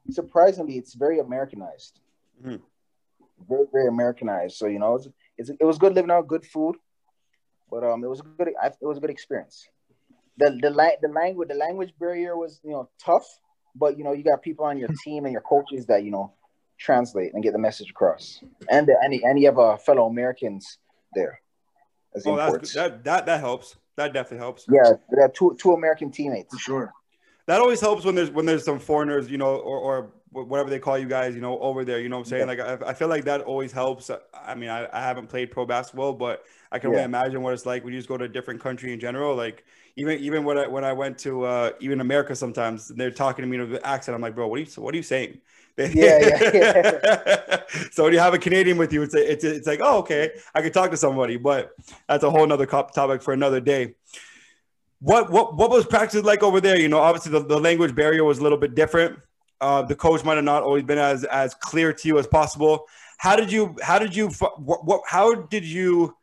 surprisingly 0.10 0.78
it's 0.78 0.94
very 0.94 1.20
Americanized. 1.20 2.00
Mm-hmm. 2.42 2.64
Very 3.48 3.66
very 3.72 3.88
Americanized. 3.88 4.58
So 4.58 4.68
you 4.68 4.80
know, 4.80 4.96
it's, 4.96 5.08
it's, 5.38 5.50
it 5.50 5.66
was 5.66 5.78
good 5.78 5.94
living 5.94 6.12
out, 6.12 6.28
good 6.28 6.46
food, 6.46 6.76
but 7.70 7.84
um, 7.84 8.04
it 8.04 8.08
was 8.08 8.20
a 8.20 8.24
good 8.24 8.50
it 8.50 8.76
was 8.82 8.98
a 8.98 9.02
good 9.02 9.10
experience. 9.10 9.68
The 10.38 10.58
the 10.62 10.70
la- 10.70 10.98
the 11.02 11.10
language 11.10 11.50
the 11.50 11.56
language 11.56 11.94
barrier 12.00 12.38
was 12.38 12.60
you 12.64 12.72
know 12.72 12.90
tough, 13.04 13.26
but 13.76 13.98
you 13.98 14.04
know 14.04 14.14
you 14.14 14.24
got 14.24 14.42
people 14.42 14.66
on 14.66 14.78
your 14.78 14.90
team 15.04 15.26
and 15.26 15.32
your 15.32 15.42
coaches 15.42 15.86
that 15.88 16.04
you 16.04 16.12
know 16.12 16.34
translate 16.78 17.34
and 17.34 17.42
get 17.42 17.54
the 17.54 17.60
message 17.60 17.90
across, 17.90 18.44
and 18.70 18.88
the, 18.88 18.96
and, 19.02 19.14
and 19.14 19.40
you 19.40 19.46
have 19.46 19.58
uh, 19.58 19.78
fellow 19.78 20.06
Americans 20.08 20.78
there. 21.14 21.40
As 22.16 22.26
oh, 22.26 22.36
that's, 22.36 22.74
that 22.74 23.04
that 23.04 23.26
that 23.26 23.40
helps. 23.40 23.76
That 23.98 24.12
definitely 24.12 24.40
helps. 24.40 24.66
Yeah, 24.70 24.94
we 25.10 25.22
have 25.22 25.34
two 25.34 25.56
two 25.60 25.72
American 25.72 26.12
teammates. 26.12 26.54
For 26.54 26.60
sure. 26.60 26.94
That 27.48 27.62
always 27.62 27.80
helps 27.80 28.06
when 28.06 28.16
there's 28.16 28.32
when 28.32 28.46
there's 28.46 28.66
some 28.66 28.80
foreigners, 28.80 29.30
you 29.30 29.38
know, 29.38 29.56
or, 29.56 29.78
or 29.78 30.14
whatever 30.44 30.70
they 30.70 30.80
call 30.80 30.98
you 30.98 31.08
guys, 31.08 31.34
you 31.34 31.42
know, 31.42 31.58
over 31.60 31.86
there. 31.86 32.00
You 32.00 32.10
know 32.10 32.18
what 32.18 32.28
I'm 32.28 32.30
saying? 32.30 32.48
Yeah. 32.48 32.64
Like 32.64 32.84
I, 32.84 32.90
I, 32.90 32.94
feel 32.94 33.08
like 33.08 33.24
that 33.26 33.42
always 33.42 33.72
helps. 33.72 34.12
I 34.34 34.56
mean, 34.56 34.70
I, 34.70 34.88
I 34.92 35.02
haven't 35.02 35.28
played 35.28 35.52
pro 35.52 35.66
basketball, 35.66 36.14
but 36.14 36.44
I 36.72 36.80
can 36.80 36.92
yeah. 36.92 36.98
only 36.98 37.06
imagine 37.06 37.42
what 37.42 37.54
it's 37.54 37.66
like 37.66 37.84
when 37.84 37.94
you 37.94 38.00
just 38.00 38.10
go 38.10 38.18
to 38.18 38.26
a 38.26 38.30
different 38.30 38.62
country 38.62 38.92
in 38.92 39.00
general. 39.00 39.36
Like 39.36 39.64
even 39.96 40.20
even 40.20 40.44
when 40.44 40.58
I 40.58 40.68
when 40.68 40.84
I 40.84 40.94
went 40.94 41.18
to 41.20 41.46
uh, 41.46 41.72
even 41.80 42.02
America, 42.02 42.36
sometimes 42.36 42.90
they're 42.90 43.12
talking 43.12 43.44
to 43.44 43.48
me 43.48 43.58
with 43.60 43.72
the 43.72 43.88
accent. 43.88 44.16
I'm 44.16 44.22
like, 44.22 44.36
bro, 44.36 44.48
what 44.48 44.60
are 44.60 44.64
you 44.64 44.82
what 44.82 44.94
are 44.94 44.98
you 44.98 45.04
saying? 45.04 45.40
yeah, 45.78 45.90
yeah, 45.94 46.52
yeah. 46.54 47.62
so 47.92 48.06
when 48.06 48.14
you 48.14 48.20
have 48.20 48.34
a 48.34 48.38
Canadian 48.38 48.78
with 48.78 48.94
you, 48.94 49.04
it's 49.04 49.14
a, 49.14 49.32
it's 49.32 49.44
a, 49.44 49.56
it's 49.56 49.68
like, 49.68 49.82
oh, 49.84 49.98
okay, 50.00 50.32
I 50.54 50.62
can 50.62 50.72
talk 50.72 50.90
to 50.92 50.98
somebody, 50.98 51.36
but 51.36 51.72
that's 52.08 52.24
a 52.24 52.30
whole 52.30 52.48
nother 52.48 52.66
topic 52.66 53.22
for 53.22 53.34
another 53.34 53.60
day. 53.60 53.96
What 55.00 55.30
what 55.30 55.56
what 55.56 55.70
was 55.70 55.86
practice 55.86 56.24
like 56.24 56.44
over 56.44 56.62
there? 56.62 56.80
You 56.80 56.88
know, 56.88 57.00
obviously 57.00 57.34
the, 57.34 57.46
the 57.46 57.60
language 57.60 57.94
barrier 57.94 58.24
was 58.24 58.40
a 58.40 58.44
little 58.44 58.58
bit 58.58 58.74
different. 58.76 59.20
Uh, 59.62 59.82
the 59.82 59.96
coach 59.96 60.24
might 60.24 60.36
have 60.36 60.44
not 60.44 60.64
always 60.64 60.84
been 60.84 60.98
as 60.98 61.24
as 61.26 61.54
clear 61.54 61.94
to 61.94 62.08
you 62.08 62.20
as 62.20 62.28
possible. 62.28 62.86
How 63.18 63.36
did 63.36 63.52
you 63.52 63.76
how 63.82 64.00
did 64.00 64.16
you 64.16 64.30
what, 64.58 64.86
what 64.86 65.02
how 65.08 65.34
did 65.34 65.64
you 65.64 66.16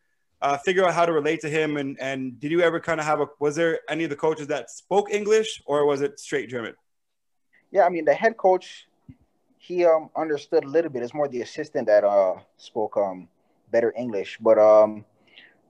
uh, 0.43 0.59
figure 0.59 0.85
out 0.85 0.93
how 0.93 1.07
to 1.07 1.13
relate 1.13 1.41
to 1.41 1.49
him 1.49 1.77
and 1.77 1.99
and 2.01 2.39
did 2.41 2.51
you 2.51 2.61
ever 2.61 2.81
kind 2.81 3.01
of 3.01 3.07
have 3.07 3.21
a 3.21 3.27
was 3.39 3.57
there 3.57 3.81
any 3.89 4.05
of 4.05 4.11
the 4.11 4.17
coaches 4.17 4.49
that 4.49 4.71
spoke 4.71 5.11
English 5.11 5.63
or 5.67 5.87
was 5.87 6.03
it 6.03 6.19
straight 6.21 6.51
German? 6.51 6.75
Yeah, 7.71 7.85
I 7.85 7.89
mean 7.89 8.05
the 8.05 8.15
head 8.15 8.37
coach 8.37 8.87
he 9.57 9.85
um 9.87 10.11
understood 10.17 10.65
a 10.65 10.69
little 10.69 10.91
bit. 10.91 11.03
It's 11.03 11.15
more 11.15 11.29
the 11.29 11.43
assistant 11.43 11.87
that 11.87 12.05
uh 12.05 12.35
spoke 12.59 12.97
um 12.97 13.29
better 13.71 13.95
English, 13.97 14.39
but 14.41 14.59
um 14.59 15.05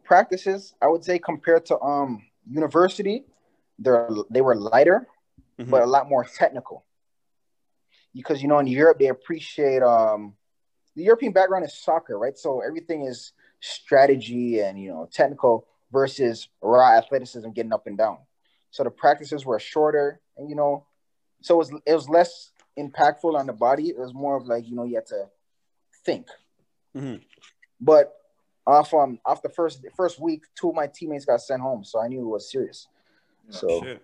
practices 0.02 0.74
I 0.82 0.88
would 0.88 1.04
say 1.04 1.18
compared 1.18 1.66
to 1.66 1.78
um 1.80 2.24
university, 2.50 3.24
they're 3.78 4.08
they 4.30 4.40
were 4.40 4.56
lighter, 4.56 5.06
mm-hmm. 5.60 5.70
but 5.70 5.82
a 5.82 5.86
lot 5.86 6.08
more 6.08 6.24
technical. 6.24 6.84
Because 8.14 8.42
you 8.42 8.48
know 8.48 8.58
in 8.58 8.66
Europe 8.66 8.98
they 8.98 9.08
appreciate 9.08 9.82
um 9.82 10.34
the 10.94 11.02
European 11.02 11.32
background 11.32 11.64
is 11.64 11.74
soccer, 11.74 12.18
right? 12.18 12.36
So 12.36 12.60
everything 12.60 13.06
is 13.06 13.32
strategy 13.60 14.60
and 14.60 14.80
you 14.80 14.90
know 14.90 15.08
technical 15.10 15.66
versus 15.90 16.48
raw 16.60 16.96
athleticism 16.96 17.50
getting 17.50 17.72
up 17.72 17.86
and 17.86 17.96
down. 17.96 18.18
So 18.70 18.82
the 18.82 18.90
practices 18.90 19.44
were 19.44 19.58
shorter, 19.58 20.20
and 20.36 20.48
you 20.48 20.56
know, 20.56 20.86
so 21.42 21.54
it 21.54 21.58
was 21.58 21.72
it 21.86 21.94
was 21.94 22.08
less 22.08 22.52
impactful 22.78 23.38
on 23.38 23.46
the 23.46 23.52
body. 23.52 23.88
It 23.88 23.98
was 23.98 24.14
more 24.14 24.36
of 24.36 24.46
like 24.46 24.68
you 24.68 24.74
know 24.74 24.84
you 24.84 24.96
had 24.96 25.06
to 25.06 25.28
think. 26.04 26.26
Mm-hmm. 26.96 27.16
But 27.80 28.14
off 28.66 28.92
um 28.94 29.18
off 29.24 29.42
the 29.42 29.48
first 29.48 29.84
first 29.96 30.20
week, 30.20 30.44
two 30.54 30.70
of 30.70 30.74
my 30.74 30.86
teammates 30.86 31.24
got 31.24 31.40
sent 31.40 31.60
home, 31.60 31.84
so 31.84 32.00
I 32.00 32.08
knew 32.08 32.20
it 32.20 32.28
was 32.28 32.50
serious. 32.50 32.88
Oh, 33.48 33.52
so 33.52 33.82
shit. 33.82 34.02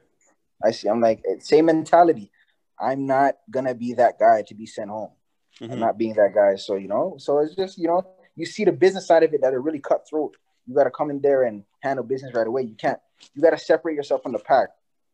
I 0.62 0.70
see. 0.70 0.88
I'm 0.88 1.00
like 1.00 1.22
same 1.40 1.66
mentality. 1.66 2.30
I'm 2.80 3.06
not 3.06 3.36
gonna 3.50 3.74
be 3.74 3.94
that 3.94 4.18
guy 4.18 4.42
to 4.48 4.54
be 4.54 4.66
sent 4.66 4.90
home. 4.90 5.10
Mm-hmm. 5.60 5.72
I'm 5.72 5.80
not 5.80 5.98
being 5.98 6.14
that 6.14 6.34
guy. 6.34 6.56
So 6.56 6.76
you 6.76 6.88
know, 6.88 7.16
so 7.18 7.38
it's 7.38 7.54
just 7.54 7.78
you 7.78 7.88
know 7.88 8.06
you 8.36 8.46
see 8.46 8.64
the 8.64 8.72
business 8.72 9.06
side 9.06 9.22
of 9.22 9.34
it 9.34 9.42
that 9.42 9.52
are 9.52 9.60
really 9.60 9.80
cutthroat. 9.80 10.36
You 10.66 10.74
got 10.74 10.84
to 10.84 10.90
come 10.90 11.10
in 11.10 11.20
there 11.20 11.44
and 11.44 11.64
handle 11.80 12.04
business 12.04 12.34
right 12.34 12.46
away. 12.46 12.62
You 12.62 12.74
can't. 12.74 13.00
You 13.34 13.42
got 13.42 13.50
to 13.50 13.58
separate 13.58 13.94
yourself 13.94 14.22
from 14.22 14.32
the 14.32 14.38
pack 14.38 14.68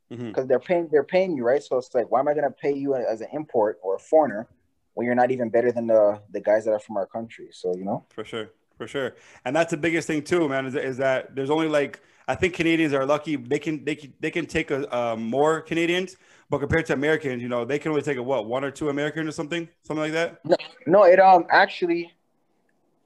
because 0.08 0.32
mm-hmm. 0.32 0.46
they're 0.46 0.60
paying 0.60 0.88
they're 0.90 1.04
paying 1.04 1.36
you 1.36 1.44
right. 1.44 1.62
So 1.62 1.78
it's 1.78 1.94
like, 1.94 2.10
why 2.10 2.20
am 2.20 2.28
I 2.28 2.34
to 2.34 2.50
pay 2.50 2.74
you 2.74 2.94
as 2.94 3.20
an 3.20 3.28
import 3.32 3.78
or 3.82 3.96
a 3.96 3.98
foreigner 3.98 4.46
when 4.94 5.06
you're 5.06 5.14
not 5.14 5.30
even 5.30 5.48
better 5.48 5.72
than 5.72 5.86
the 5.86 6.20
the 6.30 6.40
guys 6.40 6.64
that 6.66 6.72
are 6.72 6.78
from 6.78 6.96
our 6.96 7.06
country? 7.06 7.48
So 7.52 7.74
you 7.76 7.84
know, 7.84 8.04
for 8.10 8.24
sure, 8.24 8.50
for 8.76 8.86
sure, 8.86 9.14
and 9.44 9.56
that's 9.56 9.70
the 9.70 9.76
biggest 9.76 10.06
thing 10.06 10.22
too, 10.22 10.48
man. 10.48 10.66
Is, 10.66 10.74
is 10.74 10.96
that 10.98 11.34
there's 11.34 11.50
only 11.50 11.68
like 11.68 12.00
I 12.28 12.34
think 12.34 12.54
Canadians 12.54 12.92
are 12.92 13.06
lucky 13.06 13.36
they 13.36 13.58
can 13.58 13.84
they 13.84 13.94
can 13.94 14.12
they 14.20 14.30
can 14.30 14.46
take 14.46 14.70
a 14.70 14.94
uh, 14.94 15.16
more 15.16 15.60
Canadians, 15.60 16.16
but 16.50 16.58
compared 16.58 16.86
to 16.86 16.92
Americans, 16.92 17.42
you 17.42 17.48
know, 17.48 17.64
they 17.64 17.78
can 17.78 17.90
only 17.90 18.02
take 18.02 18.18
a 18.18 18.22
what 18.22 18.46
one 18.46 18.64
or 18.64 18.70
two 18.70 18.88
Americans 18.88 19.28
or 19.28 19.32
something, 19.32 19.68
something 19.82 20.02
like 20.02 20.12
that. 20.12 20.44
No, 20.44 20.56
no, 20.86 21.04
it 21.04 21.18
um 21.18 21.46
actually, 21.50 22.12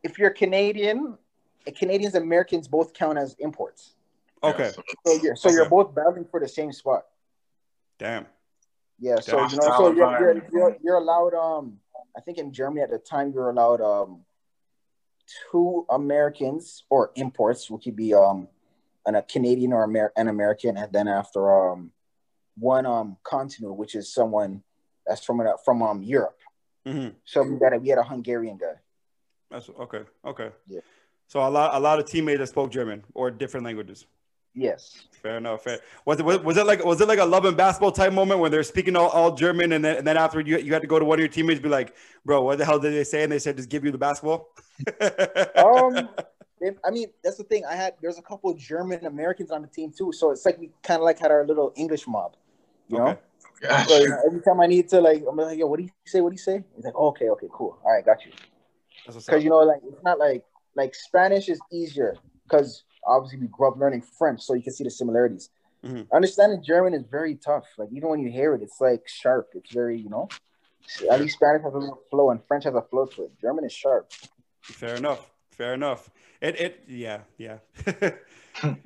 if 0.03 0.19
you're 0.19 0.31
Canadian, 0.31 1.17
Canadians 1.77 2.15
and 2.15 2.25
Americans 2.25 2.69
both 2.69 2.93
count 2.93 3.19
as 3.19 3.37
imports. 3.39 3.95
Okay. 4.43 4.73
So 5.07 5.21
you're 5.23 5.37
so 5.37 5.49
okay. 5.49 5.57
you're 5.57 5.69
both 5.69 5.95
battling 5.95 6.25
for 6.25 6.41
the 6.41 6.49
same 6.49 6.73
spot. 6.73 7.07
Damn. 7.99 8.27
Yeah. 9.01 9.21
So 9.21 9.39
Damn. 9.39 9.51
you 9.51 9.57
know, 9.57 9.77
so 9.77 9.93
you're, 9.93 10.21
you're, 10.21 10.43
you're, 10.53 10.77
you're 10.83 10.97
allowed. 10.97 11.35
Um, 11.35 11.79
I 12.17 12.21
think 12.21 12.39
in 12.39 12.53
Germany 12.53 12.83
at 12.83 12.91
the 12.91 12.99
time 12.99 13.33
you're 13.33 13.51
allowed 13.51 13.81
um 13.81 14.21
two 15.51 15.87
Americans 15.91 16.85
or 16.91 17.13
imports, 17.15 17.71
which 17.71 17.85
could 17.85 17.97
be 17.97 18.15
um 18.15 18.49
an, 19.07 19.15
a 19.15 19.23
Canadian 19.23 19.73
or 19.73 19.85
Amer- 19.85 20.13
an 20.17 20.29
American, 20.29 20.77
and 20.77 20.93
then 20.93 21.09
after 21.09 21.73
um 21.73 21.93
one 22.59 22.87
um 22.87 23.17
continent, 23.23 23.77
which 23.77 23.95
is 23.95 24.13
someone 24.13 24.63
that's 25.07 25.25
from 25.25 25.43
from 25.65 25.83
um 25.83 26.03
Europe. 26.03 26.39
Mm-hmm. 26.87 27.09
So 27.25 27.43
we 27.43 27.59
got 27.59 27.75
a, 27.75 27.79
we 27.79 27.89
had 27.89 27.99
a 27.99 28.03
Hungarian 28.03 28.57
guy. 28.57 28.75
That's 29.51 29.69
okay. 29.69 30.03
Okay. 30.25 30.51
Yeah. 30.67 30.81
So 31.27 31.41
a 31.41 31.49
lot 31.49 31.75
a 31.75 31.81
lot 31.81 31.99
of 31.99 32.07
teammates 32.07 32.39
that 32.41 32.47
spoke 32.49 32.71
German 32.71 33.05
or 33.15 33.31
different 33.31 33.65
languages. 33.65 34.07
Yes. 34.55 35.07
Fair 35.23 35.37
enough. 35.37 35.63
Fair. 35.63 35.79
Was 36.05 36.19
it 36.19 36.25
was, 36.25 36.41
was 36.41 36.57
it 36.57 36.67
like 36.67 36.85
was 36.85 37.01
it 37.01 37.09
like 37.09 37.19
a 37.19 37.25
love 37.25 37.45
and 37.45 37.57
basketball 37.57 37.93
type 37.93 38.13
moment 38.13 38.41
when 38.41 38.51
they're 38.51 38.63
speaking 38.63 38.97
all, 38.97 39.09
all 39.11 39.35
German 39.35 39.73
and 39.73 39.85
then 39.85 39.99
and 39.99 40.07
then 40.07 40.17
after 40.17 40.41
you 40.41 40.59
you 40.59 40.73
had 40.73 40.83
to 40.83 40.89
go 40.89 40.99
to 40.99 41.05
one 41.05 41.19
of 41.19 41.21
your 41.21 41.29
teammates 41.29 41.61
be 41.61 41.69
like, 41.69 41.95
bro, 42.25 42.43
what 42.43 42.59
the 42.59 42.65
hell 42.65 42.79
did 42.79 42.93
they 42.93 43.05
say? 43.05 43.23
And 43.23 43.33
they 43.33 43.39
said 43.39 43.57
just 43.57 43.69
give 43.69 43.85
you 43.85 43.93
the 43.93 43.99
basketball. 43.99 44.49
um, 45.57 46.09
I 46.85 46.91
mean 46.91 47.09
that's 47.23 47.37
the 47.37 47.45
thing. 47.45 47.65
I 47.65 47.77
had 47.77 47.95
there's 48.01 48.19
a 48.19 48.23
couple 48.23 48.53
German 48.55 49.05
Americans 49.07 49.51
on 49.51 49.63
the 49.63 49.69
team 49.69 49.93
too, 49.97 50.13
so 50.13 50.31
it's 50.31 50.45
like 50.45 50.59
we 50.59 50.71
kind 50.83 50.99
of 50.99 51.05
like 51.05 51.19
had 51.19 51.31
our 51.31 51.47
little 51.47 51.73
English 51.77 52.09
mob, 52.09 52.37
you 52.89 52.99
okay. 52.99 53.13
know. 53.13 53.19
So, 53.87 53.99
you 53.99 54.09
know, 54.09 54.23
every 54.27 54.41
time 54.41 54.61
I 54.61 54.67
need 54.67 54.89
to 54.91 55.01
like, 55.01 55.25
I'm 55.29 55.37
like, 55.37 55.59
yo, 55.59 55.67
what 55.67 55.79
do 55.79 55.85
you 55.85 55.91
say? 56.07 56.21
What 56.21 56.31
do 56.31 56.35
you 56.35 56.39
say? 56.39 56.63
He's 56.77 56.85
like, 56.85 56.95
oh, 56.97 57.09
okay, 57.09 57.29
okay, 57.31 57.49
cool. 57.53 57.79
All 57.85 57.93
right, 57.93 58.05
got 58.05 58.25
you. 58.25 58.33
Because 59.07 59.43
you 59.43 59.51
know, 59.51 59.59
like 59.59 59.81
it's 59.85 60.03
not 60.05 60.19
like 60.19 60.45
like 60.75 60.95
Spanish 60.95 61.49
is 61.49 61.61
easier 61.73 62.17
because 62.45 62.85
obviously 63.07 63.41
we 63.41 63.47
grew 63.49 63.69
up 63.69 63.79
learning 63.79 64.03
French, 64.19 64.43
so 64.43 64.55
you 64.55 64.63
can 64.63 64.73
see 64.73 64.85
the 64.85 64.91
similarities. 64.91 65.51
Mm-hmm. 65.85 66.15
Understanding 66.15 66.63
German 66.63 66.95
is 66.95 67.05
very 67.11 67.37
tough. 67.37 67.65
Like 67.79 67.89
even 67.93 68.09
when 68.09 68.21
you 68.21 68.31
hear 68.31 68.55
it, 68.55 68.63
it's 68.63 68.81
like 68.81 69.03
sharp. 69.07 69.51
It's 69.55 69.73
very, 69.73 69.99
you 69.99 70.09
know, 70.09 70.29
at 71.11 71.21
least 71.21 71.35
Spanish 71.35 71.63
has 71.63 71.75
a 71.75 71.79
little 71.79 72.03
flow 72.11 72.31
and 72.31 72.41
French 72.47 72.65
has 72.65 72.75
a 72.75 72.83
flow 72.83 73.07
to 73.07 73.25
it. 73.25 73.41
German 73.41 73.65
is 73.65 73.73
sharp. 73.73 74.13
Fair 74.63 74.97
enough. 74.97 75.31
Fair 75.51 75.75
enough. 75.75 76.11
It 76.41 76.61
it 76.61 76.85
yeah 76.89 77.21
yeah. 77.37 77.59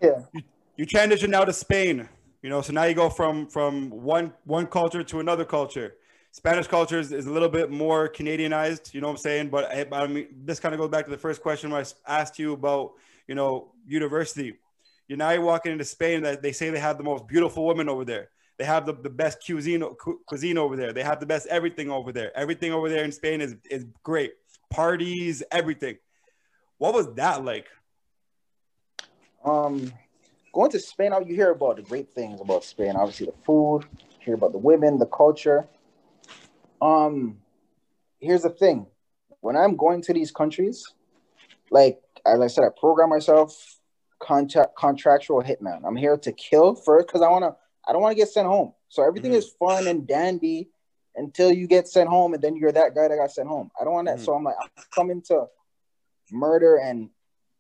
yeah. 0.00 0.22
You, 0.32 0.42
you 0.76 0.86
transition 0.86 1.30
now 1.30 1.44
to 1.44 1.53
Spain. 1.53 2.09
You 2.43 2.51
know, 2.51 2.61
so 2.61 2.72
now 2.72 2.84
you 2.84 2.95
go 2.95 3.09
from 3.09 3.47
from 3.47 3.90
one 3.90 4.32
one 4.45 4.66
culture 4.66 5.03
to 5.03 5.20
another 5.20 5.45
culture. 5.45 5.95
Spanish 6.32 6.66
culture 6.66 6.99
is, 6.99 7.12
is 7.12 7.26
a 7.26 7.30
little 7.30 7.49
bit 7.49 7.70
more 7.70 8.09
Canadianized, 8.09 8.95
you 8.95 9.03
know 9.03 9.09
what 9.09 9.12
I'm 9.12 9.18
saying? 9.18 9.49
But 9.51 9.70
I, 9.70 9.86
I 9.93 10.07
mean, 10.07 10.28
this 10.45 10.59
kind 10.59 10.74
of 10.74 10.80
goes 10.80 10.88
back 10.88 11.05
to 11.05 11.11
the 11.11 11.18
first 11.18 11.43
question 11.43 11.70
where 11.70 11.82
I 11.82 12.20
asked 12.20 12.38
you 12.38 12.55
about 12.55 12.93
you 13.26 13.34
know, 13.34 13.72
university. 13.86 14.59
You're 15.09 15.18
now 15.18 15.30
you're 15.30 15.43
walking 15.43 15.72
into 15.72 15.84
Spain 15.84 16.22
that 16.22 16.43
they 16.43 16.53
say 16.53 16.70
they 16.70 16.78
have 16.78 16.99
the 16.99 17.05
most 17.05 17.26
beautiful 17.26 17.66
women 17.66 17.88
over 17.88 18.05
there. 18.05 18.28
They 18.59 18.64
have 18.64 18.86
the, 18.86 18.95
the 18.95 19.11
best 19.11 19.45
cuisine 19.45 19.82
cuisine 20.26 20.59
over 20.59 20.76
there. 20.76 20.93
They 20.93 21.03
have 21.03 21.20
the 21.20 21.26
best 21.26 21.47
everything 21.49 21.90
over 21.90 22.12
there. 22.12 22.36
Everything 22.36 22.72
over 22.72 22.88
there 22.88 23.05
in 23.05 23.12
Spain 23.12 23.40
is, 23.40 23.57
is 23.70 23.86
great. 24.03 24.32
Parties, 24.70 25.43
everything. 25.51 25.97
What 26.78 26.95
was 26.95 27.12
that 27.14 27.45
like? 27.45 27.66
Um, 29.45 29.93
going 30.53 30.70
to 30.70 30.78
Spain, 30.78 31.12
all 31.12 31.22
you 31.22 31.34
hear 31.34 31.50
about 31.50 31.76
the 31.76 31.82
great 31.82 32.14
things 32.14 32.40
about 32.40 32.64
Spain. 32.64 32.94
Obviously, 32.96 33.26
the 33.26 33.32
food. 33.44 33.84
Hear 34.20 34.34
about 34.34 34.53
the 34.53 34.59
women, 34.59 34.98
the 34.98 35.07
culture. 35.07 35.66
Um, 36.80 37.38
here's 38.20 38.42
the 38.42 38.50
thing: 38.50 38.86
when 39.40 39.57
I'm 39.57 39.76
going 39.76 40.03
to 40.03 40.12
these 40.12 40.30
countries, 40.30 40.86
like 41.70 42.00
as 42.24 42.40
I 42.40 42.46
said, 42.46 42.64
I 42.64 42.68
program 42.78 43.09
myself 43.09 43.78
contract 44.20 44.76
contractual 44.76 45.42
hitman. 45.42 45.82
I'm 45.84 45.96
here 45.96 46.16
to 46.16 46.32
kill 46.32 46.76
first 46.76 47.09
because 47.09 47.22
I 47.22 47.28
wanna 47.28 47.57
I 47.86 47.92
don't 47.92 48.03
want 48.03 48.12
to 48.12 48.16
get 48.16 48.28
sent 48.28 48.46
home. 48.46 48.72
So 48.88 49.07
everything 49.07 49.32
mm-hmm. 49.32 49.38
is 49.38 49.55
fun 49.59 49.88
and 49.88 50.07
dandy 50.07 50.68
until 51.16 51.50
you 51.50 51.66
get 51.66 51.88
sent 51.88 52.09
home, 52.09 52.34
and 52.34 52.42
then 52.42 52.57
you're 52.57 52.72
that 52.72 52.94
guy 52.94 53.09
that 53.09 53.16
got 53.16 53.32
sent 53.32 53.48
home. 53.48 53.70
I 53.80 53.84
don't 53.84 53.92
want 53.92 54.07
that. 54.07 54.16
Mm-hmm. 54.16 54.24
So 54.24 54.34
I'm 54.34 54.44
like, 54.44 54.55
I'm 54.62 54.84
coming 54.94 55.22
to 55.22 55.46
murder 56.30 56.76
and 56.76 57.11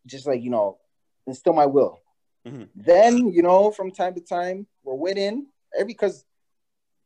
just 0.06 0.26
like 0.26 0.42
you 0.42 0.50
know, 0.50 0.78
instill 1.26 1.54
my 1.54 1.66
will. 1.66 2.01
Mm-hmm. 2.46 2.64
Then 2.74 3.32
you 3.32 3.42
know, 3.42 3.70
from 3.70 3.90
time 3.90 4.14
to 4.14 4.20
time, 4.20 4.66
we're 4.82 4.94
winning 4.94 5.46
every 5.78 5.92
because 5.94 6.24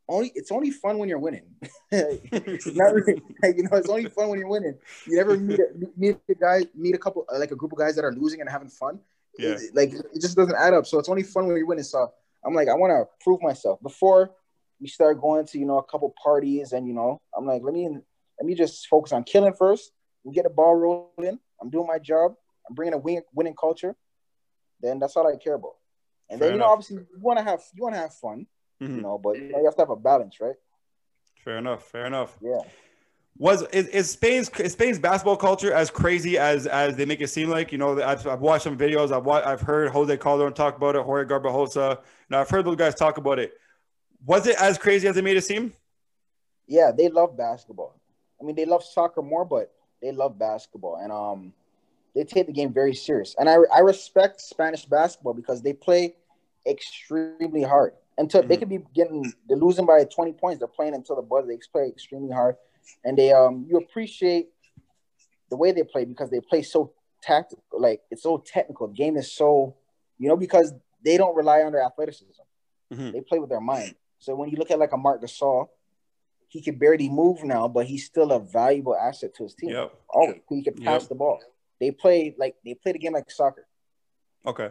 only 0.09 0.33
it's 0.35 0.53
only 0.53 0.71
fun 0.71 0.99
when 0.99 1.09
you're 1.09 1.19
winning. 1.19 1.47
it's 1.91 2.67
not 2.67 2.95
really, 2.95 3.21
like, 3.43 3.57
you 3.57 3.65
know, 3.65 3.77
it's 3.77 3.89
only 3.89 4.07
fun 4.07 4.29
when 4.29 4.39
you're 4.39 4.49
winning. 4.49 4.79
You 5.07 5.17
never 5.17 5.37
meet 5.37 5.59
a, 5.59 5.69
meet 5.97 6.19
a 6.29 6.35
guy, 6.35 6.63
meet 6.75 6.95
a 6.95 6.99
couple 6.99 7.27
like 7.33 7.51
a 7.51 7.57
group 7.57 7.73
of 7.73 7.79
guys 7.79 7.97
that 7.97 8.05
are 8.05 8.13
losing 8.13 8.41
and 8.41 8.49
having 8.49 8.69
fun. 8.69 9.01
Yeah. 9.39 9.51
It, 9.51 9.75
like 9.75 9.93
it 9.93 10.21
just 10.21 10.37
doesn't 10.37 10.57
add 10.57 10.75
up. 10.75 10.87
So 10.87 10.99
it's 10.99 11.09
only 11.09 11.23
fun 11.23 11.47
when 11.47 11.57
you're 11.57 11.67
winning. 11.67 11.85
So 11.85 12.13
I'm 12.45 12.55
like, 12.55 12.69
I 12.69 12.75
want 12.75 12.91
to 12.93 13.07
prove 13.23 13.43
myself 13.43 13.83
before 13.83 14.31
we 14.81 14.89
start 14.89 15.21
going 15.21 15.47
to 15.47 15.59
you 15.59 15.65
know 15.65 15.79
a 15.79 15.85
couple 15.85 16.15
parties 16.23 16.73
and 16.73 16.87
you 16.87 16.93
know 16.93 17.19
I'm 17.37 17.47
like, 17.47 17.63
let 17.63 17.75
me 17.75 17.89
let 17.89 18.47
me 18.47 18.55
just 18.55 18.87
focus 18.89 19.13
on 19.13 19.25
killing 19.25 19.55
first. 19.55 19.93
We 20.25 20.33
get 20.33 20.45
the 20.45 20.51
ball 20.51 20.75
rolling. 20.75 21.39
I'm 21.61 21.71
doing 21.71 21.87
my 21.87 21.99
job. 21.99 22.35
I'm 22.69 22.75
bringing 22.75 22.95
a 22.95 22.99
win, 22.99 23.23
winning 23.33 23.55
culture. 23.59 23.95
Then 24.81 24.99
that's 24.99 25.17
all 25.17 25.27
I 25.27 25.37
care 25.37 25.55
about. 25.55 25.75
And 26.29 26.39
Fair 26.39 26.49
then 26.49 26.57
you 26.57 26.61
know, 26.61 26.71
obviously, 26.71 26.97
you 26.97 27.21
want 27.21 27.39
to 27.39 27.45
have 27.45 27.61
you 27.75 27.83
want 27.83 27.95
to 27.95 28.01
have 28.01 28.15
fun, 28.15 28.47
Mhm. 28.81 28.97
you 28.97 29.03
know, 29.03 29.19
but 29.19 29.37
you, 29.37 29.49
know, 29.51 29.59
you 29.59 29.65
have 29.65 29.77
to 29.77 29.83
have 29.83 29.91
a 29.91 29.97
balance, 29.97 30.41
right? 30.41 30.57
Fair 31.45 31.59
enough. 31.59 31.85
Fair 31.85 32.07
enough. 32.07 32.37
Yeah. 32.41 32.59
Was 33.39 33.63
is, 33.69 33.87
is 33.89 34.11
Spain's 34.11 34.49
is 34.59 34.73
Spain's 34.73 34.99
basketball 34.99 35.37
culture 35.37 35.73
as 35.73 35.91
crazy 35.91 36.39
as 36.39 36.67
as 36.67 36.97
they 36.97 37.05
make 37.05 37.21
it 37.21 37.29
seem 37.29 37.51
like? 37.51 37.71
You 37.71 37.79
know, 37.79 38.03
I've, 38.03 38.27
I've 38.27 38.41
watched 38.41 38.65
some 38.65 38.79
videos. 38.79 39.13
I've 39.13 39.25
wa- 39.27 39.43
I've 39.45 39.61
heard 39.61 39.91
Jose 39.91 40.17
Calderon 40.17 40.55
talk 40.55 40.77
about 40.77 40.97
it. 40.97 41.03
Jorge 41.03 41.29
Garbajosa. 41.29 42.01
Now 42.31 42.41
I've 42.41 42.49
heard 42.49 42.65
those 42.65 42.77
guys 42.77 42.95
talk 42.95 43.19
about 43.19 43.39
it. 43.39 43.53
Was 44.25 44.47
it 44.47 44.57
as 44.61 44.79
crazy 44.79 45.07
as 45.07 45.15
they 45.15 45.21
made 45.23 45.37
it 45.37 45.43
seem? 45.45 45.73
Yeah, 46.67 46.91
they 46.97 47.09
love 47.11 47.37
basketball. 47.37 47.95
I 48.41 48.45
mean, 48.45 48.57
they 48.57 48.65
love 48.65 48.83
soccer 48.83 49.21
more, 49.23 49.45
but 49.45 49.71
they 50.01 50.13
love 50.13 50.39
basketball, 50.39 50.97
and 50.97 51.13
um, 51.13 51.53
they 52.17 52.25
take 52.25 52.47
the 52.47 52.53
game 52.53 52.73
very 52.73 52.95
serious. 52.95 53.37
And 53.39 53.49
I 53.49 53.57
I 53.73 53.81
respect 53.81 54.41
Spanish 54.41 54.87
basketball 54.87 55.35
because 55.35 55.63
they 55.63 55.75
play 55.75 56.17
extremely 56.67 57.63
hard. 57.63 57.93
Until 58.19 58.43
they 58.43 58.57
Mhm. 58.57 58.59
could 58.61 58.69
be 58.71 58.79
getting 58.95 59.33
they're 59.47 59.59
losing 59.59 59.85
by 59.85 60.03
twenty 60.05 60.33
points, 60.33 60.59
they're 60.59 60.67
playing 60.79 60.95
until 60.95 61.17
the 61.17 61.23
buzzer. 61.23 61.47
They 61.47 61.59
play 61.71 61.87
extremely 61.89 62.33
hard, 62.33 62.57
and 63.05 63.17
they 63.17 63.33
um 63.33 63.67
you 63.69 63.77
appreciate 63.77 64.49
the 65.51 65.57
way 65.57 65.71
they 65.71 65.83
play 65.85 66.05
because 66.07 66.31
they 66.31 66.41
play 66.41 66.63
so 66.63 66.93
tactical. 67.23 67.63
Like 67.79 68.01
it's 68.11 68.23
so 68.23 68.39
technical. 68.39 68.89
The 68.89 68.95
game 68.95 69.17
is 69.19 69.31
so 69.31 69.77
you 70.19 70.29
know 70.29 70.37
because 70.37 70.73
they 71.05 71.19
don't 71.19 71.37
rely 71.37 71.61
on 71.63 71.73
their 71.73 71.83
athleticism. 71.83 72.43
Mhm. 72.91 73.13
They 73.13 73.21
play 73.21 73.39
with 73.39 73.51
their 73.51 73.61
mind. 73.61 73.95
So 74.19 74.35
when 74.35 74.49
you 74.49 74.57
look 74.57 74.71
at 74.71 74.79
like 74.79 74.93
a 74.93 74.97
Marc 74.97 75.21
Gasol, 75.23 75.69
he 76.49 76.63
can 76.63 76.77
barely 76.79 77.11
move 77.11 77.45
now, 77.45 77.69
but 77.69 77.85
he's 77.87 78.07
still 78.07 78.33
a 78.33 78.41
valuable 78.41 78.97
asset 78.97 79.35
to 79.35 79.43
his 79.43 79.55
team. 79.55 79.71
Yep. 79.71 79.93
Always, 80.09 80.41
he 80.49 80.63
can 80.63 80.75
pass 80.77 81.03
Yep. 81.03 81.09
the 81.11 81.15
ball. 81.17 81.39
They 81.81 81.91
play 81.91 82.35
like 82.39 82.57
they 82.65 82.75
play 82.75 82.93
the 82.93 82.99
game 82.99 83.13
like 83.13 83.31
soccer. 83.31 83.67
Okay. 84.45 84.71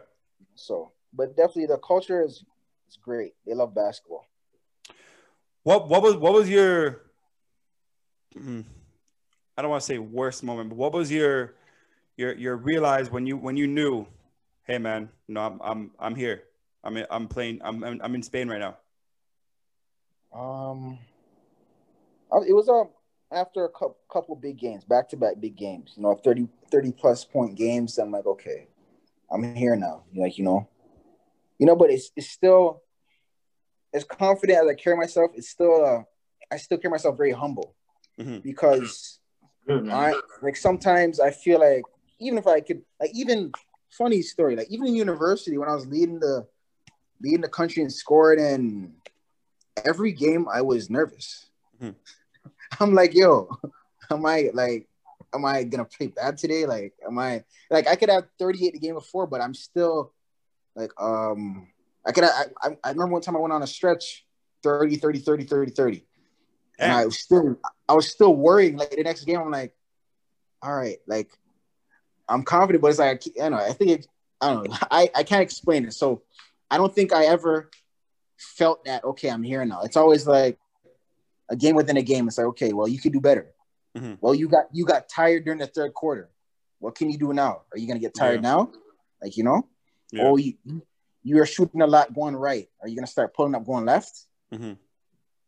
So, 0.56 0.92
but 1.14 1.36
definitely 1.36 1.68
the 1.68 1.78
culture 1.78 2.24
is 2.24 2.44
is 2.90 2.98
great. 2.98 3.34
They 3.46 3.54
love 3.54 3.76
basketball. 3.76 4.26
What 5.64 5.90
what 5.90 6.02
was 6.02 6.16
what 6.16 6.34
was 6.34 6.50
your 6.50 7.06
Hmm. 8.36 8.62
I 9.58 9.62
don't 9.62 9.72
want 9.72 9.82
to 9.82 9.86
say 9.86 9.98
worst 9.98 10.44
moment, 10.44 10.70
but 10.70 10.76
what 10.76 10.92
was 10.92 11.12
your 11.12 11.56
your 12.18 12.34
your 12.34 12.58
realize 12.58 13.10
when 13.10 13.26
you 13.26 13.38
when 13.38 13.56
you 13.56 13.68
knew, 13.68 14.06
hey 14.64 14.78
man, 14.78 15.10
no, 15.28 15.42
I'm 15.42 15.62
I'm 15.64 15.92
I'm 16.00 16.16
here. 16.16 16.44
I'm 16.84 16.98
in, 16.98 17.06
I'm 17.10 17.28
playing. 17.28 17.62
I'm 17.64 17.84
I'm 17.84 18.02
I'm 18.04 18.16
in 18.16 18.24
Spain 18.24 18.50
right 18.50 18.60
now. 18.60 18.78
Um, 20.38 21.00
it 22.46 22.54
was 22.54 22.68
um 22.68 22.90
after 23.32 23.66
a 23.66 23.70
couple, 23.70 23.98
couple 24.12 24.36
big 24.36 24.58
games, 24.58 24.84
back 24.84 25.10
to 25.10 25.18
back 25.18 25.40
big 25.40 25.56
games. 25.56 25.94
You 25.98 26.04
know, 26.04 26.16
30, 26.16 26.48
30 26.72 26.92
plus 26.92 27.26
point 27.26 27.56
games. 27.56 27.98
I'm 27.98 28.12
like, 28.12 28.26
okay, 28.26 28.68
I'm 29.32 29.56
here 29.56 29.76
now. 29.76 30.04
Like 30.16 30.38
you 30.38 30.44
know, 30.44 30.68
you 31.58 31.66
know, 31.66 31.76
but 31.76 31.90
it's 31.90 32.12
it's 32.16 32.30
still 32.30 32.82
as 33.94 34.04
confident 34.04 34.60
as 34.64 34.68
I 34.70 34.74
carry 34.76 34.98
myself. 34.98 35.32
It's 35.36 35.50
still 35.50 35.84
uh, 35.86 36.04
I 36.52 36.58
still 36.58 36.78
carry 36.78 36.92
myself 36.92 37.18
very 37.18 37.32
humble 37.32 37.76
Mhm. 38.20 38.42
because 38.44 39.20
Good, 39.68 39.86
man. 39.86 39.96
I 39.96 40.22
like 40.42 40.56
sometimes 40.56 41.20
I 41.20 41.32
feel 41.32 41.60
like 41.60 41.84
even 42.20 42.38
if 42.38 42.48
I 42.48 42.62
could 42.62 42.82
like 43.00 43.12
even 43.14 43.52
funny 43.92 44.22
story 44.22 44.56
like 44.56 44.68
even 44.70 44.88
in 44.88 44.96
university 44.96 45.58
when 45.58 45.70
I 45.70 45.74
was 45.76 45.88
leading 45.88 46.20
the 46.20 46.46
leading 47.22 47.42
the 47.42 47.48
country 47.50 47.82
and 47.82 47.92
scored 47.92 48.40
and 48.40 48.94
every 49.86 50.12
game 50.12 50.48
I 50.52 50.62
was 50.62 50.90
nervous. 50.90 51.50
Mhm. 51.82 51.96
I'm 52.80 52.94
like, 52.94 53.14
yo, 53.14 53.50
am 54.12 54.26
I 54.26 54.50
like 54.54 54.88
am 55.34 55.46
I 55.46 55.64
gonna 55.64 55.86
play 55.86 56.08
bad 56.08 56.38
today? 56.38 56.66
Like 56.66 56.94
am 57.06 57.18
I 57.20 57.44
like 57.70 57.88
I 57.88 57.96
could 57.96 58.10
have 58.10 58.26
38 58.40 58.74
the 58.74 58.80
game 58.80 58.96
before, 58.96 59.28
but 59.28 59.42
I'm 59.42 59.54
still 59.54 60.14
like 60.76 60.92
um 61.00 61.68
I 62.06 62.12
could 62.12 62.24
I, 62.24 62.46
I, 62.62 62.78
I 62.84 62.90
remember 62.92 63.14
one 63.14 63.22
time 63.22 63.36
I 63.36 63.40
went 63.40 63.54
on 63.54 63.64
a 63.64 63.68
stretch 63.68 64.26
30 64.64 64.98
30 64.98 65.20
30 65.20 65.44
30 65.44 65.72
30 65.72 66.06
and 66.80 66.92
I 66.92 67.06
was 67.06 67.20
still 67.20 67.58
I 67.88 67.94
was 67.94 68.10
still 68.10 68.36
worrying. 68.36 68.78
Like 68.78 68.92
the 68.92 69.04
next 69.04 69.24
game, 69.26 69.40
I'm 69.40 69.52
like, 69.52 69.74
all 70.62 70.76
right, 70.76 70.98
like 71.08 71.30
I'm 72.28 72.44
confident, 72.44 72.82
but 72.82 72.90
it's 72.90 73.00
like 73.00 73.24
I 73.42 73.50
don't 73.50 73.52
know. 73.52 73.58
I 73.58 73.74
think 73.74 73.92
it, 73.92 74.08
I 74.42 74.54
don't 74.54 74.70
know. 74.70 74.78
I 74.92 75.10
I 75.16 75.24
can't 75.24 75.42
explain 75.42 75.86
it. 75.86 75.94
So 75.94 76.24
I 76.70 76.78
don't 76.78 76.94
think 76.94 77.14
I 77.14 77.26
ever 77.26 77.70
felt 78.38 78.86
that. 78.86 79.04
Okay, 79.04 79.30
I'm 79.30 79.44
here 79.44 79.64
now. 79.66 79.82
It's 79.82 79.98
always 79.98 80.28
like 80.28 80.58
a 81.50 81.56
game 81.56 81.76
within 81.76 81.98
a 81.98 82.02
game. 82.02 82.28
It's 82.28 82.38
like 82.38 82.48
okay, 82.48 82.74
well 82.74 82.88
you 82.88 83.00
could 83.00 83.14
do 83.14 83.20
better. 83.22 83.54
Mhm. 83.98 84.18
Well 84.22 84.34
you 84.36 84.48
got 84.48 84.66
you 84.74 84.86
got 84.86 85.08
tired 85.10 85.46
during 85.46 85.60
the 85.60 85.68
third 85.68 85.94
quarter. 85.94 86.30
What 86.80 86.96
can 86.96 87.10
you 87.10 87.18
do 87.18 87.34
now? 87.34 87.62
Are 87.72 87.78
you 87.78 87.88
gonna 87.88 88.00
get 88.00 88.14
tired 88.14 88.36
Yeah. 88.44 88.50
now? 88.52 88.72
Like 89.22 89.38
you 89.38 89.44
know, 89.44 89.68
Yeah. 90.12 90.26
or 90.28 90.40
you 90.40 90.54
you 91.24 91.42
are 91.42 91.46
shooting 91.46 91.82
a 91.82 91.88
lot 91.88 92.14
going 92.14 92.36
right. 92.36 92.70
Are 92.82 92.88
you 92.88 92.96
gonna 92.96 93.08
start 93.08 93.34
pulling 93.34 93.56
up 93.56 93.66
going 93.66 93.86
left? 93.86 94.26
Mhm. 94.54 94.78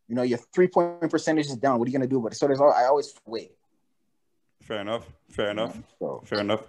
You 0.08 0.16
know, 0.16 0.24
your 0.24 0.40
three 0.54 0.68
point 0.68 1.10
percentage 1.12 1.48
is 1.48 1.56
down. 1.58 1.78
What 1.80 1.88
are 1.88 1.92
you 1.92 1.98
gonna 1.98 2.08
do 2.08 2.18
about 2.20 2.32
it? 2.34 2.36
So 2.36 2.48
there's 2.48 2.60
all 2.62 2.72
I 2.72 2.86
always 2.86 3.14
wait. 3.26 3.52
Fair 4.62 4.82
enough. 4.82 5.06
Fair 5.30 5.50
enough. 5.52 5.78
So 6.00 6.22
Fair 6.26 6.40
enough. 6.40 6.64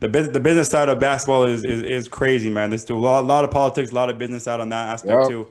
The 0.00 0.08
business, 0.08 0.32
the 0.34 0.40
business 0.40 0.68
side 0.68 0.88
of 0.88 0.98
basketball 1.00 1.44
is 1.44 1.64
is, 1.64 1.82
is 1.82 2.08
crazy, 2.08 2.50
man. 2.50 2.70
There's 2.70 2.88
a 2.90 2.94
lot, 2.94 3.24
lot 3.24 3.44
of 3.44 3.50
politics, 3.50 3.90
a 3.92 3.94
lot 3.94 4.10
of 4.10 4.18
business 4.18 4.46
out 4.46 4.60
on 4.60 4.68
that 4.68 4.88
aspect 4.88 5.20
Yep. 5.22 5.28
too. 5.28 5.48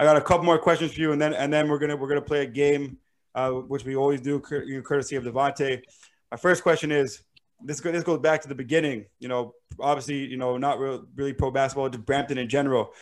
I 0.00 0.04
got 0.04 0.16
a 0.16 0.20
couple 0.22 0.46
more 0.46 0.58
questions 0.58 0.94
for 0.94 1.00
you, 1.00 1.12
and 1.12 1.20
then 1.20 1.34
and 1.34 1.52
then 1.52 1.68
we're 1.68 1.78
gonna 1.78 1.94
we're 1.94 2.08
gonna 2.08 2.22
play 2.22 2.40
a 2.42 2.46
game, 2.46 2.96
uh, 3.34 3.50
which 3.50 3.84
we 3.84 3.96
always 3.96 4.22
do, 4.22 4.40
cur- 4.40 4.80
courtesy 4.80 5.14
of 5.16 5.24
Devontae. 5.24 5.82
My 6.30 6.38
first 6.38 6.62
question 6.62 6.90
is 6.90 7.22
this. 7.62 7.80
go- 7.80 7.92
This 7.92 8.02
goes 8.02 8.18
back 8.20 8.40
to 8.40 8.48
the 8.48 8.54
beginning. 8.54 9.04
You 9.18 9.28
know, 9.28 9.52
obviously, 9.78 10.24
you 10.24 10.38
know, 10.38 10.56
not 10.56 10.78
real, 10.80 11.04
really 11.14 11.34
pro 11.34 11.50
basketball, 11.50 11.90
just 11.90 12.06
Brampton 12.06 12.38
in 12.38 12.48
general. 12.48 12.94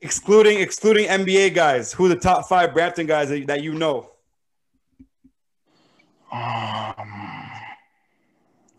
Excluding 0.00 0.60
excluding 0.60 1.08
NBA 1.08 1.54
guys, 1.54 1.92
who 1.92 2.06
are 2.06 2.10
the 2.10 2.14
top 2.16 2.48
five 2.48 2.72
Brampton 2.72 3.06
guys 3.06 3.28
that, 3.30 3.44
that 3.48 3.62
you 3.64 3.74
know? 3.74 4.10
um, 6.32 6.38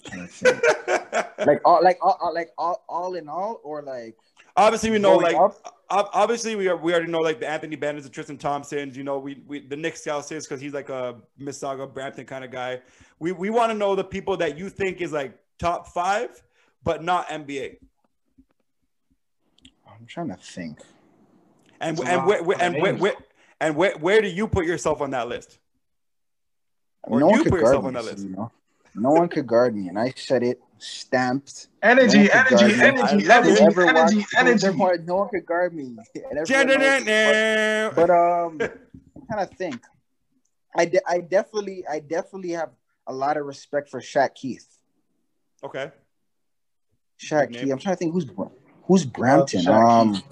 trying 0.06 0.22
to 0.22 0.28
think. 0.28 0.64
like 1.46 1.60
all 1.66 1.84
like 1.84 1.98
all, 2.02 2.18
all- 2.22 2.34
like 2.34 2.52
all, 2.58 2.86
all 2.88 3.16
in 3.16 3.28
all, 3.28 3.60
or 3.66 3.82
like 3.82 4.16
Obviously, 4.56 4.92
we 4.92 5.00
know 5.00 5.20
Going 5.20 5.34
like 5.34 5.42
up? 5.42 5.84
obviously 5.90 6.56
we 6.56 6.68
are, 6.68 6.78
we 6.78 6.94
already 6.94 7.12
know 7.12 7.20
like 7.20 7.40
the 7.40 7.48
Anthony 7.48 7.76
Bennetts, 7.76 8.06
the 8.06 8.12
Tristan 8.12 8.38
Thompsons. 8.38 8.96
You 8.96 9.04
know, 9.04 9.20
we, 9.20 9.42
we 9.48 9.60
the 9.60 9.76
Nick 9.76 9.96
Scouts 9.96 10.30
because 10.30 10.62
he's 10.62 10.74
like 10.74 10.90
a 10.90 11.16
Mississauga 11.40 11.92
Brampton 11.92 12.26
kind 12.26 12.44
of 12.44 12.52
guy. 12.52 12.82
We 13.20 13.32
we 13.32 13.50
want 13.50 13.72
to 13.72 13.78
know 13.78 13.96
the 13.96 14.04
people 14.04 14.38
that 14.38 14.58
you 14.58 14.70
think 14.70 15.02
is 15.02 15.12
like 15.12 15.38
top 15.60 15.88
five, 15.88 16.42
but 16.84 17.04
not 17.04 17.28
NBA. 17.30 17.78
I'm 19.88 20.06
trying 20.06 20.30
to 20.30 20.36
think. 20.36 20.80
And 21.80 21.98
That's 21.98 22.10
and 22.10 22.26
where, 22.26 22.44
where 22.44 22.62
and 22.62 22.82
where, 22.82 22.96
where 22.96 23.14
and 23.60 23.76
where 23.76 23.98
where 23.98 24.22
do 24.22 24.28
you 24.28 24.48
put 24.48 24.66
yourself 24.66 25.02
on 25.02 25.12
that 25.12 25.28
list? 25.28 25.60
Or 27.04 27.20
no 27.20 27.28
you 27.28 27.32
one 27.32 27.44
could 27.44 27.52
put 27.52 27.60
yourself 27.62 27.84
guard 27.84 27.96
on 27.96 28.04
that 28.04 28.12
list. 28.12 28.24
You 28.24 28.36
know? 28.36 28.52
No 28.96 29.12
one 29.12 29.28
could 29.28 29.48
guard 29.48 29.76
me, 29.76 29.88
and 29.88 29.98
I 29.98 30.14
said 30.16 30.44
it 30.44 30.62
stamped. 30.84 31.68
Energy, 31.82 32.18
No 32.18 32.24
one 32.24 32.32
energy, 32.48 32.82
energy, 32.82 33.02
I 33.02 33.38
love 33.38 33.46
it. 33.48 33.60
energy, 33.60 33.88
energy, 33.88 34.26
energy. 34.38 34.68
everyone- 34.68 35.06
No 35.06 35.16
one 35.16 35.30
could 35.30 35.46
guard 35.46 35.74
me. 35.74 35.96
And 36.30 36.40
everyone 36.40 36.68
knows 36.80 37.04
it. 37.08 37.96
But 37.96 38.08
But 38.08 38.10
um, 38.10 38.62
I'm 38.62 39.26
trying 39.28 39.48
to 39.48 39.56
think. 39.56 39.82
I, 40.76 40.86
de- 40.86 41.08
I 41.08 41.20
definitely 41.20 41.86
I 41.88 42.00
definitely 42.00 42.52
have 42.52 42.72
a 43.08 43.14
lot 43.14 43.38
of 43.38 43.46
respect 43.46 43.90
for 43.90 44.00
Shaq 44.02 44.34
Keith. 44.36 44.68
okay, 45.64 45.92
Shaq 47.22 47.54
Keith. 47.54 47.72
I'm 47.72 47.78
trying 47.80 47.96
to 47.96 48.00
think 48.00 48.14
who's 48.14 48.26
who's 48.84 49.06
Brampton. 49.06 49.68
Um, 49.68 50.14
Keith, 50.16 50.24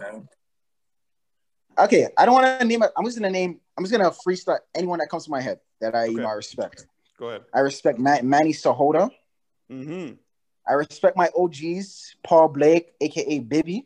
okay, 1.78 2.08
I 2.18 2.26
don't 2.26 2.34
want 2.34 2.60
to 2.60 2.66
name 2.66 2.82
it. 2.84 2.91
I'm 2.97 3.06
just 3.06 3.18
gonna 3.18 3.30
name. 3.30 3.60
I'm 3.78 3.84
just 3.86 3.91
gonna 3.91 4.10
freestyle 4.12 4.60
anyone 4.76 4.99
that 4.99 5.10
comes 5.10 5.26
to 5.26 5.32
my 5.32 5.41
head 5.41 5.60
that 5.80 5.95
I 5.95 6.06
you 6.06 6.14
Okay. 6.14 6.22
know 6.24 6.30
I 6.30 6.34
respect. 6.34 6.88
go 7.18 7.28
ahead. 7.30 7.43
I 7.54 7.60
respect 7.60 7.99
Ma- 7.99 8.22
Manny 8.24 8.54
Sahota. 8.54 9.10
Mm-hmm. 9.72 10.14
I 10.68 10.74
respect 10.74 11.18
my 11.18 11.30
OGs, 11.36 12.16
Paul 12.24 12.49
Blake, 12.49 12.93
aka 13.01 13.39
Bibby. 13.39 13.86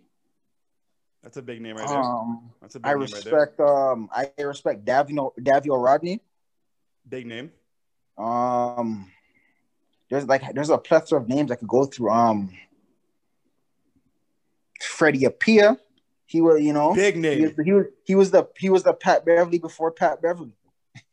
That's 1.23 1.37
a 1.37 1.41
big 1.41 1.61
name 1.61 1.75
right 1.75 1.87
there. 1.87 1.97
Um, 1.97 2.51
That's 2.61 2.75
a 2.75 2.79
big 2.79 2.87
I 2.87 2.91
name 2.91 2.99
right 2.99 3.23
there. 3.23 3.33
respect 3.33 3.59
um 3.59 4.09
I 4.13 4.31
respect 4.43 4.85
Davio 4.85 5.31
Davio 5.39 5.83
Rodney. 5.83 6.21
Big 7.09 7.25
name. 7.25 7.51
Um, 8.17 9.11
there's 10.09 10.25
like 10.25 10.53
there's 10.53 10.69
a 10.69 10.77
plethora 10.77 11.19
of 11.19 11.27
names 11.27 11.51
I 11.51 11.55
could 11.55 11.67
go 11.67 11.85
through. 11.85 12.11
Um, 12.11 12.53
Freddie 14.81 15.25
Apia. 15.25 15.77
He 16.27 16.41
was, 16.41 16.61
you 16.61 16.73
know, 16.73 16.93
big 16.93 17.17
name. 17.17 17.39
He 17.39 17.45
was, 17.45 17.53
he 17.65 17.71
was, 17.73 17.85
he 18.03 18.15
was 18.15 18.31
the 18.31 18.47
he 18.57 18.69
was 18.69 18.83
the 18.83 18.93
Pat 18.93 19.25
Beverley 19.25 19.59
before 19.59 19.91
Pat 19.91 20.21
Beverley. 20.21 20.53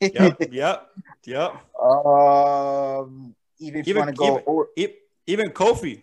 yep, 0.00 0.40
yep, 0.52 0.90
yep. 1.24 1.54
Um, 1.80 3.34
even 3.58 3.80
if 3.80 3.88
even, 3.88 3.96
you 3.96 3.96
want 3.96 4.10
to 4.10 4.16
go 4.16 4.26
even, 4.26 4.42
over, 4.46 4.68
even 5.26 5.50
Kofi. 5.50 6.02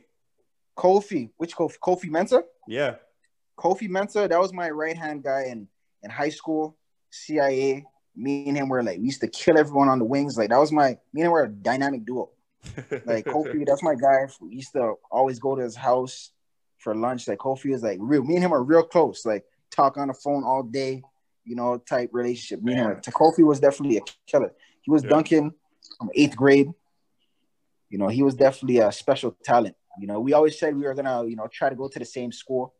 Kofi, 0.77 1.31
which 1.37 1.55
Kofi? 1.55 1.77
Kofi 1.79 2.09
Mensah. 2.09 2.43
Yeah, 2.67 2.95
Kofi 3.57 3.89
Mensah. 3.89 4.29
That 4.29 4.39
was 4.39 4.53
my 4.53 4.69
right 4.69 4.97
hand 4.97 5.23
guy 5.23 5.45
in 5.49 5.67
in 6.03 6.09
high 6.09 6.29
school. 6.29 6.77
CIA. 7.11 7.85
Me 8.15 8.47
and 8.47 8.57
him 8.57 8.67
were 8.67 8.83
like 8.83 8.97
we 8.99 9.05
used 9.05 9.21
to 9.21 9.27
kill 9.27 9.57
everyone 9.57 9.87
on 9.87 9.99
the 9.99 10.05
wings. 10.05 10.37
Like 10.37 10.49
that 10.49 10.57
was 10.57 10.71
my 10.71 10.97
me 11.13 11.21
and 11.21 11.25
him 11.25 11.31
were 11.31 11.43
a 11.43 11.49
dynamic 11.49 12.05
duo. 12.05 12.29
like 13.05 13.25
Kofi, 13.25 13.65
that's 13.65 13.83
my 13.83 13.95
guy. 13.95 14.27
We 14.41 14.55
used 14.55 14.73
to 14.73 14.95
always 15.11 15.39
go 15.39 15.55
to 15.55 15.61
his 15.61 15.75
house 15.75 16.31
for 16.77 16.95
lunch. 16.95 17.27
Like 17.27 17.39
Kofi 17.39 17.73
is 17.73 17.83
like 17.83 17.97
real. 18.01 18.23
Me 18.23 18.35
and 18.35 18.43
him 18.43 18.53
are 18.53 18.63
real 18.63 18.83
close. 18.83 19.25
Like 19.25 19.45
talk 19.71 19.97
on 19.97 20.09
the 20.09 20.13
phone 20.13 20.43
all 20.43 20.63
day, 20.63 21.01
you 21.45 21.55
know, 21.55 21.77
type 21.77 22.09
relationship. 22.11 22.63
Me 22.63 22.73
and 22.73 22.81
him. 22.81 23.01
Kofi 23.01 23.45
was 23.45 23.59
definitely 23.59 23.97
a 23.97 24.01
killer. 24.27 24.53
He 24.81 24.91
was 24.91 25.03
yeah. 25.03 25.09
dunking 25.09 25.53
from 25.97 26.09
eighth 26.15 26.35
grade. 26.35 26.69
You 27.89 27.97
know, 27.97 28.07
he 28.07 28.23
was 28.23 28.35
definitely 28.35 28.79
a 28.79 28.91
special 28.91 29.35
talent. 29.43 29.75
You 29.99 30.07
know, 30.07 30.19
we 30.19 30.33
always 30.33 30.57
said 30.59 30.75
we 30.75 30.83
were 30.83 30.93
gonna, 30.93 31.25
you 31.25 31.35
know, 31.35 31.47
try 31.51 31.69
to 31.69 31.75
go 31.75 31.87
to 31.87 31.99
the 31.99 32.05
same 32.05 32.31
school. 32.31 32.73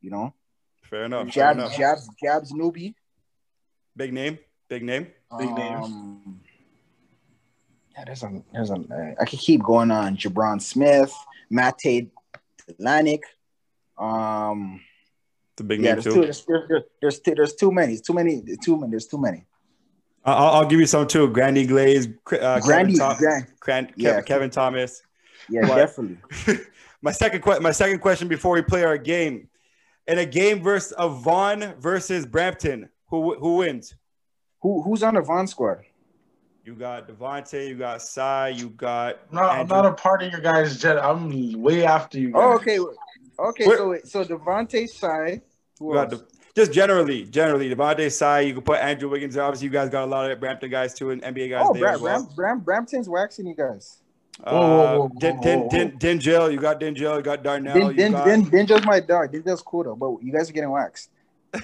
You 0.00 0.10
know, 0.10 0.34
fair 0.82 1.04
enough. 1.04 1.26
Jabs, 1.26 1.34
fair 1.34 1.52
enough. 1.52 1.76
Jabs, 1.76 2.08
Jabs, 2.22 2.52
newbie. 2.52 2.94
Big 3.96 4.12
name, 4.12 4.38
big 4.68 4.82
name, 4.82 5.08
big 5.38 5.48
um, 5.48 5.54
name. 5.54 6.40
Yeah, 7.94 8.04
there's 8.06 8.22
a, 8.22 8.42
there's 8.52 8.70
a. 8.70 9.14
I 9.20 9.24
could 9.26 9.38
keep 9.38 9.62
going 9.62 9.90
on. 9.90 10.16
Jabron 10.16 10.62
Smith, 10.62 11.12
Mate 11.50 12.10
Atlantic. 12.68 13.22
Um, 13.98 14.80
the 15.56 15.64
big 15.64 15.80
yeah, 15.80 15.94
name 15.94 16.02
there's 16.02 16.04
too. 16.04 16.14
Two, 16.14 16.22
there's, 16.22 16.44
there's, 16.46 16.82
there's, 17.00 17.20
there's 17.20 17.54
too 17.54 17.70
many. 17.70 17.98
Too 17.98 18.14
many. 18.14 18.42
Too 18.62 18.78
many. 18.78 18.90
There's 18.90 19.06
too 19.06 19.20
many. 19.20 19.44
I'll, 20.24 20.48
I'll 20.48 20.66
give 20.66 20.78
you 20.78 20.86
some 20.86 21.06
too. 21.06 21.28
Grandy 21.28 21.66
Glaze, 21.66 22.08
uh, 22.40 22.60
Grandy, 22.60 22.96
Kevin, 22.96 22.98
Tom- 22.98 23.16
Grand, 23.18 23.88
Kevin, 23.88 23.94
yeah, 23.96 24.20
Kevin 24.22 24.50
Thomas. 24.50 25.02
Yeah, 25.48 25.66
but 25.66 25.76
definitely. 25.76 26.18
my 27.02 27.12
second 27.12 27.42
que- 27.42 27.60
my 27.60 27.72
second 27.72 27.98
question 27.98 28.28
before 28.28 28.54
we 28.54 28.62
play 28.62 28.84
our 28.84 28.98
game, 28.98 29.48
in 30.06 30.18
a 30.18 30.26
game 30.26 30.62
versus 30.62 30.92
of 30.92 31.22
Vaughan 31.22 31.74
versus 31.78 32.26
Brampton, 32.26 32.88
who 33.08 33.34
who 33.38 33.56
wins? 33.56 33.94
Who 34.60 34.82
who's 34.82 35.02
on 35.02 35.14
the 35.14 35.20
Vaughan 35.20 35.46
squad? 35.46 35.78
You 36.64 36.76
got 36.76 37.08
Devontae, 37.08 37.68
you 37.68 37.74
got 37.74 38.02
Sai, 38.02 38.50
you 38.50 38.70
got. 38.70 39.32
No, 39.32 39.40
I'm 39.42 39.66
not 39.66 39.84
a 39.84 39.92
part 39.92 40.22
of 40.22 40.30
your 40.30 40.40
guys' 40.40 40.78
jet. 40.78 40.96
I'm 40.96 41.60
way 41.60 41.84
after 41.84 42.20
you. 42.20 42.30
Guys. 42.30 42.40
Oh, 42.40 42.54
okay, 42.54 42.78
okay. 43.40 43.66
We're, 43.66 44.00
so 44.04 44.22
so 44.22 44.24
Devontae 44.24 44.88
Sai. 44.88 45.40
Who 45.80 45.98
else? 45.98 46.10
The, 46.10 46.24
just 46.54 46.72
generally, 46.72 47.24
generally, 47.24 47.74
Devontae 47.74 48.10
Sai. 48.10 48.40
You 48.40 48.54
can 48.54 48.62
put 48.62 48.78
Andrew 48.80 49.08
Wiggins. 49.08 49.36
Obviously, 49.36 49.66
you 49.66 49.72
guys 49.72 49.88
got 49.88 50.04
a 50.04 50.06
lot 50.06 50.30
of 50.30 50.38
Brampton 50.40 50.70
guys 50.70 50.94
too, 50.94 51.10
and 51.10 51.22
NBA 51.22 51.50
guys. 51.50 51.64
Oh, 51.66 51.72
there 51.72 51.82
Bram, 51.82 51.94
as 51.94 52.00
well. 52.00 52.22
Bram, 52.22 52.34
Bram, 52.34 52.60
Brampton's 52.60 53.08
waxing 53.08 53.46
you 53.46 53.54
guys. 53.54 54.02
Uh, 54.44 55.08
Dinjil, 55.18 56.52
you 56.52 56.58
got 56.58 56.80
Dinjil, 56.80 57.16
you 57.16 57.22
got 57.22 57.42
Darnell. 57.42 57.74
Din, 57.74 57.86
you 57.88 57.92
Din, 57.92 58.12
got... 58.12 58.24
Din, 58.24 58.46
Dinjil's 58.46 58.84
my 58.84 58.98
dog. 58.98 59.32
Dinjil's 59.32 59.62
cool 59.62 59.84
though, 59.84 59.96
but 59.96 60.22
you 60.22 60.32
guys 60.32 60.48
are 60.50 60.52
getting 60.52 60.70
waxed. 60.70 61.10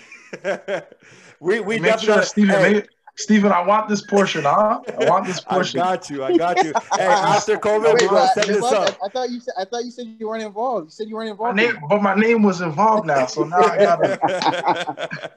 we 1.41 1.61
we 1.61 1.78
make 1.78 1.93
definitely 1.93 2.14
sure 2.14 2.22
Steven, 2.22 2.74
hey, 2.74 2.82
Steven, 3.19 3.51
I 3.51 3.61
want 3.61 3.89
this 3.89 4.01
portion, 4.01 4.45
huh? 4.45 4.81
I 5.01 5.11
want 5.11 5.27
this 5.27 5.41
portion. 5.51 5.81
I 5.81 5.85
got 5.97 6.09
you. 6.09 6.23
I 6.23 6.37
got 6.37 6.64
you. 6.64 6.73
hey, 6.95 7.05
after 7.05 7.57
COVID, 7.57 7.95
Wait, 7.95 8.03
we're 8.03 8.09
gonna 8.11 8.29
set 8.29 8.47
this 8.47 8.62
up. 8.62 8.97
I, 9.03 9.07
I, 9.07 9.09
thought 9.09 9.31
you 9.31 9.41
said 9.41 9.55
I 9.59 9.64
thought 9.64 9.85
you 9.85 9.91
said 9.91 10.07
you 10.21 10.29
weren't 10.29 10.45
involved. 10.45 10.87
You 10.87 10.91
said 10.93 11.09
you 11.09 11.16
weren't 11.16 11.31
involved. 11.31 11.57
My 11.57 11.62
name, 11.64 11.79
but 11.89 12.01
my 12.01 12.14
name 12.14 12.45
was 12.45 12.61
involved 12.61 13.09
now, 13.09 13.27
so 13.27 13.43
now 13.43 13.59
I 13.59 13.77
gotta. 13.77 15.31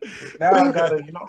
now 0.40 0.52
I 0.52 0.70
gotta, 0.70 1.02
you 1.04 1.10
know. 1.10 1.28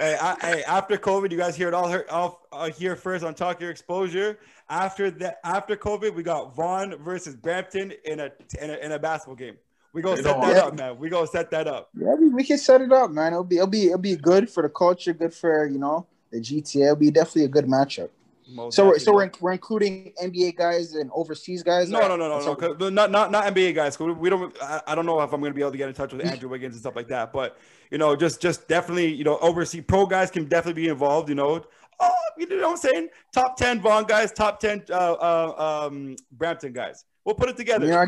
Hey, 0.00 0.18
I, 0.20 0.36
hey, 0.40 0.64
after 0.64 0.96
COVID, 0.96 1.30
you 1.30 1.38
guys 1.38 1.54
hear 1.54 1.68
it 1.68 1.74
all, 1.74 1.88
here, 1.88 2.04
all 2.10 2.48
uh, 2.50 2.68
here 2.68 2.96
first 2.96 3.24
on 3.24 3.32
Talk 3.32 3.60
Your 3.60 3.70
Exposure. 3.70 4.40
After 4.68 5.08
that, 5.12 5.38
after 5.44 5.76
COVID, 5.76 6.16
we 6.16 6.24
got 6.24 6.56
Vaughan 6.56 6.96
versus 6.96 7.36
Brampton 7.36 7.92
in 8.04 8.18
a 8.18 8.32
in 8.60 8.70
a, 8.70 8.74
in 8.78 8.90
a 8.90 8.98
basketball 8.98 9.36
game. 9.36 9.56
We 9.94 10.02
gonna 10.02 10.22
set 10.22 10.40
that 10.40 10.56
up, 10.56 10.76
man. 10.76 10.98
We 10.98 11.08
gonna 11.08 11.26
set 11.28 11.50
that 11.52 11.68
up. 11.68 11.88
Yeah, 11.94 12.14
we, 12.14 12.28
we 12.28 12.44
can 12.44 12.58
set 12.58 12.80
it 12.80 12.92
up, 12.92 13.12
man. 13.12 13.32
It'll 13.32 13.44
be 13.44 13.56
it'll 13.56 13.68
be 13.68 13.86
it'll 13.86 13.98
be 13.98 14.16
good 14.16 14.50
for 14.50 14.64
the 14.64 14.68
culture, 14.68 15.14
good 15.14 15.32
for 15.32 15.66
you 15.66 15.78
know 15.78 16.06
the 16.32 16.40
GTA. 16.40 16.82
It'll 16.82 16.96
be 16.96 17.12
definitely 17.12 17.44
a 17.44 17.48
good 17.48 17.66
matchup. 17.66 18.10
Most 18.46 18.74
so 18.74 18.88
we're, 18.88 18.98
so 18.98 19.14
we're, 19.14 19.30
we're 19.40 19.52
including 19.52 20.12
NBA 20.22 20.56
guys 20.56 20.94
and 20.94 21.10
overseas 21.14 21.62
guys. 21.62 21.88
No, 21.88 22.00
no, 22.00 22.16
no, 22.16 22.28
no, 22.28 22.40
no, 22.40 22.74
no. 22.74 22.88
Not 22.90 23.10
not 23.10 23.30
not 23.30 23.54
NBA 23.54 23.74
guys. 23.74 23.98
We 23.98 24.28
don't. 24.28 24.54
I, 24.60 24.82
I 24.88 24.94
don't 24.96 25.06
know 25.06 25.20
if 25.20 25.32
I'm 25.32 25.40
going 25.40 25.52
to 25.52 25.56
be 25.56 25.62
able 25.62 25.70
to 25.70 25.78
get 25.78 25.88
in 25.88 25.94
touch 25.94 26.12
with 26.12 26.26
Andrew 26.26 26.48
Wiggins 26.48 26.74
and 26.74 26.80
stuff 26.80 26.96
like 26.96 27.08
that. 27.08 27.32
But 27.32 27.56
you 27.90 27.98
know, 27.98 28.16
just 28.16 28.42
just 28.42 28.68
definitely, 28.68 29.14
you 29.14 29.24
know, 29.24 29.38
overseas 29.38 29.84
pro 29.86 30.06
guys 30.06 30.30
can 30.30 30.46
definitely 30.46 30.82
be 30.82 30.88
involved. 30.88 31.28
You 31.28 31.36
know, 31.36 31.64
oh, 32.00 32.14
you 32.36 32.46
know 32.48 32.56
what 32.56 32.70
I'm 32.72 32.76
saying? 32.76 33.08
Top 33.32 33.56
ten 33.56 33.80
Vaughan 33.80 34.04
guys, 34.04 34.32
top 34.32 34.60
ten 34.60 34.84
uh, 34.90 34.94
uh, 34.94 35.86
um, 35.86 36.16
Brampton 36.32 36.72
guys. 36.72 37.04
We'll 37.24 37.36
put 37.36 37.48
it 37.48 37.56
together. 37.56 37.86
You, 37.86 37.92
know, 37.92 38.06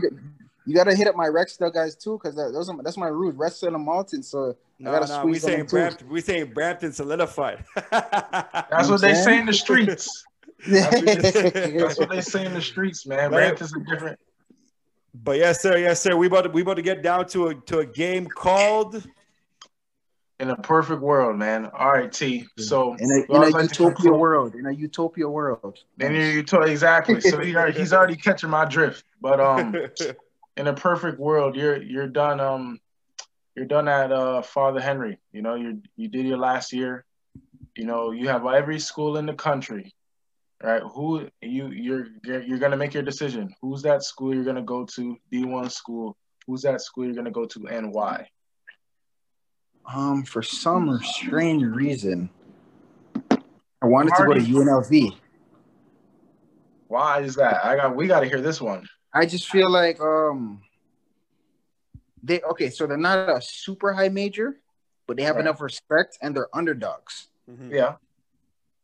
you 0.66 0.74
gotta 0.74 0.94
hit 0.94 1.06
up 1.06 1.14
my 1.14 1.28
Rex 1.28 1.56
Rexdale 1.56 1.72
guys 1.72 1.94
too, 1.94 2.18
because 2.20 2.34
that, 2.36 2.52
those 2.52 2.68
are, 2.68 2.82
that's 2.82 2.96
my 2.96 3.06
root, 3.06 3.36
Rexdale 3.36 3.74
and 3.74 3.84
Malton. 3.84 4.22
So 4.22 4.56
no, 4.78 4.90
I 4.90 4.98
gotta 4.98 5.18
no, 5.20 5.26
we 5.26 5.38
saying 5.38 5.66
Brampton. 5.66 6.08
We 6.08 6.20
saying 6.20 6.52
Brampton 6.52 6.92
solidified. 6.92 7.64
that's 7.90 8.88
what 8.88 9.00
they 9.00 9.14
say 9.14 9.38
in 9.38 9.46
the 9.46 9.52
streets. 9.52 10.24
That's 10.66 10.94
what, 10.94 11.04
that's 11.22 11.98
what 11.98 12.10
they 12.10 12.20
say 12.20 12.44
in 12.44 12.54
the 12.54 12.62
streets, 12.62 13.06
man. 13.06 13.30
Brampton's 13.30 13.74
a 13.76 13.80
different. 13.80 14.18
But 15.14 15.38
yes, 15.38 15.62
sir, 15.62 15.78
yes, 15.78 16.00
sir. 16.02 16.16
We 16.16 16.26
about 16.26 16.42
to 16.42 16.50
we 16.50 16.62
about 16.62 16.74
to 16.74 16.82
get 16.82 17.02
down 17.02 17.26
to 17.28 17.48
a 17.48 17.54
to 17.54 17.78
a 17.78 17.86
game 17.86 18.26
called 18.26 19.02
in 20.38 20.50
a 20.50 20.56
perfect 20.56 21.00
world, 21.00 21.38
man. 21.38 21.70
All 21.72 21.92
right, 21.92 22.12
T. 22.12 22.46
So 22.58 22.94
in 22.94 23.10
a, 23.10 23.34
in 23.34 23.42
a 23.42 23.48
like 23.48 23.70
utopia 23.70 24.12
world, 24.12 24.54
in 24.54 24.66
a 24.66 24.72
utopia 24.72 25.28
world. 25.28 25.78
In 25.98 26.14
a 26.14 26.32
utopia, 26.32 26.70
exactly. 26.70 27.20
So 27.20 27.40
he 27.40 27.56
already, 27.56 27.78
he's 27.78 27.92
already 27.92 28.16
catching 28.26 28.50
my 28.50 28.64
drift. 28.64 29.04
But 29.20 29.40
um, 29.40 29.74
in 30.56 30.66
a 30.66 30.74
perfect 30.74 31.18
world, 31.18 31.56
you're 31.56 31.82
you're 31.82 32.08
done. 32.08 32.40
Um, 32.40 32.80
you're 33.54 33.66
done 33.66 33.88
at 33.88 34.12
uh 34.12 34.42
Father 34.42 34.80
Henry. 34.80 35.18
You 35.32 35.42
know, 35.42 35.54
you 35.54 35.82
you 35.96 36.08
did 36.08 36.26
your 36.26 36.38
last 36.38 36.72
year. 36.72 37.04
You 37.76 37.84
know, 37.84 38.10
you 38.10 38.28
have 38.28 38.46
every 38.46 38.78
school 38.78 39.18
in 39.18 39.26
the 39.26 39.34
country, 39.34 39.94
right? 40.62 40.82
Who 40.94 41.28
you 41.42 41.68
you're 41.68 42.06
you're 42.24 42.58
gonna 42.58 42.76
make 42.76 42.94
your 42.94 43.02
decision. 43.02 43.54
Who's 43.60 43.82
that 43.82 44.02
school 44.02 44.34
you're 44.34 44.44
gonna 44.44 44.62
go 44.62 44.84
to? 44.96 45.16
D1 45.32 45.70
school. 45.70 46.16
Who's 46.46 46.62
that 46.62 46.80
school 46.80 47.04
you're 47.04 47.14
gonna 47.14 47.30
go 47.30 47.44
to 47.46 47.66
and 47.68 47.92
why? 47.92 48.28
Um, 49.86 50.24
for 50.24 50.42
some 50.42 50.98
strange 51.02 51.62
reason, 51.62 52.28
I 53.30 53.86
wanted 53.86 54.10
Marty. 54.18 54.40
to 54.40 54.52
go 54.52 54.62
to 54.62 54.64
UNLV. 54.64 55.16
Why 56.88 57.20
is 57.20 57.36
that? 57.36 57.64
I 57.64 57.76
got 57.76 57.96
we 57.96 58.06
got 58.06 58.20
to 58.20 58.26
hear 58.26 58.40
this 58.40 58.60
one. 58.60 58.88
I 59.16 59.26
just 59.26 59.48
feel 59.48 59.70
like 59.70 60.00
um, 60.00 60.62
they 62.22 62.40
okay, 62.42 62.70
so 62.70 62.86
they're 62.86 62.96
not 62.96 63.28
a 63.28 63.40
super 63.40 63.92
high 63.92 64.08
major, 64.08 64.56
but 65.06 65.16
they 65.16 65.22
have 65.22 65.36
right. 65.36 65.42
enough 65.42 65.60
respect 65.60 66.18
and 66.22 66.34
they're 66.34 66.54
underdogs. 66.54 67.28
Mm-hmm. 67.50 67.74
Yeah, 67.74 67.94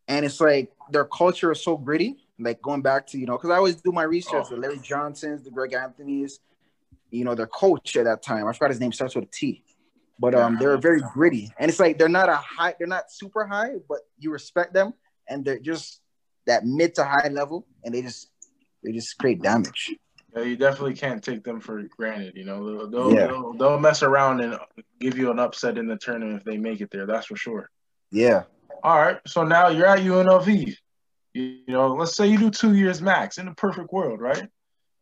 and 0.09 0.25
it's 0.25 0.41
like 0.41 0.73
their 0.91 1.05
culture 1.05 1.53
is 1.53 1.63
so 1.63 1.77
gritty. 1.77 2.17
Like 2.39 2.63
going 2.63 2.83
back 2.83 3.07
to 3.09 3.19
you 3.19 3.27
know, 3.27 3.37
because 3.37 3.51
I 3.51 3.57
always 3.57 3.77
do 3.77 3.93
my 3.93 4.05
research. 4.05 4.47
Oh. 4.47 4.55
The 4.55 4.57
Larry 4.57 4.79
Johnsons, 4.79 5.43
the 5.43 5.51
Greg 5.51 5.75
Anthony's, 5.75 6.41
you 7.11 7.25
know, 7.25 7.35
their 7.35 7.47
coach 7.47 7.97
at 7.97 8.05
that 8.05 8.23
time. 8.23 8.49
I 8.49 8.53
forgot 8.53 8.71
his 8.71 8.81
name. 8.81 8.93
Starts 8.93 9.15
with 9.15 9.25
a 9.25 9.31
T 9.31 9.63
but 10.23 10.37
um, 10.37 10.57
they're 10.57 10.77
very 10.79 11.01
gritty, 11.01 11.51
and 11.59 11.69
it's 11.69 11.81
like 11.81 11.99
they're 11.99 12.09
not 12.09 12.29
a 12.29 12.37
high, 12.37 12.77
they're 12.79 12.87
not 12.87 13.11
super 13.11 13.45
high, 13.45 13.73
but 13.89 13.99
you 14.21 14.31
respect 14.31 14.73
them, 14.73 14.95
and 15.29 15.45
they're 15.45 15.59
just 15.59 16.01
that 16.47 16.65
mid 16.65 16.95
to 16.95 17.05
high 17.05 17.27
level, 17.27 17.67
and 17.83 17.93
they 17.93 18.03
just 18.03 18.31
they 18.85 18.93
just 18.93 19.19
create 19.19 19.43
damage. 19.43 19.97
Yeah, 20.35 20.43
you 20.43 20.57
definitely 20.57 20.95
can't 20.95 21.23
take 21.23 21.45
them 21.45 21.61
for 21.61 21.83
granted. 21.83 22.37
You 22.37 22.45
know, 22.45 22.65
they'll 22.65 22.91
they'll, 22.91 23.15
yeah. 23.15 23.27
they'll, 23.27 23.53
they'll 23.53 23.79
mess 23.79 24.03
around 24.03 24.41
and 24.41 24.59
give 24.99 25.19
you 25.19 25.31
an 25.31 25.39
upset 25.39 25.77
in 25.77 25.87
the 25.87 25.97
tournament 25.97 26.39
if 26.39 26.45
they 26.45 26.57
make 26.57 26.81
it 26.81 26.91
there. 26.91 27.07
That's 27.07 27.27
for 27.27 27.37
sure. 27.37 27.71
Yeah. 28.11 28.45
All 28.83 28.99
right. 28.99 29.19
So 29.27 29.45
now 29.45 29.69
you're 29.69 29.87
at 29.87 30.01
UNLV. 30.01 30.77
You, 31.35 31.43
you 31.43 31.63
know, 31.69 31.89
let's 31.95 32.17
say 32.17 32.27
you 32.27 32.39
do 32.39 32.51
two 32.51 32.75
years 32.75 33.03
max 33.03 33.39
in 33.39 33.47
the 33.47 33.53
perfect 33.53 33.93
world, 33.93 34.21
right? 34.21 34.49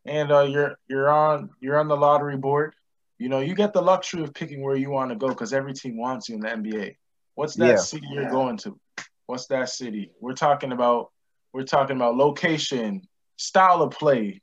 And 0.05 0.31
uh, 0.31 0.41
you're 0.41 0.77
you're 0.87 1.09
on 1.09 1.49
you're 1.61 1.79
on 1.79 1.87
the 1.87 1.97
lottery 1.97 2.37
board 2.37 2.73
you 3.21 3.29
know, 3.29 3.39
you 3.39 3.53
get 3.53 3.71
the 3.71 3.83
luxury 3.83 4.23
of 4.23 4.33
picking 4.33 4.63
where 4.63 4.75
you 4.75 4.89
want 4.89 5.11
to 5.11 5.15
go 5.15 5.27
because 5.27 5.53
every 5.53 5.73
team 5.73 5.95
wants 5.95 6.27
you 6.27 6.33
in 6.33 6.41
the 6.41 6.47
NBA. 6.47 6.95
What's 7.35 7.53
that 7.53 7.67
yeah. 7.67 7.75
city 7.75 8.07
you're 8.09 8.31
going 8.31 8.57
to? 8.57 8.79
What's 9.27 9.45
that 9.47 9.69
city? 9.69 10.09
We're 10.19 10.33
talking 10.33 10.71
about 10.71 11.11
we're 11.53 11.61
talking 11.61 11.97
about 11.97 12.17
location, 12.17 13.03
style 13.37 13.83
of 13.83 13.91
play, 13.91 14.41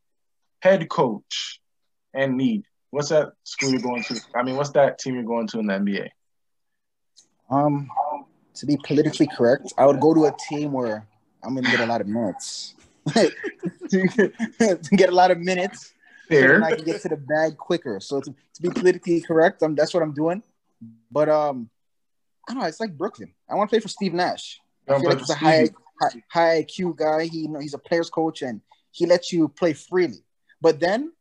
head 0.61 0.89
coach, 0.89 1.61
and 2.15 2.37
need. 2.37 2.65
What's 2.91 3.11
that 3.11 3.33
school 3.45 3.71
you're 3.71 3.81
going 3.81 4.03
to? 4.05 4.21
I 4.35 4.43
mean, 4.43 4.57
what's 4.57 4.71
that 4.71 4.99
team 4.99 5.15
you're 5.15 5.25
going 5.25 5.47
to 5.49 5.59
in 5.59 5.67
the 5.67 5.75
NBA? 5.75 6.09
Um, 7.51 7.91
to 8.55 8.67
be 8.67 8.79
politically 8.85 9.29
correct, 9.37 9.73
I 9.77 9.87
would 9.87 10.01
go 10.01 10.15
to 10.15 10.27
a 10.27 10.35
team 10.49 10.73
where 10.73 11.07
I'm 11.43 11.55
gonna 11.55 11.71
get 11.71 11.81
a 11.81 11.87
lot 11.87 12.01
of 12.01 12.07
minutes. 12.07 12.75
to 13.15 13.31
get 14.97 15.09
a 15.09 15.15
lot 15.15 15.31
of 15.31 15.39
minutes 15.39 15.93
Fair. 16.29 16.61
So 16.61 16.67
I 16.67 16.75
can 16.75 16.85
get 16.85 17.01
to 17.03 17.09
the 17.09 17.17
bag 17.17 17.57
quicker. 17.57 18.01
So 18.01 18.21
to, 18.21 18.31
to 18.31 18.63
be 18.63 18.69
politically 18.69 19.21
correct, 19.21 19.63
um, 19.63 19.75
that's 19.75 19.95
what 19.95 20.03
I'm 20.03 20.13
doing. 20.13 20.43
But 21.11 21.29
um, 21.29 21.71
I 22.49 22.53
don't 22.53 22.63
know. 22.63 22.69
It's 22.69 22.81
like 22.81 22.97
Brooklyn. 22.97 23.33
I 23.49 23.55
want 23.55 23.71
to 23.71 23.73
play 23.73 23.81
for 23.81 23.89
Steve 23.89 24.13
Nash. 24.13 24.61
I 24.89 24.99
feel 24.99 25.09
like 25.09 25.19
he's 25.19 25.31
a 25.31 25.35
high, 25.35 25.69
high, 26.01 26.23
high 26.31 26.63
IQ 26.63 26.97
guy. 26.97 27.25
He 27.25 27.41
you 27.41 27.49
know 27.49 27.61
he's 27.61 27.75
a 27.75 27.79
player's 27.79 28.11
coach 28.11 28.43
and 28.43 28.61
he 28.91 29.07
lets 29.07 29.33
you 29.33 29.49
play 29.49 29.73
freely. 29.73 30.25
But 30.61 30.81
then 30.81 31.13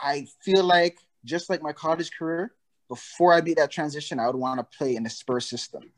I 0.00 0.26
feel 0.44 0.64
like 0.64 0.98
just 1.24 1.50
like 1.50 1.62
my 1.62 1.72
college 1.72 2.10
career, 2.16 2.52
before 2.88 3.32
I 3.32 3.40
beat 3.40 3.56
that 3.56 3.70
transition, 3.70 4.18
I 4.18 4.26
would 4.26 4.36
want 4.36 4.58
to 4.58 4.78
play 4.78 4.96
in 4.96 5.02
the 5.02 5.10
Spurs 5.10 5.46
system. 5.46 5.90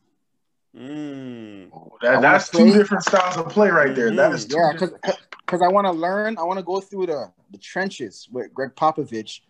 Mm. 0.76 1.70
That, 2.02 2.20
that's 2.20 2.48
two 2.48 2.72
different 2.72 3.05
styles 3.05 3.36
of 3.36 3.48
play 3.48 3.70
right 3.70 3.94
there. 3.94 4.10
Mm. 4.10 4.16
That 4.16 4.32
is 4.32 4.46
yeah, 4.51 4.72
because 4.72 5.62
I 5.62 5.68
want 5.68 5.86
to 5.86 5.92
learn. 5.92 6.36
I 6.36 6.42
want 6.42 6.59
to 6.59 6.64
go 6.64 6.80
through 6.80 7.06
the 7.06 7.32
the 7.51 7.59
trenches 7.59 8.28
with 8.30 8.52
Gregg 8.52 8.74
Popovich, 8.74 9.40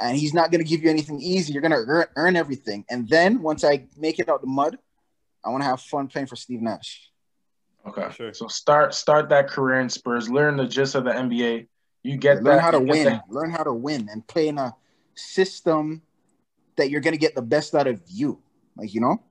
and 0.00 0.16
he's 0.16 0.34
not 0.34 0.50
going 0.50 0.62
to 0.62 0.68
give 0.68 0.82
you 0.82 0.90
anything 0.90 1.20
easy. 1.20 1.52
You're 1.52 1.62
going 1.62 1.72
to 1.72 1.84
earn, 1.86 2.06
earn 2.16 2.36
everything, 2.36 2.84
and 2.90 3.08
then 3.08 3.40
once 3.40 3.62
I 3.62 3.86
make 3.96 4.18
it 4.18 4.28
out 4.28 4.40
the 4.40 4.48
mud, 4.48 4.78
I 5.44 5.50
want 5.50 5.62
to 5.62 5.68
have 5.68 5.80
fun 5.80 6.08
playing 6.08 6.26
for 6.26 6.36
Steve 6.36 6.60
Nash. 6.60 7.08
Okay, 7.86 8.08
sure. 8.14 8.34
So 8.34 8.48
start 8.48 8.94
start 8.94 9.28
that 9.28 9.48
career 9.48 9.80
in 9.80 9.88
Spurs. 9.88 10.28
Learn 10.28 10.56
the 10.56 10.66
gist 10.66 10.94
of 10.94 11.04
the 11.04 11.10
NBA. 11.10 11.68
You 12.02 12.16
get 12.16 12.36
that. 12.36 12.44
learn 12.44 12.56
that, 12.56 12.62
how 12.62 12.70
to 12.72 12.80
win. 12.80 13.04
That. 13.04 13.22
Learn 13.28 13.50
how 13.50 13.62
to 13.62 13.72
win 13.72 14.08
and 14.10 14.26
play 14.26 14.48
in 14.48 14.58
a 14.58 14.74
system 15.14 16.02
that 16.76 16.90
you're 16.90 17.00
going 17.00 17.14
to 17.14 17.18
get 17.18 17.34
the 17.34 17.42
best 17.42 17.74
out 17.74 17.86
of 17.86 18.02
you. 18.08 18.40
Like 18.76 18.92
you 18.92 19.00
know. 19.00 19.22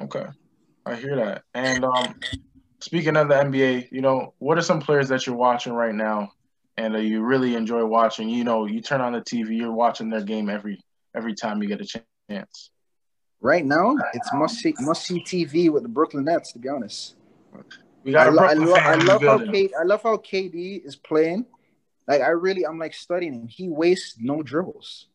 Okay, 0.00 0.26
I 0.86 0.94
hear 0.94 1.16
that. 1.16 1.42
And 1.54 1.84
um, 1.84 2.14
speaking 2.80 3.16
of 3.16 3.28
the 3.28 3.34
NBA, 3.34 3.90
you 3.90 4.00
know, 4.00 4.34
what 4.38 4.58
are 4.58 4.62
some 4.62 4.80
players 4.80 5.08
that 5.08 5.26
you're 5.26 5.36
watching 5.36 5.72
right 5.72 5.94
now, 5.94 6.32
and 6.76 6.94
uh, 6.94 6.98
you 6.98 7.22
really 7.22 7.54
enjoy 7.54 7.84
watching? 7.84 8.28
You 8.28 8.44
know, 8.44 8.66
you 8.66 8.80
turn 8.80 9.00
on 9.00 9.12
the 9.12 9.20
TV, 9.20 9.58
you're 9.58 9.72
watching 9.72 10.08
their 10.08 10.22
game 10.22 10.48
every 10.48 10.80
every 11.14 11.34
time 11.34 11.62
you 11.62 11.68
get 11.68 11.80
a 11.80 12.02
chance. 12.30 12.70
Right 13.40 13.64
now, 13.64 13.96
it's 14.14 14.30
must 14.32 14.56
see 14.56 14.74
must 14.80 15.04
see 15.04 15.22
TV 15.22 15.70
with 15.70 15.82
the 15.82 15.88
Brooklyn 15.88 16.24
Nets. 16.24 16.52
To 16.52 16.58
be 16.58 16.68
honest, 16.68 17.14
we 18.04 18.12
got 18.12 18.28
I, 18.28 18.30
lo- 18.30 18.42
I, 18.42 18.54
lo- 18.54 18.74
I 18.74 18.94
love 18.94 19.22
how 19.22 19.38
K- 19.38 19.70
I 19.78 19.82
love 19.84 20.02
how 20.02 20.16
KD 20.16 20.84
is 20.84 20.96
playing. 20.96 21.46
Like 22.06 22.22
I 22.22 22.28
really, 22.28 22.64
I'm 22.64 22.78
like 22.78 22.94
studying 22.94 23.34
him. 23.34 23.48
He 23.48 23.68
wastes 23.68 24.16
no 24.18 24.42
dribbles. 24.42 25.08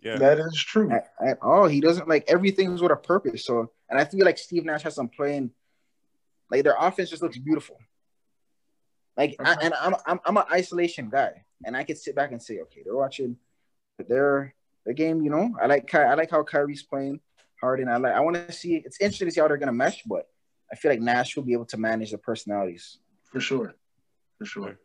Yeah, 0.00 0.16
that 0.16 0.38
is 0.38 0.56
true. 0.56 0.90
At, 0.90 1.12
at, 1.24 1.38
all, 1.42 1.66
he 1.66 1.80
doesn't 1.80 2.08
like 2.08 2.24
everything's 2.26 2.80
with 2.80 2.92
a 2.92 2.96
purpose. 2.96 3.44
So, 3.44 3.70
and 3.90 4.00
I 4.00 4.04
feel 4.04 4.24
like 4.24 4.38
Steve 4.38 4.64
Nash 4.64 4.82
has 4.82 4.94
some 4.94 5.08
playing. 5.08 5.50
Like 6.50 6.64
their 6.64 6.76
offense 6.78 7.10
just 7.10 7.22
looks 7.22 7.38
beautiful. 7.38 7.76
Like, 9.16 9.36
I, 9.38 9.56
and 9.60 9.74
I'm 9.74 9.94
I'm 10.06 10.20
I'm 10.24 10.36
an 10.38 10.44
isolation 10.50 11.10
guy, 11.10 11.44
and 11.64 11.76
I 11.76 11.84
can 11.84 11.96
sit 11.96 12.16
back 12.16 12.32
and 12.32 12.42
say, 12.42 12.60
okay, 12.60 12.80
they're 12.82 12.96
watching 12.96 13.36
their 14.08 14.54
their 14.86 14.94
game. 14.94 15.20
You 15.20 15.30
know, 15.30 15.54
I 15.60 15.66
like 15.66 15.94
I 15.94 16.14
like 16.14 16.30
how 16.30 16.42
Kyrie's 16.42 16.82
playing 16.82 17.20
Harden. 17.60 17.88
I 17.88 17.98
like 17.98 18.14
I 18.14 18.20
want 18.20 18.36
to 18.36 18.52
see. 18.52 18.76
It's 18.76 18.98
interesting 19.00 19.28
to 19.28 19.34
see 19.34 19.40
how 19.42 19.48
they're 19.48 19.58
gonna 19.58 19.72
mesh, 19.72 20.02
but 20.04 20.28
I 20.72 20.76
feel 20.76 20.90
like 20.90 21.00
Nash 21.00 21.36
will 21.36 21.42
be 21.42 21.52
able 21.52 21.66
to 21.66 21.76
manage 21.76 22.12
the 22.12 22.18
personalities 22.18 22.98
for 23.24 23.40
sure, 23.40 23.74
for 24.38 24.44
sure. 24.44 24.78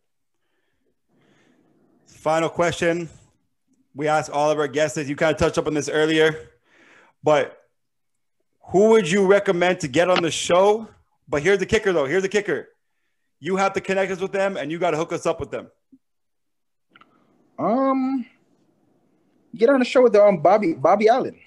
Final 2.07 2.49
question 2.49 3.09
we 3.95 4.07
asked 4.07 4.29
all 4.29 4.51
of 4.51 4.59
our 4.59 4.67
guests 4.67 4.97
you 4.97 5.15
kind 5.15 5.31
of 5.31 5.37
touched 5.37 5.57
up 5.57 5.67
on 5.67 5.73
this 5.73 5.87
earlier, 5.87 6.49
but 7.23 7.57
who 8.67 8.89
would 8.89 9.09
you 9.09 9.25
recommend 9.25 9.79
to 9.79 9.87
get 9.87 10.09
on 10.09 10.21
the 10.21 10.31
show? 10.31 10.87
But 11.27 11.41
here's 11.43 11.59
the 11.59 11.65
kicker, 11.65 11.93
though. 11.93 12.05
Here's 12.05 12.23
the 12.23 12.29
kicker. 12.29 12.69
You 13.39 13.55
have 13.55 13.73
to 13.73 13.81
connect 13.81 14.11
us 14.11 14.19
with 14.19 14.31
them, 14.31 14.57
and 14.57 14.71
you 14.71 14.79
got 14.79 14.91
to 14.91 14.97
hook 14.97 15.13
us 15.13 15.25
up 15.25 15.39
with 15.39 15.51
them. 15.51 15.69
Um, 17.57 18.25
get 19.55 19.69
on 19.69 19.79
the 19.79 19.85
show 19.85 20.03
with 20.03 20.15
um 20.15 20.41
Bobby 20.41 20.73
Bobby 20.73 21.07
Allen. 21.07 21.39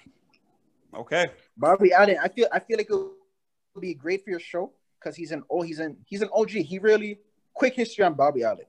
Okay. 0.93 1.27
Bobby 1.55 1.93
Allen. 1.93 2.17
I 2.21 2.29
feel 2.29 2.47
I 2.51 2.59
feel 2.59 2.77
like 2.77 2.89
it 2.89 2.95
would 2.95 3.11
be 3.79 3.93
great 3.93 4.23
for 4.23 4.29
your 4.29 4.39
show 4.39 4.71
because 4.99 5.15
he's 5.15 5.31
an 5.31 5.43
oh 5.49 5.61
he's 5.61 5.79
an 5.79 5.97
he's 6.05 6.21
an 6.21 6.29
OG. 6.33 6.49
He 6.49 6.79
really 6.79 7.19
quick 7.53 7.75
history 7.75 8.05
on 8.05 8.13
Bobby 8.13 8.43
Allen 8.43 8.65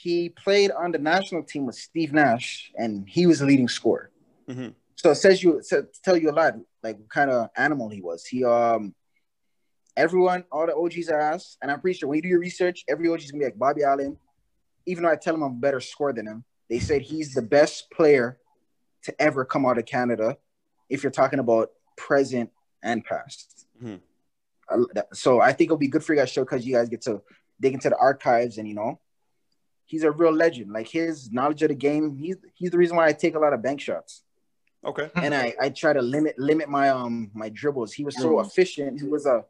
he 0.00 0.28
played 0.28 0.70
on 0.70 0.92
the 0.92 0.98
national 0.98 1.42
team 1.42 1.66
with 1.66 1.74
Steve 1.74 2.12
Nash, 2.12 2.70
and 2.76 3.08
he 3.08 3.26
was 3.26 3.40
the 3.40 3.46
leading 3.46 3.66
scorer. 3.66 4.10
Mm-hmm. 4.48 4.68
So 4.94 5.10
it 5.10 5.16
says 5.16 5.42
you 5.42 5.60
to 5.70 5.88
tell 6.04 6.16
you 6.16 6.30
a 6.30 6.32
lot, 6.32 6.54
like 6.84 6.98
what 6.98 7.08
kind 7.08 7.30
of 7.32 7.48
animal 7.56 7.88
he 7.88 8.00
was. 8.00 8.24
He 8.24 8.44
um, 8.44 8.94
everyone, 9.96 10.44
all 10.52 10.66
the 10.66 10.76
OGs 10.76 11.08
are 11.08 11.20
asked, 11.20 11.58
and 11.60 11.70
I'm 11.70 11.80
pretty 11.80 11.98
sure 11.98 12.08
when 12.08 12.18
you 12.18 12.22
do 12.22 12.28
your 12.28 12.38
research, 12.38 12.84
every 12.88 13.08
OG 13.08 13.22
is 13.22 13.32
gonna 13.32 13.40
be 13.40 13.46
like 13.46 13.58
Bobby 13.58 13.82
Allen. 13.82 14.16
Even 14.86 15.02
though 15.02 15.10
I 15.10 15.16
tell 15.16 15.34
him 15.34 15.42
I'm 15.42 15.52
a 15.52 15.54
better 15.56 15.80
scorer 15.80 16.12
than 16.12 16.28
him, 16.28 16.44
they 16.70 16.78
said 16.78 17.02
he's 17.02 17.34
the 17.34 17.42
best 17.42 17.90
player 17.90 18.38
to 19.02 19.20
ever 19.20 19.44
come 19.44 19.66
out 19.66 19.78
of 19.78 19.86
Canada. 19.86 20.36
If 20.88 21.02
you're 21.02 21.10
talking 21.10 21.40
about 21.40 21.70
present 21.96 22.50
and 22.84 23.04
past. 23.04 23.57
Mm-hmm. 23.82 24.90
So 25.12 25.40
I 25.40 25.52
think 25.52 25.68
it'll 25.68 25.78
be 25.78 25.88
good 25.88 26.04
for 26.04 26.14
you 26.14 26.20
guys 26.20 26.30
show 26.30 26.42
because 26.42 26.66
you 26.66 26.74
guys 26.74 26.88
get 26.88 27.02
to 27.02 27.22
dig 27.60 27.74
into 27.74 27.88
the 27.88 27.96
archives 27.96 28.58
and 28.58 28.68
you 28.68 28.74
know 28.74 29.00
he's 29.88 30.04
a 30.04 30.10
real 30.10 30.32
legend. 30.32 30.70
Like 30.70 30.86
his 30.88 31.32
knowledge 31.32 31.62
of 31.62 31.70
the 31.70 31.74
game, 31.74 32.16
he's 32.16 32.36
he's 32.54 32.70
the 32.70 32.78
reason 32.78 32.96
why 32.96 33.06
I 33.06 33.12
take 33.12 33.34
a 33.34 33.38
lot 33.38 33.52
of 33.52 33.62
bank 33.62 33.80
shots. 33.80 34.22
Okay. 34.84 35.10
And 35.16 35.34
I 35.34 35.54
I 35.60 35.70
try 35.70 35.92
to 35.92 36.02
limit 36.02 36.38
limit 36.38 36.68
my 36.68 36.90
um 36.90 37.30
my 37.34 37.48
dribbles. 37.48 37.92
He 37.92 38.04
was 38.04 38.16
so 38.16 38.38
efficient. 38.40 39.00
He 39.00 39.08
was 39.08 39.26
a 39.26 39.44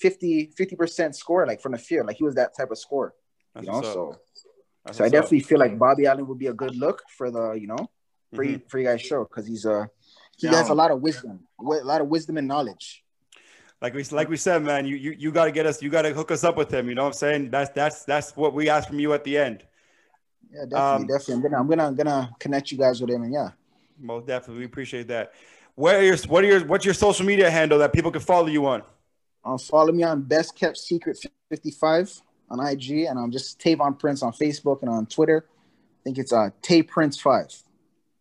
50 0.00 0.52
percent 0.76 1.16
score 1.16 1.46
like 1.46 1.60
from 1.60 1.72
the 1.72 1.78
field. 1.78 2.06
Like 2.06 2.16
he 2.16 2.24
was 2.24 2.36
that 2.36 2.56
type 2.56 2.70
of 2.70 2.78
score. 2.78 3.14
That's 3.54 3.66
you 3.66 3.72
know, 3.72 3.82
so 3.82 4.16
so 4.92 5.04
I 5.04 5.08
definitely 5.08 5.42
up. 5.42 5.46
feel 5.46 5.58
like 5.58 5.78
Bobby 5.78 6.06
Allen 6.06 6.26
would 6.28 6.38
be 6.38 6.46
a 6.46 6.54
good 6.54 6.76
look 6.76 7.02
for 7.16 7.30
the 7.30 7.52
you 7.52 7.66
know 7.66 7.90
for 8.34 8.44
mm-hmm. 8.44 8.52
you 8.54 8.60
for 8.68 8.78
you 8.78 8.86
guys 8.86 9.02
show 9.02 9.24
because 9.24 9.46
he's 9.46 9.66
uh 9.66 9.86
he 10.36 10.46
yeah. 10.46 10.54
has 10.54 10.68
a 10.68 10.74
lot 10.74 10.92
of 10.92 11.00
wisdom, 11.00 11.40
a 11.58 11.64
lot 11.64 12.00
of 12.00 12.06
wisdom 12.06 12.36
and 12.36 12.46
knowledge 12.46 13.02
like 13.80 13.94
we 13.94 14.02
like 14.04 14.28
we 14.28 14.36
said, 14.36 14.62
man, 14.62 14.86
you 14.86 14.96
you 14.96 15.14
you 15.18 15.32
got 15.32 15.44
to 15.44 15.52
get 15.52 15.66
us, 15.66 15.80
you 15.82 15.90
got 15.90 16.02
to 16.02 16.12
hook 16.12 16.30
us 16.30 16.44
up 16.44 16.56
with 16.56 16.72
him. 16.72 16.88
You 16.88 16.94
know 16.94 17.02
what 17.02 17.08
I'm 17.08 17.14
saying? 17.14 17.50
That's 17.50 17.70
that's 17.70 18.04
that's 18.04 18.36
what 18.36 18.52
we 18.52 18.68
ask 18.68 18.88
from 18.88 18.98
you 18.98 19.12
at 19.12 19.24
the 19.24 19.38
end. 19.38 19.64
Yeah, 20.50 20.64
definitely, 20.64 20.78
um, 20.80 21.06
definitely. 21.06 21.34
I'm 21.34 21.42
gonna, 21.42 21.56
I'm 21.58 21.68
gonna, 21.68 21.86
I'm 21.86 21.94
gonna 21.94 22.36
connect 22.40 22.72
you 22.72 22.78
guys 22.78 23.00
with 23.00 23.10
him, 23.10 23.22
and 23.22 23.32
yeah. 23.32 23.50
Most 24.00 24.26
definitely, 24.26 24.60
we 24.60 24.64
appreciate 24.64 25.08
that. 25.08 25.32
Where 25.74 25.98
are 25.98 26.02
your, 26.02 26.16
what 26.28 26.42
are 26.42 26.46
your, 26.46 26.64
what's 26.66 26.84
your 26.84 26.94
social 26.94 27.24
media 27.24 27.50
handle 27.50 27.78
that 27.78 27.92
people 27.92 28.10
can 28.10 28.20
follow 28.20 28.46
you 28.46 28.66
on? 28.66 28.82
Um, 29.44 29.58
follow 29.58 29.92
me 29.92 30.02
on 30.02 30.22
Best 30.22 30.56
Kept 30.56 30.76
Secret 30.76 31.18
55 31.50 32.22
on 32.50 32.66
IG, 32.66 33.04
and 33.04 33.18
I'm 33.18 33.30
just 33.30 33.60
Taevaunn 33.60 33.98
Prince 33.98 34.22
on 34.22 34.32
Facebook 34.32 34.82
and 34.82 34.90
on 34.90 35.06
Twitter. 35.06 35.46
I 35.48 36.00
think 36.02 36.18
it's 36.18 36.32
uh 36.32 36.50
Tay 36.62 36.82
Prince 36.82 37.20
Five. 37.20 37.54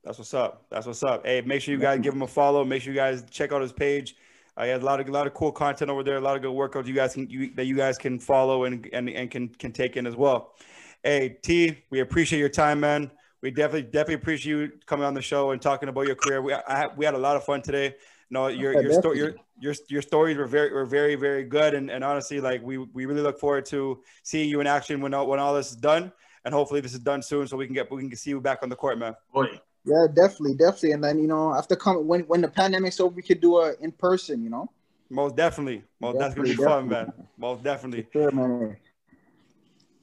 That's 0.03 0.19
what's 0.19 0.33
up. 0.33 0.65
That's 0.69 0.85
what's 0.85 1.03
up. 1.03 1.25
Hey, 1.25 1.41
make 1.41 1.61
sure 1.61 1.73
you 1.73 1.79
guys 1.79 1.99
give 1.99 2.13
him 2.13 2.21
a 2.21 2.27
follow. 2.27 2.63
Make 2.63 2.81
sure 2.81 2.93
you 2.93 2.99
guys 2.99 3.23
check 3.29 3.51
out 3.51 3.61
his 3.61 3.73
page. 3.73 4.15
I 4.57 4.67
had 4.67 4.81
a 4.81 4.85
lot 4.85 4.99
of 4.99 5.07
a 5.07 5.11
lot 5.11 5.27
of 5.27 5.33
cool 5.35 5.51
content 5.51 5.91
over 5.91 6.03
there. 6.03 6.17
A 6.17 6.21
lot 6.21 6.35
of 6.35 6.41
good 6.41 6.51
workouts 6.51 6.87
you 6.87 6.93
guys 6.95 7.13
can 7.13 7.29
you, 7.29 7.53
that 7.55 7.65
you 7.65 7.75
guys 7.75 7.97
can 7.97 8.19
follow 8.19 8.63
and 8.63 8.89
and, 8.91 9.09
and 9.09 9.29
can 9.29 9.49
can 9.49 9.71
take 9.71 9.95
in 9.95 10.07
as 10.07 10.15
well. 10.15 10.55
Hey, 11.03 11.37
T, 11.41 11.77
we 11.91 11.99
appreciate 11.99 12.39
your 12.39 12.49
time, 12.49 12.79
man. 12.79 13.11
We 13.41 13.51
definitely 13.51 13.83
definitely 13.83 14.15
appreciate 14.15 14.51
you 14.51 14.71
coming 14.87 15.05
on 15.05 15.13
the 15.13 15.21
show 15.21 15.51
and 15.51 15.61
talking 15.61 15.89
about 15.89 16.07
your 16.07 16.15
career. 16.15 16.41
We 16.41 16.53
I, 16.53 16.87
we 16.95 17.05
had 17.05 17.13
a 17.13 17.19
lot 17.19 17.35
of 17.35 17.43
fun 17.43 17.61
today. 17.61 17.95
No, 18.29 18.47
your 18.47 18.81
your 18.81 18.93
story 18.93 19.17
your, 19.19 19.35
your 19.59 19.75
your 19.89 20.01
stories 20.01 20.37
were 20.37 20.47
very 20.47 20.73
were 20.73 20.85
very 20.85 21.15
very 21.15 21.43
good 21.43 21.73
and, 21.73 21.89
and 21.89 22.03
honestly 22.03 22.41
like 22.41 22.61
we 22.61 22.77
we 22.77 23.05
really 23.05 23.21
look 23.21 23.39
forward 23.39 23.65
to 23.67 24.01
seeing 24.23 24.49
you 24.49 24.59
in 24.59 24.67
action 24.67 24.99
when 24.99 25.13
all, 25.13 25.27
when 25.27 25.39
all 25.39 25.53
this 25.53 25.71
is 25.71 25.77
done 25.77 26.11
and 26.43 26.53
hopefully 26.53 26.81
this 26.81 26.93
is 26.93 26.99
done 26.99 27.21
soon 27.21 27.47
so 27.47 27.55
we 27.55 27.65
can 27.65 27.73
get 27.73 27.89
we 27.89 28.05
can 28.05 28.17
see 28.17 28.31
you 28.31 28.41
back 28.41 28.59
on 28.63 28.69
the 28.69 28.75
court, 28.75 28.97
man. 28.97 29.15
Boy. 29.33 29.47
Yeah, 29.87 30.07
definitely, 30.13 30.55
definitely. 30.55 30.91
And 30.91 31.03
then 31.03 31.19
you 31.19 31.27
know 31.27 31.53
after 31.53 31.75
coming 31.75 32.05
when 32.05 32.21
when 32.21 32.41
the 32.41 32.49
pandemic's 32.49 32.99
over, 32.99 33.15
we 33.15 33.21
could 33.21 33.41
do 33.41 33.57
a 33.57 33.73
in 33.79 33.91
person. 33.91 34.43
You 34.43 34.49
know. 34.49 34.71
Most 35.09 35.35
definitely. 35.35 35.83
Most 36.01 36.19
definitely, 36.19 36.19
that's 36.19 36.35
gonna 36.35 36.79
be 36.79 36.89
definitely. 36.89 37.05
fun, 37.05 37.15
man. 37.17 37.27
Most 37.37 37.63
definitely. 37.63 38.07
Sure, 38.11 38.31
man. 38.31 38.77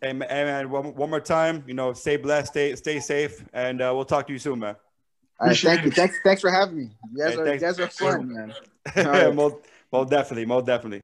Hey, 0.01 0.13
man, 0.13 0.69
one, 0.69 0.95
one 0.95 1.09
more 1.09 1.21
time, 1.21 1.65
you 1.67 1.73
know, 1.73 1.95
stay 1.95 2.17
blessed, 2.19 2.49
stay 2.49 2.77
stay 2.77 3.01
safe, 3.01 3.43
and 3.55 3.81
uh, 3.81 3.91
we'll 3.95 4.05
talk 4.05 4.27
to 4.27 4.35
you 4.35 4.39
soon, 4.39 4.59
man. 4.59 4.77
All 5.41 5.49
right, 5.49 5.57
thank 5.57 5.83
you. 5.83 5.91
Thanks, 5.91 6.17
thanks 6.23 6.43
for 6.43 6.51
having 6.51 6.77
me. 6.77 6.91
You 7.11 7.25
guys, 7.25 7.35
hey, 7.35 7.41
are, 7.41 7.55
you 7.55 7.61
guys 7.61 7.81
are 7.81 7.89
fun, 7.89 8.53
man. 8.95 9.35
most, 9.35 9.57
most 9.91 10.11
definitely, 10.11 10.45
most 10.45 10.67
definitely. 10.67 11.01